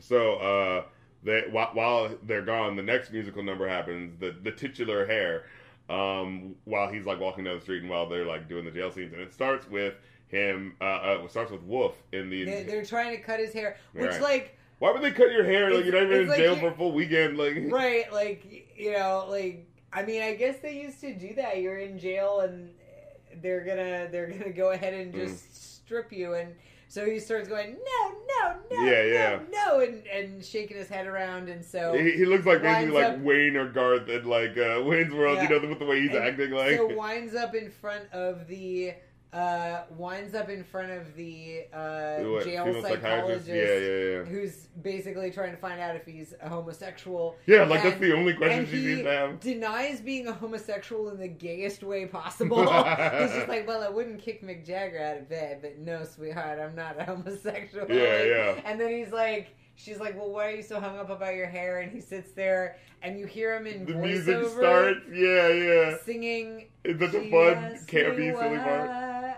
so 0.00 0.36
uh, 0.36 0.82
they 1.28 1.42
while, 1.50 1.70
while 1.74 2.10
they're 2.22 2.44
gone, 2.44 2.74
the 2.74 2.82
next 2.82 3.12
musical 3.12 3.42
number 3.42 3.68
happens. 3.68 4.18
The 4.18 4.34
the 4.42 4.50
titular 4.50 5.06
hair, 5.06 5.44
um, 5.90 6.54
while 6.64 6.90
he's 6.90 7.04
like 7.04 7.20
walking 7.20 7.44
down 7.44 7.56
the 7.56 7.60
street 7.60 7.82
and 7.82 7.90
while 7.90 8.08
they're 8.08 8.26
like 8.26 8.48
doing 8.48 8.64
the 8.64 8.70
jail 8.70 8.90
scenes, 8.90 9.12
and 9.12 9.20
it 9.20 9.32
starts 9.32 9.68
with 9.68 9.94
him. 10.28 10.74
Uh, 10.80 10.84
uh 10.84 11.22
it 11.24 11.30
starts 11.30 11.50
with 11.50 11.62
Wolf 11.62 11.94
in 12.12 12.30
the. 12.30 12.44
They, 12.44 12.62
they're 12.64 12.84
trying 12.84 13.16
to 13.16 13.22
cut 13.22 13.40
his 13.40 13.52
hair, 13.52 13.76
which 13.92 14.06
Right. 14.12 14.22
like 14.22 14.58
Why 14.78 14.90
would 14.90 15.02
they 15.02 15.10
cut 15.10 15.30
your 15.30 15.44
hair? 15.44 15.72
Like 15.72 15.84
you're 15.84 15.94
not 15.94 16.04
even 16.04 16.22
in 16.22 16.28
like 16.28 16.38
jail 16.38 16.56
for 16.56 16.68
a 16.68 16.74
full 16.74 16.92
weekend. 16.92 17.36
Like 17.36 17.56
right, 17.66 18.10
like 18.12 18.66
you 18.76 18.92
know, 18.92 19.26
like 19.28 19.66
I 19.92 20.02
mean, 20.04 20.22
I 20.22 20.34
guess 20.34 20.58
they 20.60 20.80
used 20.80 21.00
to 21.02 21.14
do 21.14 21.34
that. 21.34 21.60
You're 21.60 21.78
in 21.78 21.98
jail, 21.98 22.40
and 22.40 22.70
they're 23.42 23.64
gonna 23.64 24.08
they're 24.10 24.28
gonna 24.28 24.52
go 24.52 24.70
ahead 24.70 24.94
and 24.94 25.12
Mm. 25.12 25.26
just 25.26 25.76
strip 25.76 26.10
you, 26.10 26.34
and 26.34 26.54
so 26.88 27.04
he 27.06 27.18
starts 27.20 27.48
going 27.48 27.74
no, 27.76 28.10
no, 28.10 28.54
no, 28.70 28.84
Yeah, 28.84 28.90
no, 28.90 29.02
yeah. 29.06 29.38
no, 29.52 29.80
and 29.80 30.06
and 30.06 30.44
shaking 30.44 30.76
his 30.76 30.88
head 30.88 31.06
around, 31.06 31.48
and 31.48 31.64
so 31.64 31.92
He, 31.96 32.12
he 32.12 32.24
looks 32.24 32.46
like 32.46 32.62
basically 32.62 32.92
like 33.00 33.12
up- 33.14 33.18
Wayne 33.20 33.56
or 33.56 33.68
Garth 33.70 34.08
in 34.08 34.24
like 34.24 34.56
uh, 34.58 34.82
Wayne's 34.84 35.12
World, 35.12 35.36
Yeah. 35.36 35.48
you 35.50 35.60
know, 35.60 35.68
with 35.68 35.78
the 35.78 35.84
way 35.86 36.00
he's 36.00 36.10
And 36.14 36.24
acting 36.24 36.50
like. 36.50 36.76
so 36.76 36.94
winds 36.96 37.34
up 37.34 37.54
in 37.54 37.70
front 37.70 38.04
of 38.12 38.46
the 38.48 38.94
uh 39.32 39.82
winds 39.90 40.34
up 40.34 40.48
in 40.48 40.64
front 40.64 40.90
of 40.90 41.14
the 41.14 41.64
uh 41.74 42.16
What, 42.20 42.44
jail 42.44 42.64
psychologist 42.82 43.46
Yeah, 43.46 43.54
yeah, 43.54 43.88
yeah. 43.98 44.22
who's 44.24 44.68
basically 44.80 45.30
trying 45.30 45.50
to 45.50 45.58
find 45.58 45.78
out 45.80 45.96
if 45.96 46.06
he's 46.06 46.32
a 46.40 46.48
homosexual 46.48 47.36
Yeah, 47.46 47.64
like 47.64 47.82
that's 47.82 48.00
the 48.00 48.14
only 48.14 48.32
question 48.32 48.60
and 48.60 48.68
she 48.68 48.76
he 48.76 48.86
seems 48.86 49.02
to 49.02 49.10
have. 49.10 49.40
denies 49.40 50.00
being 50.00 50.28
a 50.28 50.32
homosexual 50.32 51.10
in 51.10 51.18
the 51.18 51.28
gayest 51.28 51.82
way 51.82 52.06
possible. 52.06 52.60
He's 52.62 53.32
just 53.32 53.48
like, 53.48 53.66
well, 53.68 53.82
I 53.82 53.88
wouldn't 53.90 54.18
kick 54.20 54.42
Mick 54.42 54.64
Jagger 54.64 54.98
out 54.98 55.18
of 55.18 55.28
bed, 55.28 55.58
but 55.60 55.78
no, 55.78 56.04
sweetheart, 56.04 56.58
I'm 56.58 56.74
not 56.74 56.98
a 56.98 57.04
homosexual. 57.04 57.86
Yeah, 57.90 58.22
yeah. 58.24 58.60
And 58.64 58.80
then 58.80 58.90
he's 58.92 59.12
like, 59.12 59.54
she's 59.74 59.98
like, 60.00 60.16
well, 60.16 60.30
why 60.30 60.46
are 60.46 60.54
you 60.56 60.62
so 60.62 60.80
hung 60.80 60.96
up 60.98 61.10
about 61.10 61.34
your 61.34 61.46
hair? 61.46 61.80
And 61.80 61.92
he 61.92 62.00
sits 62.00 62.32
there, 62.32 62.78
and 63.02 63.18
you 63.18 63.26
hear 63.26 63.56
him 63.56 63.66
in 63.66 63.84
The 63.86 63.92
voiceover 63.92 64.00
music 64.02 64.46
starts. 64.48 65.00
Yeah, 65.12 65.48
yeah. 65.48 65.96
singing. 66.04 66.68
Such 66.86 67.14
a 67.14 67.22
"She 67.22 67.30
fun, 67.30 67.78
campy, 67.86 68.36
silly 68.38 68.58
part. 68.58 68.88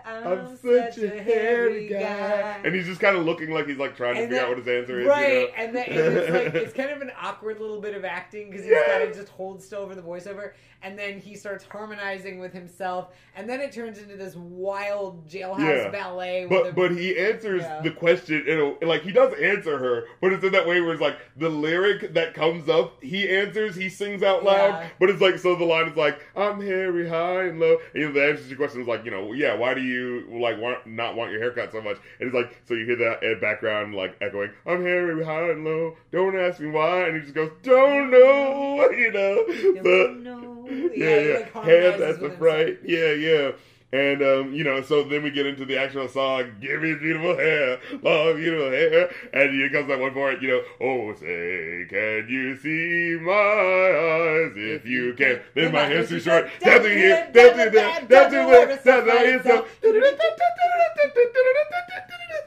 Why 0.05 0.11
I'm, 0.11 0.39
I'm 0.47 0.57
such 0.57 0.97
a 0.99 1.09
hairy 1.21 1.87
guy. 1.87 2.61
And 2.63 2.73
he's 2.75 2.85
just 2.85 2.99
kind 3.01 3.15
of 3.17 3.25
looking 3.25 3.51
like 3.51 3.67
he's 3.67 3.77
like 3.77 3.95
trying 3.95 4.15
to 4.15 4.21
And 4.21 4.29
figure 4.29 4.43
out 4.43 4.49
what 4.49 4.57
his 4.57 4.67
answer 4.67 4.99
is. 4.99 5.07
Right, 5.07 5.33
You 5.33 5.39
know? 5.47 5.53
and, 5.57 5.75
then, 5.75 5.85
it's 5.89 6.29
like 6.31 6.53
it's 6.63 6.73
kind 6.73 6.89
of 6.91 7.01
an 7.01 7.11
awkward 7.19 7.59
little 7.59 7.81
bit 7.81 7.95
of 7.95 8.05
acting 8.05 8.49
because 8.49 8.63
he's 8.65 8.71
Yeah. 8.73 8.99
got 8.99 9.05
to 9.05 9.13
just 9.13 9.29
hold 9.29 9.61
still 9.61 9.79
over 9.79 9.95
the 9.95 10.01
voiceover, 10.01 10.51
and 10.83 10.97
then 10.97 11.19
he 11.19 11.35
starts 11.35 11.63
harmonizing 11.69 12.39
with 12.39 12.53
himself, 12.53 13.09
and 13.35 13.47
then 13.49 13.61
it 13.61 13.71
turns 13.71 13.99
into 13.99 14.15
this 14.17 14.35
wild 14.35 15.27
jailhouse 15.27 15.59
Yeah. 15.85 15.89
ballet. 15.89 16.47
But 16.49 16.67
a, 16.67 16.73
but 16.73 16.91
he 16.91 17.17
answers 17.17 17.61
Yeah. 17.61 17.81
the 17.81 17.91
question 17.91 18.45
in 18.47 18.59
a, 18.81 18.85
like 18.85 19.03
he 19.03 19.11
does 19.11 19.33
answer 19.39 19.77
her, 19.77 20.05
but 20.21 20.33
it's 20.33 20.43
in 20.43 20.51
that 20.53 20.67
way 20.67 20.81
where 20.81 20.91
it's 20.93 21.01
like 21.01 21.17
the 21.37 21.49
lyric 21.49 22.13
that 22.13 22.33
comes 22.33 22.67
up, 22.69 23.01
he 23.03 23.29
answers, 23.29 23.75
he 23.75 23.89
sings 23.89 24.23
out 24.23 24.43
loud, 24.43 24.69
Yeah. 24.81 24.87
but 24.99 25.09
it's 25.09 25.21
like 25.21 25.37
so 25.37 25.55
the 25.55 25.65
line 25.65 25.87
is 25.87 25.95
like 25.97 26.19
I'm 26.35 26.59
hairy, 26.61 27.07
high 27.07 27.43
and 27.45 27.59
low, 27.59 27.77
and 27.93 28.01
you 28.01 28.07
know, 28.07 28.13
the 28.13 28.25
answer 28.29 28.43
to 28.43 28.49
your 28.49 28.57
question 28.57 28.81
is 28.81 28.87
like 28.87 29.05
you 29.05 29.11
know 29.11 29.33
yeah 29.33 29.53
why 29.55 29.73
do 29.73 29.81
you 29.81 29.90
like 29.97 30.59
want 30.59 30.85
not 30.87 31.15
want 31.15 31.31
your 31.31 31.39
haircut 31.39 31.71
so 31.71 31.81
much? 31.81 31.97
And 32.19 32.27
it's 32.27 32.35
like 32.35 32.61
so 32.67 32.73
you 32.73 32.85
hear 32.85 32.95
that 32.97 33.23
in 33.23 33.39
background 33.39 33.95
like 33.95 34.15
echoing 34.21 34.51
I'm 34.65 34.81
hairy, 34.83 35.23
high 35.23 35.49
and 35.51 35.63
low, 35.65 35.95
don't 36.11 36.37
ask 36.37 36.59
me 36.59 36.69
why, 36.69 37.07
and 37.07 37.15
he 37.17 37.21
just 37.21 37.33
goes 37.33 37.51
don't 37.63 38.11
know, 38.11 38.89
you 38.91 39.11
know, 39.11 39.45
Don't 39.47 39.83
the- 39.83 40.19
know. 40.21 40.67
yeah, 40.69 40.89
Yeah, 40.95 41.19
yeah. 41.39 41.45
harmonizes 41.49 42.01
at 42.01 42.19
the 42.21 42.29
front. 42.31 42.77
Yeah, 42.85 43.11
yeah. 43.13 43.51
And 43.93 44.21
um, 44.21 44.53
you 44.53 44.63
know, 44.63 44.81
so 44.81 45.03
then 45.03 45.23
we 45.23 45.31
get 45.31 45.45
into 45.45 45.65
the 45.65 45.77
actual 45.77 46.07
song, 46.07 46.51
Give 46.61 46.81
me 46.81 46.93
beautiful 46.95 47.35
hair, 47.35 47.79
long 48.01 48.37
beautiful 48.37 48.71
hair. 48.71 49.13
And 49.33 49.61
it 49.61 49.71
comes 49.73 49.87
that 49.89 49.99
one 49.99 50.13
part, 50.13 50.41
you 50.41 50.47
know, 50.47 50.61
oh 50.79 51.13
say, 51.15 51.85
can 51.89 52.27
you 52.29 52.55
see 52.57 53.19
my 53.21 53.31
eyes? 53.31 54.53
If 54.55 54.85
you 54.85 55.13
can, 55.13 55.41
then 55.55 55.73
my 55.73 55.83
hair's 55.83 56.09
too 56.09 56.19
short. 56.19 56.49
Down 56.61 56.83
to 56.83 56.89
here, 56.89 57.29
down 57.33 57.51
to 57.51 57.69
there, 57.69 57.71
down 57.71 58.01
to 58.01 58.29
there, 58.29 58.77
down 58.77 59.05
to 59.05 59.17
here, 59.17 59.65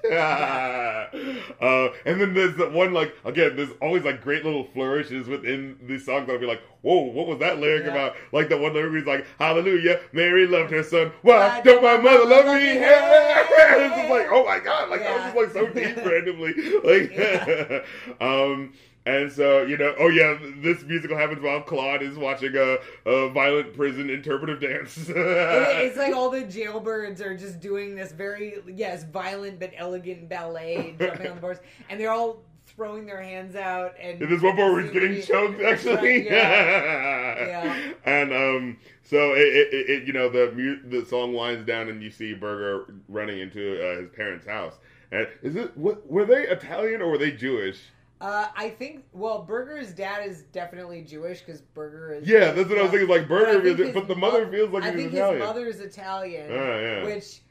so. 0.05 0.91
Uh, 1.61 1.89
and 2.05 2.21
then 2.21 2.35
there's 2.35 2.55
the 2.57 2.69
one 2.69 2.93
like 2.93 3.15
again, 3.25 3.57
there's 3.57 3.71
always 3.81 4.03
like 4.05 4.21
great 4.21 4.45
little 4.45 4.65
flourishes 4.65 5.29
within 5.29 5.77
these 5.87 6.05
songs 6.05 6.27
that'll 6.27 6.41
be 6.41 6.47
like, 6.47 6.61
whoa, 6.83 7.01
what 7.03 7.27
was 7.27 7.39
that 7.39 7.59
lyric 7.61 7.85
Yeah. 7.85 7.91
about? 7.93 8.17
Like 8.33 8.49
the 8.49 8.59
one 8.59 8.75
lyric 8.75 8.93
whe's 8.93 9.07
like, 9.07 9.27
Hallelujah, 9.39 10.01
Mary 10.13 10.47
loved 10.47 10.71
her 10.73 10.83
son. 10.83 11.13
Why 11.23 11.61
don't 11.63 11.83
my 11.83 11.97
mother 11.97 12.25
love 12.27 12.47
me? 12.47 12.53
it's 12.79 13.97
just 13.97 14.11
like, 14.11 14.27
oh 14.31 14.45
my 14.45 14.59
god, 14.59 14.91
like 14.91 15.01
that 15.01 15.35
was 15.35 15.47
just 15.47 15.57
like 15.57 15.67
so 15.67 15.73
deep 15.73 15.97
randomly. 16.05 16.55
Like 16.83 17.87
um 18.21 18.73
and 19.07 19.31
so, 19.31 19.63
you 19.63 19.77
know, 19.77 19.95
oh 19.99 20.09
yeah, 20.09 20.39
this 20.63 20.83
musical 20.85 21.17
happens 21.17 21.43
while 21.43 21.61
Claude 21.61 22.03
is 22.03 22.17
watching 22.17 22.55
a, 22.57 22.79
a 23.09 23.29
violent 23.31 23.75
prison 23.75 24.09
interpretive 24.11 24.61
dance. 24.61 24.97
It's 25.09 25.97
like 25.99 26.15
all 26.15 26.31
the 26.31 26.43
jailbirds 26.45 27.21
are 27.21 27.37
just 27.37 27.61
doing 27.61 27.95
this 27.97 28.13
very 28.13 28.57
yes 28.75 29.05
violent 29.05 29.61
but 29.61 29.73
elegant 29.77 30.29
ballet 30.29 30.95
jumping 31.01 31.29
on 31.29 31.35
the 31.37 31.41
boards 31.41 31.61
and 31.91 32.01
they're 32.01 32.11
all 32.13 32.43
throwing 32.67 33.05
their 33.07 33.21
hands 33.23 33.55
out 33.57 33.95
and 34.01 34.19
there's 34.19 34.41
one 34.43 34.57
part 34.57 34.73
where 34.73 34.83
he's 34.83 34.91
getting 34.91 35.21
choked, 35.23 35.61
actually. 35.71 36.25
yeah. 36.25 37.47
Yeah. 37.47 37.93
And 38.07 38.33
um, 38.33 38.77
so 39.03 39.35
it, 39.35 39.41
it, 39.47 39.75
it, 39.75 39.91
it- 39.91 40.07
you 40.07 40.13
know, 40.15 40.29
the 40.29 40.51
mu- 40.57 40.81
the 40.89 41.05
song 41.07 41.35
winds 41.35 41.67
down, 41.67 41.89
and 41.89 42.03
you 42.03 42.11
see 42.11 42.33
Berger 42.35 42.93
running 43.09 43.39
into 43.41 43.77
uh, 43.87 44.01
his 44.01 44.09
parents' 44.11 44.47
house. 44.47 44.75
And 45.13 45.29
is 45.43 45.55
it 45.57 45.77
what 45.77 46.11
were 46.11 46.25
they 46.25 46.49
Italian 46.49 47.03
or 47.03 47.11
were 47.11 47.19
they 47.19 47.31
Jewish? 47.31 47.79
Uh, 48.25 48.47
I 48.57 48.71
think 48.71 49.05
well, 49.13 49.43
Berger's 49.43 49.93
dad 49.93 50.27
is 50.27 50.45
definitely 50.45 51.03
Jewish 51.03 51.41
because 51.41 51.61
Berger 51.61 52.15
is 52.15 52.27
Yeah, 52.27 52.53
that's 52.53 52.71
what 52.71 52.79
I 52.79 52.83
was 52.83 52.91
thinking. 52.91 53.07
Like 53.11 53.29
But 53.29 53.45
Berger, 53.45 53.63
think 53.63 53.79
is, 53.81 53.87
his 53.87 53.95
but 53.95 54.09
the 54.09 54.15
mo- 54.15 54.31
mother 54.31 54.51
feels 54.51 54.71
like 54.71 54.83
I 54.83 54.93
think 54.93 55.13
Italian. 55.13 55.41
his 55.57 55.75
is 55.75 55.81
Italian, 55.81 56.51
Ah, 56.51 56.79
yeah. 56.79 57.05
which 57.05 57.43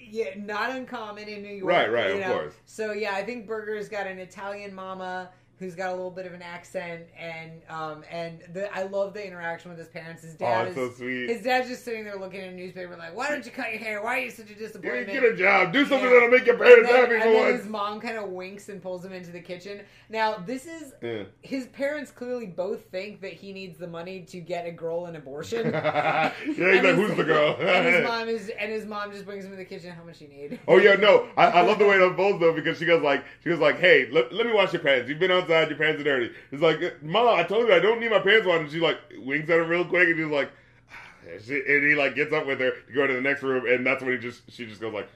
yeah, 0.00 0.30
not 0.36 0.70
uncommon 0.72 1.28
in 1.28 1.42
New 1.42 1.54
York. 1.54 1.70
Right, 1.70 1.92
right, 1.92 2.10
of 2.10 2.20
know? 2.20 2.32
course. 2.38 2.54
So 2.64 2.90
yeah, 2.92 3.14
I 3.14 3.22
think 3.22 3.46
Berger's 3.46 3.88
got 3.88 4.08
an 4.08 4.18
Italian 4.18 4.74
mama 4.74 5.30
who's 5.58 5.74
got 5.74 5.88
a 5.90 5.94
little 5.94 6.10
bit 6.10 6.26
of 6.26 6.34
an 6.34 6.42
accent, 6.42 7.04
and 7.18 7.62
um, 7.70 8.04
and 8.10 8.40
the, 8.52 8.74
I 8.76 8.82
love 8.84 9.14
the 9.14 9.26
interaction 9.26 9.70
with 9.70 9.78
his 9.78 9.88
parents. 9.88 10.22
His 10.22 10.34
oh, 10.34 10.38
dad 10.38 10.68
it's 10.68 10.76
is. 10.76 10.90
so 10.90 10.96
sweet. 11.02 11.28
his 11.30 11.42
dad's 11.42 11.68
just 11.68 11.84
sitting 11.84 12.04
there 12.04 12.16
looking 12.18 12.40
at 12.40 12.48
a 12.48 12.54
newspaper 12.54 12.94
like, 12.96 13.16
"Why 13.16 13.28
don't 13.30 13.44
you 13.44 13.50
cut 13.52 13.70
your 13.70 13.80
hair? 13.80 14.02
Why 14.02 14.16
are 14.18 14.20
you 14.20 14.30
such 14.30 14.50
a 14.50 14.54
disappointment?" 14.54 15.06
get 15.08 15.22
a 15.24 15.34
job. 15.36 15.72
Do 15.72 15.80
something 15.86 16.00
Yeah. 16.08 16.14
that'll 16.14 16.28
make 16.30 16.46
your 16.46 16.56
and 16.56 16.64
parents 16.64 16.90
then, 16.90 17.00
happy 17.00 17.14
and 17.14 17.22
for 17.22 17.30
then 17.30 17.42
once. 17.52 17.62
his 17.62 17.70
mom 17.70 18.00
kind 18.00 18.18
of 18.18 18.28
winks 18.28 18.68
and 18.68 18.82
pulls 18.82 19.04
him 19.04 19.12
into 19.12 19.30
the 19.30 19.40
kitchen. 19.40 19.80
Now, 20.10 20.36
this 20.36 20.66
is 20.66 20.92
Yeah. 21.02 21.22
his 21.42 21.66
parents 21.68 22.10
clearly 22.10 22.46
both 22.46 22.84
think 22.90 23.20
that 23.22 23.32
he 23.32 23.52
needs 23.52 23.78
the 23.78 23.86
money 23.86 24.20
to 24.22 24.40
get 24.40 24.66
a 24.66 24.70
girl 24.72 25.06
an 25.06 25.16
abortion. 25.16 25.70
yeah, 25.72 26.32
he's 26.44 26.58
And 26.58 26.66
like, 26.68 26.82
his- 26.82 26.96
who's 26.96 27.16
the 27.16 27.24
girl? 27.24 27.56
and 27.60 27.86
his 27.86 28.04
mom 28.04 28.28
is, 28.28 28.50
and 28.58 28.70
his 28.70 28.84
mom 28.84 29.10
just 29.12 29.24
brings 29.24 29.44
him 29.44 29.52
to 29.52 29.56
the 29.56 29.64
kitchen. 29.64 29.90
How 29.92 30.04
much 30.04 30.20
you 30.20 30.28
need? 30.28 30.60
Oh 30.68 30.78
yeah, 30.78 30.94
no, 30.94 31.26
I, 31.36 31.46
I 31.46 31.60
love 31.62 31.78
the 31.78 31.86
way 31.86 31.96
it 31.96 32.02
unfolds 32.10 32.40
though 32.40 32.52
because 32.52 32.78
she 32.78 32.84
goes 32.84 33.02
like, 33.02 33.24
she 33.42 33.48
goes 33.50 33.58
like, 33.58 33.78
hey, 33.78 34.08
let, 34.10 34.32
let 34.32 34.46
me 34.46 34.52
wash 34.52 34.72
your 34.72 34.82
pants. 34.82 35.08
You've 35.08 35.18
been 35.18 35.30
out 35.30 35.45
outside. 35.50 35.68
Your 35.70 35.78
pants 35.78 36.00
are 36.00 36.04
dirty. 36.04 36.32
It's 36.52 36.62
like, 36.62 37.02
Mom, 37.02 37.28
I 37.28 37.42
told 37.44 37.66
you 37.68 37.74
I 37.74 37.78
don't 37.78 38.00
need 38.00 38.10
my 38.10 38.18
pants 38.20 38.46
on. 38.46 38.60
And 38.62 38.70
she 38.70 38.80
like 38.80 38.98
winks 39.18 39.48
at 39.50 39.60
him 39.60 39.68
real 39.68 39.84
quick, 39.84 40.08
and 40.08 40.18
he's 40.18 40.28
like, 40.28 40.50
she, 41.44 41.54
and 41.54 41.84
he 41.88 41.94
like 41.94 42.14
gets 42.14 42.32
up 42.32 42.46
with 42.46 42.60
her 42.60 42.70
to 42.72 42.92
go 42.92 43.06
to 43.06 43.12
the 43.14 43.20
next 43.20 43.42
room, 43.42 43.66
and 43.66 43.86
that's 43.86 44.02
when 44.02 44.12
he 44.12 44.18
just 44.18 44.42
she 44.50 44.66
just 44.66 44.80
goes 44.80 44.92
like. 44.94 45.08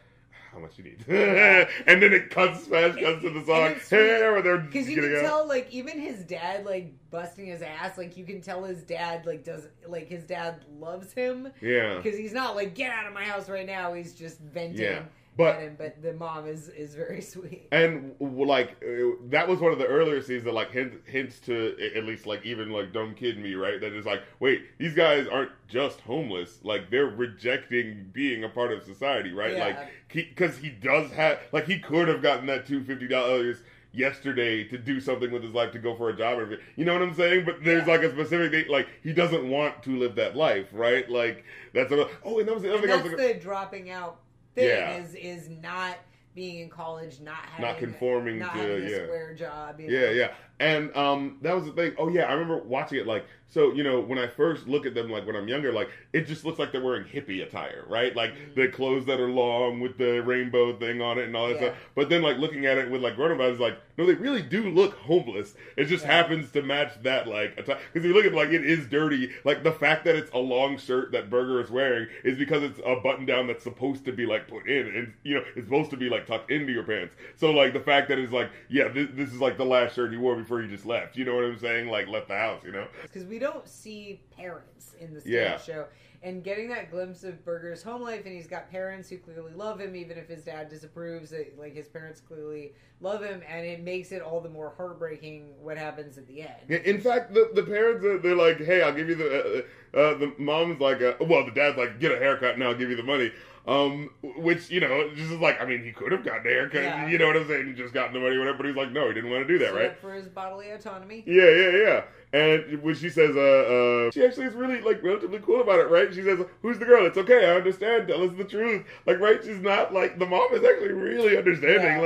How 0.53 0.59
much 0.59 0.79
you 0.79 0.83
need? 0.83 1.05
and 1.07 2.03
then 2.03 2.13
it 2.13 2.31
cuts, 2.31 2.65
smash 2.65 2.97
cuts 2.97 3.23
to 3.23 3.31
the 3.31 3.45
song. 3.47 3.77
Hey, 3.89 4.21
where 4.21 4.43
they're 4.43 4.59
Because 4.59 4.89
you 4.91 5.01
can 5.01 5.15
out. 5.15 5.21
tell, 5.23 5.47
like, 5.47 5.71
even 5.71 6.01
his 6.01 6.25
dad, 6.25 6.65
like, 6.67 6.93
busting 7.13 7.47
his 7.47 7.63
ass, 7.63 7.97
like, 7.97 8.17
you 8.17 8.25
can 8.25 8.41
tell 8.41 8.65
his 8.65 8.83
dad, 8.83 9.27
like, 9.27 9.45
does, 9.45 9.69
like, 9.87 10.09
his 10.09 10.25
dad 10.25 10.65
loves 10.81 11.13
him. 11.13 11.53
Yeah, 11.63 11.99
Because 11.99 12.19
he's 12.19 12.33
not, 12.33 12.57
like, 12.57 12.75
get 12.75 12.91
out 12.91 13.07
of 13.07 13.13
my 13.15 13.23
house 13.23 13.49
right 13.49 13.65
now. 13.65 13.93
He's 13.93 14.13
just 14.13 14.41
venting 14.41 14.83
Yeah, 14.83 15.03
but- 15.37 15.61
him. 15.61 15.77
But 15.79 16.03
the 16.03 16.13
mom 16.13 16.47
is, 16.47 16.69
is 16.69 16.95
very 16.95 17.21
sweet. 17.33 17.69
And 17.73 18.15
like 18.21 18.77
uh, 18.83 19.17
that 19.31 19.49
was 19.49 19.61
one 19.61 19.73
of 19.73 19.79
the 19.79 19.87
earlier 19.87 20.21
scenes 20.23 20.45
that 20.45 20.53
like 20.55 20.71
hint, 20.71 20.95
hints 21.07 21.39
to 21.41 21.77
at 21.97 22.05
least 22.05 22.27
like 22.27 22.45
even 22.45 22.71
like 22.71 22.93
dumb 22.93 23.15
kid 23.15 23.39
me 23.39 23.55
right 23.55 23.81
that 23.81 23.93
is 23.93 24.05
like 24.07 24.23
wait 24.41 24.63
these 24.79 24.95
guys 24.95 25.27
aren't 25.27 25.51
just 25.69 26.01
homeless 26.01 26.59
like 26.63 26.91
they're 26.91 27.07
rejecting 27.07 28.11
being 28.13 28.45
a 28.45 28.49
part 28.49 28.73
of 28.73 28.83
society 28.83 29.33
right 29.33 29.57
Yeah. 29.57 29.65
like 29.67 29.79
because 30.09 30.59
he, 30.59 30.71
does 30.71 31.11
have 31.13 31.39
like 31.53 31.67
he 31.67 31.79
could 31.79 32.09
have 32.09 32.23
gotten 32.23 32.47
that 32.47 32.67
two 32.67 32.83
fifty 32.85 33.07
dollars 33.09 33.63
yesterday 33.93 34.65
to 34.65 34.79
do 34.79 35.01
something 35.01 35.31
with 35.33 35.43
his 35.43 35.53
life 35.53 35.73
to 35.73 35.79
go 35.79 35.95
for 35.97 36.11
a 36.11 36.17
job 36.17 36.39
or 36.39 36.59
you 36.77 36.85
know 36.85 36.93
what 36.93 37.03
I'm 37.03 37.15
saying 37.15 37.45
but 37.45 37.63
there's 37.65 37.87
Yeah. 37.87 37.93
like 37.95 38.03
a 38.03 38.11
specific 38.13 38.51
thing 38.53 38.65
like 38.71 38.89
he 39.03 39.13
doesn't 39.13 39.49
want 39.49 39.83
to 39.85 39.97
live 39.99 40.15
that 40.17 40.37
life 40.37 40.69
right 40.73 41.09
like 41.11 41.45
that's 41.75 41.91
a, 41.93 42.09
oh 42.25 42.39
and 42.39 42.47
that 42.49 42.55
was 42.55 42.63
the 42.63 42.69
other 42.73 42.79
And 42.79 42.83
thing 42.87 42.93
I 42.93 43.03
was 43.03 43.11
that's 43.13 43.35
the 43.35 43.41
dropping 43.41 43.91
out 43.91 44.21
thing 44.55 44.67
Yeah. 44.69 44.97
is 44.99 45.15
is 45.15 45.49
not 45.49 45.97
being 46.35 46.61
in 46.61 46.69
college, 46.71 47.21
not 47.21 47.37
having, 47.37 47.67
Not 47.67 47.79
conforming 47.79 48.39
not 48.39 48.53
to- 48.55 48.59
having 48.61 48.87
a 48.87 48.89
yeah. 48.91 49.05
square 49.05 49.35
job. 49.35 49.81
You 49.81 49.89
Yeah, 49.91 50.11
yeah. 50.11 50.35
And 50.61 50.95
um 50.97 51.39
that 51.43 51.55
was 51.57 51.65
the 51.65 51.73
thing. 51.73 51.95
Oh 51.99 52.09
yeah, 52.09 52.25
I 52.27 52.35
remember 52.35 52.59
watching 52.59 52.99
it 52.99 53.07
like 53.07 53.27
so, 53.53 53.73
you 53.73 53.83
know, 53.83 53.99
when 53.99 54.17
I 54.17 54.29
first 54.29 54.69
look 54.69 54.87
at 54.87 54.95
them 54.95 55.11
like 55.11 55.27
when 55.27 55.35
I'm 55.35 55.49
younger, 55.49 55.73
like 55.73 55.91
it 56.13 56.29
just 56.29 56.45
looks 56.45 56.61
like 56.61 56.71
they're 56.71 56.81
wearing 56.85 57.05
hippie 57.05 57.43
attire, 57.43 57.85
right? 57.89 58.15
Like 58.15 58.55
the 58.55 58.69
clothes 58.69 59.07
that 59.07 59.19
are 59.19 59.29
long 59.29 59.81
with 59.81 59.99
the 59.99 60.23
rainbow 60.23 60.77
thing 60.79 61.03
on 61.03 61.19
it 61.19 61.25
and 61.25 61.35
all 61.37 61.49
that. 61.49 61.55
Yeah. 61.61 61.71
stuff. 61.71 61.79
But 61.97 62.09
then 62.11 62.23
like 62.23 62.37
looking 62.39 62.67
at 62.67 62.79
it 62.79 62.89
with 62.89 63.03
like 63.03 63.17
grown 63.17 63.33
up 63.33 63.41
eyes 63.41 63.59
like, 63.59 63.77
no, 63.99 64.07
they 64.07 64.15
really 64.15 64.43
do 64.43 64.71
look 64.71 64.95
homeless. 64.99 65.55
It 65.77 65.87
just 65.87 66.05
Yeah. 66.05 66.13
happens 66.13 66.53
to 66.53 66.63
match 66.63 66.93
that 67.03 67.27
like 67.27 67.59
attire. 67.59 67.79
Because 67.93 68.07
you 68.07 68.15
look 68.15 68.25
at 68.25 68.35
like 68.35 68.51
it 68.51 68.65
is 68.65 68.87
dirty. 68.87 69.31
Like 69.45 69.65
the 69.65 69.73
fact 69.73 70.05
that 70.05 70.15
it's 70.15 70.31
a 70.33 70.39
long 70.39 70.79
shirt 70.79 71.11
that 71.11 71.29
Berger 71.29 71.61
is 71.61 71.71
wearing 71.71 72.07
is 72.23 72.39
because 72.39 72.63
it's 72.63 72.79
a 72.87 73.01
button 73.03 73.27
down 73.27 73.49
that's 73.49 73.65
supposed 73.65 74.05
to 74.05 74.13
be 74.13 74.27
like 74.27 74.47
put 74.47 74.69
in 74.69 74.95
and 74.95 75.13
you 75.25 75.35
know, 75.35 75.45
it's 75.57 75.67
supposed 75.67 75.91
to 75.91 75.97
be 75.97 76.09
like 76.09 76.25
tucked 76.27 76.53
into 76.53 76.73
your 76.73 76.85
pants. 76.85 77.17
So 77.35 77.51
like 77.51 77.73
the 77.73 77.81
fact 77.81 78.09
that 78.11 78.19
it's 78.21 78.33
like, 78.33 78.51
yeah, 78.69 78.87
this, 78.87 79.09
this 79.15 79.33
is 79.33 79.41
like 79.41 79.57
the 79.59 79.65
last 79.67 79.97
shirt 79.97 80.13
he 80.13 80.17
wore 80.17 80.37
before 80.37 80.50
he 80.59 80.69
just 80.69 80.87
left. 80.87 81.17
You 81.17 81.25
know 81.25 81.35
what 81.37 81.45
I'm 81.45 81.59
saying? 81.59 81.89
Like 81.89 82.09
left 82.09 82.29
the 82.29 82.37
house, 82.37 82.63
you 82.65 82.73
know? 82.73 82.87
because 83.03 83.25
we 83.25 83.39
don't 83.39 83.69
see 83.69 84.21
parents 84.37 84.95
in 84.99 85.15
the 85.15 85.23
Yeah. 85.25 85.59
show 85.59 85.87
and 86.23 86.45
getting 86.45 86.69
that 86.69 86.91
glimpse 86.91 87.25
of 87.25 87.43
Berger's 87.45 87.83
home 87.83 88.03
life 88.03 88.27
and 88.27 88.35
he's 88.35 88.47
got 88.47 88.71
parents 88.71 89.09
who 89.09 89.17
clearly 89.17 89.53
love 89.55 89.81
him 89.81 89.95
even 89.97 90.19
if 90.19 90.29
his 90.29 90.43
dad 90.43 90.69
disapproves 90.69 91.31
that 91.31 91.59
like 91.59 91.75
his 91.75 91.89
parents 91.89 92.21
clearly 92.21 92.73
love 93.01 93.23
him 93.23 93.41
and 93.49 93.65
it 93.67 93.83
makes 93.83 94.13
it 94.13 94.21
all 94.21 94.41
the 94.41 94.49
more 94.49 94.75
heartbreaking 94.77 95.55
what 95.63 95.79
happens 95.79 96.19
at 96.19 96.27
the 96.27 96.43
end 96.43 96.53
Yeah, 96.69 96.79
In 96.79 97.01
fact, 97.01 97.33
the, 97.33 97.51
the 97.55 97.63
parents 97.63 98.05
are 98.05 98.19
they're 98.19 98.35
like, 98.35 98.59
"Hey, 98.59 98.83
I'll 98.83 98.93
give 98.95 99.09
you 99.09 99.15
the." 99.15 99.65
Uh, 99.95 99.97
uh, 99.97 100.19
the 100.19 100.33
mom's 100.39 100.79
like, 100.81 101.01
uh, 101.01 101.15
"Well, 101.21 101.45
the 101.45 101.51
dad's 101.53 101.77
like, 101.79 101.99
get 101.99 102.13
a 102.13 102.19
haircut 102.19 102.55
and 102.55 102.63
I'll 102.63 102.75
give 102.75 102.91
you 102.91 102.97
the 102.97 103.03
money." 103.03 103.33
Um, 103.67 104.11
which 104.23 104.71
you 104.71 104.81
know, 104.81 105.11
just 105.11 105.31
is 105.31 105.39
like, 105.39 105.61
I 105.61 105.67
mean, 105.67 105.85
he 105.85 105.93
could 105.93 106.13
have 106.13 106.25
gotten 106.25 106.47
a 106.47 106.51
haircut. 106.51 106.83
Yeah. 106.83 107.07
You 107.09 107.19
know 107.19 107.27
what 107.27 107.37
I'm 107.37 107.47
saying? 107.47 107.67
He 107.67 107.73
just 107.75 107.93
gotten 107.93 108.15
the 108.15 108.21
money, 108.21 108.39
whatever. 108.39 108.57
But 108.57 108.67
he's 108.67 108.77
like, 108.77 108.91
no, 108.91 109.09
he 109.09 109.15
didn't 109.15 109.31
want 109.31 109.47
to 109.47 109.49
do 109.49 109.59
that, 109.65 109.75
right? 109.75 109.97
for 109.99 110.15
his 110.15 110.29
bodily 110.29 110.71
autonomy 110.71 111.23
Yeah, 111.27 111.51
yeah, 111.51 111.71
yeah. 111.71 112.03
And 112.33 112.83
when 112.83 112.95
she 112.95 113.11
says, 113.11 113.37
uh, 113.37 113.41
uh, 113.41 114.11
she 114.13 114.25
actually 114.25 114.47
is 114.47 114.55
really 114.55 114.81
like 114.81 115.03
relatively 115.03 115.41
cool 115.41 115.61
about 115.61 115.81
it, 115.81 115.91
right? 115.91 116.13
She 116.15 116.23
says, 116.23 116.39
"Who's 116.63 116.79
the 116.79 116.85
girl?" 116.85 117.05
It's 117.05 117.19
okay, 117.19 117.45
I 117.51 117.57
understand. 117.57 118.09
Tell 118.09 118.23
us 118.23 118.31
the 118.37 118.45
truth. 118.45 118.87
Like, 119.07 119.19
right? 119.19 119.43
She's 119.43 119.61
not 119.61 119.93
like 119.93 120.19
the 120.19 120.27
mom 120.27 120.49
is 120.53 120.65
actually 120.65 120.93
really 120.93 121.37
understanding. 121.37 122.01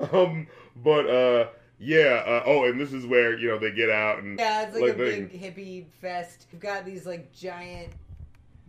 Like, 0.00 0.12
um, 0.12 0.46
but 0.82 1.06
uh, 1.06 1.48
yeah. 1.78 2.22
Uh, 2.26 2.42
oh, 2.46 2.64
and 2.64 2.80
this 2.80 2.92
is 2.92 3.04
where 3.06 3.38
you 3.38 3.48
know 3.48 3.58
they 3.58 3.72
get 3.72 3.90
out 3.90 4.22
and 4.22 4.38
yeah 4.38 4.62
it's 4.62 4.74
like, 4.74 4.82
Like 4.82 4.92
a 4.94 4.96
they- 4.96 5.20
big 5.20 5.40
hippie 5.40 5.84
fest 6.00 6.46
you've 6.52 6.62
got 6.62 6.84
these 6.84 7.06
like 7.06 7.32
giant 7.32 7.92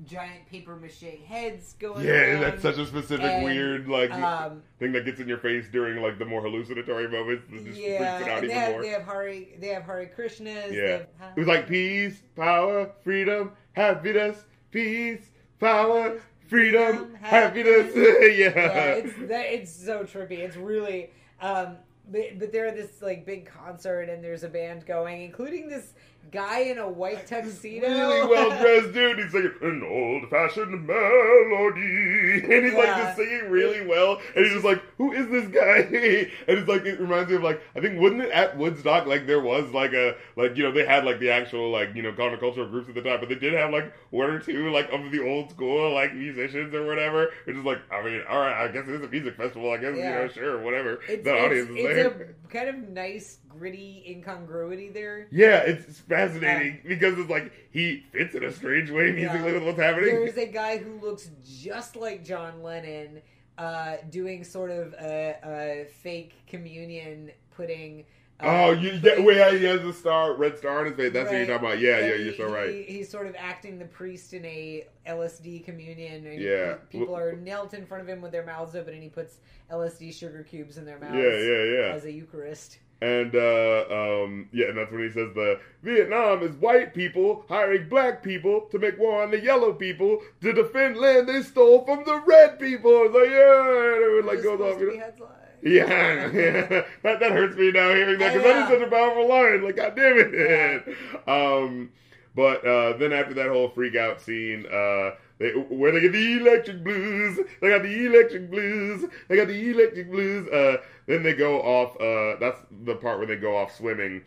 giant 0.06 0.46
paper 0.50 0.76
mache 0.76 1.20
heads 1.28 1.74
going 1.80 2.06
Yeah, 2.06 2.14
around. 2.14 2.42
that's 2.42 2.62
such 2.64 2.78
a 2.78 2.86
specific 2.86 3.26
And, 3.26 3.44
weird 3.46 3.88
like 3.88 4.12
um, 4.12 4.62
thing 4.80 4.92
that 4.94 5.06
gets 5.06 5.20
in 5.20 5.28
your 5.28 5.38
face 5.38 5.68
during 5.72 6.02
like 6.02 6.18
the 6.18 6.26
more 6.26 6.42
hallucinatory 6.42 7.08
moments 7.08 7.46
that 7.52 7.64
just 7.66 7.80
yeah, 7.80 8.18
freaks 8.18 8.28
it 8.28 8.32
out 8.32 8.38
and 8.40 8.46
even 8.46 8.48
they 8.50 8.54
have, 8.62 8.72
more. 8.72 8.82
they 8.82 8.88
have 8.90 9.04
Hare, 9.04 9.46
they 9.60 9.68
have 9.68 9.84
Hare 9.84 10.12
Krishnas. 10.18 10.72
Yeah. 10.74 11.04
have- 11.20 11.38
It 11.38 11.40
was 11.40 11.48
like 11.48 11.68
peace, 11.68 12.22
power, 12.36 12.92
freedom, 13.04 13.52
happiness, 13.74 14.44
peace, 14.72 15.30
power, 15.60 16.20
freedom, 16.48 17.16
happiness. 17.22 17.92
yeah. 17.96 18.32
yeah, 18.32 18.94
it's 18.96 19.14
that 19.30 19.46
it's 19.54 19.72
so 19.72 20.04
trippy. 20.04 20.40
It's 20.40 20.56
really, 20.58 21.12
um, 21.40 21.78
but, 22.12 22.40
but 22.40 22.52
they're 22.52 22.68
at 22.68 22.76
this 22.76 23.02
like 23.02 23.26
big 23.26 23.46
concert 23.46 24.10
and 24.10 24.24
there's 24.24 24.44
a 24.44 24.50
band 24.50 24.86
going, 24.86 25.22
including 25.22 25.70
this 25.70 25.94
guy 26.34 26.60
in 26.62 26.80
a 26.80 26.90
white 26.90 27.28
tuxedo. 27.28 27.88
Really 27.88 28.28
well 28.28 28.50
dressed 28.60 28.94
dude. 28.94 29.20
He's 29.20 29.34
like 29.34 29.46
an 29.62 29.84
old 29.84 30.30
fashioned 30.30 30.86
melody. 30.88 32.42
And 32.44 32.66
he's 32.66 32.74
like 32.74 32.88
Yeah. 32.88 33.04
just 33.04 33.18
singing 33.18 33.50
really 33.50 33.86
well. 33.86 34.20
And 34.36 34.44
he's 34.44 34.54
just 34.54 34.66
like, 34.66 34.82
who 34.98 35.12
is 35.12 35.28
this 35.30 35.48
guy? 35.48 36.30
And 36.48 36.60
it's 36.60 36.68
like, 36.68 36.86
it 36.86 37.00
reminds 37.00 37.30
me 37.30 37.36
of 37.38 37.44
like, 37.44 37.62
I 37.76 37.80
think, 37.80 38.00
wasn't 38.00 38.22
it 38.24 38.32
at 38.32 38.58
Woodstock? 38.58 39.06
Like, 39.08 39.26
there 39.28 39.40
was 39.42 39.72
like 39.72 39.94
a, 39.94 40.16
like, 40.36 40.56
you 40.58 40.64
know, 40.64 40.72
they 40.72 40.86
had 40.86 41.06
like 41.06 41.20
the 41.20 41.30
actual, 41.32 41.72
like, 41.72 41.96
you 41.96 42.02
know, 42.02 42.12
countercultural 42.12 42.70
groups 42.70 42.90
at 42.90 42.96
the 42.96 43.02
time, 43.02 43.20
but 43.20 43.30
they 43.30 43.36
did 43.36 43.54
have 43.54 43.72
like 43.72 43.94
one 44.12 44.30
or 44.30 44.40
two, 44.40 44.70
like, 44.72 44.92
of 44.92 45.12
the 45.12 45.24
old 45.26 45.50
school, 45.52 45.94
like, 45.94 46.14
musicians 46.14 46.74
or 46.74 46.86
whatever. 46.86 47.30
Which 47.46 47.56
is 47.56 47.64
like, 47.64 47.80
I 47.92 48.04
mean, 48.04 48.22
all 48.30 48.40
right, 48.40 48.66
I 48.66 48.68
guess 48.72 48.88
it 48.88 48.96
is 48.96 49.02
a 49.02 49.08
music 49.08 49.36
festival. 49.38 49.72
I 49.72 49.78
guess, 49.78 49.96
Yeah. 49.98 50.20
you 50.22 50.26
know, 50.26 50.28
sure, 50.32 50.62
whatever. 50.62 51.00
It's, 51.08 51.24
the 51.24 51.34
it's, 51.36 51.46
audience 51.46 51.70
is 51.70 51.76
it's 51.78 51.96
there. 51.96 52.36
a 52.44 52.48
kind 52.50 52.70
of 52.70 52.90
nice 52.90 53.40
gritty 53.48 54.04
incongruity 54.08 54.90
there. 54.90 55.28
Yeah, 55.32 55.58
it's 55.60 56.00
fascinating 56.02 56.80
because 56.88 57.18
it's 57.20 57.30
like 57.30 57.52
he 57.72 58.04
fits 58.12 58.36
in 58.36 58.44
a 58.44 58.52
strange 58.52 58.90
way 58.90 59.12
musically 59.12 59.48
Yeah. 59.48 59.54
with 59.54 59.64
what's 59.64 59.80
happening. 59.80 60.16
There's 60.16 60.38
a 60.38 60.48
guy 60.48 60.78
who 60.78 61.00
looks 61.00 61.30
just 61.46 61.96
like 61.96 62.24
John 62.26 62.64
Lennon, 62.64 63.22
uh, 63.58 63.98
doing 64.10 64.44
sort 64.44 64.72
of 64.72 64.94
a, 64.94 65.36
a 65.44 65.86
fake 66.02 66.34
communion 66.48 67.32
putting. 67.56 68.06
uh, 68.40 68.46
Oh, 68.68 68.72
you, 68.72 69.00
yeah, 69.04 69.20
wait, 69.20 69.60
he 69.60 69.66
has 69.66 69.82
a 69.84 69.94
star, 69.94 70.34
red 70.36 70.58
star 70.58 70.80
on 70.80 70.86
his 70.88 70.96
face. 70.96 71.14
That's 71.14 71.30
what 71.30 71.38
you're 71.38 71.46
talking 71.48 71.68
about. 71.68 71.80
Yeah, 71.80 72.00
yeah, 72.00 72.06
And 72.14 72.24
you're 72.24 72.32
he- 72.34 72.38
so 72.38 72.52
right. 72.52 72.70
he- 72.70 72.84
he's 72.84 73.10
sort 73.10 73.28
of 73.28 73.36
acting 73.38 73.78
the 73.78 73.86
priest 73.86 74.34
in 74.34 74.44
a 74.46 74.86
LSD 75.06 75.64
communion, 75.64 76.26
and 76.26 76.42
Yeah. 76.42 76.76
people 76.90 77.16
are 77.16 77.34
knelt 77.34 77.74
in 77.74 77.86
front 77.86 78.02
of 78.02 78.10
him 78.10 78.22
with 78.22 78.32
their 78.32 78.46
mouths 78.46 78.76
open, 78.76 78.94
and 78.94 79.04
he 79.04 79.10
puts 79.10 79.40
LSD 79.72 80.12
sugar 80.12 80.44
cubes 80.44 80.78
in 80.78 80.86
their 80.86 81.00
mouths. 81.00 81.16
Yeah, 81.16 81.38
yeah, 81.38 81.64
yeah. 81.88 81.94
As 81.96 82.06
a 82.06 82.12
Eucharist. 82.12 82.80
And 83.02 83.36
uh, 83.36 83.86
um, 83.90 84.48
yeah, 84.54 84.68
and 84.68 84.78
that's 84.78 84.92
when 84.92 85.04
he 85.04 85.10
says 85.10 85.34
the 85.36 85.60
Vietnam 85.82 86.42
is 86.42 86.56
white 86.56 86.94
people 86.94 87.44
hiring 87.50 87.90
black 87.90 88.24
people 88.24 88.62
to 88.72 88.80
make 88.80 88.98
war 88.98 89.22
on 89.24 89.32
the 89.32 89.42
yellow 89.42 89.74
people 89.74 90.22
to 90.42 90.54
defend 90.54 90.98
land 90.98 91.28
they 91.28 91.42
stole 91.42 91.84
from 91.84 92.04
the 92.06 92.22
red 92.26 92.60
people. 92.60 93.04
It's 93.06 93.14
like 93.14 93.30
yeah, 93.30 93.94
and 93.94 94.20
it 94.20 94.26
like 94.26 94.44
goes 94.44 94.62
off. 94.62 94.80
to 94.80 94.86
You 94.86 94.92
be 94.92 94.98
know? 94.98 95.12
Yeah, 95.64 96.30
yeah. 96.34 96.68
that 97.04 97.20
that 97.20 97.32
hurts 97.32 97.56
me 97.56 97.72
now 97.72 97.94
hearing 97.94 98.20
that 98.20 98.34
because 98.34 98.44
that 98.44 98.64
is 98.64 98.80
such 98.80 98.88
a 98.88 98.90
powerful 98.92 99.28
line. 99.30 99.64
Like, 99.64 99.78
god 99.78 99.96
damn 99.96 100.18
it. 100.18 100.98
Um, 101.28 101.92
but 102.36 102.66
uh, 102.66 102.98
then 102.98 103.14
after 103.14 103.34
that 103.36 103.50
whole 103.50 103.70
freak 103.70 103.96
out 103.96 104.20
scene, 104.20 104.66
uh, 104.66 105.12
they 105.40 105.52
where 105.52 105.92
they 105.92 106.02
get 106.02 106.12
the 106.12 106.38
electric 106.38 106.84
blues, 106.84 107.40
they 107.62 107.70
got 107.70 107.84
the 107.84 108.06
electric 108.06 108.50
blues, 108.52 109.06
they 109.28 109.36
got 109.36 109.48
the 109.48 109.70
electric 109.72 110.10
blues. 110.12 110.48
Uh, 110.50 110.78
then 111.08 111.24
they 111.24 111.34
go 111.34 111.62
off. 111.62 111.96
Uh, 112.00 112.40
that's 112.40 112.60
the 112.86 112.96
part 112.96 113.18
where 113.18 113.28
they 113.28 113.36
go 113.36 113.58
off 113.58 113.76
swimming 113.76 114.22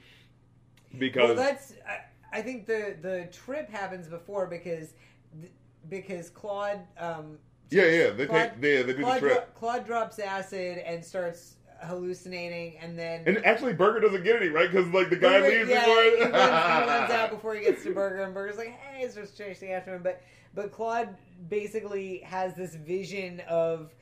because 0.98 1.28
Well, 1.28 1.34
that's. 1.36 1.72
I, 1.88 2.38
I 2.38 2.42
think 2.42 2.66
the 2.66 2.96
the 3.00 3.28
trip 3.32 3.70
happens 3.70 4.09
before 4.09 4.46
because 4.46 4.94
because 5.88 6.30
Claude. 6.30 6.80
Um, 6.98 7.38
yeah, 7.70 7.84
yeah, 7.86 8.11
they 8.11 8.26
Claude- 8.26 8.50
take 8.50 8.61
they, 8.61 8.82
they 8.82 8.92
do 8.92 9.02
Claude, 9.02 9.16
the 9.16 9.20
trip. 9.20 9.54
Claude 9.54 9.86
drops 9.86 10.18
acid 10.18 10.78
and 10.78 11.04
starts 11.04 11.57
hallucinating, 11.82 12.78
and 12.78 12.98
then 12.98 13.22
And 13.26 13.44
actually, 13.44 13.72
Berger 13.74 14.00
doesn't 14.00 14.24
get 14.24 14.36
any 14.36 14.48
right 14.48 14.70
because 14.70 14.88
like 14.88 15.10
the 15.10 15.16
guy 15.16 15.40
Berger- 15.40 15.58
leaves 15.58 15.70
yeah, 15.70 15.80
before. 15.84 16.02
he, 16.02 16.08
runs, 16.22 16.34
he 16.34 16.90
runs 16.90 17.10
out 17.12 17.30
before 17.36 17.54
he 17.54 17.62
gets 17.64 17.82
to 17.84 17.92
Berger, 17.94 18.22
and 18.22 18.34
Berger's 18.34 18.56
like, 18.58 18.76
"Hey," 18.78 19.02
it's 19.02 19.14
just 19.14 19.36
chasing 19.36 19.72
after 19.72 19.94
him. 19.94 20.02
But 20.02 20.22
but 20.54 20.72
Claude 20.72 21.16
basically 21.48 22.18
has 22.20 22.54
this 22.54 22.74
vision 22.74 23.40
of 23.48 23.94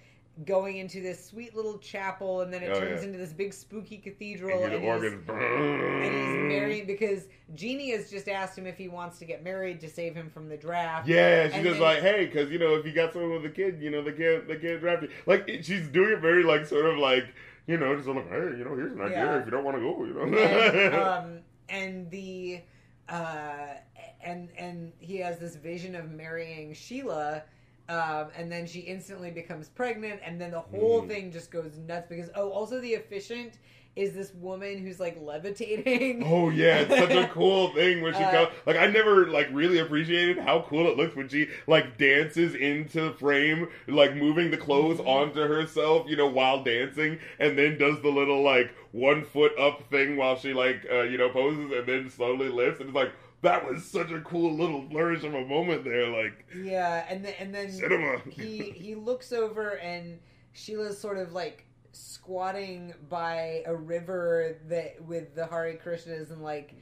going 0.45 0.79
into 0.79 1.01
this 1.01 1.25
sweet 1.25 1.55
little 1.55 1.79
chapel, 1.79 2.41
and 2.41 2.53
then 2.53 2.61
it 2.63 2.71
Oh, 2.75 2.81
turns 2.81 3.03
yeah. 3.03 3.07
into 3.07 3.19
this 3.19 3.33
big 3.33 3.53
spooky 3.53 3.99
cathedral, 3.99 4.65
and 4.65 4.73
the 4.73 4.81
he's, 4.81 5.03
and 5.29 6.13
he's 6.13 6.59
married 6.59 6.89
because 6.89 7.29
Jeannie 7.55 7.93
has 7.93 8.11
just 8.11 8.29
asked 8.29 8.59
him 8.59 8.67
if 8.67 8.77
he 8.77 8.89
wants 8.89 9.21
to 9.21 9.25
get 9.25 9.45
married 9.45 9.81
to 9.83 9.89
save 9.89 10.15
him 10.17 10.31
from 10.31 10.49
the 10.49 10.57
draft. 10.57 11.07
Yeah, 11.07 11.47
she's 11.47 11.55
And 11.55 11.65
just 11.65 11.79
like, 11.81 12.01
hey, 12.01 12.27
because 12.27 12.51
you 12.51 12.59
know, 12.59 12.75
if 12.75 12.85
you 12.85 12.91
got 12.93 13.13
someone 13.13 13.31
with 13.31 13.45
a 13.45 13.55
kid, 13.55 13.81
you 13.81 13.91
know, 13.93 14.03
they 14.03 14.11
can't, 14.13 14.49
they 14.49 14.57
can't 14.57 14.81
draft 14.81 15.03
you. 15.05 15.11
Like 15.27 15.49
she's 15.63 15.87
doing 15.89 16.11
it 16.13 16.19
very 16.21 16.43
like 16.43 16.67
sort 16.67 16.87
of 16.87 16.99
like 16.99 17.27
you 17.67 17.77
know, 17.79 17.95
just 17.97 18.07
like, 18.09 18.29
hey, 18.29 18.57
you 18.59 18.65
know, 18.65 18.75
here's 18.77 18.93
an 18.93 19.01
idea 19.01 19.17
Yeah. 19.25 19.39
if 19.39 19.45
you 19.47 19.51
don't 19.51 19.65
want 19.65 19.77
to 19.77 19.81
go, 19.83 20.05
you 20.05 20.15
know. 20.15 20.39
and, 20.39 20.95
um, 21.03 21.39
and 21.69 22.11
the 22.11 22.61
uh, 23.09 23.75
and 24.23 24.49
and 24.57 24.93
he 24.99 25.17
has 25.19 25.39
this 25.39 25.57
vision 25.57 25.95
of 25.95 26.11
marrying 26.11 26.73
Sheila. 26.75 27.43
Um, 27.87 28.29
and 28.35 28.51
then 28.51 28.67
she 28.67 28.81
instantly 28.81 29.31
becomes 29.31 29.69
pregnant, 29.69 30.19
and 30.25 30.41
then 30.41 30.53
the 30.53 30.61
whole 30.61 31.03
Mhm. 31.03 31.09
thing 31.09 31.31
just 31.33 31.51
goes 31.51 31.77
nuts 31.77 32.07
because 32.09 32.31
oh, 32.35 32.49
also 32.51 32.81
the 32.81 32.95
efficient 32.95 33.59
is 33.97 34.13
this 34.13 34.33
woman 34.35 34.79
who's 34.79 34.99
like 34.99 35.17
levitating. 35.21 36.23
Oh 36.27 36.51
yeah, 36.51 36.79
it's 36.81 36.97
such 36.99 37.11
a 37.15 37.29
cool 37.33 37.73
thing 37.75 38.03
when 38.03 38.13
she 38.15 38.25
Uh, 38.25 38.31
comes. 38.31 38.49
Like 38.67 38.77
I 38.77 38.87
never 38.87 39.27
like 39.29 39.49
really 39.53 39.79
appreciated 39.79 40.39
how 40.39 40.63
cool 40.69 40.87
it 40.89 40.97
looks 40.97 41.15
when 41.15 41.29
she 41.29 41.49
like 41.67 41.97
dances 41.99 42.55
into 42.55 43.03
the 43.03 43.13
frame, 43.13 43.69
like 43.87 44.17
moving 44.17 44.51
the 44.51 44.57
clothes 44.57 44.99
Mhm. 44.99 45.07
onto 45.07 45.41
herself, 45.41 46.09
you 46.09 46.17
know, 46.17 46.27
while 46.29 46.63
dancing, 46.65 47.19
and 47.39 47.57
then 47.59 47.79
does 47.79 48.01
the 48.03 48.09
little 48.09 48.43
like 48.43 48.71
one 48.93 49.25
foot 49.25 49.53
up 49.59 49.89
thing 49.91 50.17
while 50.17 50.37
she 50.37 50.53
like 50.55 50.85
uh, 50.91 51.03
you 51.03 51.19
know 51.19 51.29
poses, 51.31 51.71
and 51.73 51.87
then 51.87 52.11
slowly 52.11 52.49
lifts, 52.49 52.81
and 52.81 52.89
it's 52.89 52.97
like 52.97 53.13
that 53.43 53.69
was 53.69 53.85
such 53.85 54.11
a 54.11 54.21
cool 54.23 54.55
little 54.57 54.89
flourish 54.89 55.23
of 55.23 55.35
a 55.35 55.45
moment 55.45 55.85
there, 55.85 56.09
like 56.09 56.47
Yeah, 56.53 57.05
and 57.09 57.25
then 57.25 57.35
and 57.39 57.55
then 57.55 57.71
cinema. 57.71 58.19
he 58.29 58.71
he 58.71 58.95
looks 58.95 59.33
over 59.33 59.79
and 59.79 60.19
Sheila's 60.53 60.99
sort 61.01 61.19
of 61.19 61.33
like 61.33 61.67
squatting 61.95 62.95
by 63.09 63.63
a 63.67 63.75
river 63.75 64.59
that 64.69 65.03
with 65.05 65.35
the 65.35 65.47
Hare 65.47 65.79
Krishnas 65.85 66.31
and 66.31 66.43
like 66.43 66.75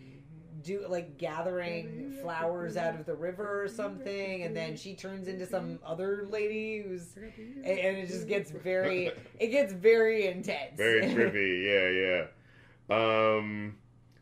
do 0.63 0.87
like 0.89 1.19
gathering 1.19 2.17
flowers 2.23 2.77
out 2.77 2.95
of 2.95 3.05
the 3.05 3.15
river 3.15 3.63
or 3.65 3.69
something 3.69 4.43
and 4.43 4.57
then 4.57 4.77
she 4.77 4.95
turns 4.95 5.27
into 5.27 5.45
some 5.45 5.81
other 5.85 6.27
lady 6.31 6.83
who's 6.87 7.17
and, 7.17 7.67
and 7.67 7.99
it 7.99 8.07
just 8.07 8.29
gets 8.29 8.51
very 8.51 9.11
it 9.41 9.49
gets 9.49 9.73
very 9.73 10.27
intense 10.29 10.77
Very 10.77 11.03
trippy, 11.15 11.65
yeah, 11.67 12.27
yeah. 12.27 12.27
Um, 12.91 13.77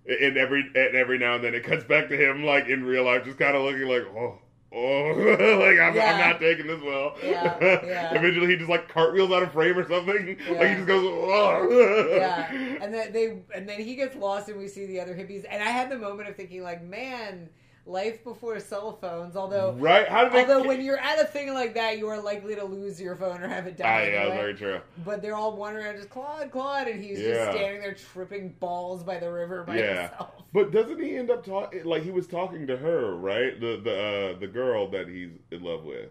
and 0.06 0.36
every 0.36 0.62
and 0.74 0.96
every 0.96 1.18
now 1.18 1.34
and 1.34 1.44
then 1.44 1.54
it 1.54 1.64
cuts 1.64 1.84
back 1.84 2.08
to 2.08 2.16
him 2.16 2.44
like 2.44 2.68
in 2.68 2.84
real 2.84 3.04
life, 3.04 3.24
just 3.24 3.38
kind 3.38 3.56
of 3.56 3.62
looking 3.62 3.88
like, 3.88 4.02
oh, 4.16 4.38
oh, 4.72 4.76
like 5.60 5.78
I'm, 5.78 5.94
Yeah. 5.94 6.12
I'm 6.12 6.30
not 6.30 6.40
taking 6.40 6.66
this 6.66 6.80
well. 6.82 7.16
Yeah, 7.22 7.56
yeah. 7.84 8.14
Eventually, 8.14 8.48
he 8.48 8.56
just 8.56 8.70
like 8.70 8.88
cartwheels 8.88 9.30
out 9.32 9.42
of 9.42 9.52
frame 9.52 9.78
or 9.78 9.88
something. 9.88 10.36
Like 10.50 10.68
he 10.68 10.74
just 10.74 10.86
goes, 10.86 11.04
oh. 11.04 11.68
yeah 12.10 12.50
and 12.80 12.92
then 12.92 13.12
they 13.12 13.42
and 13.54 13.68
then 13.68 13.80
he 13.80 13.94
gets 13.94 14.16
lost 14.16 14.48
and 14.48 14.58
we 14.58 14.68
see 14.68 14.86
the 14.86 15.00
other 15.00 15.14
hippies 15.14 15.44
and 15.48 15.62
i 15.62 15.66
had 15.66 15.90
the 15.90 15.98
moment 15.98 16.28
of 16.28 16.36
thinking 16.36 16.62
like 16.62 16.82
man 16.82 17.48
life 17.90 18.22
before 18.24 18.58
cell 18.60 18.96
phones 19.00 19.36
although 19.36 19.72
right? 19.78 20.08
How 20.08 20.24
did 20.24 20.32
they? 20.32 20.40
although 20.40 20.66
when 20.66 20.80
you're 20.80 20.98
at 20.98 21.18
a 21.20 21.24
thing 21.24 21.52
like 21.54 21.74
that 21.74 21.98
you 21.98 22.08
are 22.08 22.20
likely 22.20 22.54
to 22.54 22.64
lose 22.64 23.00
your 23.00 23.16
phone 23.16 23.42
or 23.42 23.48
have 23.48 23.66
it 23.66 23.74
ah, 23.80 23.82
die 23.82 24.02
yeah, 24.04 24.10
that's 24.10 24.18
anyway. 24.30 24.36
very 24.36 24.54
true. 24.54 24.80
but 25.04 25.20
they're 25.22 25.34
all 25.34 25.56
wandering 25.56 25.86
around 25.86 25.96
just 25.96 26.10
claude 26.10 26.50
claude 26.50 26.88
and 26.88 27.02
he's 27.02 27.18
Yeah. 27.18 27.34
just 27.46 27.56
standing 27.56 27.80
there 27.82 27.94
tripping 27.94 28.50
balls 28.60 29.02
by 29.02 29.18
the 29.18 29.30
river 29.30 29.64
by 29.64 29.78
Yeah. 29.78 30.08
himself 30.08 30.30
But 30.52 30.72
doesn't 30.72 31.00
he 31.00 31.16
end 31.16 31.30
up 31.30 31.44
talking 31.44 31.84
like 31.84 32.02
he 32.02 32.10
was 32.10 32.26
talking 32.26 32.66
to 32.66 32.76
her, 32.76 33.14
right? 33.16 33.58
The 33.60 33.80
the 33.82 34.34
uh, 34.36 34.38
the 34.40 34.46
girl 34.48 34.88
that 34.90 35.06
he's 35.08 35.30
in 35.50 35.62
love 35.62 35.84
with. 35.84 36.10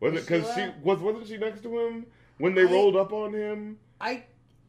Was 0.00 0.12
it 0.14 0.26
because 0.26 0.46
she 0.54 0.60
Sheila? 0.62 0.74
was 0.82 0.98
wasn't 1.00 1.26
she 1.28 1.36
next 1.36 1.62
to 1.62 1.78
him 1.78 2.06
when 2.38 2.54
they 2.54 2.62
I- 2.62 2.72
rolled 2.72 2.96
up 2.96 3.12
on 3.12 3.32
him? 3.32 3.78
i 4.00 4.24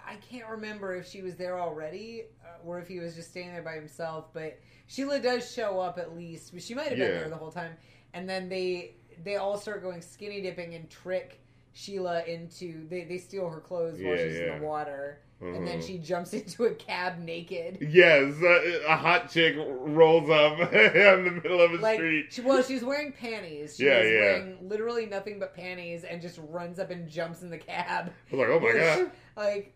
i 0.08 0.16
can't 0.16 0.48
remember 0.50 0.96
if 0.96 1.08
she 1.08 1.22
was 1.22 1.36
there 1.36 1.60
already 1.60 2.24
uh, 2.44 2.66
or 2.68 2.80
if 2.80 2.88
he 2.88 3.00
was 3.00 3.16
just 3.16 3.30
standing 3.30 3.54
there 3.54 3.62
by 3.62 3.74
himself 3.76 4.34
but 4.34 4.58
sheila 4.88 5.20
does 5.20 5.52
show 5.54 5.80
up 5.80 5.98
at 5.98 6.16
least 6.16 6.54
she 6.60 6.74
might 6.74 6.88
have 6.90 6.98
been 6.98 7.12
there 7.12 7.30
the 7.30 7.36
whole 7.36 7.52
time 7.52 7.74
and 8.14 8.28
then 8.30 8.48
they 8.50 8.96
they 9.24 9.36
all 9.36 9.58
start 9.58 9.82
going 9.84 10.02
skinny 10.02 10.42
dipping 10.42 10.74
and 10.76 10.90
trick 10.90 11.42
sheila 11.74 12.24
into 12.24 12.88
they, 12.90 13.04
they 13.04 13.18
steal 13.18 13.48
her 13.50 13.60
clothes 13.60 14.00
while 14.02 14.16
Yeah, 14.16 14.24
she's 14.24 14.40
in 14.40 14.60
the 14.60 14.66
water 14.66 15.20
and 15.40 15.68
then 15.68 15.78
Mhm. 15.78 15.86
she 15.86 15.98
jumps 16.00 16.34
into 16.40 16.66
a 16.66 16.74
cab 16.74 17.20
naked 17.20 17.78
Yes, 17.80 18.34
uh, 18.42 18.80
a 18.88 18.96
hot 18.96 19.30
chick 19.30 19.56
rolls 19.58 20.28
up 20.32 20.58
in 20.74 21.26
the 21.26 21.32
middle 21.44 21.62
of 21.62 21.74
a 21.74 21.78
like 21.78 21.98
street. 22.00 22.28
she, 22.34 22.42
well 22.42 22.64
she's 22.64 22.84
wearing 22.84 23.12
panties 23.12 23.76
she 23.78 23.86
Yeah, 23.86 24.02
yeah. 24.02 24.20
wearing 24.20 24.58
literally 24.68 25.06
nothing 25.06 25.38
but 25.38 25.54
panties 25.54 26.04
and 26.06 26.20
just 26.24 26.40
runs 26.50 26.80
up 26.80 26.90
and 26.90 27.08
jumps 27.08 27.44
in 27.44 27.52
the 27.52 27.58
cab 27.60 28.12
I 28.32 28.36
was 28.36 28.40
like, 28.40 28.50
oh 28.50 28.60
my 28.60 28.74
god. 28.80 29.12
like 29.36 29.74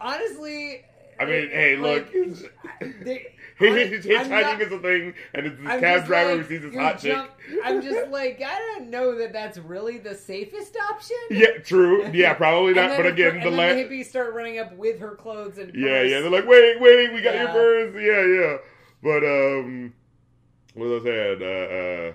honestly 0.00 0.84
I 1.20 1.24
mean, 1.24 1.50
hey, 1.50 1.76
look, 1.76 2.06
like, 2.14 2.54
they- 3.04 3.34
Hitch- 3.58 4.04
hitchhiking 4.04 4.60
is 4.60 4.70
a 4.70 4.78
thing, 4.78 5.14
and 5.34 5.46
it's 5.46 5.58
this 5.58 5.66
I'm 5.68 5.80
cab 5.80 6.06
driver 6.06 6.36
like, 6.36 6.46
who 6.46 6.48
sees 6.48 6.62
this 6.62 6.74
hot 6.76 7.00
chick. 7.00 7.18
I'm 7.64 7.82
just 7.82 8.08
like, 8.12 8.40
I 8.40 8.56
don't 8.56 8.88
know 8.88 9.18
that 9.18 9.32
that's 9.32 9.58
really 9.58 9.98
the 9.98 10.14
safest 10.14 10.76
option. 10.90 11.16
Yeah, 11.28 11.58
true. 11.64 12.08
Yeah, 12.12 12.34
probably 12.34 12.72
not. 12.74 12.96
But 12.96 13.06
again, 13.06 13.34
and 13.38 13.42
the 13.44 13.50
then 13.50 13.56
la- 13.56 13.74
the 13.74 13.96
hippies 13.96 14.06
start 14.06 14.32
running 14.32 14.60
up 14.60 14.76
with 14.76 15.00
her 15.00 15.16
clothes 15.16 15.58
and 15.58 15.74
Yeah, 15.74 16.02
yeah. 16.02 16.20
They're 16.20 16.30
like, 16.30 16.46
wait, 16.46 16.80
wait, 16.80 17.12
we 17.12 17.20
got 17.20 17.34
Yeah. 17.34 17.42
your 17.42 17.52
purse. 17.52 17.94
Yeah, 18.00 18.24
yeah. 18.40 18.56
But 19.02 19.24
um, 19.26 19.92
what 20.74 20.88
was 20.88 21.02
I 21.02 21.06
saying? 21.06 21.42
Uh, 21.42 21.46
uh, 21.74 22.12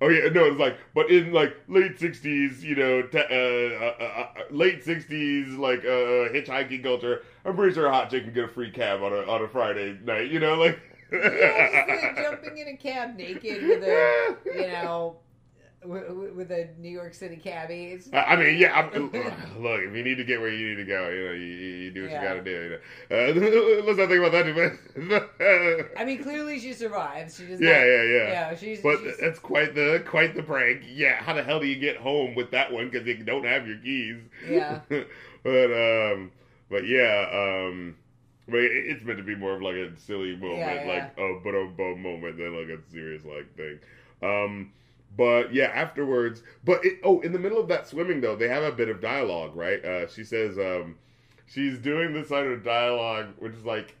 oh 0.00 0.08
yeah, 0.08 0.28
no, 0.28 0.44
it's 0.46 0.58
like, 0.58 0.78
but 0.94 1.10
in 1.10 1.32
like 1.32 1.56
late 1.68 1.98
'60s, 1.98 2.62
you 2.62 2.74
know, 2.74 3.02
te- 3.02 3.18
uh, 3.18 3.84
uh, 3.84 3.94
uh, 4.00 4.04
uh, 4.04 4.42
late 4.50 4.84
'60s, 4.84 5.58
like 5.58 5.84
uh, 5.84 5.88
uh, 5.88 6.28
hitchhiking 6.32 6.82
culture. 6.82 7.22
I'm 7.44 7.56
pretty 7.56 7.74
sure 7.74 7.86
a 7.86 7.92
hot 7.92 8.10
chick 8.10 8.24
can 8.24 8.32
get 8.32 8.44
a 8.44 8.48
free 8.48 8.70
cab 8.70 9.02
on 9.02 9.12
a 9.12 9.22
on 9.30 9.42
a 9.42 9.48
Friday 9.48 9.98
night. 10.04 10.30
You 10.30 10.40
know, 10.40 10.54
like. 10.54 10.78
Yeah, 11.10 11.86
like, 11.88 12.16
jumping 12.16 12.58
in 12.58 12.68
a 12.68 12.76
cab 12.76 13.16
naked 13.16 13.66
with 13.66 13.82
a, 13.82 14.36
you 14.44 14.66
know, 14.66 15.16
with, 15.84 16.34
with 16.34 16.50
a 16.50 16.68
New 16.78 16.88
York 16.90 17.14
City 17.14 17.36
cabbie. 17.36 18.00
I 18.12 18.36
mean, 18.36 18.58
yeah. 18.58 18.72
I'm, 18.92 18.92
look, 19.62 19.80
if 19.80 19.94
you 19.94 20.02
need 20.02 20.16
to 20.16 20.24
get 20.24 20.40
where 20.40 20.50
you 20.52 20.70
need 20.70 20.76
to 20.76 20.84
go, 20.84 21.08
you 21.08 21.24
know, 21.26 21.32
you, 21.32 21.46
you 21.46 21.90
do 21.90 22.02
what 22.02 22.10
Yeah. 22.10 22.22
you 22.22 22.28
got 22.28 22.34
to 22.34 22.42
do. 22.42 22.78
You 23.10 23.16
know? 23.16 23.80
uh, 23.80 23.82
let's 23.86 23.98
not 23.98 24.08
think 24.08 24.18
about 24.26 24.32
that 24.32 24.44
too 24.44 25.00
much. 25.02 25.90
I 25.98 26.04
mean, 26.04 26.22
clearly 26.22 26.58
she 26.58 26.72
survives. 26.72 27.36
She 27.36 27.46
does 27.46 27.60
yeah, 27.60 27.78
not. 27.78 27.84
yeah, 27.86 28.02
yeah. 28.02 28.28
Yeah, 28.28 28.56
she's. 28.56 28.80
But 28.80 28.98
she's 29.00 29.18
that's 29.18 29.38
quite 29.38 29.74
the 29.74 30.02
quite 30.06 30.34
the 30.34 30.42
prank. 30.42 30.82
Yeah, 30.86 31.22
how 31.22 31.34
the 31.34 31.42
hell 31.42 31.60
do 31.60 31.66
you 31.66 31.78
get 31.78 31.96
home 31.96 32.34
with 32.34 32.50
that 32.50 32.72
one 32.72 32.90
because 32.90 33.06
you 33.06 33.16
don't 33.22 33.44
have 33.44 33.66
your 33.66 33.78
keys? 33.78 34.16
Yeah. 34.48 34.80
but 34.88 35.72
um, 36.12 36.32
but 36.70 36.86
yeah, 36.86 37.28
um, 37.32 37.96
but 38.48 38.58
it's 38.60 39.04
meant 39.04 39.18
to 39.18 39.24
be 39.24 39.36
more 39.36 39.54
of 39.54 39.62
like 39.62 39.76
a 39.76 39.96
silly 39.96 40.34
moment, 40.36 40.58
Yeah, 40.58 40.84
yeah. 40.84 40.92
like 40.92 41.18
a 41.18 41.40
but 41.42 41.54
a 41.54 41.96
moment 41.96 42.36
than 42.38 42.56
like 42.56 42.68
a 42.78 42.90
serious 42.90 43.24
like 43.24 43.54
thing. 43.56 43.78
Um, 44.22 44.72
but 45.18 45.52
yeah, 45.52 45.66
afterwards, 45.66 46.44
but 46.64 46.82
it, 46.84 47.00
oh, 47.02 47.20
in 47.20 47.32
the 47.32 47.40
middle 47.40 47.58
of 47.58 47.66
that 47.68 47.88
swimming 47.88 48.20
though, 48.20 48.36
they 48.36 48.48
have 48.48 48.62
a 48.62 48.70
bit 48.70 48.88
of 48.88 49.00
dialogue, 49.02 49.54
right? 49.56 49.84
Uh, 49.84 50.06
she 50.06 50.22
says, 50.22 50.56
um, 50.56 50.96
she's 51.44 51.76
doing 51.78 52.14
this 52.14 52.28
sort 52.28 52.46
of 52.46 52.62
dialogue, 52.62 53.26
which 53.38 53.52
is 53.52 53.64
like 53.64 53.96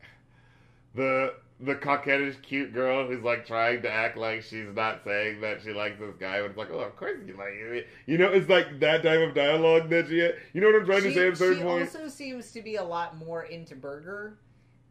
the 0.94 1.34
the 1.60 1.74
coquettish 1.74 2.40
cute 2.40 2.72
girl 2.72 3.04
who's 3.08 3.24
like 3.24 3.44
trying 3.44 3.82
to 3.82 3.90
act 3.90 4.16
like 4.16 4.42
she's 4.42 4.72
not 4.76 5.02
saying 5.04 5.40
that 5.40 5.60
she 5.60 5.72
likes 5.72 5.98
this 5.98 6.14
guy, 6.20 6.40
but 6.40 6.50
it's 6.50 6.56
like, 6.56 6.70
oh, 6.70 6.78
of 6.78 6.94
course 6.94 7.18
you 7.26 7.36
like 7.36 7.48
it. 7.52 7.88
You 8.06 8.16
know, 8.16 8.30
it's 8.30 8.48
like 8.48 8.78
that 8.78 9.02
type 9.02 9.18
of 9.18 9.34
dialogue 9.34 9.90
that 9.90 10.06
she. 10.06 10.18
You 10.52 10.60
know 10.60 10.68
what 10.68 10.76
I'm 10.76 10.86
trying 10.86 11.02
she, 11.02 11.08
to 11.08 11.14
say 11.14 11.28
at 11.28 11.36
certain 11.36 11.58
she 11.58 11.64
point? 11.64 11.82
also 11.82 12.06
seems 12.06 12.52
to 12.52 12.62
be 12.62 12.76
a 12.76 12.84
lot 12.84 13.16
more 13.18 13.42
into 13.42 13.74
Berger. 13.74 14.38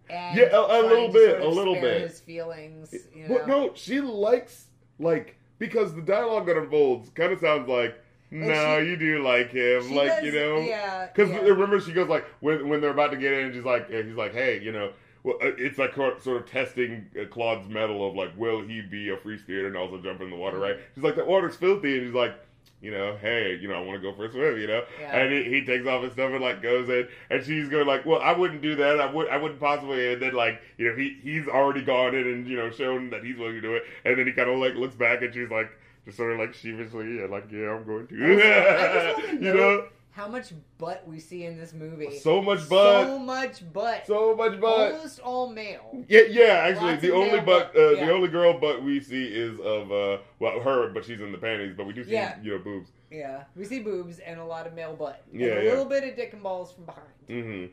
And 0.10 0.38
Yeah, 0.38 0.50
a- 0.52 0.82
a 0.82 0.84
little 0.84 1.08
bit, 1.08 1.32
sort 1.32 1.42
of 1.42 1.48
a 1.48 1.56
little 1.56 1.76
bit. 1.76 2.02
His 2.02 2.20
feelings, 2.20 2.94
you 3.16 3.30
know. 3.30 3.38
But 3.38 3.48
no, 3.48 3.72
she 3.74 4.02
likes 4.02 4.66
like 5.00 5.38
because 5.60 5.94
the 5.96 6.02
dialogue 6.02 6.46
that 6.48 6.58
unfolds 6.58 7.10
kind 7.10 7.32
of 7.34 7.40
sounds 7.40 7.68
like, 7.68 7.96
no, 8.30 8.80
she- 8.82 8.90
you 8.90 8.98
do 8.98 9.24
like 9.24 9.52
him, 9.52 9.94
like 9.96 10.10
does- 10.18 10.26
you 10.26 10.32
know, 10.34 10.60
yeah, 10.60 11.08
Because 11.08 11.30
yeah. 11.30 11.40
remember, 11.40 11.80
she 11.80 11.94
goes 11.94 12.10
like 12.10 12.26
when 12.42 12.68
when 12.68 12.82
they're 12.82 12.92
about 12.92 13.12
to 13.12 13.18
get 13.18 13.34
in, 13.34 13.54
she's 13.54 13.64
like, 13.64 13.90
he's 13.90 14.16
like, 14.16 14.34
hey, 14.34 14.60
you 14.62 14.72
know, 14.72 14.92
well, 15.24 15.36
uh, 15.42 15.52
it's 15.58 15.78
like 15.78 15.96
sort 15.96 16.26
of 16.28 16.46
testing 16.46 17.06
uh, 17.20 17.26
Claude's 17.26 17.68
mettle 17.70 18.08
of 18.08 18.16
like, 18.16 18.38
will 18.38 18.62
he 18.62 18.82
be 18.82 19.10
a 19.10 19.18
free 19.18 19.38
spirit 19.38 19.66
and 19.66 19.78
also 19.78 19.98
jump 20.02 20.22
in 20.22 20.30
the 20.30 20.36
water, 20.36 20.60
right? 20.60 20.78
She's 20.96 21.04
like, 21.04 21.16
that 21.16 21.28
water's 21.28 21.56
filthy, 21.56 21.98
and 21.98 22.06
he's 22.06 22.14
like. 22.16 22.36
You 22.80 22.92
know, 22.92 23.18
hey, 23.20 23.58
you 23.60 23.68
know, 23.68 23.74
I 23.74 23.80
want 23.82 24.00
to 24.02 24.12
go 24.12 24.16
for 24.16 24.26
a 24.26 24.32
swim. 24.32 24.60
You 24.60 24.68
know, 24.68 24.84
Yeah. 25.02 25.18
and 25.18 25.34
he, 25.34 25.44
he 25.46 25.66
takes 25.66 25.88
off 25.88 26.04
his 26.04 26.14
stuff 26.14 26.32
and 26.32 26.42
like 26.42 26.62
goes 26.62 26.88
in, 26.90 27.08
and 27.32 27.44
she's 27.44 27.70
going 27.70 27.88
like, 27.88 28.06
"Well, 28.06 28.22
I 28.22 28.34
wouldn't 28.34 28.62
do 28.62 28.76
that. 28.76 29.00
I 29.00 29.12
would, 29.12 29.28
I 29.30 29.38
wouldn't 29.38 29.60
possibly." 29.60 30.14
And 30.14 30.22
then 30.22 30.34
like, 30.36 30.62
you 30.78 30.90
know, 30.90 30.96
he 30.96 31.18
he's 31.24 31.48
already 31.48 31.82
gone 31.84 32.14
in 32.14 32.28
and 32.28 32.48
you 32.48 32.56
know 32.56 32.70
shown 32.70 33.10
that 33.10 33.24
he's 33.24 33.36
willing 33.36 33.56
to 33.56 33.62
do 33.62 33.74
it, 33.76 33.84
and 34.06 34.18
then 34.20 34.28
he 34.28 34.32
kind 34.34 34.50
of 34.50 34.60
like 34.60 34.76
looks 34.76 34.96
back 34.96 35.24
and 35.24 35.34
she's 35.34 35.50
like, 35.50 35.72
just 36.06 36.18
sort 36.18 36.32
of 36.34 36.40
like 36.40 36.54
sheepishly, 36.54 37.20
and 37.20 37.32
like, 37.32 37.46
"Yeah, 37.52 37.72
I'm 37.76 37.84
going 37.84 38.06
to." 38.08 38.16
I 38.16 39.16
just 39.16 39.28
wanna 39.28 39.40
you 39.42 39.54
know, 39.56 39.88
how 40.18 40.28
much 40.28 40.52
butt 40.80 41.08
we 41.08 41.20
see 41.20 41.46
in 41.46 41.58
this 41.60 41.74
movie. 41.74 42.18
so 42.18 42.42
much 42.42 42.68
butt. 42.68 43.06
So 43.06 43.20
much 43.20 43.72
butt. 43.72 44.08
So 44.08 44.36
much 44.36 44.60
butt. 44.60 44.94
Almost 44.94 45.20
all 45.20 45.48
male. 45.48 46.04
Yeah, 46.10 46.22
yeah. 46.28 46.44
Actually, 46.68 46.92
Lots 46.94 47.02
the 47.04 47.14
only 47.14 47.40
butt, 47.42 47.72
butt, 47.74 47.78
uh, 47.78 47.90
yeah. 47.92 48.06
the 48.06 48.12
only 48.12 48.28
girl 48.28 48.60
butt 48.60 48.84
we 48.84 49.00
see 49.00 49.26
is 49.28 49.60
of 49.60 49.92
uh, 49.92 50.18
well, 50.40 50.60
her, 50.62 50.90
but 50.90 51.06
she's 51.06 51.22
in 51.22 51.32
the 51.32 51.38
panties. 51.38 51.76
But 51.78 51.86
we 51.86 51.94
do 51.94 52.04
see, 52.04 52.14
Yeah. 52.14 52.36
you 52.42 52.54
know, 52.54 52.58
boobs. 52.58 52.90
Yeah, 53.12 53.44
we 53.56 53.64
see 53.64 53.80
boobs 53.80 54.18
and 54.18 54.40
a 54.40 54.44
lot 54.44 54.66
of 54.66 54.74
male 54.74 54.96
butt. 54.96 55.24
And 55.32 55.40
Yeah, 55.40 55.48
a 55.50 55.64
yeah. 55.64 55.70
little 55.70 55.86
bit 55.86 56.04
of 56.04 56.16
dick 56.16 56.34
and 56.34 56.42
balls 56.42 56.74
from 56.74 56.86
behind. 56.86 57.08
hmm 57.28 57.66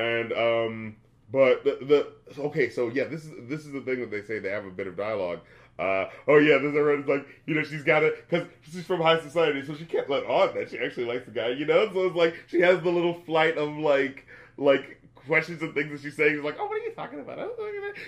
And 0.00 0.32
um, 0.32 0.96
but 1.30 1.62
the, 1.64 1.78
the 2.34 2.40
okay, 2.44 2.70
so 2.70 2.88
yeah, 2.88 3.04
this 3.04 3.26
is 3.26 3.32
this 3.50 3.66
is 3.66 3.72
the 3.72 3.82
thing 3.82 4.00
that 4.00 4.10
they 4.10 4.22
say 4.22 4.38
they 4.38 4.48
have 4.50 4.64
a 4.64 4.70
bit 4.70 4.86
of 4.86 4.96
dialogue. 4.96 5.40
Uh, 5.78 6.06
oh 6.28 6.38
yeah, 6.38 6.58
there's 6.58 6.74
a 6.74 6.88
it's 6.88 7.08
like 7.08 7.26
you 7.46 7.54
know 7.54 7.62
she's 7.62 7.82
got 7.82 8.02
it 8.02 8.28
because 8.28 8.46
she's 8.70 8.84
from 8.84 9.00
high 9.00 9.18
society, 9.20 9.64
so 9.64 9.74
she 9.74 9.84
can't 9.84 10.08
let 10.08 10.24
on 10.26 10.54
that 10.54 10.70
she 10.70 10.78
actually 10.78 11.06
likes 11.06 11.24
the 11.24 11.30
guy, 11.30 11.48
you 11.48 11.64
know. 11.64 11.90
So 11.92 12.06
it's 12.06 12.16
like 12.16 12.34
she 12.46 12.60
has 12.60 12.80
the 12.82 12.90
little 12.90 13.14
flight 13.14 13.56
of 13.56 13.76
like 13.78 14.26
like 14.58 15.00
questions 15.26 15.62
and 15.62 15.74
things 15.74 15.90
that 15.90 16.00
she's 16.00 16.16
saying. 16.16 16.34
He's 16.34 16.44
like, 16.44 16.56
"Oh, 16.58 16.66
what 16.66 16.80
are 16.80 16.84
you 16.84 16.92
talking 16.92 17.20
about?" 17.20 17.38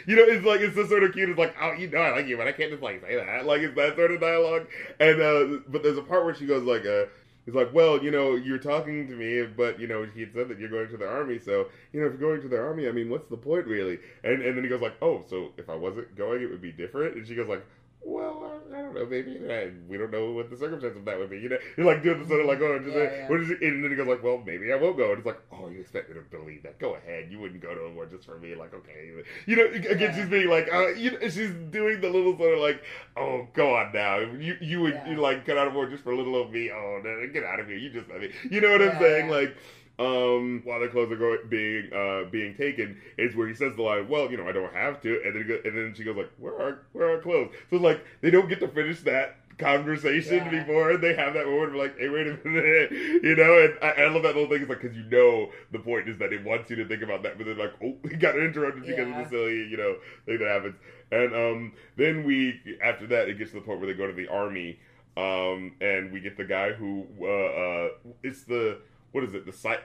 You 0.06 0.16
know, 0.16 0.22
it's 0.22 0.44
like 0.44 0.60
it's 0.60 0.74
just 0.76 0.90
sort 0.90 1.04
of 1.04 1.12
cute. 1.12 1.28
It's 1.30 1.38
like, 1.38 1.54
"Oh, 1.60 1.72
you 1.72 1.88
know, 1.88 1.98
I 1.98 2.10
like 2.10 2.26
you, 2.26 2.36
but 2.36 2.46
I 2.46 2.52
can't 2.52 2.70
just 2.70 2.82
like 2.82 3.00
say 3.00 3.16
that." 3.16 3.46
Like 3.46 3.62
it's 3.62 3.74
that 3.76 3.96
sort 3.96 4.12
of 4.12 4.20
dialogue. 4.20 4.66
And 5.00 5.20
uh, 5.20 5.58
but 5.68 5.82
there's 5.82 5.98
a 5.98 6.02
part 6.02 6.24
where 6.24 6.34
she 6.34 6.46
goes 6.46 6.64
like, 6.64 6.84
uh, 6.84 7.04
He's 7.44 7.54
like, 7.54 7.74
well, 7.74 8.02
you 8.02 8.10
know, 8.10 8.36
you're 8.36 8.58
talking 8.58 9.06
to 9.06 9.14
me, 9.14 9.46
but 9.46 9.78
you 9.78 9.86
know, 9.86 10.04
he 10.14 10.26
said 10.32 10.48
that 10.48 10.58
you're 10.58 10.70
going 10.70 10.88
to 10.88 10.96
the 10.96 11.08
army, 11.08 11.38
so 11.38 11.68
you 11.92 12.00
know, 12.00 12.06
if 12.06 12.18
you're 12.18 12.30
going 12.30 12.40
to 12.40 12.48
the 12.48 12.58
army, 12.58 12.88
I 12.88 12.92
mean, 12.92 13.10
what's 13.10 13.28
the 13.28 13.36
point 13.36 13.66
really? 13.66 13.98
And 14.22 14.42
and 14.42 14.56
then 14.56 14.64
he 14.64 14.70
goes 14.70 14.80
like, 14.80 14.96
oh, 15.02 15.24
so 15.28 15.52
if 15.56 15.68
I 15.68 15.74
wasn't 15.74 16.16
going, 16.16 16.42
it 16.42 16.50
would 16.50 16.62
be 16.62 16.72
different. 16.72 17.16
And 17.16 17.26
she 17.26 17.34
goes 17.34 17.48
like, 17.48 17.64
well, 18.04 18.60
I, 18.72 18.78
I 18.78 18.82
don't 18.82 18.94
know, 18.94 19.06
maybe 19.06 19.40
I, 19.50 19.70
we 19.88 19.96
don't 19.96 20.10
know 20.12 20.32
what 20.32 20.50
the 20.50 20.56
circumstance 20.56 20.96
of 20.96 21.04
that 21.06 21.18
would 21.18 21.30
be. 21.30 21.38
You 21.38 21.48
know, 21.48 21.58
you're 21.76 21.86
like 21.86 22.02
doing 22.02 22.20
the 22.22 22.28
sort 22.28 22.40
of 22.40 22.46
like, 22.46 22.60
oh, 22.60 22.78
just, 22.78 22.94
Yeah, 22.94 23.02
yeah. 23.04 23.28
what 23.30 23.40
is 23.40 23.50
it? 23.50 23.62
And 23.62 23.82
then 23.82 23.90
he 23.90 23.96
goes 23.96 24.06
like, 24.06 24.22
well, 24.22 24.42
maybe 24.44 24.72
I 24.72 24.76
won't 24.76 24.96
go. 24.96 25.10
And 25.10 25.18
it's 25.18 25.26
like, 25.26 25.40
oh, 25.52 25.68
you 25.68 25.80
expect 25.80 26.08
me 26.10 26.16
to 26.16 26.36
believe 26.36 26.62
that? 26.64 26.78
Go 26.78 26.96
ahead, 26.96 27.28
you 27.30 27.38
wouldn't 27.38 27.62
go 27.62 27.74
to 27.74 27.80
a 27.80 27.92
war 27.92 28.06
just 28.06 28.24
for 28.26 28.38
me. 28.38 28.54
Like, 28.54 28.74
okay, 28.74 29.10
you 29.46 29.56
know, 29.56 29.64
again, 29.66 29.98
Yeah. 29.98 30.14
she's 30.16 30.28
being 30.28 30.48
like, 30.50 30.68
uh, 30.72 30.88
you 30.88 31.12
know, 31.12 31.20
she's 31.28 31.50
doing 31.70 32.00
the 32.00 32.10
little 32.10 32.36
sort 32.36 32.54
of 32.54 32.60
like, 32.60 32.82
oh, 33.16 33.48
go 33.54 33.74
on 33.74 33.92
now, 33.92 34.18
you 34.18 34.56
you 34.60 34.80
would 34.82 35.00
you 35.08 35.16
like 35.16 35.46
cut 35.46 35.56
out 35.58 35.68
a 35.68 35.70
war 35.70 35.86
just 35.88 36.02
for 36.04 36.12
a 36.12 36.16
little 36.16 36.40
of 36.40 36.50
me. 36.50 36.70
Oh, 36.70 37.00
no, 37.02 37.26
get 37.32 37.44
out 37.44 37.60
of 37.60 37.66
here, 37.68 37.76
you 37.78 37.90
just, 37.90 38.10
I 38.10 38.18
mean, 38.18 38.32
you 38.50 38.60
know 38.60 38.70
what 38.70 38.82
I'm 38.82 38.98
saying? 39.00 39.28
Like. 39.30 39.56
Um, 39.96 40.62
while 40.64 40.80
their 40.80 40.88
clothes 40.88 41.12
are 41.12 41.16
going, 41.16 41.38
being 41.48 41.92
uh, 41.92 42.24
being 42.30 42.54
taken, 42.56 43.00
is 43.16 43.36
where 43.36 43.46
he 43.46 43.54
says 43.54 43.76
the 43.76 43.82
line, 43.82 44.08
"Well, 44.08 44.28
you 44.28 44.36
know, 44.36 44.48
I 44.48 44.52
don't 44.52 44.72
have 44.72 45.00
to," 45.02 45.22
and 45.24 45.34
then 45.34 45.42
he 45.42 45.48
go, 45.48 45.58
and 45.64 45.76
then 45.76 45.94
she 45.96 46.02
goes 46.02 46.16
like, 46.16 46.30
"Where 46.38 46.54
are 46.60 46.78
where 46.92 47.06
are 47.06 47.10
our 47.12 47.18
clothes?" 47.18 47.54
So 47.70 47.76
like 47.76 48.04
they 48.20 48.30
don't 48.30 48.48
get 48.48 48.58
to 48.60 48.68
finish 48.68 49.02
that 49.02 49.36
conversation 49.56 50.44
Yeah. 50.44 50.50
before 50.50 50.96
they 50.96 51.14
have 51.14 51.34
that 51.34 51.46
moment 51.46 51.70
of 51.70 51.74
like, 51.76 51.96
"Hey, 51.96 52.08
wait 52.08 52.26
a 52.26 52.36
minute," 52.44 52.90
you 53.22 53.36
know. 53.36 53.56
And 53.64 53.74
I, 53.82 54.02
I 54.02 54.08
love 54.08 54.22
that 54.24 54.34
little 54.34 54.48
thing. 54.48 54.62
It's 54.62 54.68
like 54.68 54.80
because 54.82 54.96
you 54.96 55.04
know 55.04 55.50
the 55.70 55.78
point 55.78 56.08
is 56.08 56.18
that 56.18 56.32
it 56.32 56.44
wants 56.44 56.70
you 56.70 56.76
to 56.76 56.86
think 56.88 57.02
about 57.02 57.22
that, 57.22 57.38
but 57.38 57.46
then 57.46 57.56
like, 57.56 57.74
oh, 57.82 57.94
he 58.08 58.16
got 58.16 58.36
interrupted 58.36 58.86
because 58.86 59.06
Yeah. 59.06 59.12
of 59.12 59.16
the 59.16 59.28
silly, 59.30 59.68
you 59.68 59.76
know, 59.76 59.96
thing 60.26 60.38
that 60.38 60.48
happens. 60.48 60.74
And 61.12 61.34
um, 61.34 61.72
then 61.96 62.24
we 62.24 62.60
after 62.82 63.06
that 63.08 63.28
it 63.28 63.38
gets 63.38 63.50
to 63.52 63.56
the 63.56 63.62
point 63.62 63.78
where 63.78 63.86
they 63.86 63.96
go 63.96 64.08
to 64.08 64.12
the 64.12 64.26
army, 64.28 64.78
um, 65.16 65.74
and 65.80 66.10
we 66.12 66.20
get 66.20 66.36
the 66.36 66.44
guy 66.44 66.72
who 66.72 67.06
uh, 67.22 67.26
uh 67.26 67.88
it's 68.22 68.42
the 68.44 68.78
what 69.14 69.22
is 69.22 69.32
it 69.32 69.46
the 69.46 69.52
site 69.52 69.78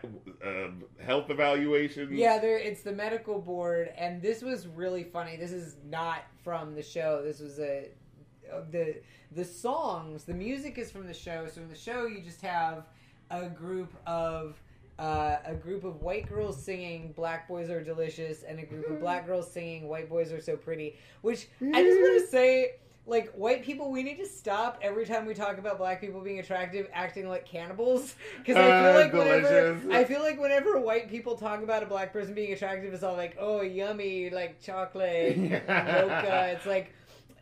um, 0.43 0.83
health 1.05 1.29
evaluation 1.29 2.09
Yeah, 2.11 2.39
there. 2.39 2.57
It's 2.57 2.81
the 2.81 2.91
medical 2.91 3.39
board, 3.39 3.93
and 3.95 4.23
this 4.23 4.41
was 4.41 4.65
really 4.65 5.03
funny. 5.03 5.37
This 5.37 5.51
is 5.51 5.75
not 5.87 6.23
from 6.43 6.73
the 6.73 6.81
show. 6.81 7.21
This 7.23 7.39
was 7.39 7.59
a 7.59 7.89
uh, 8.51 8.61
the 8.71 8.95
the 9.31 9.45
songs. 9.45 10.23
The 10.23 10.33
music 10.33 10.79
is 10.79 10.89
from 10.89 11.05
the 11.05 11.13
show. 11.13 11.45
So 11.45 11.61
in 11.61 11.69
the 11.69 11.75
show, 11.75 12.07
you 12.07 12.21
just 12.21 12.41
have 12.41 12.87
a 13.29 13.45
group 13.45 13.93
of 14.07 14.59
uh, 14.97 15.37
a 15.45 15.53
group 15.53 15.83
of 15.83 16.01
white 16.01 16.27
girls 16.27 16.59
singing 16.59 17.13
"Black 17.15 17.47
Boys 17.47 17.69
Are 17.69 17.83
Delicious" 17.83 18.41
and 18.41 18.57
a 18.57 18.65
group 18.65 18.89
of 18.89 18.99
black 18.99 19.27
girls 19.27 19.51
singing 19.51 19.87
"White 19.87 20.09
Boys 20.09 20.31
Are 20.31 20.41
So 20.41 20.57
Pretty." 20.57 20.97
Which 21.21 21.47
I 21.61 21.83
just 21.83 22.01
want 22.01 22.19
to 22.19 22.27
say. 22.31 22.71
Like 23.09 23.31
white 23.31 23.63
people, 23.63 23.91
we 23.91 24.03
need 24.03 24.17
to 24.17 24.25
stop 24.27 24.77
every 24.81 25.05
time 25.05 25.25
we 25.25 25.33
talk 25.33 25.57
about 25.57 25.77
black 25.79 25.99
people 25.99 26.21
being 26.21 26.39
attractive, 26.39 26.87
acting 26.93 27.27
like 27.27 27.45
cannibals. 27.45 28.13
Because 28.37 28.55
I 28.55 28.69
Uh, 28.69 28.83
feel 28.83 29.01
like 29.01 29.13
whenever. 29.13 29.91
I 29.91 30.03
feel 30.05 30.21
like 30.21 30.39
whenever 30.39 30.79
white 30.79 31.09
people 31.09 31.35
talk 31.35 31.63
about 31.63 31.81
a 31.81 31.87
black 31.87 32.13
person 32.13 32.33
being 32.35 32.53
attractive, 32.53 32.93
it's 32.93 33.03
all 33.03 33.15
like, 33.15 33.35
oh, 33.39 33.61
yummy, 33.61 34.29
like 34.29 34.61
chocolate, 34.61 35.37
mocha. 35.67 36.51
It's 36.55 36.65
like, 36.65 36.93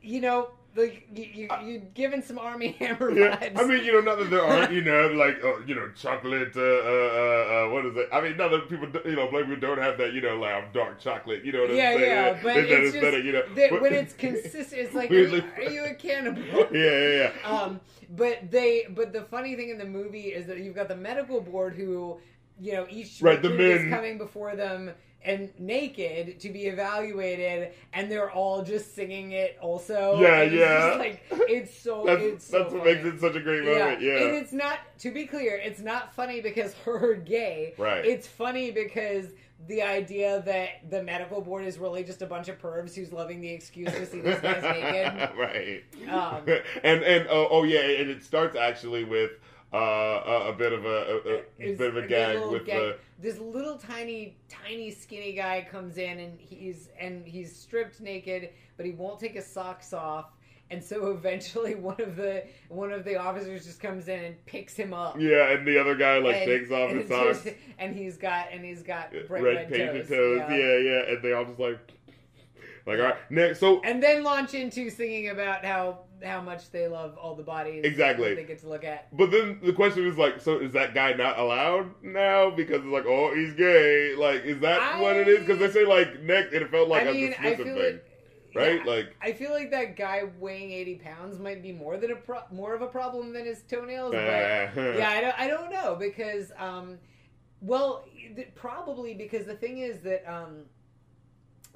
you 0.02 0.22
know, 0.22 0.50
like 0.78 1.08
you, 1.14 1.26
you, 1.26 1.50
you're 1.64 1.82
giving 1.94 2.22
some 2.22 2.38
Armie 2.40 2.72
Hammer 2.80 3.12
Yeah, 3.12 3.36
vibes. 3.38 3.58
I 3.58 3.64
mean, 3.66 3.84
you 3.84 3.94
know, 3.94 4.02
not 4.02 4.20
that 4.20 4.30
there 4.30 4.44
aren't, 4.44 4.72
you 4.72 4.82
know, 4.84 5.08
like, 5.08 5.44
uh, 5.44 5.60
you 5.66 5.76
know, 5.76 5.90
chocolate, 5.96 6.56
uh, 6.56 6.62
uh, 6.62 6.64
uh, 6.64 7.66
uh, 7.68 7.70
what 7.72 7.86
is 7.86 7.96
it? 7.98 8.10
I 8.14 8.22
mean, 8.22 8.38
not 8.38 8.52
that 8.52 8.70
people, 8.70 8.88
you 9.06 9.16
know, 9.16 9.30
black 9.30 9.46
people 9.46 9.60
don't 9.60 9.80
have 9.80 9.98
that, 9.98 10.14
you 10.14 10.22
know, 10.22 10.38
like, 10.38 10.54
I'm 10.54 10.72
dark 10.74 11.00
chocolate, 11.00 11.44
you 11.44 11.52
know 11.52 11.62
what 11.62 11.72
I'm 11.72 11.78
yeah, 11.78 11.94
saying? 11.94 12.02
yeah, 12.10 12.26
yeah, 12.28 12.40
but 12.44 12.56
that 12.56 12.70
it's 12.70 12.92
just 12.92 13.24
you 13.24 13.32
know. 13.32 13.44
But- 13.70 13.82
when 13.82 13.94
it's 13.94 14.14
consistent, 14.28 14.82
it's 14.82 14.94
like, 14.94 15.12
are 15.12 15.16
you, 15.16 15.44
are 15.58 15.64
you 15.64 15.86
a 15.86 15.94
cannibal? 15.94 16.44
yeah, 16.72 16.82
yeah, 17.00 17.32
yeah. 17.44 17.50
um, 17.50 17.80
but 18.10 18.52
they, 18.52 18.86
but 18.90 19.14
the 19.14 19.24
funny 19.24 19.56
thing 19.56 19.70
in 19.70 19.78
the 19.78 19.86
movie 19.86 20.28
is 20.34 20.48
that 20.48 20.60
you've 20.60 20.76
got 20.76 20.88
the 20.88 20.96
medical 20.96 21.42
board 21.42 21.76
who, 21.76 22.20
you 22.60 22.74
know, 22.74 22.86
each 22.90 23.22
Right, 23.22 23.42
the 23.42 23.50
men. 23.50 23.90
coming 23.90 24.18
before 24.18 24.56
them 24.56 24.92
and 25.24 25.50
naked 25.60 26.40
to 26.40 26.50
be 26.50 26.68
evaluated, 26.68 27.74
and 27.94 28.10
they're 28.12 28.32
all 28.32 28.64
just 28.64 28.96
singing 28.96 29.32
it 29.32 29.58
also. 29.62 30.20
Yeah, 30.20 30.42
And 30.42 30.52
yeah. 30.54 30.96
like 30.98 31.24
it's 31.32 31.78
so 31.78 32.04
that's 32.06 32.22
it's 32.22 32.48
so 32.48 32.60
that's 32.60 32.74
what 32.74 32.84
funny. 32.84 32.96
makes 32.96 33.06
it 33.06 33.20
such 33.20 33.36
a 33.36 33.42
great 33.42 33.64
moment, 33.64 34.02
yeah. 34.02 34.18
and 34.18 34.36
it's 34.36 34.54
not 34.54 34.80
to 35.00 35.12
be 35.12 35.26
clear, 35.26 35.56
it's 35.58 35.82
not 35.82 36.14
funny 36.14 36.42
because 36.42 36.74
her 36.86 37.16
gay. 37.16 37.74
Right. 37.78 38.06
It's 38.06 38.28
funny 38.28 38.72
because 38.72 39.28
the 39.68 39.82
idea 39.82 40.42
that 40.46 40.90
the 40.90 41.02
medical 41.02 41.42
board 41.42 41.66
is 41.66 41.80
really 41.80 42.04
just 42.04 42.22
a 42.22 42.28
bunch 42.28 42.48
of 42.48 42.62
pervs 42.62 42.94
who's 42.94 43.12
loving 43.12 43.42
the 43.42 43.50
excuse 43.50 43.92
to 43.92 44.06
see 44.06 44.22
these 44.22 44.40
guys 44.40 44.62
naked. 44.62 45.32
right. 45.38 45.84
Um, 46.10 46.44
and 46.84 47.02
and 47.04 47.28
oh, 47.30 47.48
oh 47.50 47.64
yeah, 47.64 47.82
and 47.82 48.10
it 48.10 48.24
starts 48.24 48.56
actually 48.56 49.04
with 49.04 49.32
uh, 49.74 49.78
a, 49.78 50.50
a 50.50 50.54
bit 50.54 50.74
of 50.74 50.86
a, 50.86 51.44
a, 51.60 51.72
a 51.72 51.76
bit 51.76 51.90
of 51.90 51.98
a 51.98 52.08
gag 52.08 52.40
with 52.50 52.66
gag. 52.66 52.80
the 52.80 52.98
this 53.20 53.38
little 53.40 53.78
tiny 53.78 54.38
tiny 54.48 54.92
skinny 54.92 55.34
guy 55.34 55.68
comes 55.70 55.98
in 55.98 56.20
and 56.20 56.40
he's 56.40 56.90
and 57.00 57.28
he's 57.28 57.54
stripped 57.54 58.00
naked 58.00 58.50
but 58.78 58.86
he 58.86 58.94
won't 58.94 59.20
take 59.20 59.34
his 59.34 59.46
socks 59.46 59.92
off 59.92 60.32
and 60.70 60.84
so 60.84 61.08
eventually 61.12 61.76
one 61.92 62.00
of 62.00 62.16
the 62.16 62.44
one 62.70 62.92
of 62.92 63.04
the 63.04 63.18
officers 63.18 63.66
just 63.66 63.80
comes 63.80 64.08
in 64.08 64.24
and 64.24 64.46
picks 64.46 64.76
him 64.76 64.94
up 64.94 65.16
yeah, 65.20 65.52
and 65.52 65.68
the 65.68 65.80
other 65.80 65.96
guy 65.96 66.18
like 66.18 66.38
and, 66.38 66.46
takes 66.46 66.72
off 66.72 66.92
his 66.92 67.08
socks, 67.10 67.44
just- 67.44 67.56
and 67.80 67.96
he's 67.96 68.18
got 68.18 68.48
and 68.52 68.64
he's 68.64 68.84
got 68.84 69.12
red, 69.30 69.44
red, 69.44 69.70
painted 69.70 70.08
toes, 70.08 70.10
toes, 70.10 70.42
yeah. 70.50 70.56
yeah, 70.56 70.78
yeah, 70.78 71.14
and 71.14 71.24
they 71.24 71.34
all 71.34 71.46
just 71.46 71.60
like 71.60 71.80
like 72.86 73.00
all 73.00 73.06
right 73.06 73.16
next. 73.30 73.60
So 73.60 73.82
and 73.82 74.02
then 74.02 74.24
launch 74.24 74.54
into 74.54 74.90
singing 74.90 75.30
about 75.30 75.66
how 75.66 76.00
how 76.24 76.42
much 76.42 76.72
they 76.72 76.88
love 76.88 77.18
all 77.18 77.36
the 77.36 77.44
bodies 77.44 77.84
Exactly. 77.86 78.34
they 78.34 78.44
get 78.44 78.60
to 78.60 78.70
look 78.70 78.84
at 78.84 79.16
But 79.16 79.32
then 79.32 79.60
the 79.64 79.74
question 79.74 80.06
is 80.08 80.18
like, 80.18 80.42
so 80.42 80.60
is 80.60 80.74
that 80.74 80.94
guy 80.94 81.14
not 81.14 81.38
allowed 81.38 81.92
now 82.04 82.50
because 82.50 82.78
it's 82.78 82.86
like, 82.88 83.06
oh, 83.06 83.34
he's 83.36 83.54
gay? 83.54 84.16
Like, 84.16 84.44
is 84.44 84.60
that 84.62 85.00
what 85.02 85.16
it 85.16 85.28
is? 85.28 85.40
Because 85.40 85.60
they 85.60 85.70
say 85.72 85.86
like 85.86 86.08
and 86.16 86.30
it 86.30 86.70
felt 86.72 86.90
like 86.90 87.04
I 87.06 87.10
a 87.10 87.14
mean, 87.14 87.36
I 87.40 87.54
dismissive 87.54 87.56
feel 87.58 87.66
thing, 87.66 87.78
like, 87.78 88.06
right? 88.56 88.86
yeah, 88.86 88.92
Like, 88.92 89.16
I 89.22 89.32
feel 89.34 89.52
like 89.52 89.72
that 89.72 89.96
guy 89.96 90.24
weighing 90.40 90.72
eighty 90.72 90.96
pounds 90.96 91.40
might 91.40 91.62
be 91.62 91.72
more 91.72 91.98
than 91.98 92.12
a 92.12 92.16
pro- 92.16 92.48
more 92.52 92.74
of 92.74 92.82
a 92.82 92.88
problem 92.88 93.34
than 93.34 93.46
his 93.46 93.62
toenails. 93.64 94.12
But 94.12 94.20
uh, 94.24 94.70
yeah, 94.98 95.10
I 95.10 95.22
don't, 95.22 95.40
I 95.40 95.48
don't 95.48 95.72
know 95.72 95.96
because, 96.00 96.52
um, 96.58 96.98
well, 97.62 98.06
th- 98.36 98.54
probably 98.56 99.14
because 99.14 99.46
the 99.46 99.56
thing 99.56 99.80
is 99.80 100.00
that, 100.02 100.24
um, 100.32 100.64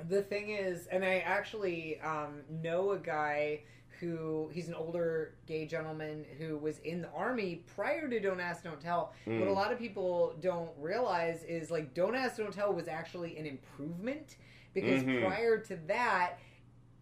the 0.10 0.22
thing 0.24 0.50
is, 0.50 0.88
and 0.88 1.06
I 1.06 1.20
actually 1.20 2.00
um, 2.02 2.42
know 2.50 2.92
a 2.92 2.98
guy 2.98 3.62
who 4.02 4.50
he's 4.52 4.68
an 4.68 4.74
older 4.74 5.36
gay 5.46 5.66
gentleman 5.66 6.26
who 6.40 6.58
was 6.58 6.80
in 6.80 7.02
the 7.04 7.10
army 7.12 7.64
prior 7.76 8.10
to 8.10 8.20
Don't 8.20 8.40
Ask, 8.40 8.64
Don't 8.64 8.82
Tell. 8.82 9.14
What 9.26 9.36
a 9.36 9.52
Mm. 9.52 9.56
lot 9.56 9.72
of 9.72 9.78
people 9.78 10.36
don't 10.42 10.72
realize 10.78 11.44
is 11.44 11.70
like 11.72 11.94
Don't 11.94 12.16
Ask, 12.16 12.38
Don't 12.38 12.52
Tell 12.54 12.74
was 12.74 12.88
actually 12.88 13.38
an 13.38 13.46
improvement 13.46 14.38
because 14.74 15.04
Mhm. 15.04 15.24
prior 15.26 15.60
to 15.60 15.76
that, 15.88 16.38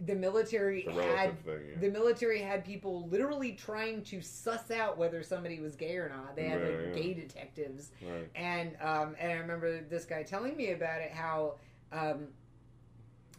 the 0.02 0.16
military 0.16 0.82
had 0.84 1.42
thing. 1.44 1.60
Yeah. 1.72 1.80
the 1.80 1.90
military 1.90 2.40
had 2.42 2.64
people 2.66 3.08
literally 3.08 3.54
trying 3.54 4.04
to 4.04 4.22
suss 4.22 4.70
out 4.72 4.98
whether 4.98 5.24
somebody 5.24 5.60
was 5.60 5.76
gay 5.76 5.96
or 5.98 6.10
not. 6.10 6.36
They 6.36 6.48
had 6.48 6.62
like 6.62 6.72
Yeah, 6.72 6.88
yeah. 6.88 6.94
gay 6.94 7.14
detectives, 7.14 7.92
right. 8.02 8.30
and 8.36 8.76
um, 8.82 9.16
and 9.20 9.32
I 9.32 9.36
remember 9.36 9.82
this 9.82 10.06
guy 10.06 10.24
telling 10.24 10.56
me 10.58 10.72
about 10.72 11.02
it 11.02 11.12
how 11.12 11.56
um, 11.92 12.28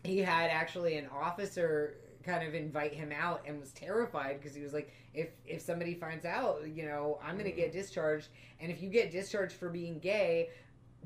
he 0.02 0.18
had 0.18 0.50
actually 0.50 0.96
an 0.96 1.06
officer 1.08 1.96
kind 2.24 2.46
of 2.46 2.54
invite 2.54 2.92
him 2.92 3.12
out 3.12 3.42
and 3.46 3.58
was 3.58 3.72
terrified 3.72 4.38
because 4.40 4.54
he 4.54 4.62
was 4.62 4.72
like 4.72 4.92
if 5.14 5.28
if 5.46 5.60
somebody 5.62 5.94
finds 5.94 6.24
out 6.26 6.60
you 6.72 6.84
know 6.84 7.18
i'm 7.24 7.34
going 7.38 7.48
to 7.48 7.56
get 7.56 7.72
discharged 7.72 8.28
and 8.60 8.70
if 8.70 8.82
you 8.82 8.88
get 8.90 9.10
discharged 9.10 9.54
for 9.54 9.68
being 9.70 9.98
gay 9.98 10.48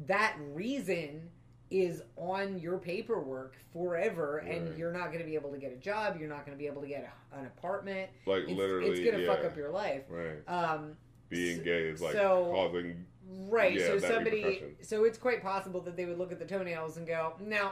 that 0.07 0.35
reason 0.53 1.29
is 1.71 2.03
on 2.17 2.59
your 2.59 2.79
paperwork 2.79 3.57
forever 3.73 4.39
and 4.39 4.77
you're 4.77 4.93
not 4.93 5.07
going 5.07 5.19
to 5.21 5.25
be 5.25 5.35
able 5.35 5.51
to 5.51 5.59
get 5.59 5.73
a 5.73 5.77
job 5.77 6.17
you're 6.19 6.29
not 6.29 6.45
going 6.45 6.57
to 6.57 6.61
be 6.61 6.67
able 6.67 6.83
to 6.83 6.89
get 6.89 7.09
a, 7.33 7.39
an 7.39 7.47
apartment 7.47 8.11
Like 8.27 8.43
it's, 8.43 8.53
literally, 8.53 8.91
it's 8.91 9.01
going 9.01 9.15
to 9.17 9.23
yeah. 9.23 9.35
fuck 9.35 9.45
up 9.45 9.57
your 9.57 9.71
life 9.71 10.03
Right. 10.11 10.47
um, 10.49 10.97
Being 11.29 11.63
gay 11.63 11.85
is 11.89 12.01
like 12.01 12.13
so- 12.13 12.51
causing. 12.53 13.05
right 13.49 13.73
Yeah, 13.79 13.87
so 13.87 13.99
somebody 14.01 14.63
so 14.83 15.05
it's 15.05 15.17
quite 15.19 15.43
possible 15.43 15.81
that 15.83 15.97
they 15.97 16.05
would 16.05 16.19
look 16.19 16.33
at 16.33 16.39
the 16.39 16.45
toenails 16.45 16.97
and 16.97 17.07
go 17.07 17.33
no 17.41 17.71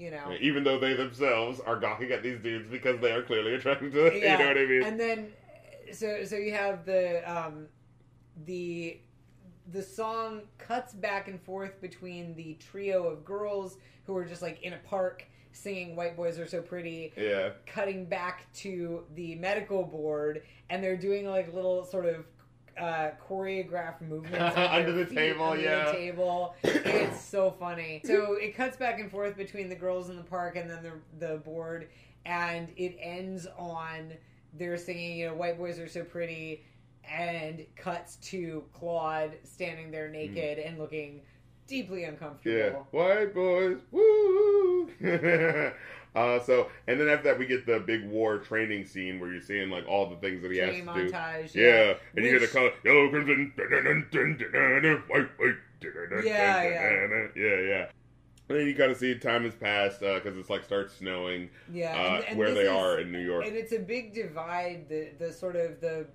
you 0.00 0.10
know 0.10 0.34
Even 0.40 0.64
though 0.64 0.78
they 0.78 0.94
themselves 0.94 1.60
are 1.60 1.78
gawking 1.78 2.10
at 2.10 2.22
these 2.22 2.40
dudes 2.40 2.70
because 2.70 2.98
they 3.00 3.12
are 3.12 3.22
clearly 3.22 3.54
attracted 3.54 3.92
to 3.92 4.04
them. 4.04 4.14
You 4.14 4.20
know 4.22 4.46
what 4.46 4.58
I 4.58 4.66
mean? 4.66 4.82
And 4.82 4.98
then, 4.98 5.32
so 5.92 6.24
so 6.24 6.36
you 6.36 6.52
have 6.52 6.86
the 6.86 7.22
um, 7.30 7.66
the 8.46 8.98
the 9.70 9.82
song 9.82 10.42
cuts 10.58 10.94
back 10.94 11.28
and 11.28 11.40
forth 11.40 11.80
between 11.80 12.34
the 12.34 12.54
trio 12.54 13.04
of 13.04 13.24
girls 13.24 13.76
who 14.04 14.16
are 14.16 14.24
just 14.24 14.42
like 14.42 14.62
in 14.62 14.72
a 14.72 14.78
park 14.78 15.26
singing 15.52 15.96
"White 15.96 16.16
Boys 16.16 16.38
Are 16.38 16.46
So 16.46 16.62
Pretty," 16.62 17.12
yeah. 17.16 17.50
cutting 17.66 18.06
back 18.06 18.50
to 18.54 19.04
the 19.14 19.34
medical 19.34 19.84
board, 19.84 20.42
and 20.70 20.82
they're 20.82 20.96
doing 20.96 21.28
like 21.28 21.52
little 21.52 21.84
sort 21.84 22.06
of 22.06 22.24
uh, 22.80 23.10
choreographed 23.28 24.00
movements 24.00 24.56
Under 24.56 24.92
the 24.92 25.04
table, 25.04 25.44
under 25.44 25.62
yeah. 25.62 25.86
the 25.86 25.92
table. 25.92 26.54
It's 26.64 27.20
so 27.20 27.50
funny. 27.50 28.00
So 28.04 28.34
it 28.34 28.56
cuts 28.56 28.76
back 28.76 28.98
and 29.00 29.10
forth 29.10 29.36
between 29.36 29.68
the 29.68 29.74
girls 29.74 30.08
in 30.08 30.16
the 30.16 30.22
park 30.22 30.56
and 30.56 30.68
then 30.70 30.82
the 30.82 31.26
the 31.26 31.38
board, 31.38 31.88
and 32.24 32.68
it 32.76 32.96
ends 33.00 33.46
on 33.58 34.14
they're 34.54 34.76
singing, 34.76 35.18
you 35.18 35.26
know, 35.26 35.34
"White 35.34 35.58
Boys 35.58 35.78
Are 35.78 35.88
So 35.88 36.04
Pretty," 36.04 36.64
and 37.04 37.66
cuts 37.76 38.16
to 38.16 38.64
Claude 38.72 39.36
standing 39.44 39.90
there 39.90 40.08
naked 40.08 40.58
and 40.58 40.78
looking 40.78 41.20
deeply 41.66 42.04
uncomfortable. 42.04 42.56
Yeah, 42.56 42.70
white 42.90 43.34
boys, 43.34 43.78
woo! 43.90 44.90
uh, 46.14 46.40
so, 46.40 46.68
and 46.86 47.00
then 47.00 47.08
after 47.08 47.24
that, 47.28 47.38
we 47.38 47.46
get 47.46 47.66
the 47.66 47.78
big 47.80 48.04
war 48.08 48.38
training 48.38 48.84
scene 48.86 49.20
where 49.20 49.30
you're 49.32 49.40
seeing 49.40 49.70
like 49.70 49.86
all 49.86 50.08
the 50.10 50.16
things 50.16 50.42
that 50.42 50.50
he 50.50 50.58
Training 50.58 50.86
has 50.86 50.94
to 50.96 51.04
do. 51.06 51.10
montage. 51.12 51.54
Yeah, 51.54 51.94
and 52.16 52.24
you 52.24 52.30
hear 52.30 52.40
the 52.40 52.48
color 52.48 52.72
yellow 52.84 53.08
crimson, 53.10 53.52
white, 55.08 55.28
white, 55.38 55.54
Yeah, 56.24 56.62
yeah. 56.62 57.26
yeah, 57.36 57.60
yeah. 57.60 57.86
And 58.48 58.58
then 58.58 58.66
you 58.66 58.74
kind 58.74 58.90
of 58.90 58.96
see 58.98 59.14
time 59.14 59.44
has 59.44 59.54
passed 59.54 60.00
because 60.00 60.36
it's 60.36 60.50
like 60.50 60.64
starts 60.64 60.94
snowing 60.96 61.48
Yeah, 61.72 61.94
uh, 61.96 62.16
and- 62.16 62.24
and 62.30 62.38
where 62.38 62.52
they 62.52 62.62
is- 62.62 62.68
are 62.68 62.98
in 62.98 63.12
New 63.12 63.20
York. 63.24 63.46
and 63.46 63.56
it's 63.56 63.72
a 63.72 63.78
big 63.78 64.12
divide. 64.12 64.88
The 64.88 65.10
the 65.18 65.32
sort 65.32 65.54
of 65.56 65.80
the 65.80 66.06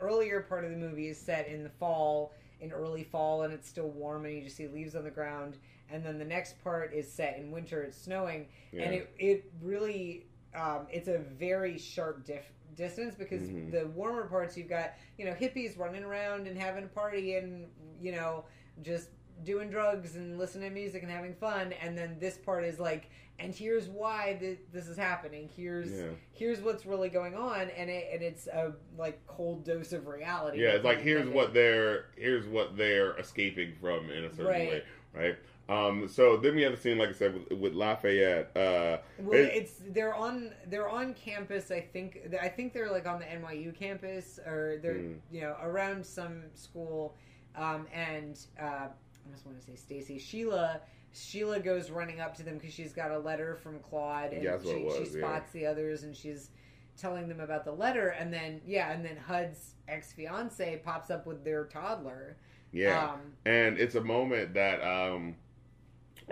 earlier 0.00 0.40
part 0.40 0.64
of 0.64 0.70
the 0.70 0.76
movie 0.76 1.08
is 1.08 1.18
set 1.18 1.48
in 1.48 1.64
the 1.64 1.70
fall, 1.70 2.32
in 2.60 2.70
early 2.72 3.02
fall, 3.02 3.42
and 3.42 3.52
it's 3.52 3.68
still 3.68 3.88
warm, 3.90 4.24
and 4.24 4.34
you 4.36 4.42
just 4.42 4.56
see 4.56 4.68
leaves 4.68 4.94
on 4.94 5.02
the 5.02 5.10
ground. 5.10 5.58
And 5.90 6.04
then 6.04 6.18
the 6.18 6.24
next 6.24 6.62
part 6.62 6.92
is 6.94 7.10
set 7.12 7.36
in 7.38 7.50
winter. 7.50 7.82
It's 7.82 7.96
snowing, 8.00 8.48
and 8.72 8.94
it 8.94 9.10
it 9.18 9.52
really 9.60 10.26
um, 10.54 10.86
it's 10.90 11.08
a 11.08 11.18
very 11.18 11.78
sharp 11.78 12.24
diff- 12.24 12.52
distance 12.76 13.14
because 13.14 13.42
Mhm. 13.42 13.70
the 13.70 13.86
warmer 13.88 14.24
parts 14.26 14.56
you've 14.56 14.68
got 14.68 14.94
you 15.18 15.24
know 15.26 15.32
hippies 15.32 15.78
running 15.78 16.02
around 16.04 16.46
and 16.46 16.56
having 16.58 16.84
a 16.84 16.88
party 16.88 17.34
and 17.36 17.68
you 18.00 18.12
know 18.12 18.44
just 18.82 19.10
doing 19.44 19.68
drugs 19.70 20.16
and 20.16 20.38
listening 20.38 20.68
to 20.70 20.74
music 20.74 21.02
and 21.02 21.10
having 21.10 21.34
fun 21.34 21.72
and 21.82 21.96
then 21.98 22.16
this 22.18 22.38
part 22.38 22.64
is 22.64 22.78
like 22.80 23.10
and 23.38 23.54
here's 23.54 23.88
why 23.88 24.36
th- 24.38 24.58
this 24.72 24.86
is 24.88 24.96
happening 24.96 25.48
here's 25.56 25.90
Yeah. 25.92 26.06
here's 26.32 26.60
what's 26.60 26.86
really 26.86 27.08
going 27.10 27.34
on 27.34 27.68
and 27.70 27.90
it 27.90 28.08
and 28.12 28.22
it's 28.22 28.46
a 28.46 28.72
like 28.96 29.26
cold 29.26 29.64
dose 29.64 29.92
of 29.92 30.06
reality 30.06 30.62
Yeah, 30.62 30.70
it's 30.70 30.84
like 30.84 30.96
Like, 30.98 31.04
here's 31.04 31.28
what 31.28 31.52
they're 31.52 32.06
here's 32.16 32.46
what 32.46 32.76
they're 32.76 33.16
escaping 33.18 33.72
from 33.80 34.10
in 34.10 34.24
a 34.24 34.30
certain 34.30 34.46
Right. 34.46 34.68
way, 34.68 34.82
right? 35.14 35.36
Um, 35.68 36.08
so 36.08 36.36
then 36.36 36.54
we 36.56 36.62
have 36.62 36.72
a 36.72 36.76
scene, 36.76 36.98
like 36.98 37.08
I 37.10 37.12
said, 37.12 37.34
with, 37.34 37.58
with 37.58 37.72
Lafayette. 37.74 38.54
Uh, 38.56 38.98
well 39.18 39.38
it- 39.38 39.52
it's 39.54 39.74
they're 39.90 40.14
on 40.14 40.52
they're 40.68 40.88
on 40.88 41.14
campus 41.14 41.70
i 41.70 41.80
think 41.80 42.18
i 42.40 42.48
think 42.48 42.72
they're 42.72 42.90
like 42.90 43.06
on 43.06 43.18
the 43.20 43.24
nyu 43.26 43.74
campus 43.74 44.38
or 44.46 44.78
they're 44.82 44.94
Mm. 44.94 45.18
you 45.30 45.40
know 45.42 45.56
around 45.62 46.04
some 46.04 46.42
school 46.54 47.14
um 47.56 47.86
and 47.94 48.38
uh 48.60 48.88
i 48.88 49.30
just 49.32 49.46
want 49.46 49.58
to 49.60 49.64
say 49.64 49.76
stacy 49.76 50.18
sheila 50.18 50.80
sheila 51.12 51.60
goes 51.60 51.90
running 51.90 52.20
up 52.20 52.34
to 52.36 52.42
them 52.42 52.58
because 52.58 52.72
she's 52.74 52.92
got 52.92 53.10
a 53.10 53.18
letter 53.18 53.54
from 53.62 53.78
claude 53.80 54.32
and 54.32 54.42
Yeah, 54.42 54.58
she, 54.62 54.68
it 54.70 54.92
she 54.94 55.00
was, 55.00 55.14
yeah. 55.14 55.20
spots 55.20 55.52
the 55.52 55.66
others 55.66 56.02
and 56.02 56.16
she's 56.16 56.50
telling 56.96 57.28
them 57.28 57.40
about 57.40 57.64
the 57.64 57.72
letter 57.72 58.08
and 58.08 58.32
then 58.32 58.60
yeah 58.66 58.90
and 58.92 59.04
then 59.04 59.16
hud's 59.16 59.74
ex-fiance 59.88 60.80
pops 60.84 61.10
up 61.10 61.26
with 61.26 61.44
their 61.44 61.64
toddler 61.66 62.36
yeah, 62.72 63.10
um 63.12 63.20
and 63.44 63.78
it's 63.78 63.94
a 63.96 64.00
moment 64.00 64.54
that 64.54 64.80
um, 64.82 65.34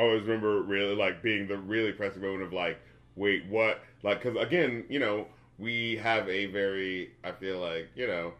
I 0.00 0.02
always 0.04 0.22
remember 0.22 0.62
really 0.62 0.96
like 0.96 1.22
being 1.22 1.46
the 1.46 1.58
really 1.58 1.92
pressing 1.92 2.22
moment 2.22 2.42
of 2.42 2.54
like, 2.54 2.80
wait, 3.16 3.44
what? 3.50 3.82
Like, 4.02 4.22
because 4.22 4.42
again, 4.42 4.84
you 4.88 4.98
know, 4.98 5.26
we 5.58 5.96
have 5.96 6.26
a 6.26 6.46
very, 6.46 7.10
I 7.22 7.32
feel 7.32 7.58
like, 7.58 7.90
you 7.94 8.06
know, 8.06 8.32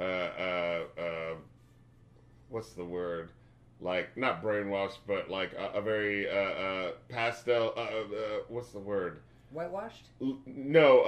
uh, 0.00 0.02
uh, 0.02 0.84
uh, 0.98 1.34
what's 2.48 2.70
the 2.70 2.84
word? 2.84 3.28
Like 3.78 4.16
not 4.16 4.42
brainwashed, 4.42 5.00
but 5.06 5.28
like 5.28 5.52
a, 5.52 5.78
a 5.78 5.82
very 5.82 6.30
uh, 6.30 6.32
uh, 6.32 6.92
pastel. 7.10 7.74
Uh, 7.76 7.80
uh, 7.80 8.38
what's 8.48 8.70
the 8.70 8.78
word? 8.78 9.20
Whitewashed 9.52 10.06
L- 10.20 10.38
No, 10.46 11.00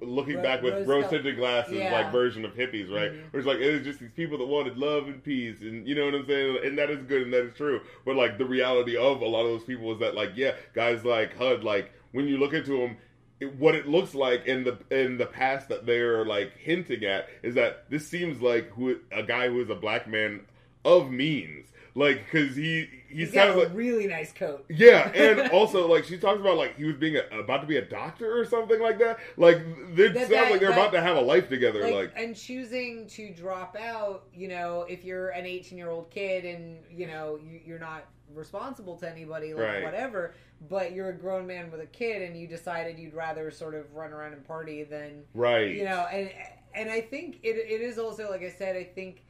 uh, 0.00 0.04
looking 0.04 0.36
Ro- 0.36 0.42
back 0.42 0.62
with 0.62 0.86
rose 0.86 1.08
tinted 1.08 1.36
glasses, 1.36 1.74
Yeah. 1.78 1.92
like 1.92 2.12
version 2.12 2.44
of 2.44 2.52
hippies, 2.54 2.90
right? 2.90 3.10
Mhm. 3.12 3.32
Where 3.32 3.38
it's 3.40 3.46
like 3.46 3.58
it 3.58 3.72
was 3.72 3.82
just 3.82 4.00
these 4.00 4.10
people 4.14 4.38
that 4.38 4.46
wanted 4.46 4.76
love 4.78 5.06
and 5.08 5.22
peace, 5.22 5.60
and 5.62 5.86
you 5.88 5.94
know 5.94 6.04
what 6.04 6.14
I'm 6.14 6.26
saying, 6.26 6.58
and 6.64 6.78
that 6.78 6.90
is 6.90 7.02
good 7.04 7.22
and 7.22 7.32
that 7.32 7.44
is 7.44 7.56
true. 7.56 7.80
But 8.04 8.16
like 8.16 8.38
the 8.38 8.44
reality 8.44 8.96
of 8.96 9.20
a 9.22 9.26
lot 9.26 9.42
of 9.44 9.48
those 9.50 9.64
people 9.64 9.92
is 9.92 9.98
that 10.00 10.14
like 10.14 10.32
yeah, 10.36 10.52
guys 10.74 11.04
like 11.04 11.36
Hud, 11.36 11.64
like 11.64 11.90
when 12.12 12.26
you 12.28 12.38
look 12.38 12.52
into 12.54 12.78
them. 12.78 12.96
It, 13.42 13.54
what 13.56 13.74
it 13.74 13.88
looks 13.88 14.14
like 14.14 14.44
in 14.44 14.64
the 14.64 14.76
in 14.90 15.16
the 15.16 15.24
past 15.24 15.70
that 15.70 15.86
they're 15.86 16.26
like 16.26 16.54
hinting 16.58 17.06
at 17.06 17.26
is 17.42 17.54
that 17.54 17.88
this 17.88 18.06
seems 18.06 18.42
like 18.42 18.70
who 18.74 19.00
a 19.10 19.22
guy 19.22 19.48
who 19.48 19.62
is 19.62 19.70
a 19.70 19.74
black 19.74 20.06
man 20.06 20.42
of 20.84 21.10
means, 21.10 21.72
like 22.00 22.24
because 22.24 22.56
he 22.56 22.88
he 23.08 23.16
he's 23.18 23.30
got 23.30 23.48
sounds 23.48 23.56
a 23.56 23.64
like 23.64 23.74
really 23.74 24.06
nice 24.06 24.32
coat 24.32 24.64
yeah, 24.68 25.10
and 25.14 25.50
also 25.50 25.86
like 25.86 26.04
she 26.04 26.16
talks 26.18 26.40
about 26.40 26.56
like 26.56 26.76
he 26.76 26.84
was 26.84 26.96
being 26.96 27.16
a, 27.16 27.38
about 27.38 27.60
to 27.60 27.66
be 27.66 27.76
a 27.76 27.84
doctor 27.84 28.36
or 28.40 28.44
something 28.44 28.80
like 28.80 28.98
that. 28.98 29.18
Like 29.36 29.58
it 29.58 29.96
That- 29.96 30.16
sounds 30.16 30.30
that- 30.30 30.50
like 30.50 30.60
they're 30.60 30.70
that- 30.70 30.78
about 30.78 30.92
to 30.92 31.00
have 31.00 31.16
a 31.16 31.20
life 31.20 31.48
together. 31.48 31.82
like, 31.82 31.94
Like, 31.94 32.12
and 32.16 32.34
choosing 32.34 33.06
to 33.08 33.32
drop 33.34 33.76
out 33.76 34.24
you 34.34 34.48
know 34.48 34.82
if 34.88 35.04
you're 35.04 35.28
an 35.30 35.46
18 35.46 35.76
year 35.78 35.90
old 35.90 36.10
kid 36.10 36.44
and 36.44 36.78
you 36.90 37.06
know 37.06 37.38
you, 37.42 37.60
you're 37.64 37.78
not 37.78 38.04
responsible 38.34 38.96
to 38.96 39.10
anybody 39.10 39.52
like 39.54 39.64
Right. 39.64 39.82
whatever 39.82 40.34
but 40.68 40.92
you're 40.92 41.08
a 41.08 41.12
grown 41.18 41.46
man 41.46 41.70
with 41.70 41.80
a 41.80 41.86
kid 41.86 42.22
and 42.22 42.36
you 42.40 42.46
decided 42.46 42.98
you'd 42.98 43.14
rather 43.14 43.50
sort 43.50 43.74
of 43.74 43.92
run 43.94 44.12
around 44.12 44.34
and 44.34 44.46
party 44.46 44.84
than 44.84 45.24
right? 45.34 45.74
you 45.74 45.84
know 45.84 46.06
and 46.12 46.30
and 46.74 46.88
i 46.90 47.00
think 47.00 47.40
it, 47.42 47.56
it 47.56 47.80
is 47.80 47.98
also 47.98 48.30
like 48.30 48.42
i 48.42 48.48
said 48.50 48.76
i 48.76 48.84
think 48.84 49.24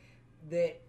that 0.50 0.80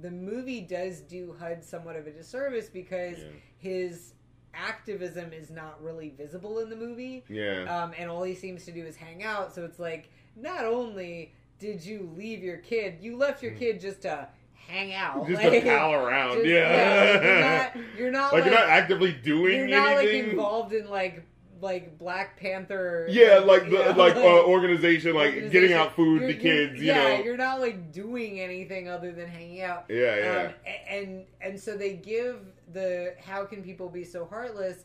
the 0.00 0.10
movie 0.10 0.60
does 0.62 1.00
do 1.00 1.36
hud 1.38 1.62
somewhat 1.62 1.96
of 1.96 2.06
a 2.06 2.10
disservice 2.10 2.68
because 2.68 3.18
Yeah. 3.18 3.24
his 3.58 4.14
activism 4.54 5.32
is 5.32 5.50
not 5.50 5.82
really 5.82 6.10
visible 6.10 6.58
in 6.60 6.68
the 6.68 6.76
movie 6.76 7.24
yeah, 7.28 7.62
um, 7.84 7.92
and 7.98 8.10
all 8.10 8.22
he 8.22 8.34
seems 8.34 8.64
to 8.66 8.72
do 8.72 8.84
is 8.84 8.96
hang 8.96 9.22
out. 9.22 9.54
So 9.54 9.64
it's 9.64 9.78
like, 9.78 10.10
not 10.36 10.64
only 10.64 11.32
did 11.58 11.84
you 11.84 12.10
leave 12.16 12.42
your 12.42 12.58
kid, 12.58 12.98
you 13.00 13.16
left 13.16 13.42
your 13.42 13.52
kid 13.52 13.80
just 13.80 14.02
to 14.02 14.28
hang 14.68 14.92
out, 14.94 15.24
Hmm. 15.26 15.32
just 15.32 15.42
like, 15.42 15.52
to 15.52 15.60
pal 15.62 15.92
around. 15.94 16.34
just- 16.36 16.46
yeah, 16.48 17.70
like, 17.74 17.74
you're 17.74 17.80
not, 17.80 17.98
you're 17.98 18.10
not 18.10 18.32
like 18.32 18.42
like, 18.42 18.44
you're 18.50 18.60
not 18.60 18.68
actively 18.68 19.12
doing 19.12 19.56
you're 19.58 19.68
not 19.68 19.96
like 19.96 20.08
involved 20.08 20.72
in 20.74 20.88
like 20.90 21.22
like 21.62 21.96
Black 21.96 22.38
Panther. 22.38 23.06
yeah, 23.08 23.38
like 23.38 23.64
the 23.64 23.70
know, 23.70 23.90
like 23.96 24.16
uh, 24.16 24.44
organization, 24.44 25.14
like 25.14 25.50
getting 25.50 25.72
out 25.72 25.94
food 25.94 26.20
to 26.20 26.34
kids. 26.34 26.80
You 26.80 26.88
yeah, 26.88 27.16
know, 27.18 27.22
you're 27.24 27.36
not 27.36 27.60
like 27.60 27.92
doing 27.92 28.40
anything 28.40 28.88
other 28.88 29.12
than 29.12 29.28
hanging 29.28 29.62
out. 29.62 29.86
yeah, 29.88 30.16
yeah, 30.16 30.42
Um, 30.48 30.54
a- 30.66 30.92
and 30.92 31.24
and 31.40 31.58
so 31.58 31.76
they 31.76 31.94
give 31.94 32.40
the 32.72 33.14
how 33.24 33.44
can 33.44 33.62
people 33.62 33.88
be 33.88 34.04
so 34.04 34.26
heartless 34.26 34.84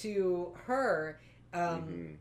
to 0.00 0.52
her. 0.66 1.18
Um, 1.54 1.60
Mhm. 1.88 2.16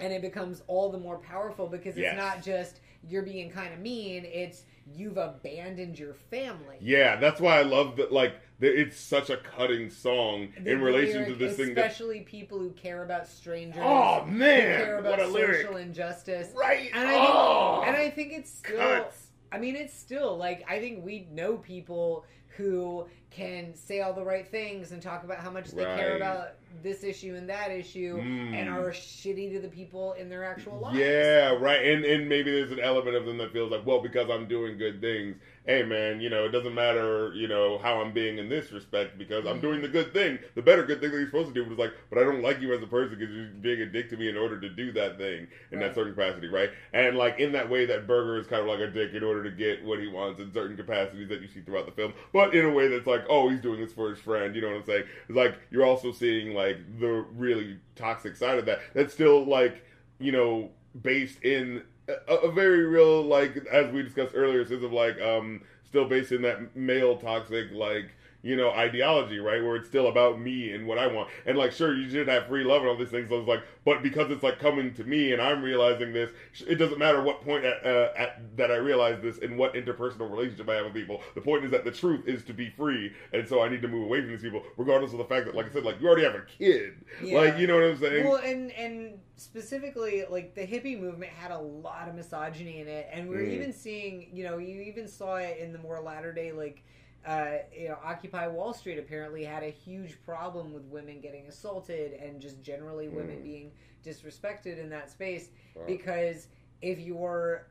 and 0.00 0.12
it 0.14 0.22
becomes 0.22 0.62
all 0.66 0.90
the 0.90 0.98
more 0.98 1.18
powerful 1.18 1.66
because 1.66 1.90
it's 1.98 1.98
Yes. 2.04 2.16
not 2.16 2.42
just 2.42 2.80
you're 3.06 3.22
being 3.22 3.50
kind 3.50 3.72
of 3.74 3.80
mean 3.80 4.24
it's 4.24 4.64
you've 4.94 5.16
abandoned 5.16 5.98
your 5.98 6.14
family 6.14 6.76
yeah. 6.80 7.16
That's 7.16 7.40
why 7.40 7.58
I 7.58 7.62
love 7.62 7.96
that. 7.96 8.12
Like, 8.12 8.34
it's 8.60 8.98
such 8.98 9.30
a 9.30 9.36
cutting 9.36 9.90
song 9.90 10.48
The 10.62 10.72
in 10.72 10.80
relation 10.80 11.24
to 11.24 11.30
lyric, 11.32 11.38
this 11.38 11.56
thing. 11.56 11.74
That, 11.74 11.86
especially 11.86 12.20
people 12.20 12.58
who 12.58 12.70
care 12.70 13.02
about 13.04 13.26
strangers 13.26 13.82
oh 13.84 14.20
who 14.22 14.32
man, 14.32 14.84
care 14.84 14.98
about 14.98 15.18
what 15.18 15.20
a 15.20 15.26
lyric! 15.28 15.62
social 15.62 15.76
injustice 15.78 16.48
Right? 16.54 16.90
and 16.94 17.08
I 17.08 17.12
think, 17.12 17.30
oh, 17.30 17.82
and 17.86 17.96
I 17.96 18.10
think 18.10 18.32
it's 18.32 18.50
still 18.50 18.76
cuts. 18.78 19.28
I 19.52 19.58
mean 19.58 19.76
it's 19.76 19.94
still 19.98 20.36
like 20.36 20.64
I 20.68 20.78
think 20.78 21.04
we 21.04 21.26
know 21.32 21.56
people 21.56 22.24
who 22.56 23.06
can 23.30 23.74
say 23.74 24.00
all 24.00 24.12
the 24.12 24.24
right 24.24 24.46
things 24.46 24.92
and 24.92 25.00
talk 25.00 25.24
about 25.24 25.38
how 25.38 25.50
much 25.50 25.70
they 25.70 25.84
care 25.84 26.16
about 26.16 26.50
this 26.82 27.04
issue 27.04 27.34
and 27.34 27.48
that 27.48 27.70
issue 27.70 28.16
Mm. 28.18 28.54
and 28.54 28.68
are 28.68 28.90
shitty 28.90 29.52
to 29.52 29.60
the 29.60 29.68
people 29.68 30.12
in 30.14 30.28
their 30.28 30.44
actual 30.44 30.78
lives 30.78 30.98
Yeah, 30.98 31.50
right. 31.58 31.84
And 31.84 32.04
and 32.04 32.28
maybe 32.28 32.50
there's 32.50 32.70
an 32.70 32.80
element 32.80 33.16
of 33.16 33.26
them 33.26 33.38
that 33.38 33.52
feels 33.52 33.70
like, 33.70 33.84
well, 33.84 34.00
because 34.00 34.30
I'm 34.30 34.46
doing 34.46 34.78
good 34.78 35.00
things, 35.00 35.36
hey 35.66 35.82
man, 35.82 36.20
you 36.20 36.30
know, 36.30 36.44
it 36.44 36.50
doesn't 36.50 36.74
matter, 36.74 37.32
you 37.34 37.46
know, 37.46 37.78
how 37.78 38.00
I'm 38.00 38.12
being 38.12 38.38
in 38.38 38.48
this 38.48 38.72
respect 38.72 39.18
because 39.18 39.46
I'm 39.46 39.60
doing 39.60 39.80
mm-hmm. 39.80 39.82
the 39.82 39.88
good 39.88 40.12
thing, 40.12 40.38
the 40.54 40.62
better 40.62 40.84
good 40.84 41.00
thing 41.00 41.10
that 41.10 41.16
you're 41.16 41.26
supposed 41.26 41.48
to 41.48 41.54
do. 41.54 41.64
But 41.64 41.72
it's 41.72 41.78
like, 41.78 41.92
but 42.08 42.18
I 42.18 42.22
don't 42.22 42.42
like 42.42 42.60
you 42.60 42.74
as 42.74 42.82
a 42.82 42.86
person 42.86 43.18
because 43.18 43.34
you're 43.34 43.46
being 43.46 43.80
a 43.82 43.86
dick 43.86 44.10
to 44.10 44.16
me 44.16 44.28
in 44.28 44.36
order 44.36 44.58
to 44.60 44.68
do 44.68 44.92
that 44.92 45.18
thing 45.18 45.46
in 45.70 45.78
Right. 45.78 45.86
that 45.86 45.94
certain 45.94 46.14
capacity, 46.14 46.48
right? 46.48 46.70
And 46.92 47.16
like 47.16 47.38
in 47.38 47.52
that 47.52 47.68
way, 47.68 47.86
that 47.86 48.06
Berger 48.06 48.38
is 48.38 48.46
kind 48.46 48.62
of 48.62 48.68
like 48.68 48.80
a 48.80 48.90
dick 48.90 49.14
in 49.14 49.22
order 49.22 49.42
to 49.44 49.50
get 49.50 49.84
what 49.84 49.98
he 49.98 50.08
wants 50.08 50.40
in 50.40 50.52
certain 50.52 50.76
capacities 50.76 51.28
that 51.28 51.40
you 51.40 51.48
see 51.48 51.60
throughout 51.60 51.86
the 51.86 51.92
film, 51.92 52.12
but 52.32 52.54
in 52.54 52.64
a 52.64 52.70
way 52.70 52.88
that's 52.88 53.06
like, 53.06 53.24
oh, 53.28 53.48
he's 53.48 53.60
doing 53.60 53.80
this 53.80 53.92
for 53.92 54.10
his 54.10 54.18
friend. 54.18 54.54
You 54.54 54.62
know 54.62 54.68
what 54.68 54.76
I'm 54.76 54.84
saying? 54.84 55.04
It's 55.28 55.36
like 55.36 55.58
you're 55.70 55.86
also 55.86 56.12
seeing 56.12 56.54
like 56.54 56.78
the 56.98 57.24
really 57.36 57.78
toxic 57.96 58.36
side 58.36 58.58
of 58.58 58.66
that. 58.66 58.80
That's 58.94 59.12
still 59.12 59.44
like 59.44 59.84
you 60.20 60.30
know, 60.30 60.70
based 61.02 61.42
in 61.42 61.82
a, 62.08 62.34
a 62.34 62.52
very 62.52 62.84
real, 62.84 63.22
like 63.22 63.56
as 63.70 63.92
we 63.92 64.02
discussed 64.02 64.32
earlier, 64.34 64.64
sense 64.66 64.82
of 64.82 64.92
like 64.92 65.20
um, 65.20 65.62
still 65.84 66.08
based 66.08 66.32
in 66.32 66.42
that 66.42 66.74
male 66.76 67.16
toxic, 67.16 67.70
like 67.72 68.10
you 68.42 68.56
know, 68.56 68.70
ideology, 68.70 69.38
right? 69.38 69.62
Where 69.62 69.76
it's 69.76 69.88
still 69.88 70.08
about 70.08 70.40
me 70.40 70.72
and 70.72 70.86
what 70.86 70.98
I 70.98 71.06
want. 71.06 71.28
And 71.46 71.58
like, 71.58 71.72
sure, 71.72 71.94
you 71.94 72.08
should 72.08 72.28
have 72.28 72.46
free 72.46 72.64
love 72.64 72.80
and 72.82 72.90
all 72.90 72.96
these 72.96 73.10
things. 73.10 73.28
So 73.28 73.38
it's 73.38 73.48
like, 73.48 73.62
but 73.84 74.02
because 74.02 74.30
it's 74.30 74.42
like 74.42 74.58
coming 74.58 74.94
to 74.94 75.04
me 75.04 75.32
and 75.32 75.42
I'm 75.42 75.62
realizing 75.62 76.12
this, 76.12 76.30
it 76.66 76.76
doesn't 76.76 76.98
matter 76.98 77.22
what 77.22 77.42
point 77.42 77.64
at, 77.64 77.84
uh, 77.84 78.08
at, 78.16 78.56
that 78.56 78.70
I 78.70 78.76
realize 78.76 79.20
this 79.20 79.38
and 79.38 79.58
what 79.58 79.74
interpersonal 79.74 80.30
relationship 80.30 80.68
I 80.68 80.76
have 80.76 80.86
with 80.86 80.94
people. 80.94 81.20
The 81.34 81.40
point 81.40 81.64
is 81.64 81.70
that 81.70 81.84
the 81.84 81.90
truth 81.90 82.26
is 82.26 82.44
to 82.44 82.52
be 82.54 82.70
free, 82.70 83.12
and 83.32 83.46
so 83.46 83.62
I 83.62 83.68
need 83.68 83.82
to 83.82 83.88
move 83.88 84.04
away 84.04 84.20
from 84.20 84.30
these 84.30 84.42
people, 84.42 84.62
regardless 84.76 85.12
of 85.12 85.18
the 85.18 85.24
fact 85.24 85.46
that, 85.46 85.54
like 85.54 85.66
I 85.66 85.72
said, 85.72 85.84
like 85.84 86.00
you 86.00 86.06
already 86.06 86.24
have 86.24 86.34
a 86.34 86.44
kid. 86.58 86.94
Yeah. 87.22 87.38
Like, 87.40 87.58
you 87.58 87.66
know 87.66 87.74
what 87.74 87.84
I'm 87.84 87.98
saying? 87.98 88.24
Well, 88.26 88.40
and 88.42 88.70
and 88.72 89.18
specifically, 89.36 90.24
like 90.30 90.54
the 90.54 90.62
hippie 90.66 90.98
movement 90.98 91.32
had 91.32 91.50
a 91.50 91.58
lot 91.58 92.08
of 92.08 92.14
misogyny 92.14 92.80
in 92.80 92.88
it, 92.88 93.08
and 93.12 93.28
we 93.28 93.36
are 93.36 93.40
Mm. 93.40 93.52
even 93.52 93.72
seeing, 93.72 94.28
you 94.32 94.44
know, 94.44 94.58
you 94.58 94.80
even 94.82 95.08
saw 95.08 95.36
it 95.36 95.58
in 95.58 95.72
the 95.72 95.78
more 95.78 96.00
latter 96.00 96.32
day, 96.32 96.52
like, 96.52 96.82
uh, 97.26 97.58
you 97.76 97.88
know, 97.88 97.98
Occupy 98.04 98.46
Wall 98.48 98.72
Street 98.72 98.98
apparently 98.98 99.44
had 99.44 99.62
a 99.62 99.70
huge 99.70 100.20
problem 100.22 100.72
with 100.72 100.84
women 100.84 101.20
getting 101.20 101.46
assaulted 101.46 102.12
and 102.14 102.40
just 102.40 102.62
generally 102.62 103.08
women 103.08 103.38
Mm. 103.38 103.42
being 103.44 103.72
disrespected 104.04 104.78
in 104.78 104.88
that 104.90 105.10
space 105.10 105.50
Wow. 105.74 105.82
because 105.86 106.48
if 106.80 106.98
your, 106.98 107.66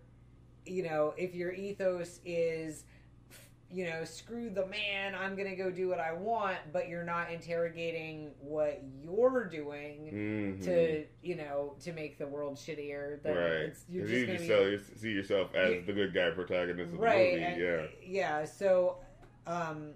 you 0.66 0.84
know, 0.84 1.14
if 1.18 1.34
your 1.34 1.52
ethos 1.52 2.20
is 2.26 2.86
you 3.72 3.86
know, 3.86 4.04
screw 4.04 4.50
the 4.50 4.66
man, 4.66 5.14
I'm 5.14 5.36
gonna 5.36 5.56
go 5.56 5.70
do 5.70 5.88
what 5.90 6.00
I 6.00 6.12
want, 6.12 6.58
but 6.74 6.90
you're 6.90 7.04
not 7.04 7.32
interrogating 7.32 8.32
what 8.40 8.82
you're 9.04 9.46
doing 9.46 10.10
Mhm. 10.60 10.64
to, 10.66 11.06
you 11.22 11.36
know, 11.36 11.76
to 11.82 11.94
make 11.94 12.18
the 12.18 12.26
world 12.26 12.56
shittier. 12.56 13.22
Then 13.22 13.36
right. 13.36 13.52
it's, 13.70 13.86
you're 13.88 14.06
'Cause 14.06 14.10
just 14.12 14.22
you 14.22 14.26
gonna 14.50 14.72
just 14.76 14.94
be 14.94 14.98
see 14.98 15.12
yourself 15.12 15.54
as 15.54 15.72
You- 15.76 15.82
the 15.84 15.94
good 15.94 16.16
guy 16.16 16.32
protagonist 16.32 16.94
of 16.94 17.00
right. 17.00 17.16
the 17.36 17.40
movie. 17.42 17.44
and- 17.44 17.62
yeah. 17.62 17.86
yeah. 18.40 18.46
So, 18.46 18.98
um, 19.50 19.90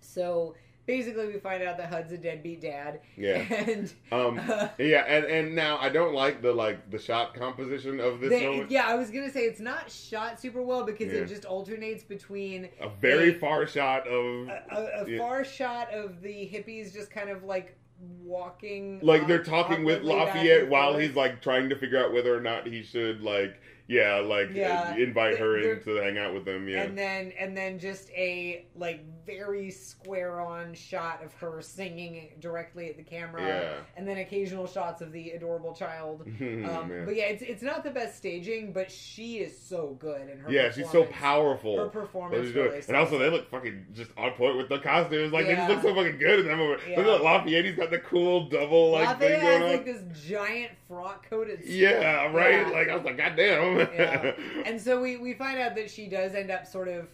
so 0.00 0.54
basically, 0.86 1.26
we 1.26 1.38
find 1.38 1.62
out 1.62 1.76
that 1.78 1.88
Hud's 1.90 2.12
a 2.12 2.16
deadbeat 2.18 2.60
dad, 2.60 3.00
Yeah. 3.16 3.38
and 3.50 3.92
Um, 4.12 4.38
uh, 4.48 4.68
yeah, 4.78 5.04
and 5.06 5.24
and 5.26 5.54
now 5.54 5.78
I 5.78 5.88
don't 5.88 6.14
like 6.14 6.42
the 6.42 6.52
like 6.52 6.90
the 6.90 6.98
shot 6.98 7.34
composition 7.34 8.00
of 8.00 8.20
this 8.20 8.30
they- 8.30 8.46
moment. 8.46 8.70
yeah, 8.70 8.86
I 8.86 8.94
was 8.94 9.10
gonna 9.10 9.30
say 9.30 9.40
it's 9.40 9.60
not 9.60 9.90
shot 9.90 10.40
super 10.40 10.62
well 10.62 10.84
because 10.84 11.12
Yeah. 11.12 11.20
it 11.20 11.26
just 11.28 11.44
alternates 11.44 12.04
between 12.04 12.68
A 12.80 12.88
very 12.88 13.30
They- 13.32 13.38
far 13.38 13.66
shot 13.66 14.06
of 14.06 14.48
a, 14.48 14.62
a, 14.70 15.02
a 15.04 15.10
Yeah. 15.10 15.18
far 15.18 15.44
shot 15.44 15.92
of 15.92 16.22
the 16.22 16.48
hippies 16.48 16.92
just 16.94 17.10
kind 17.10 17.30
of 17.30 17.44
like 17.44 17.76
walking 18.22 19.00
like 19.02 19.26
they're 19.26 19.42
talking 19.42 19.82
with 19.82 20.02
Lafayette 20.02 20.68
while 20.68 20.98
he's 20.98 21.16
like 21.16 21.40
trying 21.40 21.70
to 21.70 21.76
figure 21.76 21.98
out 21.98 22.12
whether 22.12 22.36
or 22.36 22.42
not 22.42 22.66
he 22.66 22.82
should 22.82 23.22
like 23.22 23.58
yeah 23.88 24.16
like 24.16 24.50
Yeah. 24.52 24.92
uh, 24.94 24.98
invite 24.98 25.38
her 25.38 25.58
in 25.58 25.80
to 25.84 25.96
hang 25.96 26.18
out 26.18 26.34
with 26.34 26.44
them. 26.44 26.68
Yeah. 26.68 26.82
and 26.82 26.96
then 26.98 27.32
and 27.38 27.56
then 27.56 27.78
just 27.78 28.10
a 28.10 28.66
like 28.74 29.04
very 29.24 29.70
square 29.70 30.40
on 30.40 30.74
shot 30.74 31.22
of 31.24 31.32
her 31.34 31.60
singing 31.62 32.30
directly 32.40 32.88
at 32.88 32.96
the 32.96 33.02
camera 33.02 33.42
Yeah. 33.46 33.72
and 33.96 34.06
then 34.06 34.18
occasional 34.18 34.66
shots 34.66 35.02
of 35.02 35.12
the 35.12 35.30
adorable 35.30 35.74
child 35.74 36.22
um, 36.40 36.62
Man. 36.88 37.04
but 37.04 37.16
yeah 37.16 37.24
it's 37.24 37.42
it's 37.42 37.62
not 37.62 37.84
the 37.84 37.90
best 37.90 38.16
staging 38.16 38.72
but 38.72 38.90
she 38.90 39.38
is 39.38 39.56
so 39.58 39.96
good 40.00 40.28
in 40.28 40.38
her 40.38 40.50
yeah, 40.50 40.70
she's 40.70 40.90
so 40.90 41.04
powerful. 41.04 41.76
her 41.78 41.86
performance 41.88 42.52
really 42.54 42.82
and 42.88 42.96
also, 42.96 43.18
they 43.18 43.30
look 43.30 43.50
fucking 43.50 43.86
just 43.92 44.10
on 44.16 44.32
point 44.32 44.56
with 44.56 44.68
the 44.68 44.78
costumes. 44.78 45.32
Like 45.32 45.46
they 45.46 45.54
just 45.54 45.68
look 45.68 45.82
so 45.82 45.94
fucking 45.94 46.18
good 46.18 46.40
in 46.40 46.46
that 46.46 46.56
moment. 46.56 46.80
Yeah. 46.88 46.98
Look 46.98 47.06
at 47.06 47.22
Lafayette. 47.22 47.64
He's 47.64 47.74
got 47.76 47.90
the 47.90 47.98
cool 47.98 48.48
double 48.48 48.92
like 48.92 49.08
Lafayette 49.08 49.30
thing 49.30 49.40
going 49.40 49.60
has 49.62 49.62
on. 49.62 49.70
like 49.70 49.84
this 49.84 50.26
giant 50.26 50.70
frock 50.88 51.28
coated 51.28 51.60
yeah, 51.64 52.30
right. 52.32 52.66
Yeah. 52.66 52.70
Like 52.72 52.88
I 52.88 52.94
was 52.96 53.04
like, 53.04 53.16
God 53.16 53.34
damn. 53.36 53.78
Yeah. 53.78 54.32
and 54.66 54.80
so 54.80 55.00
we 55.00 55.16
we 55.16 55.34
find 55.34 55.58
out 55.58 55.74
that 55.76 55.90
she 55.90 56.06
does 56.06 56.34
end 56.34 56.50
up 56.50 56.66
sort 56.66 56.88
of 56.88 57.08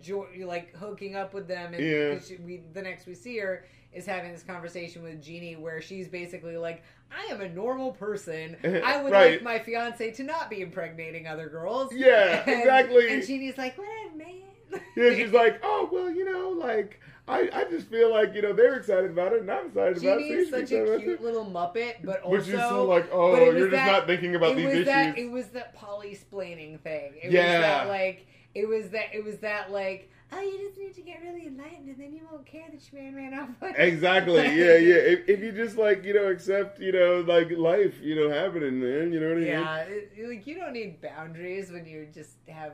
jo- 0.00 0.26
like 0.44 0.74
hooking 0.76 1.16
up 1.16 1.34
with 1.34 1.48
them 1.48 1.74
and 1.74 1.84
Yeah. 1.84 2.18
she, 2.18 2.36
we 2.36 2.62
the 2.72 2.82
next 2.82 3.06
we 3.06 3.14
see 3.14 3.38
her 3.38 3.64
is 3.92 4.06
having 4.06 4.30
this 4.32 4.42
conversation 4.44 5.02
with 5.02 5.20
Jeannie 5.22 5.56
where 5.56 5.80
she's 5.80 6.08
basically 6.08 6.56
like 6.56 6.82
I 7.10 7.32
am 7.32 7.40
a 7.40 7.48
normal 7.48 7.92
person 7.92 8.56
I 8.84 9.02
would 9.02 9.12
Right. 9.12 9.32
like 9.32 9.42
my 9.42 9.58
fiance 9.58 10.10
to 10.12 10.22
not 10.22 10.48
be 10.50 10.60
impregnating 10.60 11.26
other 11.26 11.48
girls 11.48 11.92
Yeah, 11.94 12.42
And- 12.46 12.60
exactly. 12.60 13.12
and 13.12 13.26
Jeannie's 13.26 13.58
like 13.58 13.76
whatever 13.78 14.16
man 14.16 14.80
yeah, 14.96 15.14
she's 15.14 15.32
like, 15.32 15.58
oh 15.64 15.88
well, 15.90 16.08
you 16.08 16.24
know, 16.24 16.50
like 16.50 17.00
I, 17.30 17.48
I 17.52 17.64
just 17.70 17.88
feel 17.88 18.10
like 18.10 18.34
you 18.34 18.42
know 18.42 18.52
they're 18.52 18.74
excited 18.76 19.10
about 19.10 19.32
it, 19.32 19.40
and 19.42 19.50
I'm 19.50 19.66
excited 19.68 19.98
about 19.98 20.20
it. 20.20 20.28
Jeannie's 20.28 20.50
such 20.50 20.72
a 20.72 20.98
cute 20.98 21.20
it. 21.20 21.22
little 21.22 21.44
muppet 21.44 21.96
but 22.04 22.22
also 22.22 22.50
so 22.56 22.84
like, 22.84 23.08
oh, 23.12 23.36
you're 23.36 23.58
just 23.68 23.70
that- 23.72 23.86
not 23.86 24.06
thinking 24.06 24.34
about 24.34 24.56
these 24.56 24.66
issues. 24.66 24.86
that 24.86 25.16
it 25.18 25.30
was 25.30 25.46
that 25.48 25.74
poly 25.74 26.16
splaining 26.16 26.80
thing. 26.80 27.14
It 27.22 27.32
Yeah. 27.32 27.52
was 27.58 27.60
that 27.62 27.88
like 27.88 28.26
it 28.54 28.68
was 28.68 28.90
that 28.90 29.14
it 29.14 29.22
was 29.24 29.38
that 29.38 29.70
like 29.70 30.10
oh 30.32 30.40
you 30.40 30.58
just 30.68 30.78
need 30.78 30.94
to 30.94 31.00
get 31.02 31.20
really 31.22 31.46
enlightened 31.46 31.88
and 31.88 31.98
then 31.98 32.12
you 32.12 32.20
won't 32.30 32.46
care 32.46 32.64
that 32.70 32.92
your 32.92 33.02
man 33.02 33.14
ran 33.14 33.34
off. 33.34 33.48
you." 33.62 33.68
Exactly. 33.76 34.42
Yeah, 34.42 34.76
yeah. 34.76 34.94
If, 34.96 35.28
if 35.28 35.40
you 35.40 35.52
just 35.52 35.76
like 35.76 36.04
you 36.04 36.14
know 36.14 36.26
accept 36.30 36.80
you 36.80 36.92
know 36.92 37.20
like 37.26 37.50
life 37.52 38.00
you 38.00 38.14
know 38.16 38.28
happening, 38.30 38.80
man. 38.80 39.12
You 39.12 39.20
know 39.20 39.28
what 39.28 39.36
I 39.36 39.40
mean? 39.40 39.46
yeah, 39.48 39.76
it, 39.82 40.28
like 40.28 40.46
you 40.46 40.56
don't 40.56 40.72
need 40.72 41.00
boundaries 41.00 41.70
when 41.70 41.84
you 41.86 42.06
just 42.12 42.36
have 42.48 42.72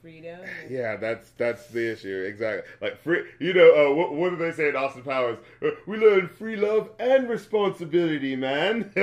freedom. 0.00 0.40
Yeah, 0.70 0.96
that's 0.96 1.30
that's 1.32 1.66
the 1.68 1.92
issue 1.92 2.24
exactly. 2.26 2.70
Like 2.80 3.02
free, 3.02 3.24
you 3.38 3.52
know, 3.52 3.70
uh, 3.74 3.94
what, 3.94 4.14
what 4.14 4.30
do 4.30 4.36
they 4.36 4.52
say 4.52 4.68
in 4.68 4.76
Austin 4.76 5.02
Powers? 5.02 5.38
Uh, 5.62 5.70
we 5.86 5.96
learn 5.96 6.28
free 6.28 6.56
love 6.56 6.90
and 6.98 7.28
responsibility, 7.28 8.36
man. 8.36 8.92
uh, 8.96 9.00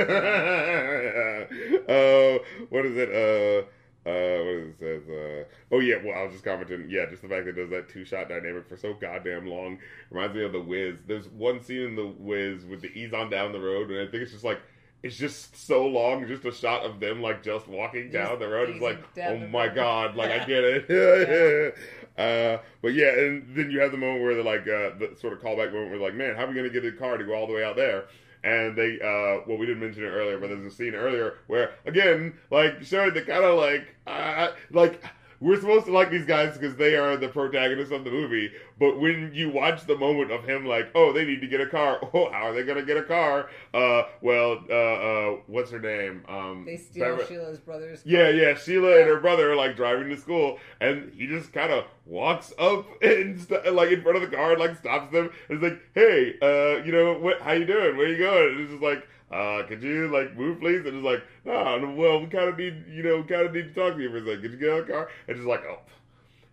what 2.70 2.86
is 2.86 2.96
it? 2.96 3.10
Uh, 3.12 3.66
uh, 4.08 4.40
what 4.44 4.54
is 4.56 4.70
it 4.70 4.80
says? 4.80 5.10
Uh, 5.10 5.44
oh 5.76 5.80
yeah, 5.80 5.98
well 6.04 6.18
I 6.18 6.24
was 6.24 6.32
just 6.32 6.46
commenting. 6.46 6.88
Yeah, 6.90 7.06
just 7.10 7.22
the 7.22 7.28
fact 7.28 7.46
that 7.46 7.58
it 7.58 7.62
does 7.62 7.70
that 7.72 7.90
two 7.90 8.06
shot 8.06 8.30
dynamic 8.30 8.68
for 8.70 8.78
so 8.78 8.94
goddamn 8.94 9.48
long 9.48 9.80
reminds 10.10 10.36
me 10.36 10.44
of 10.44 10.54
the 10.54 10.62
Wiz. 10.62 10.96
There's 11.06 11.28
one 11.28 11.62
scene 11.62 11.82
in 11.82 11.96
the 11.96 12.08
Wiz 12.08 12.66
with 12.66 12.82
the 12.82 12.88
ease 12.98 13.14
on 13.14 13.30
down 13.30 13.52
the 13.52 13.60
road, 13.60 13.92
and 13.92 14.00
I 14.00 14.10
think 14.10 14.24
it's 14.24 14.32
just 14.32 14.46
like. 14.46 14.62
It's 15.04 15.16
just 15.16 15.56
so 15.56 15.86
long, 15.86 16.28
just 16.28 16.44
a 16.44 16.52
shot 16.52 16.84
of 16.84 17.00
them 17.00 17.22
like 17.22 17.44
just 17.44 17.68
walking 17.68 18.10
down 18.10 18.40
the 18.40 18.48
road. 18.48 18.70
It's 18.70 18.82
like, 18.82 19.00
oh 19.24 19.38
my 19.48 19.68
god, 19.68 20.16
like 20.16 20.32
I 20.32 20.46
get 20.46 20.64
it. 20.64 21.76
Uh, 22.18 22.58
but 22.82 22.96
yeah, 22.96 23.10
and 23.10 23.46
then 23.56 23.70
you 23.70 23.80
have 23.80 23.92
the 23.92 23.98
moment 23.98 24.24
where 24.24 24.34
they're 24.34 24.44
like, 24.44 24.62
uh, 24.62 24.98
the 24.98 25.16
sort 25.20 25.34
of 25.34 25.40
callback 25.40 25.72
moment 25.72 25.92
where 25.92 26.00
like, 26.00 26.16
man, 26.16 26.36
how 26.36 26.46
are 26.46 26.48
we 26.48 26.56
going 26.56 26.68
to 26.68 26.74
get 26.74 26.84
a 26.84 26.92
car 26.98 27.16
to 27.16 27.24
go 27.24 27.34
all 27.36 27.46
the 27.46 27.54
way 27.54 27.64
out 27.64 27.76
there? 27.76 28.06
And 28.44 28.76
they, 28.76 28.96
uh, 28.96 29.46
well, 29.48 29.58
we 29.58 29.68
didn't 29.68 29.82
mention 29.82 30.04
it 30.04 30.08
earlier, 30.08 30.40
but 30.40 30.48
there's 30.48 30.66
a 30.66 30.72
scene 30.72 30.96
earlier 30.96 31.36
where, 31.48 31.76
again, 31.86 32.34
like, 32.50 32.82
sure, 32.82 33.12
they 33.12 33.22
kind 33.22 33.44
of 33.44 33.58
like, 33.60 33.96
uh, 34.08 34.50
like, 34.72 35.04
we're 35.40 35.60
supposed 35.60 35.86
to 35.86 35.92
like 35.92 36.10
these 36.10 36.26
guys 36.26 36.58
because 36.58 36.76
they 36.76 36.96
are 36.96 37.16
the 37.18 37.28
protagonists 37.28 37.92
of 37.94 38.04
the 38.04 38.12
movie. 38.12 38.52
But 38.80 39.00
when 39.00 39.32
you 39.34 39.50
watch 39.50 39.86
the 39.86 39.98
moment 39.98 40.32
of 40.32 40.44
him, 40.44 40.66
like, 40.66 40.90
oh, 40.96 41.12
they 41.14 41.26
need 41.26 41.42
to 41.42 41.48
get 41.48 41.62
a 41.62 41.68
car. 41.68 42.00
Oh, 42.14 42.32
how 42.32 42.48
are 42.48 42.54
they 42.54 42.64
gonna 42.64 42.84
get 42.84 42.98
a 42.98 43.04
car? 43.04 43.50
Uh, 43.74 44.04
well, 44.22 44.60
uh, 44.70 44.74
uh, 44.74 45.38
what's 45.48 45.70
her 45.72 45.80
name? 45.80 46.24
Um, 46.28 46.64
They 46.66 46.78
steal 46.78 47.06
Bever- 47.16 47.26
Sheila's 47.26 47.60
brother's. 47.60 48.02
Car. 48.04 48.12
yeah, 48.12 48.30
yeah. 48.30 48.54
Sheila 48.56 48.98
and 49.00 49.08
her 49.08 49.20
brother 49.20 49.52
are 49.52 49.56
like 49.56 49.76
driving 49.76 50.10
to 50.10 50.18
school, 50.18 50.58
and 50.80 51.12
he 51.16 51.28
just 51.28 51.54
kind 51.54 51.72
of 51.72 51.86
walks 52.06 52.54
up 52.58 52.86
and 53.02 53.40
st- 53.40 53.74
like 53.74 53.92
in 53.92 54.02
front 54.02 54.18
of 54.22 54.30
the 54.30 54.36
car 54.36 54.52
and 54.54 54.60
like 54.60 54.78
stops 54.78 55.12
them. 55.12 55.30
And 55.50 55.58
is 55.58 55.64
like, 55.72 55.80
"Hey, 55.94 56.36
uh, 56.42 56.84
you 56.84 56.92
know 56.92 57.14
what? 57.20 57.42
How 57.42 57.52
you 57.54 57.66
doing? 57.66 57.98
Where 57.98 58.08
you 58.08 58.18
going?" 58.18 58.50
And 58.54 58.62
it's 58.62 58.72
just 58.72 58.84
like, 58.84 59.08
"Uh, 59.32 59.64
could 59.68 59.82
you 59.84 60.08
like 60.08 60.36
move, 60.38 60.60
please?" 60.60 60.86
And 60.86 60.98
it's 60.98 61.06
like, 61.06 61.24
"No, 61.46 61.78
no, 61.80 61.92
well, 61.92 62.20
we 62.22 62.28
kind 62.28 62.50
of 62.50 62.58
need, 62.58 62.86
you 62.90 63.04
know, 63.04 63.24
kind 63.24 63.42
of 63.48 63.54
need 63.54 63.74
to 63.74 63.80
talk 63.80 63.96
to 63.96 64.02
you 64.02 64.10
for 64.10 64.18
a 64.18 64.22
second. 64.26 64.42
Could 64.42 64.52
you 64.52 64.58
get 64.58 64.70
out 64.72 64.80
of 64.82 64.88
the 64.88 64.94
car?" 64.94 65.10
And 65.28 65.36
just 65.38 65.48
like, 65.48 65.64
"Oh." 65.66 65.80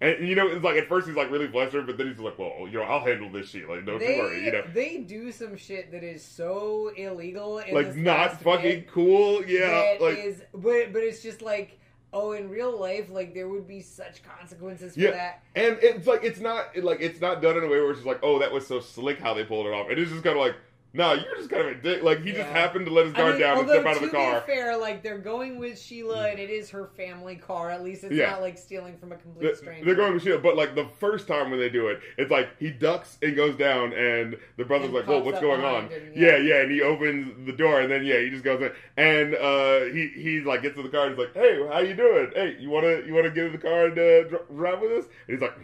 And 0.00 0.28
you 0.28 0.34
know, 0.34 0.48
it's 0.48 0.62
like 0.64 0.76
at 0.76 0.88
first 0.88 1.06
he's 1.06 1.16
like 1.16 1.30
really 1.30 1.46
flustered, 1.46 1.86
but 1.86 1.96
then 1.96 2.08
he's 2.08 2.18
like, 2.18 2.38
"Well, 2.38 2.52
you 2.70 2.72
know, 2.78 2.82
I'll 2.82 3.04
handle 3.04 3.30
this 3.30 3.48
shit. 3.50 3.68
Like, 3.68 3.86
don't 3.86 3.98
They 4.00 4.18
worry." 4.18 4.44
You 4.44 4.52
know, 4.52 4.64
they 4.74 4.98
do 4.98 5.30
some 5.30 5.56
shit 5.56 5.92
that 5.92 6.02
is 6.02 6.22
so 6.22 6.90
illegal. 6.96 7.62
Like 7.72 7.94
not 7.96 8.40
fucking 8.42 8.84
cool. 8.92 9.44
Yeah, 9.46 9.96
like 10.00 10.18
is- 10.18 10.42
but 10.52 10.92
but 10.92 11.02
it's 11.02 11.22
just 11.22 11.42
like 11.42 11.78
oh 12.12 12.30
in 12.32 12.48
real 12.48 12.78
life 12.78 13.10
like 13.10 13.34
there 13.34 13.48
would 13.48 13.66
be 13.66 13.80
such 13.80 14.22
consequences 14.22 14.94
for 14.94 15.00
Yeah. 15.00 15.10
that 15.10 15.42
And 15.56 15.78
it's 15.82 16.06
like 16.06 16.22
it's 16.22 16.38
not 16.38 16.76
like 16.76 17.00
it's 17.00 17.20
not 17.20 17.42
done 17.42 17.56
in 17.56 17.64
a 17.64 17.66
way 17.66 17.80
where 17.80 17.90
it's 17.90 17.98
just 18.00 18.06
like, 18.06 18.20
oh, 18.22 18.38
that 18.40 18.52
was 18.52 18.66
so 18.66 18.78
slick 18.80 19.18
how 19.18 19.34
they 19.34 19.42
pulled 19.44 19.66
it 19.66 19.70
off. 19.70 19.90
It 19.90 19.98
is 19.98 20.10
just 20.10 20.22
kind 20.22 20.36
of 20.38 20.44
like, 20.44 20.54
no, 20.96 21.12
you're 21.12 21.34
just 21.36 21.50
kind 21.50 21.66
of 21.66 21.76
a 21.76 21.82
dick. 21.82 22.02
Like 22.04 22.22
he 22.22 22.30
just 22.32 22.48
happened 22.50 22.86
to 22.86 22.92
let 22.92 23.06
his 23.06 23.14
I 23.14 23.18
guard 23.18 23.32
mean, 23.32 23.40
down 23.42 23.58
and 23.58 23.68
step 23.68 23.84
out 23.84 23.96
of 23.96 24.02
the 24.02 24.08
car. 24.08 24.40
to 24.40 24.46
be 24.46 24.52
fair 24.52 24.76
like 24.78 25.02
they're 25.02 25.18
going 25.18 25.58
with 25.58 25.78
Sheila 25.78 26.28
and 26.30 26.38
it 26.38 26.50
is 26.50 26.70
her 26.70 26.86
family 26.96 27.34
car 27.36 27.70
at 27.70 27.82
least 27.82 28.04
it's 28.04 28.14
Yeah. 28.14 28.30
not 28.30 28.40
like 28.42 28.56
stealing 28.56 28.96
from 28.96 29.10
a 29.12 29.16
complete 29.16 29.56
stranger 29.56 29.84
They're 29.84 29.96
going 29.96 30.14
with 30.14 30.22
Sheila, 30.22 30.38
but 30.38 30.56
like 30.56 30.74
the 30.76 30.86
first 31.00 31.26
time 31.26 31.50
when 31.50 31.58
they 31.58 31.68
do 31.68 31.88
it, 31.88 32.00
it's 32.16 32.30
like 32.30 32.48
he 32.60 32.70
ducks 32.70 33.18
and 33.22 33.34
goes 33.34 33.56
down, 33.56 33.92
and 33.92 34.36
the 34.56 34.64
brother's 34.64 34.86
And 34.86 34.94
like, 34.94 35.06
"Whoa, 35.06 35.18
what's 35.18 35.40
going 35.40 35.64
on?" 35.64 35.88
him, 35.88 36.12
yeah. 36.14 36.36
yeah. 36.36 36.36
yeah, 36.36 36.60
and 36.62 36.70
he 36.70 36.80
opens 36.80 37.44
the 37.46 37.52
door, 37.52 37.80
and 37.80 37.90
then 37.90 38.04
yeah, 38.04 38.20
he 38.20 38.30
just 38.30 38.44
goes 38.44 38.62
in, 38.62 38.70
and 38.96 39.34
uh, 39.34 39.80
he 39.92 40.08
he 40.14 40.40
like 40.42 40.62
gets 40.62 40.76
to 40.76 40.82
the 40.82 40.88
car, 40.88 41.06
and 41.06 41.16
he's 41.18 41.26
like, 41.26 41.34
"Hey, 41.34 41.66
how 41.72 41.80
you 41.80 41.94
doing? 41.94 42.30
Hey, 42.34 42.56
you 42.60 42.70
wanna 42.70 43.02
you 43.04 43.12
wanna 43.14 43.30
get 43.30 43.46
in 43.46 43.52
the 43.52 43.58
car 43.58 43.86
and 43.86 43.98
uh, 43.98 44.22
drive 44.54 44.80
with 44.80 44.92
us?" 44.92 45.04
And 45.26 45.36
he's 45.36 45.40
like, 45.40 45.58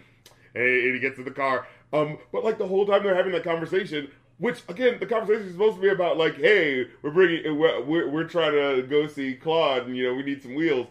"Hey," 0.55 0.86
and 0.86 0.94
he 0.94 1.01
gets 1.01 1.16
to 1.19 1.23
the 1.23 1.31
car, 1.31 1.66
um, 1.93 2.19
but 2.32 2.44
like 2.44 2.59
the 2.59 2.66
whole 2.66 2.85
time 2.85 3.02
they're 3.05 3.15
having 3.15 3.32
that 3.32 3.44
conversation. 3.44 4.11
Which 4.41 4.62
again, 4.69 4.97
the 4.99 5.07
conversation 5.07 5.47
is 5.47 5.53
supposed 5.53 5.77
to 5.77 5.83
be 5.83 5.91
about 5.91 6.17
like, 6.17 6.37
hey, 6.37 6.87
we're 7.03 7.11
bringing, 7.11 7.59
we're, 7.59 7.83
we're, 7.83 8.09
we're 8.09 8.25
trying 8.25 8.53
to 8.53 8.83
go 8.83 9.07
see 9.07 9.35
Claude, 9.35 9.87
and 9.87 9.97
you 9.97 10.05
know, 10.05 10.15
we 10.15 10.23
need 10.23 10.43
some 10.43 10.55
wheels. 10.55 10.87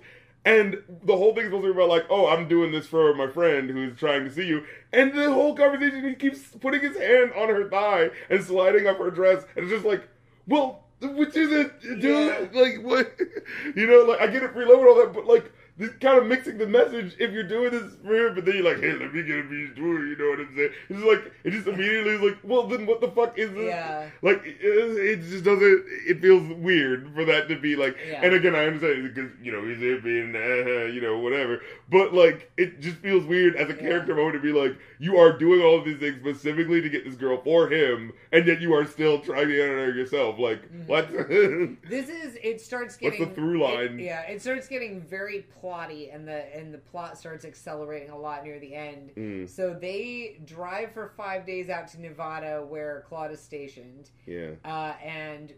And 0.45 0.81
the 1.03 1.17
whole 1.17 1.33
thing's 1.33 1.47
supposed 1.47 1.63
to 1.63 1.73
be 1.73 1.77
about 1.77 1.89
like, 1.89 2.05
oh, 2.11 2.27
I'm 2.27 2.47
doing 2.47 2.71
this 2.71 2.85
for 2.85 3.13
my 3.15 3.27
friend 3.27 3.69
who's 3.69 3.97
trying 3.97 4.23
to 4.23 4.31
see 4.31 4.45
you. 4.45 4.65
And 4.93 5.13
the 5.13 5.33
whole 5.33 5.55
conversation, 5.55 6.07
he 6.07 6.13
keeps 6.13 6.41
putting 6.61 6.81
his 6.81 6.95
hand 6.95 7.33
on 7.33 7.49
her 7.49 7.67
thigh 7.69 8.11
and 8.29 8.43
sliding 8.43 8.87
up 8.87 8.99
her 8.99 9.09
dress, 9.09 9.43
and 9.55 9.65
it's 9.65 9.73
just 9.73 9.85
like, 9.85 10.07
well, 10.47 10.85
which 11.01 11.35
is 11.35 11.51
it, 11.51 11.81
dude? 11.81 12.03
Yeah. 12.03 12.61
Like 12.61 12.83
what? 12.83 13.17
You 13.75 13.87
know, 13.87 14.03
like 14.03 14.21
I 14.21 14.27
get 14.27 14.43
it, 14.43 14.55
and 14.55 14.69
all 14.69 14.95
that, 14.95 15.11
but 15.13 15.25
like. 15.25 15.51
This 15.79 15.91
kind 16.01 16.17
of 16.17 16.25
mixing 16.27 16.57
the 16.57 16.67
message 16.67 17.15
if 17.19 17.31
you're 17.31 17.43
doing 17.47 17.71
this 17.71 17.93
for 18.05 18.13
him, 18.13 18.35
but 18.35 18.43
then 18.43 18.55
you're 18.55 18.65
like, 18.65 18.81
hey, 18.81 18.91
let 18.91 19.13
me 19.13 19.23
get 19.23 19.39
a 19.39 19.43
piece 19.43 19.73
too, 19.77 20.07
you 20.07 20.17
know 20.17 20.29
what 20.31 20.39
I'm 20.41 20.53
saying? 20.53 20.71
It's 20.89 21.03
like, 21.05 21.31
it 21.45 21.51
just 21.51 21.67
immediately 21.67 22.15
is 22.15 22.21
like, 22.21 22.37
well, 22.43 22.67
then 22.67 22.85
what 22.85 22.99
the 22.99 23.07
fuck 23.11 23.37
is 23.39 23.49
this? 23.53 23.67
Yeah. 23.67 24.09
Like, 24.21 24.41
it, 24.45 24.57
it 24.61 25.21
just 25.21 25.45
doesn't, 25.45 25.85
it 26.05 26.19
feels 26.21 26.43
weird 26.57 27.13
for 27.15 27.23
that 27.23 27.47
to 27.47 27.55
be 27.57 27.77
like, 27.77 27.95
Yeah. 28.05 28.21
and 28.25 28.33
again, 28.33 28.55
I 28.55 28.65
understand 28.65 29.13
because, 29.15 29.31
you 29.41 29.53
know, 29.53 29.65
he's 29.65 29.77
hippie 29.77 30.21
and, 30.21 30.35
uh, 30.35 30.85
you 30.93 30.99
know, 30.99 31.17
whatever, 31.19 31.61
but 31.89 32.13
like, 32.13 32.51
it 32.57 32.81
just 32.81 32.97
feels 32.97 33.23
weird 33.25 33.55
as 33.55 33.69
a 33.69 33.73
Yeah. 33.73 33.79
character 33.79 34.13
moment 34.15 34.33
to 34.35 34.41
be 34.41 34.51
like, 34.51 34.77
you 34.99 35.17
are 35.17 35.31
doing 35.37 35.61
all 35.61 35.79
of 35.79 35.85
these 35.85 35.97
things 35.99 36.17
specifically 36.19 36.81
to 36.81 36.89
get 36.89 37.05
this 37.05 37.15
girl 37.15 37.39
for 37.41 37.69
him, 37.71 38.11
and 38.33 38.45
yet 38.45 38.59
you 38.59 38.73
are 38.73 38.85
still 38.85 39.19
trying 39.21 39.47
to 39.47 39.55
get 39.55 39.69
her 39.69 39.93
yourself. 39.93 40.37
Like, 40.39 40.61
Mhm. 40.73 40.87
what? 40.87 41.09
This 41.89 42.09
is 42.09 42.35
it 42.43 42.59
starts 42.59 42.97
getting. 42.97 43.19
What's 43.21 43.29
the 43.29 43.35
through 43.35 43.63
line? 43.63 43.97
it- 43.99 44.03
yeah, 44.03 44.21
it 44.23 44.41
starts 44.41 44.67
getting 44.67 44.99
very 45.01 45.45
plotty, 45.69 46.13
and 46.13 46.27
the 46.27 46.55
and 46.55 46.73
the 46.73 46.77
plot 46.77 47.17
starts 47.17 47.45
accelerating 47.45 48.09
a 48.09 48.17
lot 48.17 48.43
near 48.43 48.59
the 48.59 48.73
end. 48.73 49.11
Mm, 49.15 49.49
So 49.49 49.73
they 49.73 50.39
drive 50.45 50.91
for 50.93 51.09
five 51.15 51.45
days 51.45 51.69
out 51.69 51.87
to 51.89 52.01
Nevada, 52.01 52.65
where 52.67 53.03
Claude 53.07 53.31
is 53.31 53.39
stationed, 53.41 54.09
yeah. 54.25 54.51
uh, 54.65 54.93
and 55.03 55.53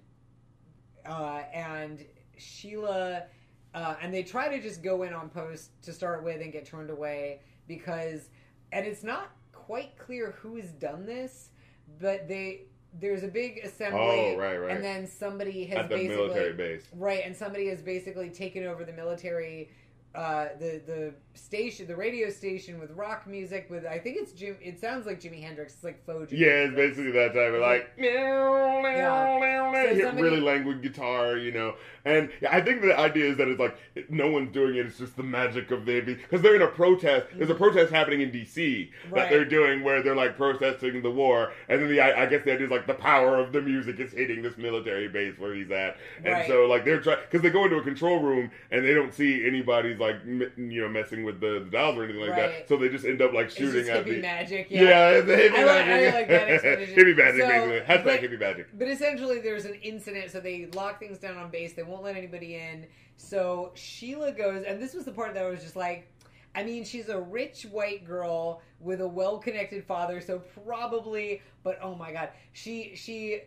uh, 1.05 1.41
and 1.53 2.05
Sheila, 2.37 3.23
uh, 3.73 3.95
and 4.01 4.13
they 4.13 4.23
try 4.23 4.49
to 4.49 4.61
just 4.61 4.83
go 4.83 5.03
in 5.03 5.13
on 5.13 5.29
post 5.29 5.71
to 5.83 5.93
start 5.93 6.23
with 6.23 6.41
and 6.41 6.51
get 6.51 6.65
turned 6.65 6.89
away 6.89 7.41
because, 7.67 8.29
and 8.71 8.85
it's 8.85 9.03
not 9.03 9.31
quite 9.53 9.97
clear 9.97 10.31
who's 10.41 10.69
done 10.71 11.05
this, 11.05 11.49
but 11.99 12.27
they 12.27 12.63
there's 12.99 13.23
a 13.23 13.27
big 13.29 13.59
assembly, 13.63 14.33
Oh, 14.35 14.37
right, 14.37 14.57
right. 14.57 14.75
and 14.75 14.83
then 14.83 15.07
somebody 15.07 15.63
has 15.67 15.77
At 15.77 15.89
the 15.89 15.95
basically 15.95 16.15
military 16.17 16.53
base. 16.53 16.83
Right, 16.93 17.21
and 17.25 17.33
somebody 17.33 17.67
has 17.69 17.81
basically 17.81 18.29
taken 18.29 18.65
over 18.65 18.83
the 18.83 18.91
military, 18.91 19.69
uh, 20.13 20.47
the 20.59 20.81
the 20.85 21.13
station, 21.33 21.87
the 21.87 21.95
radio 21.95 22.29
station 22.29 22.79
with 22.79 22.91
rock 22.91 23.25
music. 23.27 23.67
With 23.69 23.85
I 23.85 23.97
think 23.99 24.17
it's 24.19 24.33
Jim. 24.33 24.57
It 24.61 24.79
sounds 24.79 25.05
like 25.05 25.21
Jimi 25.21 25.41
Hendrix. 25.41 25.73
It's 25.75 25.83
like 25.83 26.05
faux. 26.05 26.31
Jimi 26.31 26.39
Yeah, 26.39 26.47
it's 26.47 26.65
Hendrix. 26.75 26.97
basically 26.97 27.11
that 27.13 27.33
type 27.33 27.53
of 27.53 27.61
like, 27.61 27.89
Yeah. 27.97 29.83
So 29.93 29.99
somebody- 29.99 30.21
really 30.23 30.41
languid 30.41 30.81
guitar, 30.81 31.37
you 31.37 31.51
know. 31.51 31.75
And 32.05 32.29
yeah, 32.41 32.55
I 32.55 32.61
think 32.61 32.81
the 32.81 32.97
idea 32.97 33.25
is 33.25 33.37
that 33.37 33.47
it's 33.47 33.59
like 33.59 33.77
no 34.09 34.29
one's 34.31 34.51
doing 34.51 34.75
it. 34.75 34.85
It's 34.87 34.97
just 34.97 35.15
the 35.15 35.23
magic 35.23 35.71
of 35.71 35.85
the 35.85 36.01
because 36.01 36.41
they're 36.41 36.55
in 36.55 36.61
a 36.61 36.67
protest. 36.67 37.27
There's 37.35 37.49
a 37.49 37.55
protest 37.55 37.91
happening 37.91 38.21
in 38.21 38.31
D.C. 38.31 38.89
that 38.91 39.05
Mm-hmm. 39.05 39.15
Right. 39.15 39.29
they're 39.29 39.45
doing 39.45 39.83
where 39.83 40.01
they're 40.03 40.15
like 40.15 40.35
protesting 40.35 41.01
the 41.01 41.11
war, 41.11 41.53
and 41.69 41.81
then 41.81 41.89
the 41.89 42.01
I, 42.01 42.23
I 42.23 42.25
guess 42.25 42.43
the 42.43 42.53
idea 42.53 42.65
is 42.67 42.71
like 42.71 42.87
the 42.87 42.93
power 42.95 43.39
of 43.39 43.51
the 43.53 43.61
music 43.61 43.99
is 43.99 44.11
hitting 44.13 44.41
this 44.41 44.57
military 44.57 45.07
base 45.07 45.37
where 45.37 45.53
he's 45.53 45.71
at, 45.71 45.97
and 46.17 46.33
Right. 46.33 46.47
so 46.47 46.65
like 46.65 46.85
they're 46.85 46.99
trying 47.01 47.19
because 47.21 47.41
they 47.41 47.49
go 47.49 47.63
into 47.65 47.77
a 47.77 47.83
control 47.83 48.19
room 48.21 48.51
and 48.71 48.83
they 48.83 48.93
don't 48.93 49.13
see 49.13 49.45
anybody's 49.45 49.99
like 50.01 50.15
m- 50.27 50.51
you 50.57 50.81
know 50.81 50.89
messing 50.89 51.23
with 51.23 51.39
the, 51.39 51.61
the 51.63 51.69
dials 51.71 51.95
or 51.97 52.03
anything 52.03 52.21
like 52.21 52.31
Right. 52.31 52.51
that, 52.59 52.67
so 52.67 52.75
they 52.75 52.89
just 52.89 53.05
end 53.05 53.21
up 53.21 53.31
like 53.33 53.49
shooting 53.49 53.87
at 53.89 54.05
hippie 54.05 54.15
the 54.15 54.21
magic. 54.21 54.67
yeah, 54.69 54.81
Yeah. 54.81 55.09
it's 55.11 55.29
a 55.29 55.37
hippie 55.37 55.59
I 55.59 55.63
like- 55.65 55.85
I 55.85 55.87
magic. 55.87 56.13
like 56.13 56.27
that 56.27 56.47
hippie 56.97 57.17
magic, 57.17 57.41
So, 57.41 57.47
basically. 57.47 57.79
Hashtag 57.81 58.03
but- 58.03 58.21
hippie 58.21 58.39
magic. 58.39 58.67
But 58.77 58.87
essentially, 58.89 59.39
there's 59.39 59.65
an 59.65 59.75
incident, 59.75 60.31
so 60.31 60.39
they 60.41 60.65
lock 60.73 60.99
things 60.99 61.17
down 61.19 61.37
on 61.37 61.49
base. 61.49 61.73
They 61.73 61.83
won't 61.83 62.03
let 62.03 62.17
anybody 62.17 62.55
in. 62.55 62.87
So 63.17 63.71
Sheila 63.75 64.31
goes, 64.33 64.63
and 64.65 64.81
this 64.81 64.93
was 64.93 65.05
the 65.05 65.11
part 65.11 65.33
that 65.35 65.43
I 65.45 65.49
was 65.49 65.61
just 65.61 65.75
like, 65.75 66.07
I 66.55 66.63
mean, 66.63 66.83
she's 66.83 67.07
a 67.07 67.19
rich 67.21 67.63
white 67.63 68.03
girl 68.05 68.61
with 68.81 68.99
a 68.99 69.07
well-connected 69.07 69.85
father, 69.85 70.19
so 70.19 70.39
probably. 70.65 71.41
But 71.63 71.77
oh 71.81 71.95
my 71.95 72.11
god, 72.11 72.29
she 72.53 72.93
she 72.95 73.41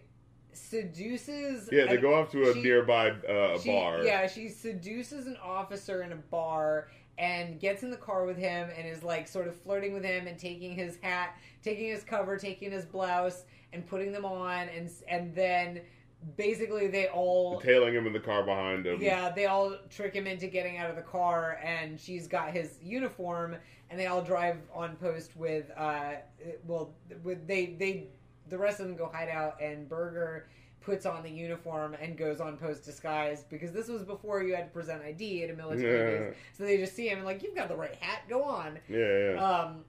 seduces. 0.56 1.68
Yeah, 1.72 1.86
they 1.86 1.96
an- 1.96 2.02
go 2.02 2.14
off 2.14 2.30
to 2.32 2.42
a 2.50 2.54
she- 2.54 2.62
nearby 2.62 3.10
uh, 3.10 3.58
she- 3.58 3.70
bar. 3.70 4.02
Yeah, 4.04 4.26
she 4.26 4.48
seduces 4.48 5.26
an 5.26 5.36
officer 5.42 6.02
in 6.02 6.12
a 6.12 6.16
bar 6.16 6.88
and 7.18 7.60
gets 7.60 7.82
in 7.82 7.90
the 7.90 7.96
car 7.96 8.24
with 8.26 8.36
him 8.36 8.70
and 8.76 8.88
is 8.88 9.02
like 9.02 9.28
sort 9.28 9.46
of 9.46 9.56
flirting 9.56 9.92
with 9.92 10.04
him 10.04 10.26
and 10.26 10.38
taking 10.38 10.74
his 10.74 10.96
hat, 11.00 11.36
taking 11.62 11.88
his 11.88 12.02
cover, 12.02 12.36
taking 12.36 12.72
his 12.72 12.84
blouse 12.84 13.44
and 13.72 13.86
putting 13.86 14.12
them 14.12 14.24
on 14.24 14.68
and 14.68 14.90
and 15.08 15.34
then 15.34 15.80
basically 16.36 16.86
they 16.88 17.06
all 17.08 17.60
Tailing 17.60 17.94
him 17.94 18.06
in 18.06 18.12
the 18.12 18.20
car 18.20 18.42
behind 18.44 18.86
him. 18.86 19.00
yeah, 19.00 19.30
they 19.30 19.46
all 19.46 19.76
trick 19.90 20.14
him 20.14 20.26
into 20.26 20.46
getting 20.46 20.78
out 20.78 20.88
of 20.90 20.96
the 20.96 21.02
car, 21.02 21.58
and 21.62 22.00
she's 22.00 22.26
got 22.26 22.50
his 22.50 22.78
uniform, 22.82 23.56
and 23.90 24.00
they 24.00 24.06
all 24.06 24.22
drive 24.22 24.56
on 24.74 24.96
post 24.96 25.36
with, 25.36 25.70
uh, 25.76 26.14
well, 26.66 26.94
with 27.22 27.46
they 27.46 27.76
they 27.78 28.06
the 28.54 28.58
rest 28.62 28.78
of 28.78 28.86
them 28.86 28.96
go 28.96 29.10
hide 29.12 29.28
out, 29.28 29.60
and 29.60 29.88
Berger 29.88 30.46
puts 30.80 31.06
on 31.06 31.22
the 31.24 31.30
uniform 31.30 31.96
and 32.00 32.16
goes 32.16 32.40
on 32.40 32.56
post 32.56 32.84
disguised 32.84 33.48
because 33.50 33.72
this 33.72 33.88
was 33.88 34.04
before 34.04 34.42
you 34.44 34.54
had 34.54 34.66
to 34.66 34.70
present 34.70 35.02
ID 35.02 35.42
at 35.42 35.50
a 35.50 35.54
military 35.54 36.12
Yeah. 36.12 36.18
base, 36.28 36.36
so 36.56 36.62
they 36.64 36.76
just 36.76 36.94
see 36.94 37.08
him 37.08 37.18
and 37.18 37.26
like 37.26 37.42
you've 37.42 37.54
got 37.56 37.68
the 37.68 37.76
right 37.76 37.94
hat, 37.96 38.20
go 38.28 38.44
on. 38.44 38.78
Yeah, 38.88 38.98
yeah. 39.32 39.42
Um, 39.44 39.84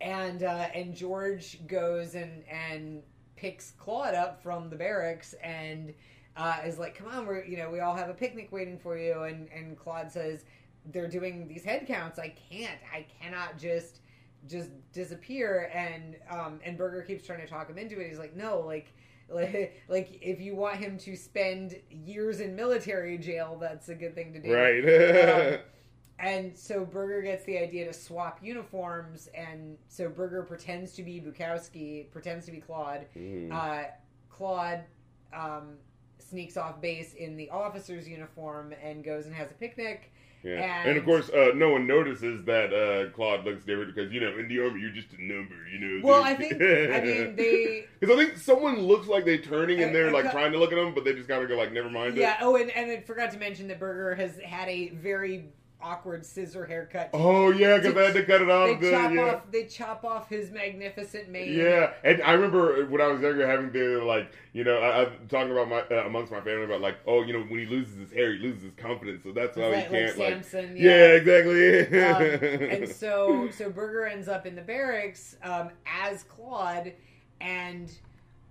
and 0.00 0.42
uh, 0.44 0.68
and 0.74 0.94
George 0.94 1.66
goes 1.66 2.14
and 2.14 2.44
and 2.48 3.02
picks 3.36 3.72
Claude 3.72 4.14
up 4.14 4.40
from 4.42 4.70
the 4.70 4.76
barracks 4.76 5.34
and 5.42 5.92
uh, 6.36 6.58
is 6.66 6.78
like, 6.78 6.94
"Come 6.96 7.08
on, 7.08 7.26
we're 7.26 7.44
you 7.44 7.56
know 7.56 7.70
we 7.70 7.80
all 7.80 7.94
have 7.96 8.08
a 8.08 8.14
picnic 8.14 8.52
waiting 8.52 8.78
for 8.78 8.96
you." 8.98 9.22
And 9.22 9.48
and 9.56 9.76
Claude 9.78 10.10
says, 10.12 10.44
"They're 10.86 11.08
doing 11.08 11.48
these 11.48 11.64
head 11.64 11.86
counts. 11.86 12.18
I 12.18 12.28
can't. 12.50 12.78
I 12.92 13.06
cannot 13.20 13.58
just." 13.58 14.00
Just 14.48 14.70
disappear 14.92 15.70
and 15.74 16.16
um 16.30 16.60
and 16.64 16.76
Berger 16.76 17.02
keeps 17.02 17.26
trying 17.26 17.40
to 17.40 17.46
talk 17.46 17.68
him 17.68 17.78
into 17.78 18.00
it 18.00 18.08
he's 18.08 18.18
like 18.18 18.36
no 18.36 18.60
like 18.60 18.92
like, 19.30 19.82
like 19.88 20.18
if 20.20 20.40
you 20.40 20.54
want 20.54 20.76
him 20.76 20.98
to 20.98 21.16
spend 21.16 21.76
years 21.90 22.40
in 22.40 22.54
military 22.54 23.16
jail 23.18 23.56
that's 23.60 23.88
a 23.88 23.94
good 23.94 24.14
thing 24.14 24.32
to 24.32 24.40
do 24.40 24.52
right. 24.52 25.54
um, 25.54 25.58
and 26.18 26.56
so 26.56 26.84
Berger 26.84 27.22
gets 27.22 27.44
the 27.44 27.58
idea 27.58 27.86
to 27.86 27.92
swap 27.92 28.38
uniforms, 28.42 29.28
and 29.34 29.76
so 29.88 30.08
Berger 30.08 30.42
pretends 30.42 30.92
to 30.92 31.02
be 31.02 31.20
Bukowski, 31.20 32.10
pretends 32.10 32.46
to 32.46 32.52
be 32.52 32.60
Claude. 32.60 33.06
Mhm. 33.16 33.52
Uh, 33.52 33.88
Claude 34.30 34.84
um, 35.32 35.74
sneaks 36.18 36.56
off 36.56 36.80
base 36.80 37.14
in 37.14 37.36
the 37.36 37.50
officer's 37.50 38.08
uniform 38.08 38.74
and 38.82 39.04
goes 39.04 39.26
and 39.26 39.34
has 39.34 39.50
a 39.50 39.54
picnic. 39.54 40.12
Yeah. 40.44 40.80
and- 40.80 40.90
And, 40.90 40.98
of 40.98 41.04
course, 41.04 41.28
uh, 41.30 41.52
no 41.54 41.70
one 41.70 41.86
notices 41.86 42.44
that 42.44 42.72
uh, 42.72 43.10
Claude 43.14 43.44
looks 43.44 43.64
different 43.64 43.94
because 43.94 44.12
you 44.12 44.20
know 44.20 44.36
in 44.38 44.46
the 44.48 44.60
army 44.60 44.80
you're 44.80 44.90
just 44.90 45.12
a 45.14 45.22
number, 45.22 45.54
you 45.72 45.78
know. 45.78 46.00
Well. 46.06 46.22
I 46.22 46.34
think 46.34 46.54
I 46.54 47.00
mean 47.00 47.36
they 47.36 47.86
Because 48.00 48.16
I 48.18 48.24
think 48.24 48.36
someone 48.38 48.78
looks 48.80 49.08
like 49.08 49.24
they're 49.24 49.38
turning 49.38 49.82
and 49.82 49.94
they're 49.94 50.06
I- 50.06 50.10
I 50.10 50.22
like 50.22 50.30
trying 50.30 50.52
to 50.52 50.58
look 50.58 50.72
at 50.72 50.76
them, 50.76 50.94
but 50.94 51.04
they 51.04 51.14
just 51.14 51.28
kind 51.28 51.42
of 51.42 51.48
go 51.48 51.56
like, 51.56 51.72
never 51.72 51.90
mind 51.90 52.16
yeah. 52.16 52.34
it. 52.34 52.38
Oh, 52.42 52.56
and 52.56 52.70
and 52.70 52.90
I 52.90 53.00
forgot 53.00 53.30
to 53.32 53.38
mention 53.38 53.68
that 53.68 53.80
Berger 53.80 54.14
has 54.14 54.38
had 54.38 54.68
a 54.68 54.90
very 54.90 55.46
awkward 55.84 56.24
scissor 56.24 56.64
haircut. 56.64 57.10
Oh 57.12 57.50
yeah, 57.50 57.76
because 57.76 57.96
I 57.96 58.02
had 58.06 58.14
to 58.14 58.24
cut 58.24 58.40
it 58.42 58.46
they 58.46 58.52
off. 58.52 58.80
the- 58.80 58.90
chop 58.90 59.12
yeah. 59.12 59.20
off 59.22 59.42
they 59.50 59.64
chop 59.66 60.04
off 60.04 60.28
his 60.30 60.50
magnificent 60.50 61.28
mane. 61.28 61.52
Yeah, 61.52 61.92
and 62.02 62.22
I 62.22 62.32
remember 62.32 62.86
when 62.86 63.00
I 63.00 63.08
was 63.08 63.20
younger 63.20 63.46
having 63.46 63.72
to 63.72 64.02
like, 64.04 64.32
you 64.54 64.64
know, 64.64 64.78
I, 64.78 65.02
I'm 65.02 65.28
talking 65.28 65.52
about 65.52 65.68
my 65.68 65.80
uh, 65.94 66.04
amongst 66.06 66.32
my 66.32 66.40
family 66.40 66.64
about 66.64 66.80
like, 66.80 66.96
oh, 67.06 67.22
you 67.22 67.32
know, 67.34 67.40
when 67.42 67.58
he 67.60 67.66
loses 67.66 67.98
his 67.98 68.10
hair, 68.10 68.32
he 68.32 68.38
loses 68.38 68.62
his 68.62 68.72
confidence, 68.76 69.22
so 69.22 69.32
that's 69.32 69.56
why 69.56 69.68
Like, 69.68 69.74
he 69.74 69.80
like 69.80 69.90
can't 70.06 70.18
like. 70.18 70.44
Samson. 70.44 70.76
yeah. 70.76 71.06
exactly. 71.12 71.78
um, 72.00 72.70
and 72.82 72.88
so 72.88 73.48
so 73.50 73.68
Berger 73.70 74.06
ends 74.06 74.26
up 74.28 74.46
in 74.46 74.54
the 74.54 74.62
barracks 74.62 75.36
um, 75.42 75.70
as 75.86 76.22
Claude, 76.24 76.92
and 77.40 77.92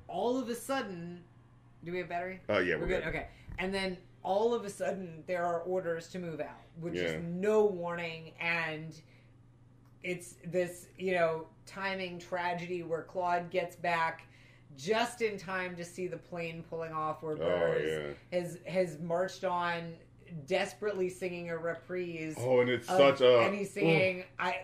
all 0.08 0.38
of 0.38 0.48
a 0.50 0.56
sudden, 0.56 1.22
do 1.84 1.92
we 1.92 1.98
have 1.98 2.10
battery? 2.10 2.40
oh 2.50 2.60
yeah, 2.60 2.76
We're 2.76 2.82
we're 2.82 2.88
good. 2.88 3.04
good. 3.04 3.10
Okay, 3.10 3.28
and 3.58 3.74
then 3.74 3.98
all 4.24 4.54
of 4.54 4.66
a 4.66 4.70
sudden 4.70 5.24
there 5.28 5.44
are 5.46 5.60
orders 5.62 6.08
to 6.10 6.20
move 6.20 6.40
out, 6.40 6.62
which 6.80 6.96
Yeah. 6.96 7.04
is 7.04 7.24
no 7.24 7.66
warning, 7.66 8.32
and 8.40 8.94
it's 10.04 10.36
this 10.46 10.88
you 10.98 11.14
know 11.14 11.48
timing 11.66 12.20
tragedy 12.20 12.84
where 12.84 13.04
Claude 13.04 13.50
gets 13.50 13.76
back. 13.76 14.24
Just 14.76 15.22
in 15.22 15.38
time 15.38 15.76
to 15.76 15.86
see 15.86 16.08
the 16.08 16.18
plane 16.18 16.64
pulling 16.68 16.94
off, 16.94 17.22
where 17.22 17.38
Oh 17.42 17.78
yeah. 17.78 18.14
has 18.40 18.58
has 18.66 19.00
marched 19.00 19.44
on, 19.44 19.94
desperately 20.48 21.10
singing 21.10 21.52
a 21.52 21.58
reprise. 21.58 22.36
Oh, 22.40 22.62
and 22.62 22.70
it's 22.70 22.90
of- 22.90 22.98
such 22.98 23.22
a. 23.22 23.42
and 23.42 23.56
he's 23.56 23.72
singing 23.72 24.24
I 24.40 24.62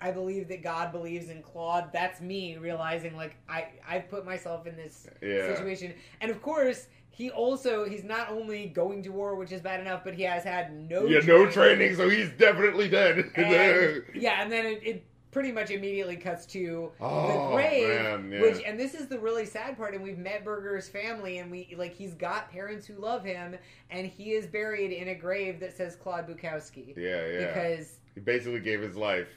I 0.00 0.10
believe 0.12 0.48
that 0.48 0.62
God 0.62 0.92
believes 0.92 1.28
in 1.28 1.42
Claude. 1.42 1.90
That's 1.92 2.20
me 2.22 2.56
realizing 2.56 3.16
like 3.16 3.36
I 3.48 3.66
I've 3.86 4.08
put 4.08 4.24
myself 4.24 4.66
in 4.66 4.76
this 4.76 5.06
Yeah. 5.20 5.54
situation. 5.54 5.92
And 6.22 6.30
of 6.30 6.40
course, 6.40 6.88
he 7.14 7.30
also 7.30 7.84
he's 7.88 8.02
not 8.04 8.30
only 8.30 8.66
going 8.66 9.02
to 9.04 9.10
war, 9.10 9.36
which 9.36 9.52
is 9.52 9.60
bad 9.60 9.80
enough, 9.80 10.02
but 10.04 10.14
he 10.14 10.22
has 10.24 10.42
had 10.44 10.72
no 10.90 11.06
yeah, 11.06 11.20
no 11.20 11.48
training, 11.48 11.94
so 11.96 12.08
he's 12.08 12.30
definitely 12.32 12.88
dead. 12.88 13.30
And, 13.36 14.02
yeah, 14.14 14.42
and 14.42 14.50
then 14.50 14.66
it, 14.66 14.80
it 14.82 15.04
pretty 15.30 15.52
much 15.52 15.70
immediately 15.70 16.16
cuts 16.16 16.46
to 16.46 16.90
Oh, 17.00 17.48
the 17.50 17.54
grave, 17.54 17.88
man, 17.88 18.30
yeah. 18.32 18.40
which 18.40 18.62
and 18.66 18.78
this 18.78 18.94
is 18.94 19.06
the 19.06 19.18
really 19.18 19.46
sad 19.46 19.76
part. 19.76 19.94
And 19.94 20.02
we've 20.02 20.18
met 20.18 20.44
Berger's 20.44 20.88
family, 20.88 21.38
and 21.38 21.50
we 21.50 21.74
like 21.78 21.94
he's 21.94 22.14
got 22.14 22.50
parents 22.50 22.86
who 22.86 22.94
love 22.94 23.24
him, 23.24 23.56
and 23.90 24.06
he 24.06 24.32
is 24.32 24.46
buried 24.46 24.90
in 24.92 25.08
a 25.08 25.14
grave 25.14 25.60
that 25.60 25.76
says 25.76 25.94
Claude 25.96 26.26
Bukowski 26.28 26.96
Yeah, 26.96 27.26
yeah. 27.26 27.46
because 27.46 28.00
he 28.14 28.20
basically 28.20 28.60
gave 28.60 28.80
his 28.80 28.96
life. 28.96 29.28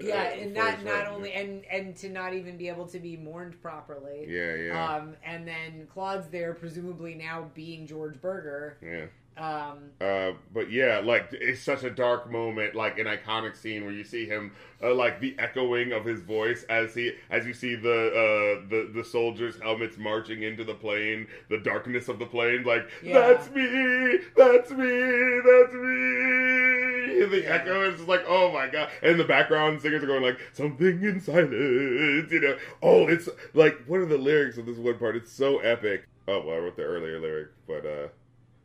Yeah, 0.00 0.14
uh, 0.14 0.40
and 0.40 0.54
not 0.54 0.84
not 0.84 1.06
only 1.06 1.32
and 1.32 1.64
and 1.66 1.96
to 1.96 2.08
not 2.08 2.34
even 2.34 2.56
be 2.56 2.68
able 2.68 2.86
to 2.88 2.98
be 2.98 3.16
mourned 3.16 3.60
properly. 3.62 4.26
Yeah, 4.28 4.54
yeah, 4.54 4.94
Um, 4.96 5.16
and 5.24 5.46
then 5.46 5.86
Claude's 5.92 6.28
there, 6.28 6.54
presumably 6.54 7.14
now 7.14 7.50
being 7.54 7.86
George 7.86 8.20
Berger. 8.20 8.76
yeah. 8.82 9.06
Um, 9.36 9.90
Uh, 10.00 10.32
but 10.52 10.70
yeah, 10.70 11.00
like 11.02 11.28
it's 11.32 11.60
such 11.62 11.84
a 11.84 11.90
dark 11.90 12.30
moment, 12.30 12.74
like 12.74 12.98
an 12.98 13.06
iconic 13.06 13.56
scene 13.56 13.84
where 13.84 13.94
you 13.94 14.04
see 14.04 14.26
him, 14.26 14.52
uh, 14.82 14.92
like 14.94 15.20
the 15.20 15.34
echoing 15.38 15.92
of 15.92 16.04
his 16.04 16.20
voice 16.22 16.64
as 16.64 16.94
he, 16.94 17.12
as 17.30 17.46
you 17.46 17.54
see 17.54 17.74
the 17.76 18.08
uh, 18.08 18.68
the 18.68 18.90
the 18.94 19.04
soldiers' 19.04 19.58
helmets 19.60 19.96
marching 19.96 20.42
into 20.42 20.64
the 20.64 20.74
plane, 20.74 21.26
the 21.48 21.58
darkness 21.58 22.08
of 22.08 22.18
the 22.18 22.26
plane, 22.26 22.64
like 22.64 22.88
Yeah. 23.02 23.12
that's 23.12 23.48
me, 23.50 24.18
that's 24.36 24.70
me, 24.72 25.40
that's 25.46 25.74
me. 25.74 27.24
The 27.24 27.42
Yeah. 27.44 27.54
echo 27.54 27.88
is 27.88 27.96
just 27.96 28.08
like, 28.08 28.24
oh 28.26 28.52
my 28.52 28.68
god, 28.68 28.90
and 29.02 29.18
the 29.18 29.24
background 29.24 29.80
singers 29.80 30.02
are 30.02 30.06
going 30.06 30.22
like 30.22 30.38
something 30.52 31.02
in 31.02 31.20
silence, 31.20 32.30
you 32.32 32.40
know. 32.40 32.56
Oh, 32.82 33.06
it's 33.08 33.28
like 33.54 33.78
what 33.86 34.00
are 34.00 34.06
the 34.06 34.18
lyrics 34.18 34.58
of 34.58 34.66
this 34.66 34.78
one 34.78 34.98
part? 34.98 35.16
It's 35.16 35.32
so 35.32 35.58
epic. 35.60 36.04
Oh, 36.28 36.40
well, 36.44 36.56
I 36.56 36.58
wrote 36.58 36.76
the 36.76 36.82
earlier 36.84 37.18
lyric, 37.20 37.48
but 37.66 37.86
uh 37.86 38.08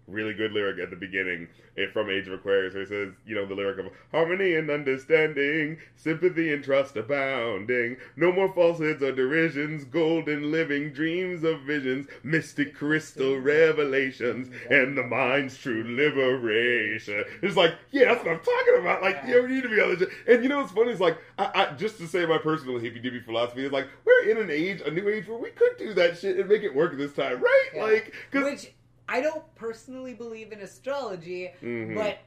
really 0.08 0.34
good 0.34 0.52
lyric 0.52 0.80
at 0.80 0.90
the 0.90 0.96
beginning 0.96 1.48
eh, 1.78 1.86
from 1.92 2.10
Age 2.10 2.28
of 2.28 2.34
Aquarius 2.34 2.74
where 2.74 2.84
it 2.84 2.90
says, 2.90 3.14
you 3.26 3.36
know, 3.36 3.46
the 3.46 3.54
lyric 3.54 3.80
of 3.80 3.92
harmony 4.12 4.56
and 4.56 4.70
understanding, 4.70 5.78
sympathy 5.96 6.54
and 6.54 6.64
trust 6.64 6.96
abounding, 6.96 7.98
no 8.16 8.32
more 8.32 8.52
falsehoods 8.54 9.04
or 9.04 9.12
derisions, 9.12 9.84
golden 9.84 10.52
living 10.52 10.92
dreams 10.94 11.44
of 11.44 11.62
visions, 11.62 12.08
mystic 12.24 12.74
crystal 12.74 13.38
revelations, 13.40 14.50
and 14.70 14.98
the 14.98 15.04
mind's 15.04 15.58
true 15.58 15.84
liberation. 15.84 17.24
It's 17.42 17.58
like, 17.58 17.76
yeah, 17.92 18.14
that's 18.14 18.26
what 18.26 18.34
I'm 18.34 18.40
talking 18.40 18.76
about. 18.80 19.02
Like, 19.02 19.22
you 19.28 19.34
don't 19.34 19.52
need 19.52 19.64
to 19.64 19.70
be 19.70 19.76
this 19.76 20.00
shit. 20.00 20.10
And 20.28 20.44
you 20.44 20.50
know 20.50 20.60
what's 20.60 20.72
funny 20.72 20.92
is 20.92 21.00
like, 21.00 21.18
I, 21.38 21.52
I 21.54 21.74
just 21.74 21.98
to 21.98 22.08
say 22.08 22.26
my 22.26 22.38
personal 22.38 22.80
hippy 22.80 23.00
dippy 23.00 23.20
philosophy 23.20 23.66
is 23.66 23.72
like, 23.72 23.88
we're 24.06 24.30
in 24.30 24.38
an 24.38 24.50
age, 24.50 24.82
a 24.86 24.92
new 24.92 25.08
age 25.10 25.28
where 25.28 25.38
we 25.38 25.50
could 25.52 25.78
do 25.78 25.94
that 25.96 26.18
shit 26.18 26.38
and 26.38 26.48
make 26.48 26.64
it 26.64 26.74
work 26.74 26.98
this 26.98 27.14
time, 27.14 27.42
right? 27.42 27.70
Yeah. 27.76 27.84
Like, 27.84 28.14
cause 28.32 28.44
which 28.44 28.74
I 29.10 29.22
don't 29.22 29.44
personally 29.56 30.14
believe 30.14 30.52
in 30.52 30.60
astrology, 30.62 31.52
Mhm. 31.62 31.96
but 31.96 32.18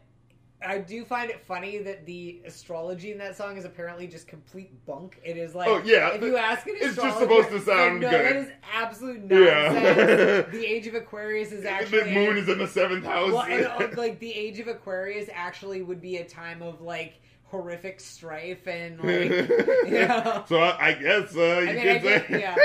I 0.63 0.77
do 0.79 1.05
find 1.07 1.31
it 1.31 1.41
funny 1.41 1.79
that 1.79 2.05
the 2.05 2.43
astrology 2.45 3.13
in 3.13 3.19
that 3.19 3.35
song 3.35 3.57
is 3.57 3.65
apparently 3.65 4.07
just 4.07 4.29
complete 4.29 4.85
bunk. 4.85 5.19
It 5.25 5.39
is 5.39 5.55
like, 5.55 5.69
Oh, 5.69 5.81
yeah, 5.85 6.11
if 6.11 6.23
you 6.23 6.37
ask 6.37 6.67
an 6.67 6.75
it's 6.79 6.97
just 6.97 7.19
supposed 7.19 7.49
to 7.49 7.61
sound 7.61 8.01
no, 8.01 8.11
good. 8.11 8.21
that 8.21 8.37
is 8.37 8.49
absolute 8.75 9.23
Yeah. 9.31 9.73
nonsense. 9.73 10.49
the 10.53 10.67
age 10.67 10.87
of 10.87 10.95
Aquarius 10.95 11.51
is 11.53 11.65
actually 11.65 12.03
the 12.05 12.11
moon 12.13 12.37
is 12.37 12.49
in 12.49 12.59
the 12.59 12.67
seventh 12.67 13.07
house. 13.07 13.33
well, 13.33 13.43
and, 13.43 13.65
uh, 13.67 13.89
like 13.97 14.19
the 14.21 14.33
age 14.35 14.59
of 14.61 14.69
Aquarius 14.69 15.31
actually 15.33 15.81
would 15.81 16.01
be 16.03 16.19
a 16.19 16.25
time 16.25 16.61
of 16.61 16.83
like 16.83 17.15
horrific 17.51 18.01
strife 18.01 18.67
and 18.67 18.99
like 19.03 19.49
Yeah. 19.87 20.45
So 20.47 20.59
I, 20.59 20.89
I 20.89 20.93
guess 20.95 21.35
uh, 21.37 21.41
you 21.41 21.69
I 21.71 21.73
mean, 21.75 21.83
can 21.83 22.03
say. 22.03 22.41
yeah. 22.41 22.57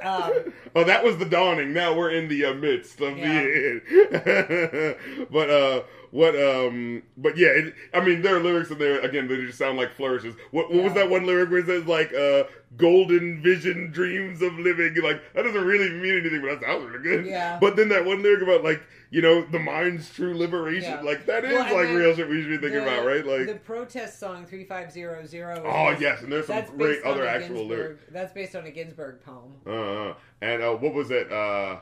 Um, 0.00 0.52
oh, 0.76 0.84
that 0.84 1.02
was 1.02 1.18
the 1.18 1.24
dawning. 1.24 1.72
Now 1.72 1.92
we're 1.92 2.10
in 2.10 2.28
the 2.28 2.44
uh, 2.44 2.54
midst 2.54 3.00
of 3.00 3.18
Yeah. 3.18 3.42
the. 3.42 4.96
but 5.30 5.50
uh, 5.50 5.82
what 6.12 6.36
um, 6.36 7.02
but 7.16 7.36
yeah, 7.36 7.48
it, 7.48 7.74
I 7.92 8.00
mean, 8.00 8.22
there 8.22 8.36
are 8.36 8.40
lyrics 8.40 8.70
in 8.70 8.78
there 8.78 9.00
again 9.00 9.26
that 9.26 9.36
just 9.44 9.58
sound 9.58 9.76
like 9.76 9.92
flourishes. 9.94 10.36
What, 10.52 10.72
what 10.72 10.84
was 10.84 10.94
that 10.94 11.10
one 11.10 11.26
lyric 11.26 11.50
where 11.50 11.58
it 11.60 11.66
says 11.66 11.84
like 11.86 12.14
uh, 12.14 12.44
golden 12.76 13.42
vision, 13.42 13.90
dreams 13.90 14.40
of 14.40 14.56
living? 14.58 14.94
Like 15.02 15.20
that 15.34 15.42
doesn't 15.42 15.64
really 15.64 15.90
mean 15.90 16.20
anything, 16.20 16.42
but 16.42 16.60
that 16.60 16.66
sounds 16.66 16.84
really 16.90 17.02
good. 17.02 17.26
Yeah. 17.26 17.58
But 17.60 17.74
then 17.74 17.88
that 17.88 18.04
one 18.04 18.22
lyric 18.22 18.42
about 18.42 18.62
like 18.62 18.80
you 19.10 19.22
know 19.22 19.42
the 19.42 19.58
mind's 19.58 20.10
true 20.12 20.36
liberation, 20.36 20.90
Yeah. 20.92 21.00
like 21.00 21.26
that 21.26 21.44
is 21.44 21.52
Well, 21.52 21.74
like 21.74 21.86
then 21.88 21.96
real 21.96 22.14
shit 22.14 22.28
we 22.28 22.42
should 22.42 22.50
be 22.50 22.58
thinking 22.58 22.84
the- 22.84 22.94
about, 22.94 23.06
right? 23.06 23.24
Like 23.26 23.46
the 23.46 23.54
protest 23.54 24.18
song 24.18 24.44
three 24.46 24.64
five 24.64 24.92
zero 24.92 25.24
zero. 25.24 25.62
Oh 25.64 25.90
yes, 25.98 26.22
and 26.22 26.30
there's 26.32 26.46
some 26.46 26.64
great 26.76 27.02
other 27.02 27.26
actual 27.26 27.64
lyrics. 27.66 28.02
That's 28.10 28.32
based 28.32 28.54
on 28.54 28.66
a 28.66 28.70
Ginsberg 28.70 29.20
poem. 29.22 29.54
Uh, 29.66 30.14
and 30.40 30.62
uh, 30.62 30.72
what 30.74 30.94
was 30.94 31.10
it? 31.10 31.30
Uh, 31.32 31.78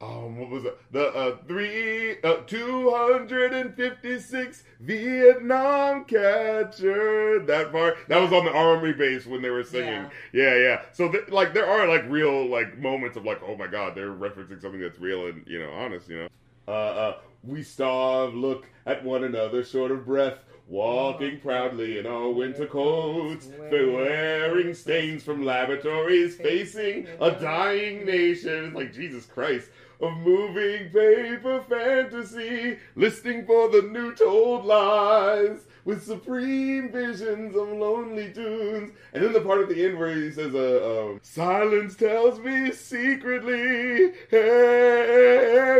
um, 0.00 0.36
what 0.36 0.50
was 0.50 0.64
it? 0.64 0.76
The 0.90 1.06
uh, 1.14 1.36
three, 1.46 2.20
uh, 2.22 2.38
two 2.46 2.90
hundred 2.90 3.52
and 3.52 3.72
fifty-six 3.74 4.64
Vietnam 4.80 6.04
catcher. 6.04 7.38
That 7.46 7.70
part 7.72 7.96
that 8.08 8.20
was 8.20 8.32
on 8.32 8.44
the 8.44 8.52
army 8.52 8.92
base 8.92 9.26
when 9.26 9.42
they 9.42 9.50
were 9.50 9.62
singing. 9.64 10.06
Yeah, 10.32 10.56
yeah. 10.56 10.82
So 10.92 11.08
th- 11.10 11.28
like 11.28 11.54
there 11.54 11.66
are 11.66 11.86
like 11.88 12.04
real 12.08 12.46
like 12.48 12.78
moments 12.78 13.16
of 13.16 13.24
like, 13.24 13.40
oh 13.46 13.56
my 13.56 13.66
god, 13.68 13.94
they're 13.94 14.10
referencing 14.12 14.60
something 14.60 14.80
that's 14.80 14.98
real 14.98 15.26
and 15.26 15.44
you 15.46 15.58
know 15.60 15.70
honest. 15.70 16.08
You 16.08 16.18
know. 16.22 16.28
Uh, 16.66 16.70
uh, 16.70 17.16
we 17.42 17.62
starve, 17.62 18.34
look 18.34 18.66
at 18.86 19.04
one 19.04 19.24
another, 19.24 19.64
short 19.64 19.90
of 19.90 20.06
breath. 20.06 20.38
Walking 20.68 21.38
proudly 21.40 21.98
in 21.98 22.06
our 22.06 22.30
winter 22.30 22.66
coats, 22.66 23.48
wearing 23.70 24.72
stains 24.72 25.22
from 25.22 25.44
laboratories, 25.44 26.36
facing 26.36 27.08
a 27.20 27.32
dying 27.32 28.06
nation. 28.06 28.66
It's 28.66 28.74
like 28.74 28.92
Jesus 28.92 29.26
Christ 29.26 29.68
of 30.00 30.16
moving 30.18 30.90
paper 30.90 31.62
fantasy, 31.68 32.78
listening 32.96 33.44
for 33.44 33.68
the 33.68 33.82
new 33.82 34.14
told 34.14 34.64
lies 34.64 35.66
with 35.84 36.04
supreme 36.04 36.90
visions 36.92 37.56
of 37.56 37.68
lonely 37.68 38.32
tunes. 38.32 38.92
And 39.12 39.24
then 39.24 39.32
the 39.32 39.40
part 39.40 39.60
at 39.62 39.68
the 39.68 39.84
end 39.84 39.98
where 39.98 40.14
he 40.14 40.30
says, 40.30 40.54
uh, 40.54 41.10
um, 41.10 41.20
"Silence 41.22 41.96
tells 41.96 42.38
me 42.38 42.70
secretly 42.72 44.12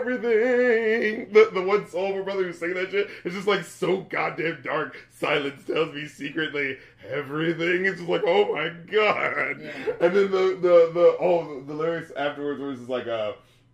everything." 0.02 1.32
The 1.32 1.50
the 1.52 1.62
one 1.62 1.86
Soulful 1.88 2.24
brother 2.24 2.44
who's 2.44 2.58
singing 2.58 2.76
that 2.76 2.90
shit 2.90 3.08
is 3.24 3.34
just 3.34 3.46
like 3.46 3.64
so 3.64 3.98
goddamn 4.02 4.60
dark. 4.62 4.96
Silence 5.10 5.64
tells 5.66 5.94
me 5.94 6.06
secretly 6.06 6.78
everything. 7.08 7.84
It's 7.86 7.98
just 7.98 8.08
like, 8.08 8.22
oh 8.26 8.54
my 8.54 8.68
god. 8.90 9.60
Yeah. 9.60 9.72
And 10.00 10.16
then 10.16 10.30
the 10.30 10.58
the 10.60 10.90
the 10.92 11.16
oh 11.20 11.62
the 11.66 11.74
lyrics 11.74 12.10
afterwards 12.16 12.60
was 12.60 12.78
just 12.78 12.90
like 12.90 13.06
uh 13.06 13.32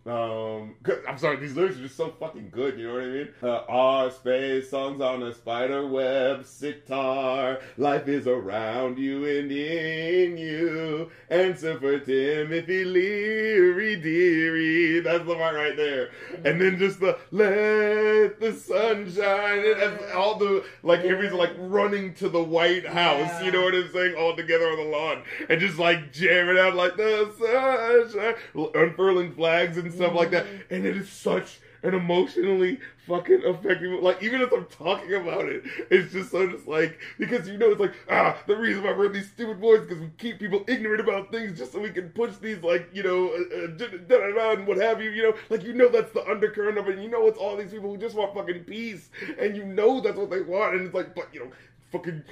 um, 0.08 0.76
I'm 1.08 1.18
sorry, 1.18 1.36
these 1.36 1.54
lyrics 1.54 1.76
are 1.76 1.82
just 1.82 1.96
so 1.96 2.10
fucking 2.18 2.50
good. 2.50 2.78
You 2.78 2.88
know 2.88 2.94
what 2.94 3.02
I 3.02 3.06
mean? 3.06 3.28
Uh, 3.42 3.62
our 3.68 4.10
space 4.10 4.70
songs 4.70 5.00
on 5.00 5.22
a 5.22 5.34
spider 5.34 5.86
web, 5.86 6.44
sitar. 6.44 7.60
Life 7.76 8.08
is 8.08 8.26
around 8.26 8.98
you 8.98 9.26
and 9.26 9.50
in 9.50 10.38
you. 10.38 11.10
Answer 11.30 11.78
for 11.78 11.98
Timothy 11.98 12.84
Leary, 12.84 13.96
dearie. 13.96 15.00
That's 15.00 15.26
the 15.26 15.34
part 15.34 15.54
right 15.54 15.76
there. 15.76 16.10
And 16.44 16.60
then 16.60 16.78
just 16.78 17.00
the 17.00 17.18
let 17.30 18.40
the 18.40 18.52
sun 18.52 19.12
shine. 19.12 19.64
And 19.64 20.12
all 20.12 20.36
the 20.38 20.64
like, 20.82 21.00
everybody's 21.00 21.32
like 21.32 21.52
running 21.58 22.14
to 22.14 22.28
the 22.28 22.42
White 22.42 22.86
House. 22.86 23.42
You 23.42 23.52
know 23.52 23.62
what 23.62 23.74
I'm 23.74 23.92
saying? 23.92 24.14
All 24.16 24.34
together 24.36 24.66
on 24.66 24.76
the 24.76 24.84
lawn 24.84 25.22
and 25.48 25.60
just 25.60 25.78
like 25.78 26.12
jamming 26.12 26.58
out 26.58 26.74
like 26.74 26.96
the 26.96 27.32
sunshine, 27.38 28.34
unfurling 28.74 29.32
flags 29.32 29.76
and 29.76 29.92
stuff 29.98 30.14
like 30.14 30.30
that. 30.30 30.46
And 30.70 30.86
it 30.86 30.96
is 30.96 31.08
such 31.08 31.60
an 31.82 31.94
emotionally 31.94 32.80
fucking 33.06 33.42
effective. 33.44 34.02
Like 34.02 34.22
even 34.22 34.40
as 34.40 34.48
I'm 34.52 34.66
talking 34.66 35.14
about 35.14 35.46
it, 35.46 35.62
it's 35.90 36.12
just 36.12 36.30
so 36.30 36.46
just 36.50 36.66
like 36.66 36.98
because 37.18 37.48
you 37.48 37.56
know 37.56 37.70
it's 37.70 37.80
like 37.80 37.94
ah 38.10 38.36
the 38.46 38.56
reason 38.56 38.82
why 38.82 38.92
we're 38.92 39.06
in 39.06 39.12
these 39.12 39.28
stupid 39.30 39.60
wars 39.60 39.80
because 39.82 39.98
we 40.00 40.08
keep 40.18 40.38
people 40.38 40.64
ignorant 40.66 41.00
about 41.00 41.30
things 41.30 41.56
just 41.58 41.72
so 41.72 41.80
we 41.80 41.90
can 41.90 42.08
push 42.10 42.36
these 42.36 42.62
like 42.62 42.88
you 42.92 43.02
know 43.02 43.28
uh, 43.28 43.64
uh, 43.64 43.66
da- 43.76 43.88
da- 44.08 44.32
da- 44.32 44.50
and 44.52 44.66
what 44.66 44.76
have 44.78 45.00
you. 45.02 45.10
You 45.10 45.22
know 45.24 45.34
like 45.50 45.62
you 45.62 45.72
know 45.72 45.88
that's 45.88 46.12
the 46.12 46.26
undercurrent 46.28 46.78
of 46.78 46.88
it. 46.88 46.98
You 46.98 47.08
know 47.08 47.26
it's 47.26 47.38
all 47.38 47.56
these 47.56 47.70
people 47.70 47.90
who 47.90 47.96
just 47.98 48.16
want 48.16 48.34
fucking 48.34 48.64
peace, 48.64 49.10
and 49.38 49.56
you 49.56 49.64
know 49.64 50.00
that's 50.00 50.16
what 50.16 50.30
they 50.30 50.42
want. 50.42 50.74
And 50.74 50.86
it's 50.86 50.94
like 50.94 51.14
but 51.14 51.28
you 51.32 51.40
know 51.40 51.50
fucking 51.90 52.22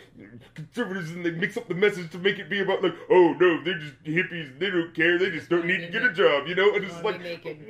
conservatives 0.55 1.11
and 1.11 1.25
they 1.25 1.31
mix 1.31 1.57
up 1.57 1.69
the 1.69 1.75
message 1.75 2.11
to 2.11 2.19
make 2.19 2.39
it 2.39 2.51
be 2.51 2.61
about 2.61 2.83
like, 2.83 2.95
oh 3.11 3.35
no, 3.39 3.63
they're 3.65 3.79
just 3.79 4.03
hippies, 4.05 4.59
they 4.59 4.71
don't 4.71 4.95
care, 4.95 5.19
they 5.19 5.31
just 5.31 5.49
don't 5.49 5.67
need 5.67 5.81
to 5.81 5.89
get 5.89 6.03
a 6.03 6.13
job, 6.13 6.47
you 6.47 6.55
know? 6.55 6.75
And 6.75 6.85
it's 6.85 7.03
like 7.03 7.21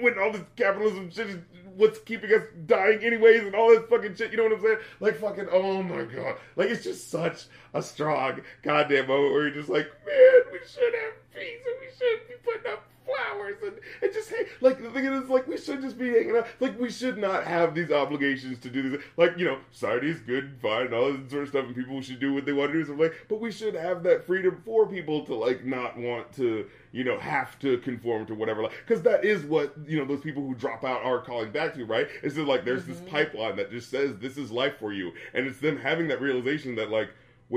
when 0.01 0.19
all 0.19 0.33
this 0.33 0.43
capitalism 0.57 1.11
shit 1.11 1.29
is 1.29 1.39
what's 1.77 1.99
keeping 2.01 2.33
us 2.33 2.43
dying 2.67 3.03
anyways 3.05 3.43
and 3.43 3.55
all 3.55 3.69
this 3.69 3.85
fucking 3.89 4.15
shit, 4.15 4.31
you 4.31 4.37
know 4.39 4.45
what 4.45 4.53
I'm 4.55 4.63
saying? 4.63 4.79
Like 5.01 5.21
fucking 5.21 5.49
oh 5.53 5.83
my 5.83 6.05
god. 6.05 6.37
Like 6.57 6.71
it's 6.71 6.85
just 6.85 7.11
such 7.11 7.45
a 7.75 7.83
strong 7.83 8.41
goddamn 8.63 9.09
moment 9.09 9.33
where 9.33 9.43
you're 9.49 9.57
just 9.57 9.69
like, 9.69 9.87
man, 10.07 10.53
we 10.53 10.59
should 10.67 10.95
have 10.95 11.15
peace 11.35 11.61
and 11.67 11.77
we 11.81 11.89
should 11.97 12.29
be 12.29 12.35
putting 12.43 12.73
up 12.73 12.86
flowers 13.07 13.57
and, 13.63 13.75
and 14.03 14.13
just 14.13 14.29
hey 14.29 14.47
like 14.61 14.83
the 14.83 14.91
thing 14.91 15.05
is 15.07 15.31
like 15.31 15.47
we 15.47 15.57
should 15.57 15.81
just 15.81 15.99
be 15.99 16.11
hanging 16.11 16.37
out 16.37 16.47
like 16.61 16.79
we 16.79 16.91
should 16.91 17.17
not 17.17 17.45
have 17.45 17.75
these 17.75 17.91
obligations 17.91 18.59
to 18.59 18.69
do 18.69 18.91
this 18.91 19.03
like 19.17 19.39
you 19.39 19.47
know 19.47 19.59
society 19.71 20.11
is 20.11 20.21
good 20.21 20.45
and 20.45 20.61
fine 20.61 20.87
and 20.87 20.95
all 20.95 21.13
this 21.13 21.31
sort 21.31 21.45
of 21.45 21.49
stuff 21.49 21.65
and 21.65 21.75
people 21.75 22.01
should 22.03 22.21
do 22.21 22.35
what 22.35 22.45
they 22.45 22.53
want 22.53 22.71
to 22.71 22.79
do 22.79 22.85
stuff 22.85 22.99
like 22.99 23.15
but 23.29 23.41
we 23.41 23.51
should 23.51 23.75
have 23.75 24.03
that 24.03 24.27
freedom 24.27 24.61
for 24.65 24.87
people 24.87 25.25
to 25.25 25.35
like 25.35 25.65
not 25.65 25.97
want 25.97 26.31
to 26.33 26.67
you 26.93 27.05
know 27.05 27.19
have 27.19 27.59
to 27.59 27.79
conform 27.79 28.27
to 28.27 28.35
whatever 28.35 28.63
like 28.63 28.73
because 28.87 29.03
that 29.03 29.25
is 29.25 29.45
what 29.45 29.75
you 29.87 29.99
know 29.99 30.05
those 30.05 30.21
people 30.21 30.43
who 30.43 30.55
drop 30.55 30.85
out 30.85 31.03
are 31.03 31.21
calling 31.21 31.51
back 31.51 31.75
to 31.75 31.87
right? 31.87 32.09
It's 32.23 32.35
just 32.35 32.47
like 32.47 32.65
there's 32.65 32.85
this 32.85 32.99
mm-hmm. 32.99 33.09
pipeline 33.09 33.57
that 33.57 33.71
just 33.71 33.91
says 33.91 34.17
this 34.19 34.37
is 34.37 34.51
life 34.51 34.75
for 34.79 34.93
you 34.93 35.13
and 35.35 35.47
it's 35.47 35.59
them 35.59 35.79
having 35.79 36.09
that 36.09 36.21
realization 36.21 36.75
that 36.77 36.91
like 36.91 37.11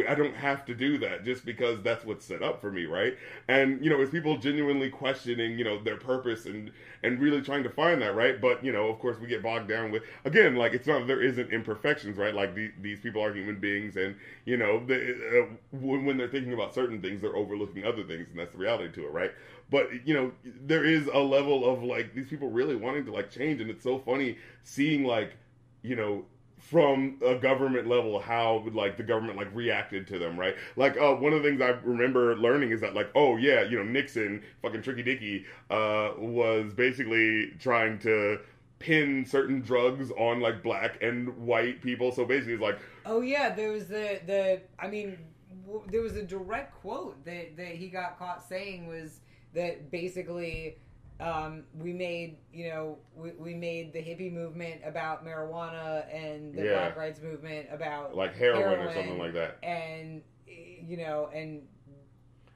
I 0.07 0.14
don't 0.14 0.36
have 0.36 0.66
to 0.66 0.76
do 0.76 0.99
that 0.99 1.26
just 1.26 1.45
because 1.45 1.82
that's 1.82 2.06
what's 2.06 2.24
set 2.24 2.44
up 2.44 2.61
for 2.61 2.72
me, 2.72 2.86
right? 2.86 3.18
And 3.48 3.84
you 3.84 3.90
know, 3.90 3.99
it's 4.02 4.11
people 4.11 4.38
genuinely 4.38 4.90
questioning, 4.90 5.57
you 5.57 5.64
know, 5.64 5.82
their 5.82 5.98
purpose 5.98 6.45
and 6.45 6.72
and 7.02 7.20
really 7.20 7.41
trying 7.41 7.64
to 7.64 7.70
find 7.72 7.99
that, 8.03 8.14
right? 8.14 8.40
But 8.40 8.64
you 8.64 8.72
know, 8.72 8.88
of 8.88 8.99
course, 8.99 9.18
we 9.20 9.26
get 9.26 9.41
bogged 9.41 9.68
down 9.68 9.91
with 9.91 10.03
again, 10.26 10.56
like 10.56 10.74
it's 10.74 10.86
not 10.86 11.07
there 11.07 11.22
isn't 11.22 11.52
imperfections, 11.52 12.18
right? 12.18 12.36
Like 12.36 12.53
the, 12.53 12.72
these 12.82 12.99
people 12.99 13.24
are 13.24 13.34
human 13.34 13.60
beings, 13.60 13.98
and 13.98 14.16
you 14.45 14.57
know, 14.57 14.78
uh, 14.78 15.45
when, 15.72 16.06
when 16.06 16.18
they're 16.18 16.28
thinking 16.28 16.53
about 16.53 16.76
certain 16.76 17.02
things, 17.02 17.22
they're 17.22 17.36
overlooking 17.36 17.84
other 17.84 18.03
things, 18.03 18.28
and 18.30 18.38
that's 18.40 18.52
the 18.52 18.60
reality 18.60 18.94
to 18.94 19.07
it, 19.07 19.11
right? 19.11 19.32
But 19.72 20.06
you 20.06 20.14
know, 20.14 20.32
there 20.44 20.86
is 20.86 21.07
a 21.07 21.20
level 21.20 21.68
of 21.68 21.84
like 21.84 22.14
these 22.14 22.28
people 22.28 22.49
really 22.49 22.76
wanting 22.76 23.06
to 23.06 23.11
like 23.11 23.32
change, 23.32 23.60
and 23.60 23.72
it's 23.72 23.84
so 23.84 23.98
funny 23.98 24.38
seeing 24.64 25.03
like 25.03 25.34
you 25.82 25.95
know 25.95 26.26
from 26.60 27.18
a 27.26 27.36
government 27.36 27.88
level 27.88 28.19
how 28.19 28.64
like 28.73 28.98
the 28.98 29.03
government 29.03 29.38
like 29.38 29.48
reacted 29.53 30.06
to 30.06 30.19
them 30.19 30.40
right 30.40 30.56
like 30.76 30.98
uh, 30.98 31.14
one 31.15 31.34
of 31.34 31.41
the 31.41 31.49
things 31.49 31.61
i 31.61 31.69
remember 31.84 32.36
learning 32.38 32.72
is 32.72 32.81
that 32.81 32.94
like 32.94 33.10
oh 33.15 33.38
yeah 33.38 33.64
you 33.64 33.77
know 33.77 33.84
nixon 33.84 34.44
fucking 34.61 34.81
tricky 34.81 35.02
dicky 35.02 35.45
uh, 35.72 36.11
was 36.18 36.73
basically 36.73 37.52
trying 37.60 37.98
to 37.98 38.38
pin 38.80 39.26
certain 39.26 39.61
drugs 39.61 40.11
on 40.11 40.40
like 40.40 40.61
black 40.61 41.02
and 41.02 41.30
white 41.38 41.81
people 41.81 42.11
so 42.11 42.26
basically 42.26 42.53
it's 42.53 42.61
like 42.61 42.80
Oh 43.10 43.22
yeah, 43.22 43.49
there 43.49 43.72
was 43.72 43.88
the 43.88 44.19
the. 44.27 44.61
I 44.77 44.88
mean, 44.88 45.18
w- 45.65 45.84
there 45.90 46.02
was 46.02 46.15
a 46.15 46.22
direct 46.22 46.76
quote 46.76 47.26
that 47.26 47.57
that 47.57 47.76
he 47.76 47.88
got 47.88 48.19
caught 48.19 48.48
saying 48.48 48.88
was 48.88 49.19
that 49.56 49.90
basically. 49.91 50.77
Um, 51.20 51.64
we 51.78 51.91
made, 51.91 52.38
you 52.54 52.70
know, 52.70 52.98
we, 53.14 53.32
we 53.32 53.54
made 53.54 53.91
the 53.91 54.00
hippie 54.00 54.32
movement 54.32 54.82
about 54.86 55.26
marijuana 55.26 56.06
and 56.14 56.54
the 56.54 56.64
Yeah. 56.64 56.72
black 56.74 56.98
rights 56.98 57.22
movement 57.22 57.68
about 57.72 58.16
like 58.16 58.36
heroin, 58.36 58.80
or 58.80 58.94
something 58.94 59.20
like 59.20 59.34
that 59.34 59.58
and 59.62 60.22
you 60.48 60.96
know 60.98 61.30
and 61.34 61.62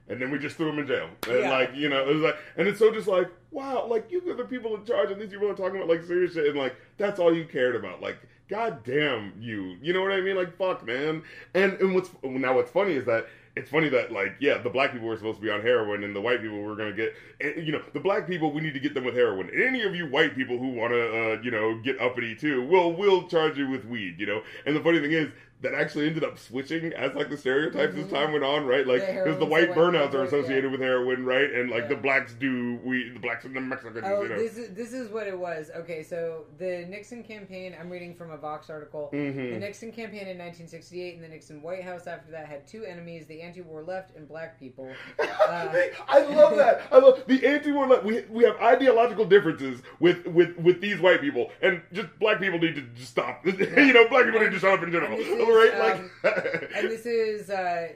and 0.08 0.20
then 0.20 0.30
we 0.30 0.38
just 0.38 0.56
threw 0.56 0.68
him 0.68 0.78
in 0.78 0.86
jail. 0.86 1.08
And 1.28 1.38
Yeah. 1.40 1.50
like, 1.50 1.74
you 1.74 1.88
know, 1.88 2.06
it 2.06 2.14
was 2.14 2.22
like, 2.22 2.36
and 2.58 2.68
it's 2.68 2.78
so 2.78 2.92
just 2.92 3.08
like, 3.08 3.26
wow, 3.50 3.86
like 3.86 4.10
you 4.10 4.20
are 4.30 4.34
the 4.34 4.44
people 4.44 4.74
in 4.76 4.84
charge, 4.84 5.10
and 5.10 5.18
these 5.20 5.30
people 5.30 5.48
are 5.48 5.54
talking 5.54 5.76
about 5.76 5.88
like 5.88 6.02
serious 6.02 6.34
shit, 6.34 6.46
and 6.46 6.58
like 6.58 6.76
that's 6.98 7.18
all 7.18 7.34
you 7.34 7.46
cared 7.46 7.74
about. 7.74 8.02
Like, 8.02 8.18
god 8.48 8.84
damn 8.84 9.32
you, 9.40 9.78
you 9.80 9.92
know 9.94 10.02
what 10.02 10.12
I 10.12 10.20
mean? 10.20 10.36
Like, 10.36 10.56
fuck, 10.58 10.84
man. 10.86 11.22
And 11.54 11.74
and 11.80 11.94
what's 11.94 12.10
now 12.22 12.54
what's 12.54 12.70
funny 12.70 12.92
is 12.92 13.04
that. 13.06 13.26
It's 13.56 13.70
funny 13.70 13.88
that, 13.90 14.10
like, 14.10 14.34
yeah, 14.40 14.58
the 14.58 14.68
black 14.68 14.92
people 14.92 15.06
were 15.06 15.16
supposed 15.16 15.38
to 15.38 15.42
be 15.42 15.50
on 15.50 15.62
heroin, 15.62 16.02
and 16.02 16.14
the 16.14 16.20
white 16.20 16.42
people 16.42 16.60
were 16.60 16.76
to 16.76 16.92
get, 16.92 17.14
you 17.56 17.70
know, 17.70 17.82
the 17.92 18.00
black 18.00 18.26
people, 18.26 18.52
we 18.52 18.60
need 18.60 18.74
to 18.74 18.80
get 18.80 18.94
them 18.94 19.04
with 19.04 19.14
heroin. 19.14 19.48
Any 19.54 19.82
of 19.82 19.94
you 19.94 20.06
white 20.06 20.34
people 20.34 20.58
who 20.58 20.72
want 20.72 20.92
to, 20.92 21.02
uh, 21.08 21.40
you 21.40 21.52
know, 21.52 21.80
get 21.82 22.00
uppity 22.00 22.34
too, 22.34 22.66
we'll, 22.66 22.92
we'll 22.92 23.28
charge 23.28 23.56
you 23.56 23.70
with 23.70 23.84
weed, 23.84 24.16
you 24.18 24.26
know? 24.26 24.42
And 24.66 24.74
the 24.74 24.80
funny 24.80 25.00
thing 25.00 25.12
is, 25.12 25.28
that 25.60 25.72
actually 25.74 26.06
ended 26.08 26.22
up 26.24 26.38
switching 26.38 26.92
as 26.92 27.14
like 27.14 27.30
the 27.30 27.36
stereotypes 27.38 27.94
as 27.96 28.04
Mhm. 28.06 28.10
time 28.10 28.32
went 28.32 28.44
on, 28.44 28.66
right? 28.66 28.86
Like 28.86 29.00
because 29.06 29.38
the 29.38 29.44
white 29.46 29.72
the 29.74 29.74
white 29.74 29.76
burnouts 29.78 30.06
people, 30.08 30.20
are 30.20 30.24
associated 30.24 30.64
yeah. 30.64 30.70
with 30.72 30.80
heroin, 30.80 31.24
right? 31.24 31.50
And 31.50 31.70
like 31.70 31.88
the 31.88 31.96
blacks 31.96 32.34
do 32.34 32.78
we 32.84 33.10
the 33.10 33.18
blacks 33.20 33.44
and 33.46 33.56
the 33.56 33.60
Mexicans, 33.62 34.04
oh 34.06 34.22
you 34.22 34.28
know. 34.28 34.36
this 34.36 34.58
is 34.58 34.74
this 34.74 34.92
is 34.92 35.10
what 35.10 35.26
it 35.26 35.38
was 35.38 35.70
okay 35.76 36.02
so 36.02 36.44
the 36.58 36.84
nixon 36.88 37.22
campaign 37.22 37.74
i'm 37.80 37.88
reading 37.88 38.14
from 38.14 38.30
a 38.30 38.36
vox 38.36 38.68
article 38.68 39.08
The 39.12 39.16
Mhm. 39.18 39.60
Nixon 39.60 39.90
campaign 39.92 40.26
in 40.26 40.36
1968 40.36 41.14
and 41.14 41.24
the 41.24 41.28
Nixon 41.28 41.62
White 41.62 41.82
House 41.82 42.06
after 42.06 42.30
that 42.32 42.46
had 42.46 42.66
two 42.66 42.84
enemies: 42.84 43.26
the 43.26 43.40
anti-war 43.40 43.82
left 43.82 44.14
and 44.16 44.28
black 44.28 44.58
people. 44.60 44.90
Uh, 45.46 45.72
I 46.08 46.22
love 46.34 46.56
that. 46.56 46.82
I 46.92 46.98
love 46.98 47.22
the 47.26 47.46
anti-war. 47.46 47.86
left. 47.86 48.04
We 48.04 48.22
we 48.30 48.44
have 48.44 48.56
ideological 48.60 49.24
differences 49.24 49.82
with 50.00 50.26
with 50.26 50.56
with 50.58 50.80
these 50.80 51.00
white 51.00 51.20
people, 51.20 51.50
and 51.62 51.80
just 51.92 52.08
black 52.18 52.40
people 52.40 52.58
need 52.58 52.74
to 52.76 52.82
just 52.96 53.10
stop. 53.10 53.40
you 53.46 53.92
know, 53.92 54.08
black 54.08 54.24
people 54.24 54.40
need 54.40 54.52
to 54.52 54.58
shut 54.58 54.78
up 54.78 54.82
in 54.82 54.90
general, 54.92 55.16
And 55.46 55.56
this 55.56 55.70
is, 55.70 55.80
right? 55.80 55.96
um, 55.96 56.10
like 56.22 56.70
and 56.74 56.90
this 56.90 57.06
is 57.06 57.50
uh, 57.50 57.88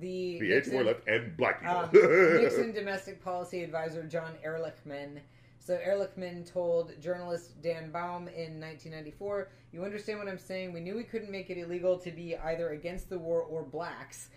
the 0.00 0.38
the 0.40 0.54
anti-war 0.54 0.84
left 0.84 1.08
and 1.08 1.36
black 1.36 1.60
people. 1.60 1.76
um, 1.76 1.90
Nixon 2.40 2.72
domestic 2.72 3.22
policy 3.22 3.62
advisor 3.62 4.02
John 4.04 4.32
Ehrlichman. 4.44 5.20
So 5.58 5.78
Ehrlichman 5.78 6.50
told 6.50 7.00
journalist 7.00 7.62
Dan 7.62 7.90
Baum 7.90 8.28
in 8.28 8.60
1994, 8.60 9.48
"You 9.72 9.84
understand 9.84 10.18
what 10.18 10.28
I'm 10.28 10.38
saying? 10.38 10.72
We 10.72 10.80
knew 10.80 10.94
we 10.94 11.04
couldn't 11.04 11.30
make 11.30 11.48
it 11.50 11.58
illegal 11.58 11.98
to 11.98 12.10
be 12.10 12.36
either 12.36 12.70
against 12.70 13.08
the 13.08 13.18
war 13.18 13.42
or 13.42 13.62
blacks." 13.62 14.28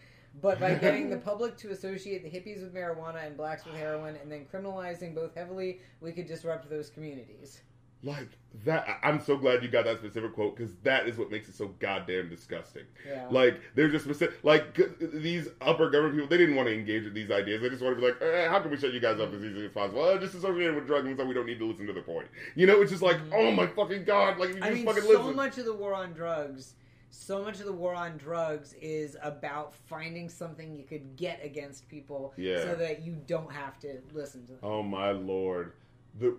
But 0.41 0.59
by 0.59 0.75
getting 0.85 1.09
the 1.09 1.17
public 1.17 1.57
to 1.57 1.71
associate 1.71 2.23
the 2.23 2.29
hippies 2.29 2.61
with 2.61 2.73
marijuana 2.73 3.25
and 3.25 3.35
blacks 3.35 3.65
with 3.65 3.75
heroin, 3.75 4.15
and 4.15 4.31
then 4.31 4.45
criminalizing 4.51 5.15
both 5.15 5.35
heavily, 5.35 5.81
we 5.99 6.11
could 6.11 6.27
disrupt 6.27 6.69
those 6.69 6.89
communities. 6.89 7.61
Like 8.03 8.29
that. 8.65 8.87
I'm 9.03 9.19
so 9.19 9.37
glad 9.37 9.63
you 9.63 9.69
got 9.69 9.85
that 9.85 9.99
specific 9.99 10.33
quote 10.33 10.55
because 10.55 10.73
that 10.83 11.07
is 11.07 11.17
what 11.17 11.31
makes 11.31 11.49
it 11.49 11.55
so 11.55 11.67
goddamn 11.79 12.29
disgusting. 12.29 12.83
Yeah. 13.07 13.27
Like 13.29 13.59
they're 13.75 13.89
just 13.89 14.05
specific. 14.05 14.43
Like 14.43 14.77
these 14.99 15.49
upper 15.61 15.89
government 15.89 16.15
people, 16.15 16.29
they 16.29 16.37
didn't 16.37 16.55
want 16.55 16.67
to 16.67 16.73
engage 16.73 17.03
with 17.05 17.13
these 17.13 17.31
ideas. 17.31 17.61
They 17.61 17.69
just 17.69 17.81
want 17.81 17.95
to 17.95 18.01
be 18.01 18.07
like, 18.07 18.21
eh, 18.21 18.47
how 18.49 18.59
can 18.59 18.71
we 18.71 18.77
shut 18.77 18.93
you 18.93 18.99
guys 18.99 19.19
up 19.19 19.33
as 19.33 19.43
easily 19.43 19.65
as 19.65 19.71
possible? 19.71 20.01
Well, 20.01 20.17
just 20.19 20.35
associated 20.35 20.75
with 20.75 20.87
drugs, 20.87 21.07
and 21.07 21.17
so 21.17 21.25
we 21.25 21.33
don't 21.33 21.45
need 21.45 21.59
to 21.59 21.65
listen 21.65 21.87
to 21.87 21.93
the 21.93 22.01
point. 22.01 22.27
You 22.55 22.67
know, 22.67 22.81
it's 22.81 22.91
just 22.91 23.03
like, 23.03 23.17
oh 23.33 23.51
my 23.51 23.67
fucking 23.67 24.05
god! 24.05 24.37
Like 24.39 24.49
you 24.55 24.59
I 24.61 24.69
just 24.73 24.85
mean, 24.85 24.93
so 24.95 25.01
listen. 25.19 25.35
much 25.35 25.57
of 25.57 25.65
the 25.65 25.73
war 25.73 25.93
on 25.93 26.13
drugs, 26.13 26.73
so 27.09 27.43
much 27.43 27.59
of 27.59 27.65
the 27.65 27.73
war 27.73 27.93
on 27.95 28.17
drugs 28.17 28.73
is 28.81 29.17
about 29.23 29.73
finding 29.73 30.29
something 30.29 30.75
you 30.75 30.83
could 30.83 31.15
get 31.15 31.43
against 31.43 31.87
people, 31.89 32.33
Yeah. 32.37 32.61
so 32.63 32.75
that 32.75 33.01
you 33.03 33.17
don't 33.27 33.51
have 33.51 33.79
to 33.79 33.97
listen 34.13 34.45
to 34.45 34.53
them. 34.53 34.59
Oh 34.63 34.83
my 34.83 35.11
lord! 35.11 35.73
The 36.19 36.35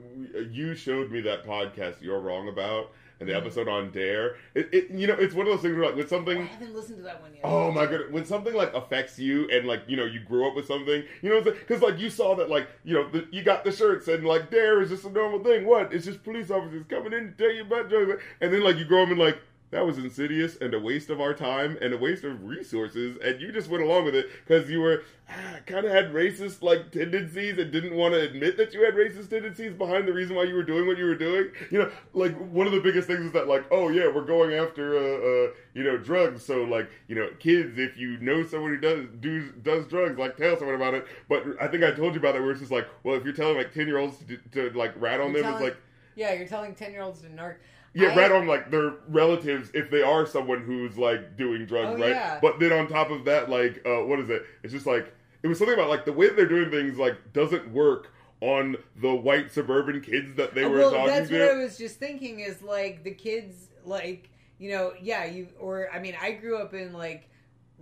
you 0.50 0.74
showed 0.74 1.10
me 1.10 1.20
that 1.22 1.44
podcast 1.44 2.00
you're 2.02 2.20
wrong 2.20 2.48
about, 2.48 2.90
and 3.20 3.28
the 3.28 3.32
Mhm. 3.32 3.38
episode 3.38 3.68
on 3.68 3.90
Dare. 3.90 4.36
It, 4.54 4.68
it 4.72 4.90
you 4.90 5.06
know, 5.06 5.14
it's 5.14 5.34
one 5.34 5.46
of 5.46 5.52
those 5.52 5.62
things 5.62 5.76
where 5.76 5.86
like 5.86 5.96
with 5.96 6.08
something 6.08 6.38
I 6.38 6.44
haven't 6.44 6.74
listened 6.74 6.98
to 6.98 7.02
that 7.04 7.20
one 7.20 7.32
yet. 7.32 7.40
Oh 7.44 7.70
my 7.70 7.86
goodness! 7.86 8.10
When 8.10 8.24
something 8.24 8.54
like 8.54 8.74
affects 8.74 9.18
you, 9.18 9.48
and 9.50 9.66
like 9.66 9.82
you 9.86 9.96
know, 9.96 10.04
you 10.04 10.20
grew 10.20 10.48
up 10.48 10.54
with 10.56 10.66
something, 10.66 11.02
you 11.22 11.30
know, 11.30 11.40
because 11.40 11.80
like 11.82 11.98
you 11.98 12.10
saw 12.10 12.34
that, 12.36 12.48
like 12.50 12.68
you 12.84 12.94
know, 12.94 13.08
the, 13.10 13.26
you 13.30 13.42
got 13.42 13.64
the 13.64 13.72
shirts, 13.72 14.08
and 14.08 14.24
like 14.24 14.50
dare 14.50 14.80
is 14.82 14.90
just 14.90 15.04
a 15.04 15.10
normal 15.10 15.42
thing. 15.44 15.64
What? 15.66 15.92
It's 15.92 16.04
just 16.06 16.22
police 16.24 16.50
officers 16.50 16.84
coming 16.88 17.12
in 17.12 17.26
to 17.26 17.32
tell 17.44 17.52
you 17.54 17.62
about 17.62 17.88
drugs, 17.88 18.20
and 18.40 18.52
then 18.52 18.62
like 18.62 18.76
you 18.78 18.84
grow 18.84 19.02
up 19.04 19.10
and 19.10 19.18
like 19.18 19.38
that 19.70 19.84
was 19.84 19.98
insidious 19.98 20.56
and 20.56 20.72
a 20.72 20.80
waste 20.80 21.10
of 21.10 21.20
our 21.20 21.34
time 21.34 21.76
and 21.82 21.92
a 21.92 21.98
waste 21.98 22.24
of 22.24 22.44
resources, 22.44 23.18
and 23.22 23.40
you 23.40 23.52
just 23.52 23.68
went 23.68 23.84
along 23.84 24.06
with 24.06 24.14
it 24.14 24.26
because 24.46 24.70
you 24.70 24.80
were 24.80 25.02
ah, 25.28 25.56
kind 25.66 25.84
of 25.84 25.92
had 25.92 26.12
racist 26.12 26.62
like 26.62 26.90
tendencies 26.90 27.58
and 27.58 27.70
didn't 27.70 27.94
want 27.94 28.14
to 28.14 28.20
admit 28.20 28.56
that 28.56 28.72
you 28.72 28.82
had 28.82 28.94
racist 28.94 29.28
tendencies 29.28 29.74
behind 29.74 30.08
the 30.08 30.12
reason 30.12 30.34
why 30.34 30.44
you 30.44 30.54
were 30.54 30.62
doing 30.62 30.86
what 30.86 30.96
you 30.96 31.04
were 31.04 31.14
doing. 31.14 31.50
You 31.70 31.80
know, 31.80 31.90
like 32.14 32.34
one 32.50 32.66
of 32.66 32.72
the 32.72 32.80
biggest 32.80 33.08
things 33.08 33.26
is 33.26 33.32
that 33.32 33.46
like, 33.46 33.66
oh 33.70 33.90
yeah, 33.90 34.08
we're 34.08 34.24
going 34.24 34.54
after 34.54 34.96
uh, 34.96 35.00
uh 35.00 35.52
you 35.74 35.84
know 35.84 35.98
drugs, 35.98 36.44
so 36.44 36.64
like 36.64 36.90
you 37.06 37.14
know 37.14 37.28
kids, 37.38 37.78
if 37.78 37.98
you 37.98 38.18
know 38.20 38.44
someone 38.46 38.70
who 38.70 38.80
does 38.80 39.06
do 39.20 39.52
does 39.62 39.86
drugs, 39.86 40.18
like 40.18 40.36
tell 40.36 40.56
someone 40.56 40.76
about 40.76 40.94
it. 40.94 41.06
But 41.28 41.44
I 41.60 41.68
think 41.68 41.84
I 41.84 41.90
told 41.90 42.14
you 42.14 42.20
about 42.20 42.34
that 42.34 42.42
where 42.42 42.52
it's 42.52 42.60
just 42.60 42.72
like, 42.72 42.88
well, 43.04 43.16
if 43.16 43.24
you're 43.24 43.34
telling 43.34 43.58
like 43.58 43.74
ten 43.74 43.86
year 43.86 43.98
olds 43.98 44.16
to, 44.24 44.36
to 44.52 44.78
like 44.78 44.98
rat 44.98 45.20
on 45.20 45.32
You're 45.32 45.42
them, 45.42 45.52
it's 45.52 45.62
like. 45.62 45.76
Yeah, 46.16 46.32
you're 46.32 46.48
telling 46.48 46.74
ten 46.74 46.90
year 46.90 47.02
olds 47.02 47.20
to 47.20 47.28
narc. 47.28 47.58
Yeah, 47.94 48.08
I- 48.08 48.16
rat 48.16 48.32
on 48.32 48.46
like 48.46 48.70
their 48.70 48.94
relatives 49.08 49.70
if 49.74 49.90
they 49.90 50.02
are 50.02 50.26
someone 50.26 50.62
who's 50.62 50.96
like 50.98 51.36
doing 51.36 51.66
drugs, 51.66 51.96
Oh, 51.98 52.00
right? 52.02 52.10
yeah. 52.10 52.38
But 52.40 52.60
then 52.60 52.72
on 52.72 52.86
top 52.88 53.10
of 53.10 53.24
that, 53.24 53.48
like, 53.50 53.82
uh, 53.86 54.04
what 54.04 54.20
is 54.20 54.28
it? 54.30 54.44
It's 54.62 54.72
just 54.72 54.86
like 54.86 55.12
it 55.42 55.48
was 55.48 55.58
something 55.58 55.74
about 55.74 55.88
like 55.88 56.04
the 56.04 56.12
way 56.12 56.28
they're 56.30 56.46
doing 56.48 56.70
things 56.70 56.98
like 56.98 57.32
doesn't 57.32 57.72
work 57.72 58.12
on 58.40 58.76
the 58.96 59.12
white 59.14 59.50
suburban 59.50 60.00
kids 60.00 60.34
that 60.36 60.54
they 60.54 60.64
Oh, 60.64 60.70
were 60.70 60.78
well, 60.78 60.90
talking 60.92 61.06
that's 61.08 61.28
to. 61.30 61.38
what 61.40 61.50
I 61.50 61.58
was 61.58 61.76
just 61.78 61.98
thinking. 61.98 62.40
Is 62.40 62.62
like 62.62 63.02
the 63.04 63.12
kids, 63.14 63.68
like 63.84 64.30
you 64.58 64.70
know, 64.70 64.92
yeah, 65.00 65.24
you 65.24 65.48
or 65.58 65.88
I 65.92 65.98
mean, 65.98 66.14
I 66.20 66.32
grew 66.32 66.58
up 66.58 66.74
in 66.74 66.92
like 66.92 67.28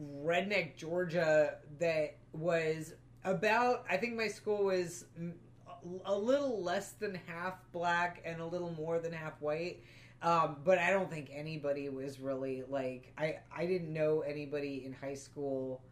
redneck 0.01 0.77
Georgia 0.77 1.55
that 1.79 2.17
was 2.33 2.95
about. 3.25 3.85
I 3.91 3.97
think 3.97 4.15
my 4.17 4.29
school 4.29 4.65
was 4.65 5.05
a 6.05 6.17
little 6.17 6.63
less 6.63 6.93
than 6.93 7.19
half 7.27 7.55
black 7.73 8.23
and 8.25 8.41
a 8.41 8.47
little 8.47 8.73
more 8.73 8.99
than 8.99 9.13
half 9.13 9.41
white. 9.41 9.83
Um, 10.23 10.57
but 10.65 10.79
I 10.79 10.91
don't 10.91 11.11
think 11.11 11.31
anybody 11.33 11.89
was 11.89 12.19
really 12.21 12.65
like 12.69 13.13
I. 13.19 13.37
I 13.55 13.67
didn't 13.67 13.93
know 13.93 14.21
anybody 14.21 14.83
in 14.87 14.93
high 14.93 15.15
school 15.15 15.83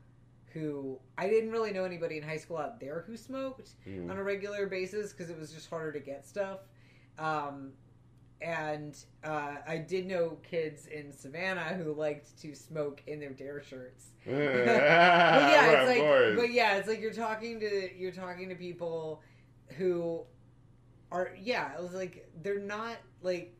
who 0.52 0.98
I 1.18 1.28
didn't 1.28 1.50
really 1.50 1.72
know 1.72 1.84
anybody 1.84 2.16
in 2.16 2.22
high 2.22 2.36
school 2.38 2.56
out 2.58 2.80
there 2.80 3.04
who 3.06 3.16
smoked 3.16 3.70
Mm. 3.86 4.10
on 4.10 4.16
a 4.16 4.22
regular 4.22 4.66
basis 4.66 5.12
because 5.12 5.28
it 5.28 5.38
was 5.38 5.52
just 5.52 5.68
harder 5.68 5.92
to 5.92 6.00
get 6.00 6.26
stuff. 6.26 6.60
Um, 7.18 7.72
and 8.40 8.96
uh, 9.22 9.56
I 9.66 9.78
did 9.78 10.06
know 10.06 10.38
kids 10.48 10.86
in 10.86 11.12
Savannah 11.12 11.74
who 11.74 11.92
liked 11.94 12.38
to 12.42 12.54
smoke 12.54 13.02
in 13.06 13.20
their 13.20 13.30
dare 13.32 13.62
shirts. 13.62 14.06
but 14.24 14.34
yeah, 14.34 15.82
it's 15.82 15.88
like, 15.98 16.36
but 16.36 16.52
yeah, 16.52 16.76
it's 16.76 16.88
like 16.88 17.00
you're 17.00 17.12
talking 17.12 17.60
to 17.60 17.96
you're 17.96 18.12
talking 18.12 18.48
to 18.48 18.54
people 18.54 19.22
who 19.76 20.22
are 21.10 21.30
yeah, 21.40 21.74
it 21.74 21.82
was 21.82 21.94
like 21.94 22.28
they're 22.42 22.60
not 22.60 22.96
like 23.22 23.54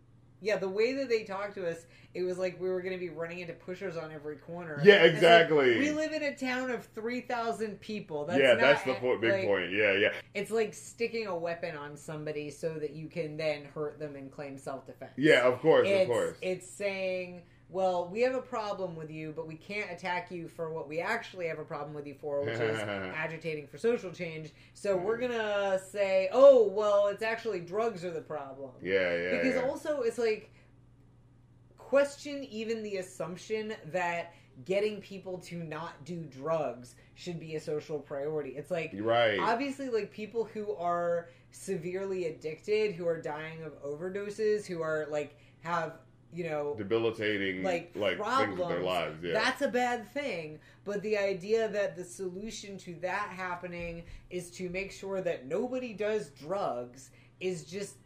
yeah, 0.44 0.58
the 0.58 0.68
way 0.68 0.92
that 0.92 1.08
they 1.08 1.24
talked 1.24 1.54
to 1.54 1.66
us, 1.66 1.86
it 2.12 2.22
was 2.22 2.36
like 2.36 2.60
we 2.60 2.68
were 2.68 2.82
going 2.82 2.92
to 2.92 2.98
be 2.98 3.08
running 3.08 3.38
into 3.38 3.54
pushers 3.54 3.96
on 3.96 4.12
every 4.12 4.36
corner. 4.36 4.78
Yeah, 4.84 4.96
It's 4.96 5.14
like, 5.14 5.14
exactly. 5.14 5.78
we 5.78 5.90
live 5.90 6.12
in 6.12 6.22
a 6.22 6.36
town 6.36 6.70
of 6.70 6.84
three 6.94 7.22
thousand 7.22 7.80
people. 7.80 8.26
That's 8.26 8.38
yeah, 8.38 8.48
not, 8.48 8.60
that's 8.60 8.84
the 8.84 8.94
point, 8.94 9.22
big 9.22 9.32
like, 9.32 9.44
point. 9.46 9.72
Yeah, 9.72 9.92
yeah. 9.94 10.12
It's 10.34 10.50
like 10.50 10.74
sticking 10.74 11.28
a 11.28 11.36
weapon 11.36 11.76
on 11.76 11.96
somebody 11.96 12.50
so 12.50 12.74
that 12.74 12.90
you 12.90 13.08
can 13.08 13.38
then 13.38 13.64
hurt 13.74 13.98
them 13.98 14.16
and 14.16 14.30
claim 14.30 14.58
self 14.58 14.86
defense. 14.86 15.12
Yeah, 15.16 15.46
of 15.46 15.60
course, 15.60 15.88
it's, 15.88 16.02
of 16.02 16.08
course. 16.08 16.36
It's 16.42 16.68
saying 16.68 17.42
well, 17.74 18.06
we 18.06 18.20
have 18.20 18.36
a 18.36 18.40
problem 18.40 18.94
with 18.94 19.10
you, 19.10 19.32
but 19.34 19.48
we 19.48 19.56
can't 19.56 19.90
attack 19.90 20.30
you 20.30 20.46
for 20.46 20.72
what 20.72 20.88
we 20.88 21.00
actually 21.00 21.48
have 21.48 21.58
a 21.58 21.64
problem 21.64 21.92
with 21.92 22.06
you 22.06 22.14
for, 22.14 22.44
which 22.44 22.54
is 22.54 22.78
agitating 23.16 23.66
for 23.66 23.78
social 23.78 24.12
change. 24.12 24.52
So 24.74 24.96
hmm. 24.96 25.04
we're 25.04 25.18
gonna 25.18 25.80
say, 25.90 26.28
oh, 26.32 26.68
well, 26.68 27.08
it's 27.08 27.24
actually 27.24 27.58
drugs 27.58 28.04
are 28.04 28.12
the 28.12 28.20
problem. 28.20 28.70
Yeah, 28.80 29.16
yeah. 29.16 29.30
because 29.32 29.56
yeah. 29.56 29.68
also 29.68 30.02
it's 30.02 30.18
like 30.18 30.52
question 31.76 32.44
even 32.44 32.84
the 32.84 32.98
assumption 32.98 33.74
that 33.86 34.34
getting 34.64 35.00
people 35.00 35.38
to 35.38 35.56
not 35.56 36.04
do 36.04 36.20
drugs 36.30 36.94
should 37.16 37.40
be 37.40 37.56
a 37.56 37.60
social 37.60 37.98
priority. 37.98 38.50
It's 38.50 38.70
like 38.70 38.92
right. 39.00 39.40
obviously 39.40 39.88
like 39.88 40.12
people 40.12 40.44
who 40.44 40.76
are 40.76 41.28
severely 41.50 42.26
addicted, 42.26 42.94
who 42.94 43.08
are 43.08 43.20
dying 43.20 43.64
of 43.64 43.82
overdoses, 43.82 44.64
who 44.64 44.80
are 44.80 45.08
like 45.10 45.36
have 45.62 45.94
you 46.34 46.44
know 46.44 46.74
Debilitating 46.76 47.62
like, 47.62 47.92
like, 47.94 48.16
problems. 48.16 48.58
things 48.58 48.60
in 48.60 48.68
their 48.68 48.82
lives. 48.84 49.16
Yeah. 49.22 49.32
That's 49.34 49.62
a 49.62 49.68
bad 49.68 50.12
thing. 50.12 50.58
But 50.84 51.00
the 51.02 51.16
idea 51.16 51.68
that 51.68 51.96
the 51.96 52.04
solution 52.04 52.76
to 52.78 52.94
that 53.02 53.28
happening 53.30 54.04
is 54.30 54.50
to 54.52 54.68
make 54.68 54.92
sure 54.92 55.20
that 55.20 55.46
nobody 55.46 55.92
does 55.94 56.30
drugs 56.30 57.10
is 57.40 57.64
just 57.64 57.96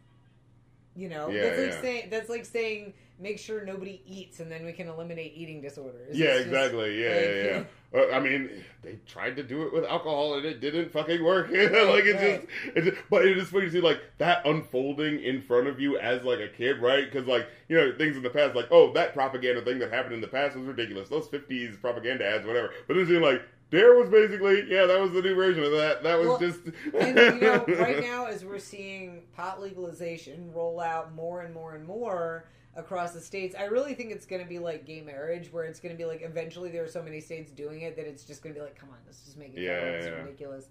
you 0.95 1.09
know 1.09 1.29
Yeah, 1.29 1.41
that's 1.43 1.57
like 1.59 1.71
yeah. 1.71 1.81
saying 1.81 2.07
that's 2.09 2.29
like 2.29 2.45
saying 2.45 2.93
make 3.19 3.37
sure 3.37 3.65
nobody 3.65 4.01
eats 4.05 4.39
and 4.39 4.49
then 4.51 4.65
we 4.65 4.71
can 4.71 4.87
eliminate 4.87 5.33
eating 5.35 5.61
disorders. 5.61 6.17
yeah, 6.17 6.27
It's 6.27 6.35
just- 6.37 6.47
exactly. 6.47 7.03
Yeah, 7.03 7.09
like- 7.09 7.25
yeah, 7.25 7.43
yeah. 7.43 7.63
I 8.15 8.19
mean, 8.19 8.49
they 8.83 8.99
tried 9.07 9.35
to 9.37 9.43
do 9.43 9.63
it 9.63 9.73
with 9.73 9.83
alcohol 9.83 10.35
and 10.35 10.45
it 10.45 10.61
didn't 10.61 10.91
fucking 10.91 11.23
work. 11.23 11.47
like 11.51 11.57
it's 11.59 12.21
Right. 12.21 12.47
just, 12.63 12.75
it's 12.77 12.85
just, 12.87 12.97
but 13.09 13.25
it 13.25 13.35
is 13.37 13.49
funny 13.49 13.65
to 13.65 13.71
see 13.71 13.81
like 13.81 13.99
that 14.19 14.45
unfolding 14.45 15.21
in 15.23 15.41
front 15.41 15.67
of 15.67 15.79
you 15.79 15.97
as 15.97 16.23
like 16.23 16.39
a 16.39 16.47
kid, 16.47 16.79
right? 16.81 17.11
Because 17.11 17.27
like 17.27 17.47
you 17.67 17.75
know 17.75 17.91
things 17.97 18.15
in 18.15 18.21
the 18.23 18.29
past, 18.29 18.55
like 18.55 18.67
oh 18.71 18.93
that 18.93 19.13
propaganda 19.13 19.61
thing 19.63 19.79
that 19.79 19.91
happened 19.91 20.13
in 20.13 20.21
the 20.21 20.27
past 20.27 20.55
was 20.55 20.67
ridiculous. 20.67 21.09
Those 21.09 21.27
'50s 21.29 21.81
propaganda 21.81 22.25
ads, 22.27 22.45
whatever. 22.45 22.69
But 22.87 22.95
then 22.95 23.07
seeing 23.07 23.21
like 23.23 23.41
there 23.71 23.95
was 23.95 24.07
basically 24.09 24.65
yeah, 24.69 24.85
that 24.85 24.99
was 24.99 25.11
the 25.11 25.21
new 25.23 25.33
version 25.33 25.63
of 25.63 25.71
that. 25.71 26.03
That 26.03 26.19
was 26.19 26.27
Well, 26.27 26.37
just 26.39 26.59
and 26.95 27.17
you 27.17 27.41
know, 27.41 27.65
right 27.79 27.99
now 28.03 28.25
as 28.27 28.45
we're 28.45 28.59
seeing 28.59 29.23
pot 29.35 29.59
legalization 29.61 30.51
roll 30.53 30.79
out 30.79 31.15
more 31.15 31.41
and 31.41 31.55
more 31.55 31.73
and 31.73 31.87
more 31.87 32.45
across 32.75 33.13
the 33.13 33.21
states, 33.21 33.55
I 33.57 33.65
really 33.65 33.93
think 33.93 34.11
it's 34.11 34.25
going 34.25 34.41
to 34.41 34.47
be 34.47 34.59
like 34.59 34.85
gay 34.85 35.01
marriage, 35.01 35.51
where 35.51 35.63
it's 35.65 35.79
going 35.79 35.93
to 35.93 35.97
be 35.97 36.05
like 36.05 36.21
eventually 36.21 36.69
there 36.69 36.83
are 36.83 36.87
so 36.89 37.01
many 37.01 37.19
states 37.19 37.51
doing 37.51 37.81
it 37.81 37.95
that 37.95 38.07
it's 38.07 38.23
just 38.23 38.41
going 38.43 38.53
to 38.53 38.59
be 38.59 38.63
like, 38.63 38.75
come 38.79 38.89
on, 38.89 38.97
let's 39.05 39.23
just 39.23 39.37
make 39.37 39.53
it 39.55 39.61
Yeah, 39.61 39.71
yeah, 39.71 39.85
It's 39.85 40.05
yeah. 40.05 40.11
ridiculous. 40.13 40.65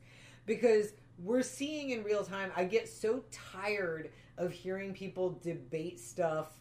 Because 0.47 0.93
we're 1.23 1.43
seeing 1.43 1.91
in 1.91 2.03
real 2.05 2.25
time, 2.25 2.51
I 2.57 2.65
get 2.65 2.89
so 2.89 3.23
tired 3.31 4.11
of 4.39 4.53
hearing 4.53 4.95
people 4.95 5.39
debate 5.43 5.99
stuff 6.01 6.53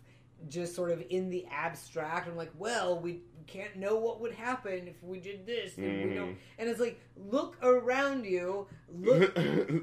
just 0.50 0.76
sort 0.76 0.92
of 0.92 1.04
in 1.10 1.30
the 1.30 1.46
abstract. 1.52 2.28
I'm 2.28 2.36
like, 2.38 2.52
well, 2.58 3.00
we 3.00 3.22
can't 3.48 3.78
know 3.78 3.96
what 3.96 4.20
would 4.22 4.34
happen 4.34 4.88
if 4.88 5.02
we 5.02 5.20
did 5.20 5.46
this. 5.46 5.78
And, 5.78 6.10
we 6.10 6.16
don't. 6.16 6.30
Mm-hmm. 6.30 6.60
and 6.60 6.70
it's 6.70 6.80
like, 6.80 7.00
look 7.16 7.58
around 7.64 8.26
you. 8.26 8.68
Look, 8.94 9.36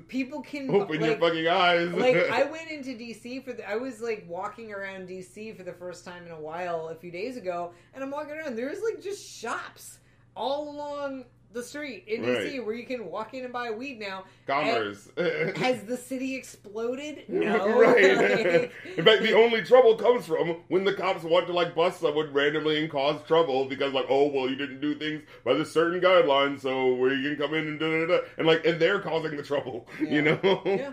people 0.09 0.43
can 0.43 0.71
Open 0.71 1.03
your 1.03 1.17
fucking 1.17 1.49
eyes. 1.49 1.93
like 1.93 2.17
I 2.31 2.43
went 2.51 2.71
into 2.71 2.91
DC 2.91 3.45
for 3.45 3.53
the 3.53 3.69
I 3.69 3.77
was 3.77 4.01
like 4.01 4.25
walking 4.29 4.73
around 4.73 5.09
DC 5.09 5.57
for 5.57 5.63
the 5.63 5.73
first 5.73 6.05
time 6.05 6.25
in 6.27 6.33
a 6.33 6.41
while 6.41 6.89
a 6.89 6.95
few 6.95 7.11
days 7.11 7.37
ago 7.37 7.73
and 7.95 8.03
I'm 8.03 8.11
walking 8.11 8.35
around 8.35 8.57
there's 8.57 8.83
like 8.83 9.03
just 9.03 9.27
shops 9.27 9.99
all 10.37 10.71
along 10.71 11.25
the 11.55 11.63
street 11.63 12.05
in 12.07 12.23
DC 12.23 12.45
Right. 12.59 12.67
where 12.67 12.75
you 12.75 12.85
can 12.85 13.07
walk 13.07 13.33
in 13.33 13.45
and 13.45 13.53
buy 13.53 13.71
weed 13.71 13.99
now. 13.99 14.25
Commerce. 14.47 15.09
Has 15.57 15.83
the 15.85 15.97
city 15.97 16.35
exploded? 16.37 17.25
No. 17.29 17.79
right. 17.81 18.71
In 18.97 19.05
fact, 19.05 19.23
the 19.23 19.33
only 19.35 19.63
trouble 19.63 19.95
comes 19.97 20.27
from 20.27 20.57
when 20.69 20.85
the 20.85 20.93
cops 20.95 21.23
want 21.25 21.47
to 21.47 21.53
like 21.53 21.75
bust 21.75 22.01
someone 22.01 22.33
randomly 22.33 22.81
and 22.83 22.91
cause 22.91 23.23
trouble 23.27 23.65
because 23.67 23.93
like, 23.93 24.07
oh 24.09 24.27
well, 24.29 24.49
you 24.51 24.57
didn't 24.57 24.81
do 24.81 24.95
things 24.95 25.23
by 25.45 25.55
the 25.55 25.65
certain 25.65 26.01
guidelines, 26.01 26.61
so 26.61 26.95
we 26.95 27.11
can 27.23 27.37
come 27.37 27.55
in 27.55 27.67
and 27.69 27.81
da 27.81 27.87
da 27.91 28.07
da, 28.07 28.19
and 28.39 28.47
like, 28.47 28.65
and 28.67 28.81
they're 28.81 29.01
causing 29.01 29.37
the 29.37 29.43
trouble, 29.43 29.87
Yeah. 30.01 30.09
you 30.11 30.23
know. 30.23 30.63
Yeah. 30.67 30.93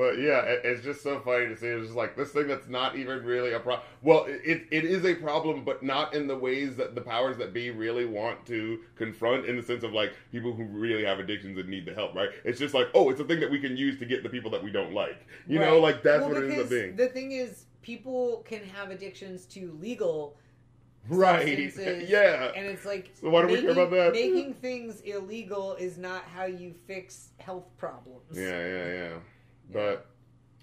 But 0.00 0.18
yeah, 0.18 0.40
it, 0.44 0.62
it's 0.64 0.82
just 0.82 1.02
so 1.02 1.20
funny 1.20 1.46
to 1.48 1.54
see. 1.54 1.66
It's 1.66 1.88
just 1.88 1.94
like 1.94 2.16
this 2.16 2.30
thing 2.30 2.48
that's 2.48 2.66
not 2.68 2.96
even 2.96 3.22
really 3.22 3.52
a 3.52 3.60
problem. 3.60 3.86
Well, 4.00 4.24
it 4.28 4.66
it 4.70 4.86
is 4.86 5.04
a 5.04 5.14
problem, 5.14 5.62
but 5.62 5.82
not 5.82 6.14
in 6.14 6.26
the 6.26 6.38
ways 6.38 6.74
that 6.76 6.94
the 6.94 7.02
powers 7.02 7.36
that 7.36 7.52
be 7.52 7.68
really 7.68 8.06
want 8.06 8.46
to 8.46 8.78
confront. 8.96 9.44
In 9.44 9.58
the 9.58 9.62
sense 9.62 9.84
of 9.84 9.92
like 9.92 10.14
people 10.32 10.54
who 10.54 10.64
really 10.64 11.04
have 11.04 11.18
addictions 11.18 11.58
and 11.58 11.68
need 11.68 11.84
the 11.84 11.92
help, 11.92 12.14
right? 12.14 12.30
It's 12.44 12.58
just 12.58 12.72
like, 12.72 12.88
oh, 12.94 13.10
it's 13.10 13.20
a 13.20 13.24
thing 13.24 13.40
that 13.40 13.50
we 13.50 13.58
can 13.58 13.76
use 13.76 13.98
to 13.98 14.06
get 14.06 14.22
the 14.22 14.30
people 14.30 14.50
that 14.52 14.64
we 14.64 14.70
don't 14.72 14.94
like. 14.94 15.26
You 15.46 15.58
know, 15.58 15.78
like 15.78 16.02
that's 16.02 16.22
Well, 16.22 16.30
what 16.30 16.44
it 16.44 16.50
ends 16.50 16.64
up 16.64 16.70
being. 16.70 16.96
The 16.96 17.08
thing 17.08 17.32
is, 17.32 17.66
people 17.82 18.42
can 18.48 18.64
have 18.64 18.90
addictions 18.90 19.44
to 19.48 19.76
legal 19.82 20.38
Right. 21.08 21.74
Yeah. 21.76 22.52
and 22.56 22.66
it's 22.66 22.86
like 22.86 23.10
So 23.20 23.28
why 23.28 23.42
do 23.42 23.48
we 23.48 23.60
care 23.60 23.70
about 23.70 23.90
that? 23.90 24.12
Making 24.12 24.54
things 24.54 25.00
illegal 25.02 25.74
is 25.74 25.98
not 25.98 26.24
how 26.24 26.44
you 26.44 26.74
fix 26.86 27.30
health 27.38 27.66
problems. 27.76 28.22
Yeah, 28.32 28.48
yeah, 28.48 28.86
yeah. 28.86 29.12
But 29.72 30.06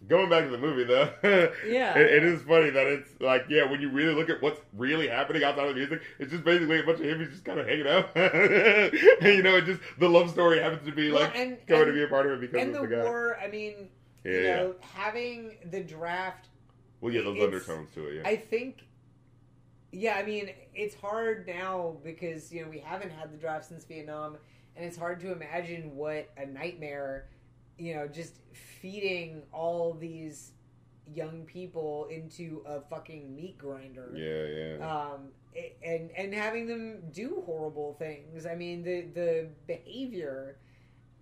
going 0.07 0.29
back 0.29 0.43
to 0.45 0.49
the 0.49 0.57
movie, 0.57 0.83
though, 0.83 1.09
Yeah. 1.65 1.97
it, 1.97 2.13
it 2.17 2.23
is 2.23 2.41
funny 2.43 2.69
that 2.69 2.87
it's 2.87 3.09
like, 3.19 3.45
yeah, 3.49 3.69
when 3.69 3.81
you 3.81 3.89
really 3.89 4.13
look 4.13 4.29
at 4.29 4.41
what's 4.41 4.59
really 4.73 5.07
happening 5.07 5.43
outside 5.43 5.67
of 5.67 5.75
the 5.75 5.79
music, 5.79 6.01
it's 6.19 6.31
just 6.31 6.43
basically 6.43 6.79
a 6.79 6.83
bunch 6.83 6.99
of 6.99 7.05
hippies 7.05 7.31
just 7.31 7.45
kind 7.45 7.59
of 7.59 7.67
hanging 7.67 7.87
out. 7.87 8.09
and, 8.15 8.93
you 9.37 9.43
know, 9.43 9.55
it 9.57 9.65
just 9.65 9.81
the 9.99 10.09
love 10.09 10.29
story 10.29 10.59
happens 10.59 10.85
to 10.85 10.91
be 10.91 11.11
Well, 11.11 11.21
like 11.21 11.35
and- 11.37 11.57
going 11.67 11.87
to 11.87 11.93
be 11.93 12.03
a 12.03 12.07
part 12.07 12.25
of 12.25 12.33
it 12.33 12.41
because 12.51 12.61
and 12.65 12.75
of 12.75 12.81
the 12.83 12.87
the 12.87 12.95
guy. 12.97 13.03
war. 13.03 13.37
I 13.43 13.47
mean, 13.47 13.89
yeah, 14.23 14.31
you 14.31 14.41
yeah. 14.43 14.67
having 14.81 15.57
the 15.71 15.81
draft. 15.81 16.47
Well, 17.01 17.13
yeah, 17.13 17.21
those 17.21 17.41
undertones 17.41 17.89
to 17.93 18.07
it. 18.07 18.15
Yeah. 18.15 18.21
I 18.29 18.35
think. 18.35 18.83
Yeah, 19.91 20.15
I 20.17 20.23
mean, 20.23 20.49
it's 20.75 20.95
hard 20.95 21.47
now 21.47 21.95
because 22.03 22.51
you 22.51 22.61
know 22.63 22.69
we 22.69 22.79
haven't 22.79 23.09
had 23.11 23.31
the 23.31 23.37
draft 23.37 23.65
since 23.65 23.85
Vietnam, 23.85 24.37
and 24.75 24.85
it's 24.85 24.97
hard 24.97 25.19
to 25.21 25.31
imagine 25.31 25.95
what 25.95 26.29
a 26.37 26.45
nightmare, 26.45 27.29
you 27.77 27.95
know, 27.95 28.07
just 28.07 28.35
feeding 28.81 29.43
all 29.51 29.93
these 29.93 30.51
young 31.13 31.43
people 31.45 32.07
into 32.11 32.61
a 32.65 32.81
fucking 32.81 33.33
meat 33.35 33.57
grinder. 33.57 34.11
yeah, 34.15 34.77
yeah. 34.77 35.11
um, 35.13 35.29
and 35.83 36.11
and 36.17 36.33
having 36.33 36.67
them 36.67 37.01
do 37.13 37.41
horrible 37.45 37.95
things. 37.97 38.45
I 38.45 38.55
mean, 38.55 38.83
the 38.83 39.01
the 39.13 39.47
behavior, 39.67 40.57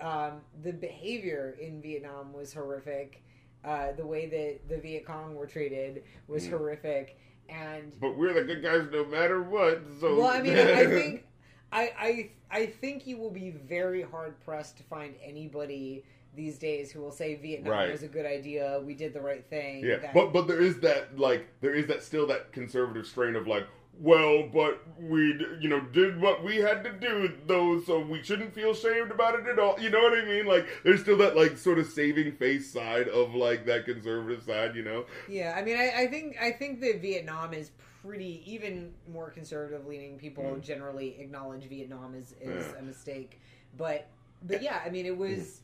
um, 0.02 0.42
the 0.64 0.74
behavior 0.74 1.56
in 1.60 1.82
Vietnam 1.82 2.34
was 2.34 2.54
horrific. 2.54 3.22
Uh, 3.64 3.94
the 3.94 4.06
way 4.06 4.28
that 4.28 4.70
the 4.70 4.78
Viet 4.80 5.06
Cong 5.06 5.34
were 5.36 5.48
treated 5.48 6.04
was 6.28 6.46
Mm. 6.46 6.50
horrific, 6.52 7.18
and 7.50 7.92
but 8.00 8.18
we're 8.18 8.34
the 8.34 8.44
good 8.44 8.62
guys 8.62 8.88
no 8.92 9.06
matter 9.06 9.42
what. 9.42 9.82
So 10.00 10.16
well, 10.18 10.28
I 10.28 10.42
mean, 10.42 10.58
I 10.58 10.86
think 10.86 11.26
I 11.72 11.92
I 11.98 12.32
I 12.62 12.66
think 12.68 13.08
you 13.08 13.18
will 13.18 13.32
be 13.32 13.52
very 13.52 14.02
hard 14.04 14.40
pressed 14.44 14.78
to 14.78 14.84
find 14.84 15.16
anybody 15.24 16.04
these 16.36 16.58
days 16.58 16.92
who 16.92 17.02
will 17.02 17.12
say 17.12 17.36
Vietnam 17.36 17.72
Right. 17.74 17.92
was 17.92 18.04
a 18.04 18.08
good 18.08 18.26
idea. 18.26 18.82
We 18.86 18.94
did 18.94 19.14
the 19.14 19.22
right 19.22 19.46
thing. 19.46 19.84
Yeah, 19.84 19.98
that- 19.98 20.14
but 20.14 20.34
but 20.34 20.48
there 20.48 20.62
is 20.62 20.80
that 20.82 21.18
like 21.18 21.48
there 21.62 21.74
is 21.74 21.88
that 21.88 22.04
still 22.04 22.28
that 22.28 22.52
conservative 22.52 23.08
strain 23.08 23.36
of 23.36 23.48
like, 23.48 23.66
well, 24.00 24.44
but 24.52 24.82
we 25.00 25.20
you 25.62 25.70
know 25.70 25.80
did 25.80 26.20
what 26.20 26.44
we 26.44 26.58
had 26.58 26.84
to 26.84 26.92
do 26.92 27.32
though, 27.48 27.80
so 27.82 28.00
we 28.00 28.22
shouldn't 28.22 28.54
feel 28.54 28.74
shamed 28.74 29.12
about 29.12 29.40
it 29.40 29.48
at 29.48 29.58
all. 29.58 29.80
You 29.80 29.90
know 29.90 30.02
what 30.02 30.18
I 30.18 30.26
mean? 30.26 30.46
Like 30.46 30.66
there's 30.84 31.02
still 31.02 31.18
that 31.18 31.36
like 31.38 31.58
sort 31.58 31.80
of 31.80 31.88
saving 31.88 32.34
face 32.34 32.70
side 32.72 33.08
of 33.08 33.34
like 33.36 33.66
that 33.68 33.86
conservative 33.86 34.44
side. 34.44 34.76
You 34.76 34.84
know? 34.84 35.06
Yeah, 35.30 35.54
I 35.58 35.62
mean, 35.64 35.78
I, 35.78 35.92
I 36.04 36.08
think 36.08 36.38
I 36.42 36.52
think 36.52 36.82
that 36.82 37.02
Vietnam 37.02 37.54
is 37.54 37.72
pretty 38.04 38.44
even 38.46 38.92
more 39.12 39.30
conservative 39.32 39.88
leaning. 39.88 40.18
People 40.20 40.44
Mm. 40.44 40.62
generally 40.62 41.16
acknowledge 41.20 41.64
Vietnam 41.64 42.14
is, 42.14 42.36
is 42.42 42.66
Yeah. 42.74 42.80
a 42.80 42.82
mistake, 42.84 43.40
but 43.78 44.08
but 44.44 44.62
yeah, 44.62 44.80
I 44.86 44.90
mean, 44.90 45.06
it 45.08 45.18
was 45.18 45.62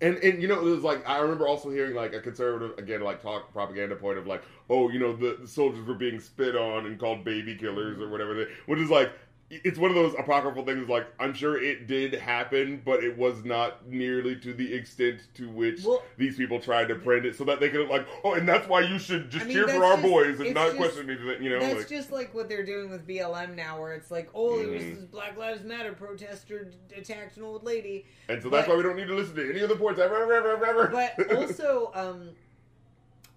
And 0.00 0.18
and 0.18 0.42
you 0.42 0.48
know 0.48 0.58
it 0.58 0.70
was 0.70 0.82
like 0.82 1.08
I 1.08 1.18
remember 1.20 1.48
also 1.48 1.70
hearing 1.70 1.94
like 1.94 2.12
a 2.12 2.20
conservative 2.20 2.78
again 2.78 3.00
like 3.00 3.22
talk 3.22 3.50
propaganda 3.52 3.96
point 3.96 4.18
of 4.18 4.26
like 4.26 4.42
oh 4.68 4.90
you 4.90 4.98
know 4.98 5.16
the, 5.16 5.38
the 5.40 5.48
soldiers 5.48 5.86
were 5.86 5.94
being 5.94 6.20
spit 6.20 6.54
on 6.54 6.84
and 6.84 6.98
called 6.98 7.24
baby 7.24 7.56
killers 7.56 7.98
or 7.98 8.10
whatever 8.10 8.34
they, 8.34 8.50
which 8.66 8.78
is 8.78 8.90
like 8.90 9.10
it's 9.48 9.78
one 9.78 9.90
of 9.90 9.94
those 9.94 10.12
apocryphal 10.18 10.64
things 10.64 10.88
like 10.88 11.06
I'm 11.20 11.32
sure 11.32 11.56
it 11.62 11.86
did 11.86 12.12
happen 12.14 12.82
but 12.84 13.04
it 13.04 13.16
was 13.16 13.44
not 13.44 13.86
nearly 13.86 14.34
to 14.40 14.52
the 14.52 14.74
extent 14.74 15.20
to 15.34 15.48
which 15.48 15.84
Well- 15.84 16.02
these 16.16 16.36
people 16.36 16.58
tried 16.58 16.88
to 16.88 16.96
print 16.96 17.24
it 17.24 17.36
so 17.36 17.44
that 17.44 17.60
they 17.60 17.68
could 17.68 17.88
like 17.88 18.08
oh 18.24 18.34
and 18.34 18.48
that's 18.48 18.66
why 18.68 18.80
you 18.80 18.98
should 18.98 19.30
just 19.30 19.44
I 19.44 19.48
mean, 19.48 19.56
cheer 19.56 19.68
for 19.68 19.84
our 19.84 19.96
just- 19.98 20.02
boys 20.02 20.40
and 20.40 20.52
not 20.52 20.66
just- 20.74 20.76
question 20.78 21.08
anything 21.10 21.44
you 21.44 21.50
know 21.50 21.60
that's 21.60 21.78
like 21.78 21.88
just 21.88 22.10
like 22.10 22.34
what 22.34 22.48
they're 22.48 22.64
doing 22.66 22.90
with 22.90 23.06
BLM 23.06 23.54
now, 23.54 23.80
where 23.80 23.92
it's 23.92 24.10
like, 24.10 24.28
oh, 24.34 24.58
there 24.58 24.68
was 24.68 24.82
Mhm. 24.82 24.94
this 24.96 25.04
Black 25.04 25.36
Lives 25.36 25.62
Matter 25.62 25.92
protester 25.92 26.72
attacked 26.96 27.36
an 27.36 27.44
old 27.44 27.62
lady, 27.62 28.04
and 28.28 28.42
so 28.42 28.48
that's 28.50 28.66
but- 28.66 28.72
why 28.72 28.76
we 28.78 28.82
don't 28.82 28.96
need 28.96 29.06
to 29.06 29.14
listen 29.14 29.36
to 29.36 29.48
any 29.48 29.60
of 29.60 29.68
the 29.68 29.76
points 29.76 30.00
ever 30.00 30.22
ever 30.24 30.32
ever 30.54 30.66
ever 30.66 30.86
but 30.88 31.32
also, 31.36 31.92
um, 31.94 32.30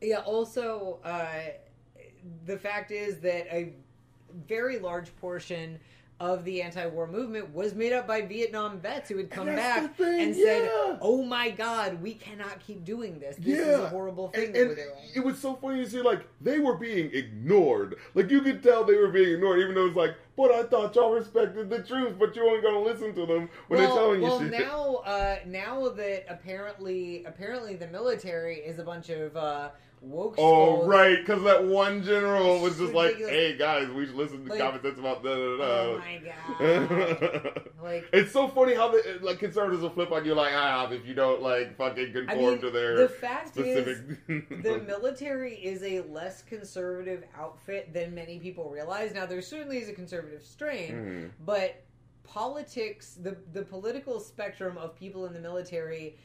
yeah, 0.02 0.18
also, 0.22 1.00
uh, 1.04 1.28
the 2.48 2.58
fact 2.58 2.90
is 2.92 3.20
that 3.20 3.46
a 3.54 3.74
very 4.48 4.80
large 4.80 5.16
portion 5.18 5.80
of 6.20 6.44
the 6.44 6.62
anti-war 6.62 7.08
movement 7.08 7.54
was 7.54 7.74
made 7.74 7.94
up 7.94 8.06
by 8.06 8.22
Vietnam 8.22 8.80
vets 8.80 9.10
who 9.10 9.18
had 9.18 9.30
come 9.30 9.48
back 9.48 9.96
thing, 9.96 10.22
and 10.22 10.36
said, 10.36 10.70
"Oh 11.02 11.24
my 11.24 11.50
God, 11.50 12.02
we 12.02 12.14
cannot 12.14 12.60
keep 12.60 12.84
doing 12.84 13.20
this. 13.20 13.38
This 13.38 13.60
is 13.60 13.80
a 13.80 13.88
horrible 13.88 14.28
thing 14.30 14.48
And, 14.48 14.56
that 14.56 14.60
and 14.60 14.70
we're 14.70 14.76
doing." 14.76 15.12
it 15.16 15.24
was 15.24 15.40
so 15.40 15.56
funny 15.56 15.84
to 15.84 15.90
see, 15.90 16.02
like, 16.02 16.28
they 16.42 16.60
were 16.60 16.76
being 16.76 17.10
ignored. 17.14 17.96
Like, 18.16 18.30
you 18.30 18.42
could 18.42 18.62
tell 18.62 18.84
they 18.84 18.96
were 18.96 19.10
being 19.10 19.36
ignored, 19.36 19.60
even 19.60 19.76
though 19.76 19.88
it's 19.88 19.96
like, 19.96 20.16
but 20.36 20.52
I 20.52 20.64
thought 20.64 20.96
y'all 20.96 21.12
respected 21.12 21.70
the 21.70 21.84
truth, 21.84 22.16
but 22.20 22.36
you're 22.36 22.48
only 22.48 22.62
going 22.62 22.74
to 22.74 22.80
listen 22.82 23.14
to 23.16 23.26
them 23.26 23.50
when 23.68 23.80
well, 23.80 23.88
they're 23.88 23.98
telling 23.98 24.22
you 24.22 24.28
well, 24.28 24.40
now, 24.42 24.96
uh, 25.06 25.36
now 25.46 25.90
that 25.90 26.26
apparently, 26.30 27.24
apparently 27.26 27.76
the 27.76 27.88
military 27.88 28.58
is 28.58 28.80
a 28.80 28.84
bunch 28.84 29.10
of 29.10 29.36
uh, 29.38 29.70
woke. 30.02 30.36
Oh 30.38 30.86
right, 30.86 31.18
because 31.20 31.44
that 31.44 31.64
one 31.66 32.04
general 32.04 32.60
was 32.60 32.78
just 32.78 32.94
like, 32.94 33.16
"Hey 33.18 33.58
guys, 33.58 33.90
we 33.90 34.06
should 34.06 34.16
listen 34.16 34.44
to 34.46 34.50
Like- 34.52 34.60
common 34.60 34.82
sense 34.82 34.98
about 35.00 35.24
da 35.24 35.30
da 35.36 35.58
da." 35.58 35.64
Oh 35.64 35.98
my 36.00 36.22
god! 36.24 37.62
Like, 37.82 38.10
it's 38.12 38.34
so 38.34 38.50
funny 38.50 38.74
how 38.74 38.90
the 38.90 39.20
like 39.22 39.40
conservatives 39.40 39.82
will 39.82 39.90
flip 39.90 40.12
on 40.12 40.26
you 40.26 40.34
like, 40.36 40.52
ah, 40.54 40.90
if 40.92 41.06
you 41.08 41.14
don't 41.14 41.42
like 41.42 41.78
fucking 41.78 42.12
conform 42.12 42.38
I 42.38 42.42
mean, 42.52 42.60
to 42.62 42.70
their 42.72 42.98
the 42.98 43.08
fact 43.10 43.48
specific. 43.50 43.98
is, 44.28 44.44
the 44.64 44.84
military 44.86 45.56
is 45.56 45.82
a 45.84 46.02
less 46.02 46.42
conservative 46.44 47.24
outfit 47.38 47.94
than 47.94 48.14
many 48.14 48.38
people 48.38 48.70
realize. 48.70 49.14
Now, 49.14 49.26
there 49.26 49.42
certainly 49.42 49.78
is 49.78 49.88
a 49.88 49.94
conservative 49.94 50.44
strain, 50.44 50.92
Mhm. 50.92 51.32
but 51.46 51.82
politics, 52.26 53.18
the 53.22 53.38
the 53.54 53.64
political 53.64 54.20
spectrum 54.20 54.78
of 54.78 54.96
people 54.96 55.26
in 55.26 55.34
the 55.34 55.40
military, 55.40 56.18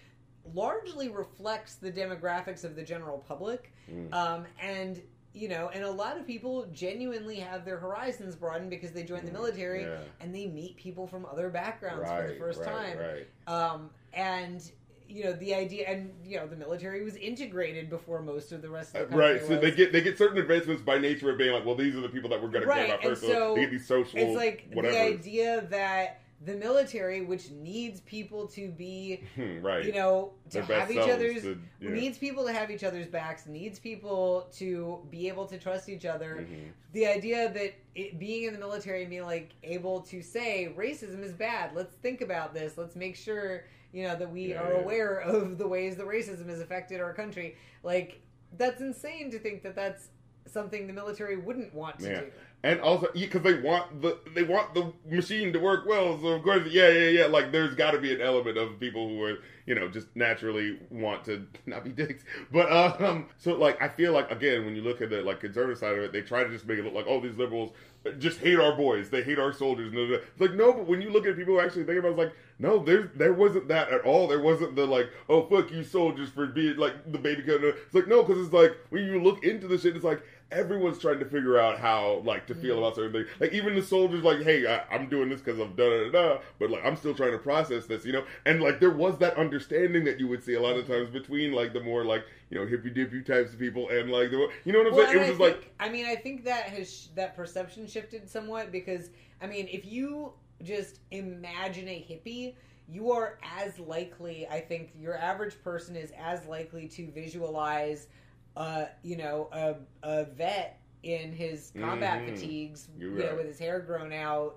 largely 0.53 1.09
reflects 1.09 1.77
the 1.77 1.91
demographics 1.93 2.65
of 2.65 2.77
the 2.77 2.83
general 2.83 3.19
public, 3.27 3.73
Mm. 3.91 4.12
um, 4.12 4.47
and. 4.61 5.01
You 5.37 5.49
know, 5.49 5.69
and 5.75 5.83
a 5.83 5.91
lot 5.91 6.16
of 6.16 6.25
people 6.29 6.65
genuinely 6.73 7.35
have 7.41 7.65
their 7.65 7.77
horizons 7.77 8.37
broadened 8.37 8.71
because 8.71 8.93
they 8.93 9.03
join 9.03 9.25
the 9.25 9.33
military 9.33 9.81
Mm, 9.81 9.89
Yeah. 9.99 10.05
and 10.21 10.33
they 10.33 10.47
meet 10.47 10.77
people 10.77 11.09
from 11.09 11.27
other 11.27 11.51
backgrounds 11.51 12.09
for 12.09 12.29
the 12.29 12.39
first 12.39 12.61
right, 12.61 12.69
time. 12.69 12.99
Right. 12.99 13.27
Um, 13.49 13.91
and 14.12 14.62
you 15.09 15.25
know 15.25 15.33
the 15.33 15.53
idea, 15.53 15.89
and 15.89 16.12
you 16.25 16.37
know 16.37 16.47
the 16.47 16.55
military 16.55 17.03
was 17.03 17.16
integrated 17.16 17.91
before 17.91 18.23
most 18.23 18.53
of 18.53 18.62
the 18.62 18.71
rest 18.71 18.95
of 18.95 19.01
the 19.11 19.16
country 19.16 19.33
Right, 19.33 19.43
so 19.43 19.49
was. 19.55 19.61
they 19.61 19.73
get 19.73 19.93
they 19.93 20.03
get 20.03 20.16
certain 20.16 20.39
advancements 20.39 20.83
by 20.83 20.99
nature 20.99 21.29
of 21.33 21.37
being 21.37 21.53
like, 21.53 21.65
well, 21.66 21.75
these 21.75 21.97
are 21.97 22.01
the 22.01 22.09
people 22.09 22.31
that 22.31 22.41
we're 22.41 22.51
going 22.51 22.62
to 22.62 22.69
Right, 22.69 22.87
care 22.87 22.95
about 22.95 23.03
first. 23.03 23.23
So, 23.23 23.27
so 23.29 23.55
they 23.57 23.62
get 23.62 23.71
these 23.73 23.89
social, 23.89 24.21
It's 24.21 24.37
like 24.37 24.69
whatever. 24.73 24.95
the 24.95 25.01
idea 25.03 25.66
that 25.71 26.21
the 26.45 26.55
military, 26.55 27.23
which 27.23 27.51
needs 27.51 28.01
people 28.01 28.47
to 28.49 28.69
be, 28.71 29.23
right, 29.62 29.85
you 29.85 29.93
know, 29.93 30.33
to 30.51 30.62
Their 30.62 30.79
have 30.81 30.91
each 30.91 30.99
other's, 30.99 31.43
to- 31.43 31.59
yeah. 31.81 31.91
needs 31.91 32.19
people 32.19 32.45
to 32.47 32.53
have 32.53 32.71
each 32.71 32.85
other's 32.85 33.07
backs, 33.07 33.47
needs 33.47 33.79
people 33.79 34.49
to 34.57 35.01
be 35.11 35.29
able 35.29 35.47
to 35.47 35.59
trust 35.59 35.89
each 35.89 36.05
other. 36.05 36.47
Mhm. 36.49 36.69
The 36.93 37.07
idea 37.07 37.51
that 37.53 37.75
it, 37.95 38.19
being 38.19 38.45
in 38.45 38.53
the 38.53 38.59
military 38.59 39.01
and 39.03 39.11
being 39.11 39.23
like 39.25 39.53
able 39.62 40.01
to 40.03 40.23
say 40.23 40.73
racism 40.77 41.23
is 41.23 41.33
bad. 41.33 41.75
Let's 41.75 41.95
think 41.97 42.21
about 42.21 42.53
this. 42.55 42.77
Let's 42.77 42.97
make 42.97 43.16
sure 43.16 43.65
you 43.93 44.03
know 44.03 44.16
that 44.16 44.31
we 44.31 44.49
Yeah, 44.51 44.62
are 44.62 44.73
yeah. 44.75 44.81
aware 44.81 45.19
of 45.21 45.57
the 45.59 45.66
ways 45.69 45.97
that 45.97 46.07
racism 46.07 46.49
has 46.49 46.61
affected 46.61 47.01
our 47.01 47.15
country. 47.15 47.57
Like 47.83 48.21
that's 48.57 48.81
insane 48.81 49.31
to 49.31 49.39
think 49.39 49.62
that 49.62 49.75
that's 49.75 50.09
something 50.47 50.87
the 50.87 50.93
military 50.93 51.37
wouldn't 51.37 51.73
want 51.75 51.99
to 52.01 52.21
do. 52.21 52.31
And 52.65 52.81
also, 52.81 53.09
because 53.12 53.43
they 53.43 53.61
want 53.61 54.01
the 54.01 54.19
they 54.35 54.43
want 54.43 54.73
the 54.73 54.91
machine 55.07 55.53
to 55.53 55.59
work 55.59 55.85
well, 55.86 56.19
so 56.19 56.28
of 56.28 56.43
course, 56.43 56.66
yeah, 56.70 56.89
yeah, 56.89 57.11
yeah. 57.11 57.27
Like, 57.27 57.53
there's 57.53 57.74
got 57.74 57.91
to 57.91 57.99
be 57.99 58.15
an 58.15 58.23
element 58.23 58.57
of 58.57 58.81
people 58.81 59.07
who 59.07 59.23
are, 59.23 59.41
you 59.66 59.74
know, 59.74 59.86
just 59.86 60.07
naturally 60.15 60.78
want 60.89 61.27
to 61.27 61.47
not 61.66 61.85
be 61.85 61.91
dicks. 61.91 62.24
But 62.51 62.73
um, 62.73 63.27
so 63.36 63.55
like, 63.59 63.82
I 63.82 63.89
feel 63.89 64.15
like 64.15 64.31
again, 64.31 64.65
when 64.65 64.74
you 64.74 64.81
look 64.81 65.03
at 65.03 65.11
the 65.11 65.20
like 65.20 65.41
conservative 65.41 65.77
side 65.77 65.93
of 65.93 66.05
it, 66.05 66.12
they 66.12 66.23
try 66.23 66.43
to 66.43 66.49
just 66.49 66.66
make 66.66 66.78
it 66.78 66.85
look 66.85 66.95
like, 66.95 67.05
oh, 67.07 67.20
these 67.20 67.36
liberals 67.36 67.73
just 68.19 68.41
hate 68.41 68.59
our 68.59 68.77
boys, 68.77 69.11
they 69.11 69.23
hate 69.23 69.39
our 69.39 69.53
soldiers. 69.53 69.93
It's 69.95 70.41
like, 70.41 70.53
no, 70.53 70.73
but 70.73 70.86
when 70.86 71.01
you 71.03 71.11
look 71.11 71.27
at 71.27 71.36
people 71.36 71.55
who 71.55 71.61
actually 71.61 71.85
think 71.85 71.99
about, 71.99 72.09
it, 72.09 72.12
it's 72.12 72.19
like, 72.19 72.32
no, 72.59 72.78
there 72.82 73.11
there 73.15 73.32
wasn't 73.32 73.69
that 73.69 73.91
at 73.91 74.03
all. 74.03 74.28
There 74.28 74.41
wasn't 74.41 74.77
the 74.77 74.86
like, 74.86 75.11
oh, 75.28 75.47
fuck 75.49 75.70
you 75.70 75.82
soldiers 75.82 76.28
for 76.28 76.47
being 76.47 76.77
like 76.77 77.11
the 77.11 77.19
baby 77.19 77.43
cut. 77.43 77.62
It's 77.62 77.95
like 77.95 78.07
no, 78.07 78.23
because 78.23 78.45
it's 78.45 78.55
like 78.55 78.77
when 78.91 79.05
you 79.05 79.23
look 79.23 79.45
into 79.45 79.66
the 79.66 79.77
shit, 79.77 79.97
it's 79.97 80.05
like 80.05 80.23
everyone's 80.51 80.99
trying 80.99 81.19
to 81.19 81.25
figure 81.25 81.59
out 81.59 81.79
how 81.79 82.23
like 82.25 82.47
to 82.47 82.55
feel 82.55 82.77
mm. 82.77 82.79
about 82.79 82.97
certain 82.97 83.12
things. 83.12 83.29
Like 83.41 83.53
even 83.53 83.75
the 83.75 83.83
soldiers, 83.83 84.23
like, 84.23 84.43
hey, 84.43 84.66
I, 84.66 84.85
I'm 84.95 85.09
doing 85.09 85.29
this 85.29 85.41
because 85.41 85.59
of 85.59 85.77
da 85.77 85.89
da 85.89 86.11
da 86.11 86.11
da, 86.11 86.39
but 86.59 86.71
like 86.71 86.85
I'm 86.85 86.97
still 86.97 87.15
trying 87.15 87.33
to 87.33 87.39
process 87.39 87.87
this, 87.87 88.05
you 88.05 88.12
know. 88.12 88.25
And 88.47 88.62
like 88.62 88.81
there 88.81 88.91
was 88.91 89.19
that 89.19 89.37
understanding 89.37 90.05
that 90.05 90.21
you 90.21 90.29
would 90.29 90.45
see 90.45 90.55
a 90.55 90.61
lot 90.61 90.77
of 90.77 90.85
mm-hmm. 90.85 90.93
times 90.93 91.11
between 91.11 91.53
like 91.53 91.73
the 91.73 91.81
more 91.81 92.05
like 92.05 92.25
you 92.51 92.59
know 92.59 92.66
hippy 92.66 92.91
dippy 92.91 93.23
types 93.23 93.53
of 93.53 93.59
people 93.59 93.89
and 93.89 94.11
like 94.11 94.31
the 94.31 94.49
you 94.65 94.73
know 94.73 94.81
what 94.81 94.89
I'm 94.89 94.95
Well, 94.95 95.07
saying. 95.07 95.16
It 95.16 95.21
was 95.21 95.27
I 95.27 95.31
just 95.31 95.41
think, 95.41 95.57
like 95.57 95.75
I 95.81 95.89
mean, 95.89 96.07
I 96.07 96.16
think 96.16 96.45
that 96.45 96.65
has 96.65 97.09
that 97.15 97.37
perception 97.37 97.87
shifted 97.87 98.29
somewhat 98.29 98.73
because 98.73 99.11
I 99.43 99.47
mean, 99.47 99.69
if 99.71 99.85
you 99.85 100.33
just 100.62 101.01
imagine 101.11 101.89
a 101.89 101.99
hippie, 102.09 102.55
you 102.89 103.11
are 103.11 103.39
as 103.59 103.79
likely. 103.79 104.47
I 104.49 104.61
think 104.61 104.93
your 104.99 105.16
average 105.16 105.62
person 105.62 105.97
is 105.97 106.12
as 106.19 106.47
likely 106.47 106.89
to 106.89 107.11
visualize, 107.11 108.09
uh, 108.56 108.86
you 109.02 109.16
know, 109.16 109.48
a, 109.52 109.74
a 110.02 110.24
vet 110.24 110.81
in 111.02 111.32
his 111.32 111.72
combat 111.78 112.22
Mhm. 112.22 112.28
fatigues, 112.31 112.89
you 112.98 113.10
know, 113.10 113.36
with 113.36 113.47
his 113.47 113.59
hair 113.59 113.81
grown 113.81 114.12
out. 114.12 114.56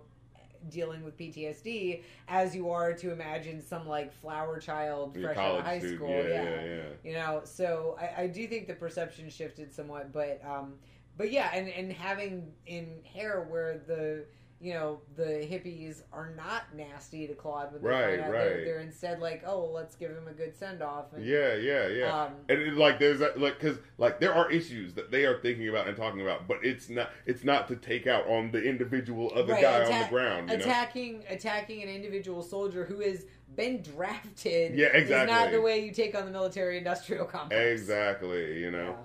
Dealing 0.69 1.03
with 1.03 1.15
PTSD, 1.15 2.03
as 2.28 2.53
you 2.56 2.72
are 2.72 2.91
to 2.91 3.11
imagine 3.11 3.61
some 3.61 3.88
like 3.88 4.11
flower 4.11 4.60
child 4.60 5.15
your 5.15 5.26
fresh 5.34 5.38
out 5.38 5.60
of 5.60 5.64
high 5.64 5.78
student. 5.78 5.99
school, 5.99 6.10
yeah, 6.10 6.44
yeah, 6.44 6.65
yeah. 6.65 6.82
you 7.03 7.14
know 7.14 7.41
so 7.45 7.95
I, 8.02 8.24
I 8.24 8.28
do 8.28 8.48
think 8.48 8.68
the 8.68 8.74
perception 8.74 9.30
shifted 9.30 9.72
somewhat 9.72 10.11
but 10.11 10.41
um 10.44 10.74
but 11.15 11.32
yeah 11.32 11.52
and 11.53 11.69
and 11.69 11.94
having 11.94 12.52
in 12.65 13.02
hair 13.06 13.45
where 13.49 13.78
the 13.78 14.26
you 14.60 14.74
know 14.74 15.00
the 15.16 15.24
hippies 15.24 16.02
are 16.12 16.34
not 16.36 16.64
nasty 16.76 17.28
to 17.28 17.36
claude 17.36 17.72
when 17.74 17.82
they 17.84 17.88
Right, 17.90 18.20
out 18.20 18.32
they're, 18.32 18.56
right. 18.56 18.66
they're 18.66 18.80
instead 18.80 19.20
like 19.20 19.44
oh 19.46 19.66
let's 19.66 19.96
give 19.96 20.10
him 20.12 20.28
a 20.28 20.34
good 20.34 20.56
send-off 20.56 21.06
Yeah, 21.20 21.54
yeah, 21.56 21.88
yeah. 21.88 22.24
um 22.24 22.32
and 22.50 22.60
it, 22.62 22.74
like 22.74 22.98
there's 22.98 23.20
that, 23.20 23.40
like 23.40 23.60
because 23.60 23.78
like 24.00 24.20
there 24.20 24.34
are 24.34 24.50
issues 24.50 24.94
that 24.96 25.12
they 25.12 25.26
are 25.26 25.40
thinking 25.40 25.70
about 25.70 25.88
and 25.88 25.96
talking 25.96 26.22
about, 26.22 26.48
but 26.48 26.58
it's 26.64 26.90
not 26.90 27.12
it's 27.28 27.44
not 27.44 27.68
to 27.68 27.76
take 27.76 28.08
out 28.08 28.28
on 28.28 28.52
the 28.52 28.64
individual 28.64 29.32
other 29.36 29.54
Right, 29.54 29.62
guy 29.62 29.84
on 29.84 30.00
the 30.02 30.08
ground. 30.10 30.50
You 30.50 30.58
know? 30.58 30.64
attacking 30.64 31.24
attacking 31.30 31.84
an 31.84 31.90
individual 31.90 32.42
soldier 32.42 32.84
who 32.86 33.02
has 33.02 33.26
been 33.56 33.82
drafted 33.84 34.76
Yeah, 34.76 34.88
is 34.96 35.10
not 35.10 35.52
the 35.52 35.62
way 35.62 35.86
you 35.86 35.92
take 35.92 36.16
on 36.16 36.26
the 36.26 36.32
military 36.32 36.78
industrial 36.80 37.26
complex 37.38 37.80
Exactly, 37.80 38.60
you 38.60 38.72
know. 38.72 38.96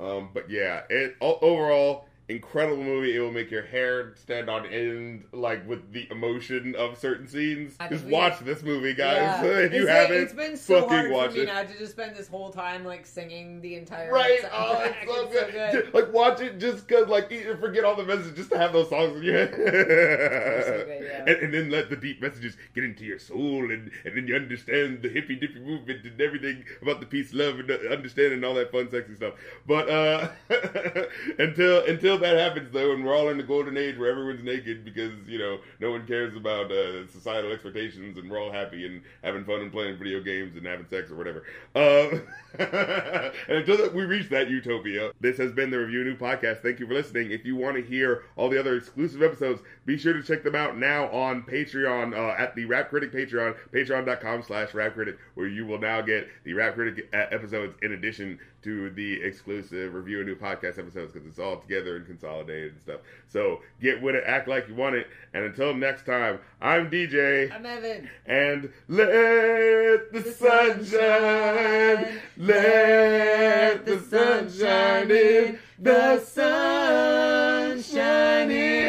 Yeah. 0.00 0.06
Um, 0.06 0.30
but 0.34 0.50
yeah, 0.50 0.82
it 0.90 1.16
overall 1.20 2.06
incredible 2.32 2.82
movie. 2.82 3.14
It 3.16 3.20
will 3.20 3.30
make 3.30 3.50
your 3.50 3.62
hair 3.62 4.14
stand 4.16 4.50
on 4.50 4.66
end, 4.66 5.24
like 5.32 5.66
with 5.68 5.92
the 5.92 6.08
emotion 6.10 6.74
of 6.76 6.98
certain 6.98 7.26
scenes. 7.28 7.76
Just 7.88 8.04
watch 8.06 8.38
this 8.40 8.62
movie, 8.62 8.94
guys. 8.94 9.16
Yeah. 9.44 9.44
if 9.58 9.72
you 9.72 9.82
It's 9.82 9.90
haven't, 9.90 10.16
like, 10.16 10.24
it's 10.24 10.32
been 10.34 10.56
so 10.56 10.88
hard 10.88 11.06
for 11.10 11.30
me 11.30 11.40
it. 11.42 11.46
now 11.46 11.62
to 11.62 11.78
just 11.78 11.92
spend 11.92 12.16
this 12.16 12.28
whole 12.28 12.50
time 12.50 12.84
like 12.84 13.06
singing 13.06 13.60
the 13.60 13.76
entire 13.76 14.12
Right? 14.12 14.40
Oh, 14.52 14.82
it's 14.84 15.12
so 15.14 15.26
good. 15.28 15.72
Just, 15.72 15.94
like 15.94 16.12
watch 16.12 16.40
it 16.40 16.58
just 16.58 16.88
cause 16.88 17.06
like 17.08 17.30
you 17.30 17.56
forget 17.60 17.84
all 17.84 17.94
the 17.96 18.04
messages 18.04 18.34
just 18.36 18.50
to 18.50 18.58
have 18.58 18.72
those 18.72 18.88
songs 18.88 19.16
in 19.16 19.22
your 19.22 19.34
head. 19.34 19.50
so 19.54 19.60
good, 19.60 21.02
yeah. 21.04 21.24
and, 21.26 21.36
and 21.44 21.54
then 21.54 21.70
let 21.70 21.90
the 21.90 21.96
deep 21.96 22.20
messages 22.20 22.56
get 22.74 22.84
into 22.84 23.04
your 23.04 23.18
soul 23.18 23.70
and, 23.70 23.90
and 24.04 24.16
then 24.16 24.26
you 24.26 24.34
understand 24.34 25.02
the 25.02 25.08
hippy 25.08 25.36
dippy 25.36 25.60
movement 25.60 26.04
and 26.04 26.20
everything 26.20 26.64
about 26.80 27.00
the 27.00 27.06
peace, 27.06 27.32
love 27.32 27.58
and 27.58 27.70
understanding 27.70 28.42
all 28.44 28.54
that 28.54 28.72
fun 28.72 28.90
sexy 28.90 29.14
stuff. 29.14 29.34
But 29.66 29.88
uh 29.88 30.28
until 31.38 31.84
until 31.84 32.18
that 32.22 32.36
happens 32.36 32.72
though 32.72 32.92
and 32.92 33.04
we're 33.04 33.14
all 33.14 33.28
in 33.28 33.36
the 33.36 33.42
golden 33.42 33.76
age 33.76 33.98
where 33.98 34.10
everyone's 34.10 34.42
naked 34.42 34.84
because, 34.84 35.12
you 35.26 35.38
know, 35.38 35.58
no 35.80 35.90
one 35.90 36.06
cares 36.06 36.36
about 36.36 36.70
uh, 36.72 37.06
societal 37.08 37.52
expectations 37.52 38.16
and 38.18 38.30
we're 38.30 38.40
all 38.40 38.52
happy 38.52 38.86
and 38.86 39.02
having 39.22 39.44
fun 39.44 39.60
and 39.60 39.72
playing 39.72 39.98
video 39.98 40.20
games 40.20 40.56
and 40.56 40.66
having 40.66 40.86
sex 40.88 41.10
or 41.10 41.16
whatever. 41.16 41.44
Um, 41.74 42.22
and 42.58 43.58
until 43.58 43.90
we 43.90 44.04
reach 44.04 44.28
that 44.30 44.48
utopia, 44.48 45.12
this 45.20 45.36
has 45.38 45.52
been 45.52 45.70
the 45.70 45.78
Review 45.78 46.04
New 46.04 46.16
Podcast. 46.16 46.62
Thank 46.62 46.80
you 46.80 46.86
for 46.86 46.94
listening. 46.94 47.30
If 47.30 47.44
you 47.44 47.56
want 47.56 47.76
to 47.76 47.82
hear 47.82 48.24
all 48.36 48.48
the 48.48 48.58
other 48.58 48.76
exclusive 48.76 49.22
episodes, 49.22 49.62
be 49.86 49.96
sure 49.96 50.12
to 50.12 50.22
check 50.22 50.42
them 50.42 50.54
out 50.54 50.78
now 50.78 51.08
on 51.08 51.42
Patreon 51.42 52.16
uh, 52.16 52.34
at 52.38 52.54
the 52.54 52.64
Rap 52.64 52.90
Critic 52.90 53.12
Patreon, 53.12 53.56
patreon.com 53.72 54.42
slash 54.42 54.74
Rap 54.74 54.94
Critic, 54.94 55.18
where 55.34 55.48
you 55.48 55.66
will 55.66 55.78
now 55.78 56.00
get 56.00 56.28
the 56.44 56.54
Rap 56.54 56.74
Critic 56.74 57.08
uh, 57.12 57.26
episodes 57.30 57.74
in 57.82 57.92
addition 57.92 58.38
to 58.62 58.90
the 58.90 59.20
exclusive 59.22 59.94
Review 59.94 60.20
a 60.20 60.24
New 60.24 60.36
Podcast 60.36 60.78
episodes 60.78 61.12
because 61.12 61.26
it's 61.26 61.38
all 61.38 61.56
together 61.58 61.96
and 61.96 62.06
consolidated 62.06 62.72
and 62.72 62.80
stuff. 62.82 63.00
So 63.28 63.60
get 63.80 64.00
with 64.02 64.14
it, 64.14 64.24
act 64.26 64.48
like 64.48 64.68
you 64.68 64.74
want 64.74 64.94
it. 64.94 65.06
And 65.34 65.44
until 65.44 65.74
next 65.74 66.06
time, 66.06 66.38
I'm 66.60 66.90
DJ. 66.90 67.52
I'm 67.52 67.64
Evan. 67.66 68.08
And 68.26 68.72
let 68.88 70.12
the, 70.12 70.20
The 70.20 70.32
sun 70.32 70.84
sun 70.84 70.86
shine. 71.00 72.04
shine. 72.04 72.20
Let 72.36 73.84
the 73.84 73.98
sun 74.00 74.50
shine 74.52 75.10
in. 75.10 75.58
The 75.78 76.20
sun 76.20 77.82
shining. 77.82 78.88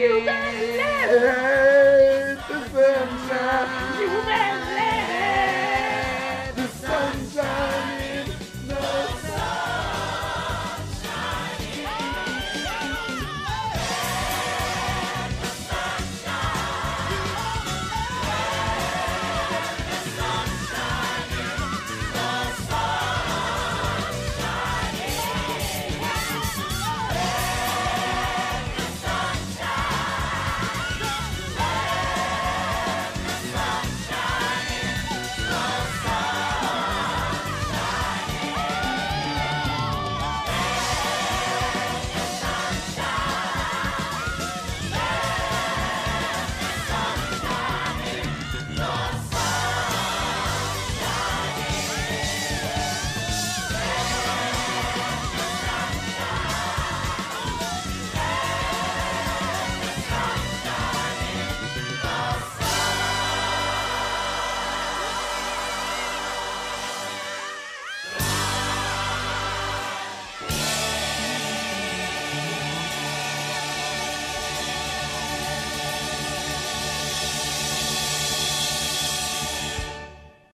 You 0.00 0.24
better 0.24 1.20
let 1.20 2.38